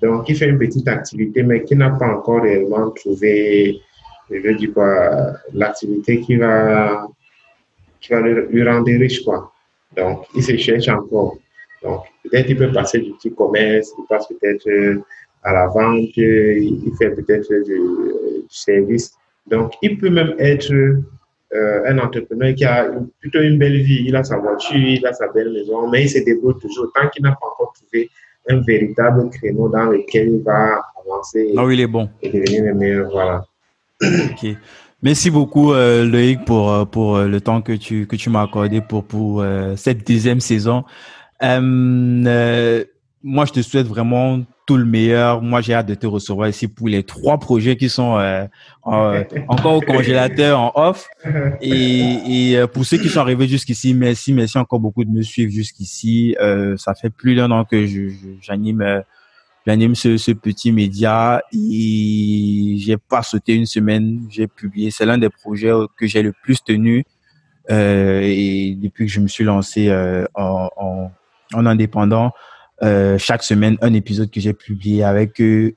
donc 0.00 0.24
qui 0.24 0.34
fait 0.34 0.48
une 0.48 0.58
petite 0.58 0.88
activité, 0.88 1.42
mais 1.42 1.62
qui 1.64 1.76
n'a 1.76 1.90
pas 1.90 2.06
encore 2.06 2.42
réellement 2.42 2.90
trouvé, 2.90 3.78
je 4.30 4.36
veux 4.38 4.54
dire 4.54 4.70
l'activité 5.52 6.20
qui 6.20 6.36
va, 6.36 7.06
qui 8.00 8.10
va 8.10 8.20
lui 8.22 8.66
rendre 8.66 8.86
riche, 8.86 9.22
quoi. 9.22 9.52
Donc, 9.94 10.24
il 10.34 10.42
se 10.42 10.56
cherche 10.56 10.88
encore. 10.88 11.36
Donc, 11.82 12.04
peut-être 12.22 12.48
il 12.48 12.56
peut 12.56 12.72
passer 12.72 13.00
du 13.00 13.12
petit 13.12 13.34
commerce, 13.34 13.90
il 13.98 14.06
passe 14.08 14.26
peut-être 14.28 15.02
à 15.42 15.52
la 15.52 15.66
vente, 15.66 16.16
il 16.16 16.92
fait 16.98 17.10
peut-être 17.10 17.48
du, 17.64 17.72
du, 17.72 18.44
service. 18.48 19.12
Donc, 19.46 19.72
il 19.82 19.98
peut 19.98 20.10
même 20.10 20.34
être 20.38 20.72
euh, 20.72 21.82
un 21.86 21.98
entrepreneur 21.98 22.54
qui 22.54 22.64
a 22.64 22.90
plutôt 23.20 23.40
une 23.40 23.58
belle 23.58 23.80
vie. 23.82 24.04
Il 24.06 24.16
a 24.16 24.24
sa 24.24 24.38
voiture, 24.38 24.76
il 24.76 25.04
a 25.06 25.12
sa 25.12 25.28
belle 25.28 25.52
maison, 25.52 25.88
mais 25.88 26.04
il 26.04 26.08
se 26.08 26.18
débrouille 26.18 26.58
toujours 26.60 26.92
tant 26.94 27.08
qu'il 27.08 27.22
n'a 27.22 27.32
pas 27.32 27.46
encore 27.46 27.72
trouvé 27.74 28.08
un 28.48 28.60
véritable 28.60 29.30
créneau 29.30 29.68
dans 29.68 29.84
lequel 29.84 30.28
il 30.28 30.42
va 30.42 30.82
avancer. 31.04 31.52
Oui, 31.56 31.74
il 31.74 31.80
est 31.80 31.86
bon. 31.86 32.08
Et 32.22 32.28
devenir 32.28 32.64
le 32.64 32.74
meilleur. 32.74 33.10
Voilà. 33.10 33.44
Ok. 34.02 34.56
Merci 35.04 35.30
beaucoup, 35.30 35.72
euh, 35.72 36.04
Loïc, 36.04 36.44
pour, 36.44 36.72
euh, 36.72 36.84
pour 36.84 37.18
le 37.18 37.40
temps 37.40 37.60
que 37.60 37.72
tu, 37.72 38.06
que 38.06 38.14
tu 38.14 38.30
m'as 38.30 38.42
accordé 38.42 38.80
pour, 38.80 39.04
pour 39.04 39.44
cette 39.76 40.06
deuxième 40.06 40.38
saison. 40.38 40.84
Euh, 41.42 42.84
moi, 43.22 43.44
je 43.44 43.52
te 43.52 43.62
souhaite 43.62 43.86
vraiment 43.86 44.40
tout 44.66 44.76
le 44.76 44.84
meilleur. 44.84 45.42
Moi, 45.42 45.60
j'ai 45.60 45.74
hâte 45.74 45.86
de 45.86 45.94
te 45.94 46.06
recevoir 46.06 46.48
ici 46.48 46.68
pour 46.68 46.88
les 46.88 47.02
trois 47.02 47.38
projets 47.38 47.76
qui 47.76 47.88
sont 47.88 48.18
euh, 48.18 48.46
encore 48.84 49.74
au 49.74 49.80
congélateur, 49.80 50.60
en 50.60 50.72
off. 50.74 51.08
Et, 51.60 52.50
et, 52.50 52.58
euh, 52.58 52.66
pour 52.66 52.84
ceux 52.84 52.98
qui 52.98 53.08
sont 53.08 53.20
arrivés 53.20 53.46
jusqu'ici, 53.48 53.94
merci, 53.94 54.32
merci 54.32 54.58
encore 54.58 54.80
beaucoup 54.80 55.04
de 55.04 55.10
me 55.10 55.22
suivre 55.22 55.52
jusqu'ici. 55.52 56.36
Euh, 56.40 56.76
ça 56.76 56.94
fait 56.94 57.10
plus 57.10 57.34
d'un 57.34 57.50
an 57.50 57.64
que 57.64 57.86
j'anime 58.40 59.02
j'anime 59.64 59.94
ce, 59.94 60.16
ce, 60.16 60.32
petit 60.32 60.72
média 60.72 61.40
et 61.52 62.74
j'ai 62.78 62.96
pas 62.96 63.22
sauté 63.22 63.54
une 63.54 63.66
semaine. 63.66 64.26
J'ai 64.28 64.48
publié. 64.48 64.90
C'est 64.90 65.06
l'un 65.06 65.18
des 65.18 65.30
projets 65.30 65.72
que 65.96 66.06
j'ai 66.06 66.22
le 66.22 66.32
plus 66.32 66.62
tenu. 66.62 67.04
et 67.68 68.76
depuis 68.80 69.06
que 69.06 69.12
je 69.12 69.20
me 69.20 69.28
suis 69.28 69.44
lancé 69.44 69.92
en, 70.34 70.68
en, 70.76 71.10
en 71.54 71.66
indépendant, 71.66 72.32
euh, 72.82 73.18
chaque 73.18 73.42
semaine 73.42 73.76
un 73.80 73.92
épisode 73.94 74.30
que 74.30 74.40
j'ai 74.40 74.52
publié 74.52 75.04
avec 75.04 75.40
euh, 75.40 75.74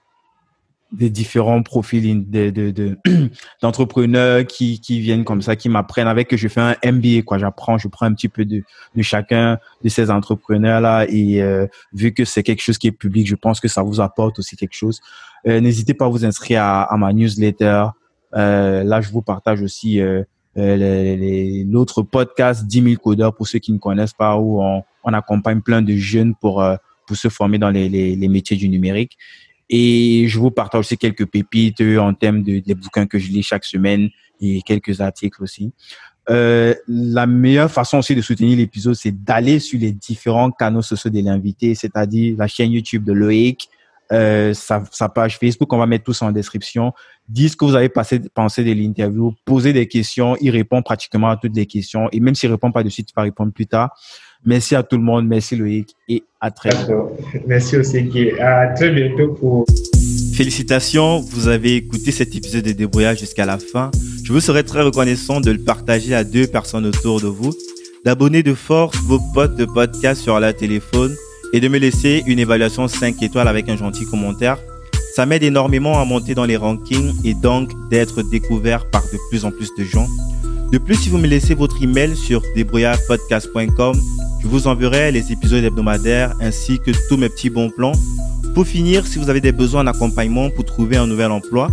des 0.92 1.10
différents 1.10 1.62
profils 1.62 2.30
de, 2.30 2.50
de, 2.50 2.98
d'entrepreneurs 3.62 4.46
qui, 4.46 4.80
qui 4.80 5.00
viennent 5.00 5.24
comme 5.24 5.42
ça, 5.42 5.56
qui 5.56 5.70
m'apprennent 5.70 6.08
avec 6.08 6.28
que 6.28 6.38
je 6.38 6.48
fais 6.48 6.62
un 6.62 6.76
MBA, 6.84 7.24
quoi. 7.26 7.38
J'apprends, 7.38 7.78
je 7.78 7.88
prends 7.88 8.06
un 8.06 8.14
petit 8.14 8.30
peu 8.30 8.46
de, 8.46 8.64
de 8.96 9.02
chacun 9.02 9.58
de 9.84 9.90
ces 9.90 10.10
entrepreneurs-là 10.10 11.06
et 11.10 11.42
euh, 11.42 11.68
vu 11.94 12.14
que 12.14 12.24
c'est 12.24 12.44
quelque 12.44 12.62
chose 12.62 12.78
qui 12.78 12.88
est 12.88 12.92
public, 12.92 13.28
je 13.28 13.36
pense 13.36 13.60
que 13.60 13.68
ça 13.68 13.84
vous 13.84 14.00
apporte 14.00 14.40
aussi 14.40 14.56
quelque 14.56 14.76
chose. 14.76 15.02
Euh, 15.48 15.60
n'hésitez 15.60 15.94
pas 15.94 16.06
à 16.06 16.10
vous 16.10 16.26
inscrire 16.26 16.64
à, 16.64 16.84
à 16.84 16.98
ma 16.98 17.12
newsletter. 17.14 17.88
Euh, 18.36 18.84
là, 18.84 19.02
je 19.02 19.10
vous 19.10 19.22
partage 19.22 19.62
aussi 19.62 20.00
l'autre 20.56 22.02
podcast 22.04 22.66
10 22.66 22.84
000 22.84 22.96
codeurs 23.02 23.36
pour 23.36 23.48
ceux 23.48 23.60
qui 23.60 23.74
ne 23.74 23.78
connaissent 23.78 24.14
pas 24.14 24.38
où 24.38 24.62
on, 24.62 24.84
on 25.04 25.14
accompagne 25.14 25.62
plein 25.62 25.82
de 25.82 25.94
jeunes 25.94 26.36
pour 26.36 26.64
pour 27.06 27.18
se 27.18 27.30
former 27.30 27.58
dans 27.58 27.70
les, 27.70 27.90
les, 27.90 28.28
métiers 28.28 28.58
du 28.58 28.70
numérique. 28.70 29.18
Et 29.70 30.26
je 30.28 30.40
vous 30.40 30.52
partage 30.52 30.82
aussi 30.82 30.98
quelques 30.98 31.26
pépites 31.26 31.82
euh, 31.82 31.98
en 31.98 32.14
termes 32.14 32.44
de, 32.44 32.60
des 32.60 32.76
bouquins 32.76 33.08
que 33.08 33.18
je 33.18 33.30
lis 33.30 33.44
chaque 33.44 33.66
semaine 33.66 34.10
et 34.40 34.62
quelques 34.62 35.02
articles 35.02 35.42
aussi. 35.42 35.72
Euh, 36.30 36.74
la 36.88 37.28
meilleure 37.28 37.72
façon 37.72 38.00
aussi 38.00 38.16
de 38.16 38.22
soutenir 38.22 38.58
l'épisode, 38.58 38.96
c'est 38.96 39.12
d'aller 39.12 39.60
sur 39.60 39.80
les 39.80 39.92
différents 39.92 40.52
canaux 40.52 40.82
sociaux 40.82 41.12
de 41.12 41.22
l'invité, 41.22 41.76
c'est-à-dire 41.76 42.36
la 42.38 42.48
chaîne 42.48 42.72
YouTube 42.72 43.04
de 43.04 43.14
Loïc, 43.14 43.70
euh, 44.12 44.54
sa, 44.54 44.84
sa, 44.92 45.10
page 45.10 45.38
Facebook, 45.38 45.72
on 45.74 45.78
va 45.78 45.88
mettre 45.88 46.04
tout 46.04 46.14
ça 46.14 46.28
en 46.28 46.32
description. 46.32 46.94
Dites 47.28 47.52
ce 47.52 47.58
que 47.58 47.66
vous 47.66 47.76
avez 47.76 47.90
passé, 47.90 48.20
pensé 48.34 48.64
de 48.64 48.72
l'interview, 48.72 49.34
posez 49.46 49.74
des 49.74 49.88
questions, 49.88 50.36
il 50.42 50.52
répond 50.52 50.82
pratiquement 50.84 51.30
à 51.30 51.38
toutes 51.38 51.56
les 51.56 51.66
questions 51.66 52.08
et 52.12 52.20
même 52.20 52.36
s'il 52.36 52.52
répond 52.52 52.72
pas 52.72 52.84
de 52.84 52.90
suite, 52.90 53.10
il 53.10 53.14
va 53.16 53.24
répondre 53.24 53.52
plus 53.52 53.66
tard. 53.66 53.98
Merci 54.46 54.76
à 54.76 54.84
tout 54.84 54.98
le 54.98 55.04
monde. 55.04 55.28
Merci 55.28 55.56
Loïc 55.56 55.96
et 56.08 56.24
à 56.40 56.52
très 56.52 56.70
bientôt. 56.70 57.12
Merci 57.48 57.78
aussi 57.78 58.04
Guy. 58.04 58.32
À 58.40 58.68
très 58.68 58.92
bientôt 58.92 59.34
pour. 59.34 59.66
Félicitations, 60.34 61.22
vous 61.22 61.48
avez 61.48 61.76
écouté 61.76 62.12
cet 62.12 62.36
épisode 62.36 62.64
de 62.64 62.72
Débrouillage 62.72 63.20
jusqu'à 63.20 63.46
la 63.46 63.58
fin. 63.58 63.90
Je 64.24 64.34
vous 64.34 64.42
serais 64.42 64.64
très 64.64 64.82
reconnaissant 64.82 65.40
de 65.40 65.52
le 65.52 65.60
partager 65.60 66.14
à 66.14 66.24
deux 66.24 66.46
personnes 66.46 66.86
autour 66.86 67.22
de 67.22 67.28
vous, 67.28 67.54
d'abonner 68.04 68.44
de 68.44 68.54
force 68.54 68.98
vos 69.04 69.20
potes 69.34 69.56
de 69.56 69.66
podcast 69.66 70.22
sur 70.22 70.40
la 70.40 70.52
téléphone 70.52 71.16
et 71.54 71.60
de 71.60 71.68
me 71.68 71.78
laisser 71.78 72.24
une 72.28 72.40
évaluation 72.40 72.88
5 72.88 73.22
étoiles 73.24 73.48
avec 73.48 73.70
un 73.70 73.78
gentil 73.78 74.06
commentaire. 74.06 74.58
Ça 75.16 75.26
m'aide 75.26 75.44
énormément 75.44 76.02
à 76.02 76.06
monter 76.06 76.36
dans 76.36 76.44
les 76.44 76.58
rankings 76.58 77.14
et 77.24 77.34
donc 77.34 77.72
d'être 77.90 78.22
découvert 78.22 78.90
par 78.90 79.04
de 79.04 79.18
plus 79.30 79.46
en 79.46 79.52
plus 79.52 79.70
de 79.78 79.86
gens. 79.86 80.08
De 80.72 80.78
plus, 80.78 80.96
si 80.96 81.10
vous 81.10 81.18
me 81.18 81.28
laissez 81.28 81.54
votre 81.54 81.82
email 81.82 82.18
sur 82.18 82.42
débrouillardpodcast.com, 82.56 83.96
je 84.46 84.50
vous 84.52 84.68
enverrai 84.68 85.12
les 85.12 85.32
épisodes 85.32 85.64
hebdomadaires 85.64 86.36
ainsi 86.40 86.78
que 86.78 86.92
tous 87.10 87.18
mes 87.18 87.30
petits 87.30 87.50
bons 87.50 87.72
plans. 87.72 87.94
Pour 88.54 88.68
finir, 88.68 89.08
si 89.08 89.18
vous 89.18 89.32
avez 89.32 89.42
des 89.42 89.52
besoins 89.52 89.84
d'accompagnement 89.84 90.52
pour 90.52 90.66
trouver 90.66 90.98
un 90.98 91.08
nouvel 91.08 91.32
emploi, 91.32 91.68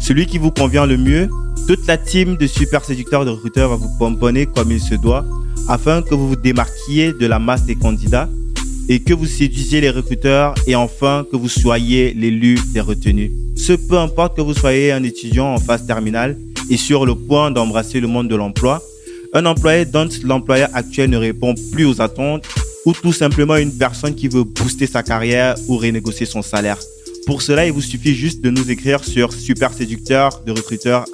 celui 0.00 0.24
qui 0.24 0.38
vous 0.38 0.50
convient 0.50 0.86
le 0.86 0.96
mieux, 0.96 1.28
toute 1.66 1.86
la 1.86 1.98
team 1.98 2.38
de 2.38 2.46
super 2.46 2.82
séducteurs 2.82 3.26
de 3.26 3.30
recruteurs 3.30 3.68
va 3.68 3.76
vous 3.76 3.90
pomponner 3.98 4.46
comme 4.46 4.72
il 4.72 4.80
se 4.80 4.94
doit 4.94 5.26
afin 5.68 6.00
que 6.00 6.14
vous 6.14 6.28
vous 6.28 6.36
démarquiez 6.36 7.12
de 7.12 7.26
la 7.26 7.38
masse 7.38 7.64
des 7.64 7.74
candidats 7.74 8.30
et 8.88 9.00
que 9.00 9.12
vous 9.12 9.26
séduisiez 9.26 9.82
les 9.82 9.90
recruteurs 9.90 10.54
et 10.66 10.74
enfin 10.74 11.26
que 11.30 11.36
vous 11.36 11.50
soyez 11.50 12.14
l'élu 12.14 12.58
des 12.72 12.80
retenus. 12.80 13.32
Ce 13.54 13.74
peu 13.74 13.98
importe 13.98 14.34
que 14.34 14.40
vous 14.40 14.54
soyez 14.54 14.92
un 14.92 15.02
étudiant 15.02 15.52
en 15.52 15.58
phase 15.58 15.86
terminale 15.86 16.38
et 16.70 16.78
sur 16.78 17.04
le 17.04 17.14
point 17.14 17.50
d'embrasser 17.50 18.00
le 18.00 18.08
monde 18.08 18.28
de 18.28 18.36
l'emploi, 18.36 18.82
un 19.32 19.46
employé 19.46 19.84
dont 19.84 20.08
l'employeur 20.24 20.70
actuel 20.72 21.10
ne 21.10 21.16
répond 21.16 21.54
plus 21.72 21.84
aux 21.84 22.00
attentes 22.00 22.44
ou 22.84 22.92
tout 22.92 23.12
simplement 23.12 23.56
une 23.56 23.76
personne 23.76 24.14
qui 24.14 24.28
veut 24.28 24.44
booster 24.44 24.86
sa 24.86 25.02
carrière 25.02 25.54
ou 25.68 25.76
renégocier 25.76 26.26
son 26.26 26.42
salaire. 26.42 26.78
Pour 27.26 27.42
cela, 27.42 27.66
il 27.66 27.72
vous 27.72 27.82
suffit 27.82 28.14
juste 28.14 28.40
de 28.40 28.48
nous 28.48 28.70
écrire 28.70 29.04
sur 29.04 29.32
super 29.32 29.72
séducteur 29.74 30.42
de 30.46 30.52
recruteur 30.52 31.04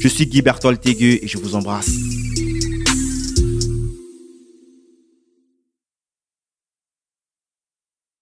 Je 0.00 0.08
suis 0.08 0.26
Guy 0.26 0.42
Bertol 0.42 0.78
et 0.84 1.26
je 1.26 1.38
vous 1.38 1.56
embrasse. 1.56 2.17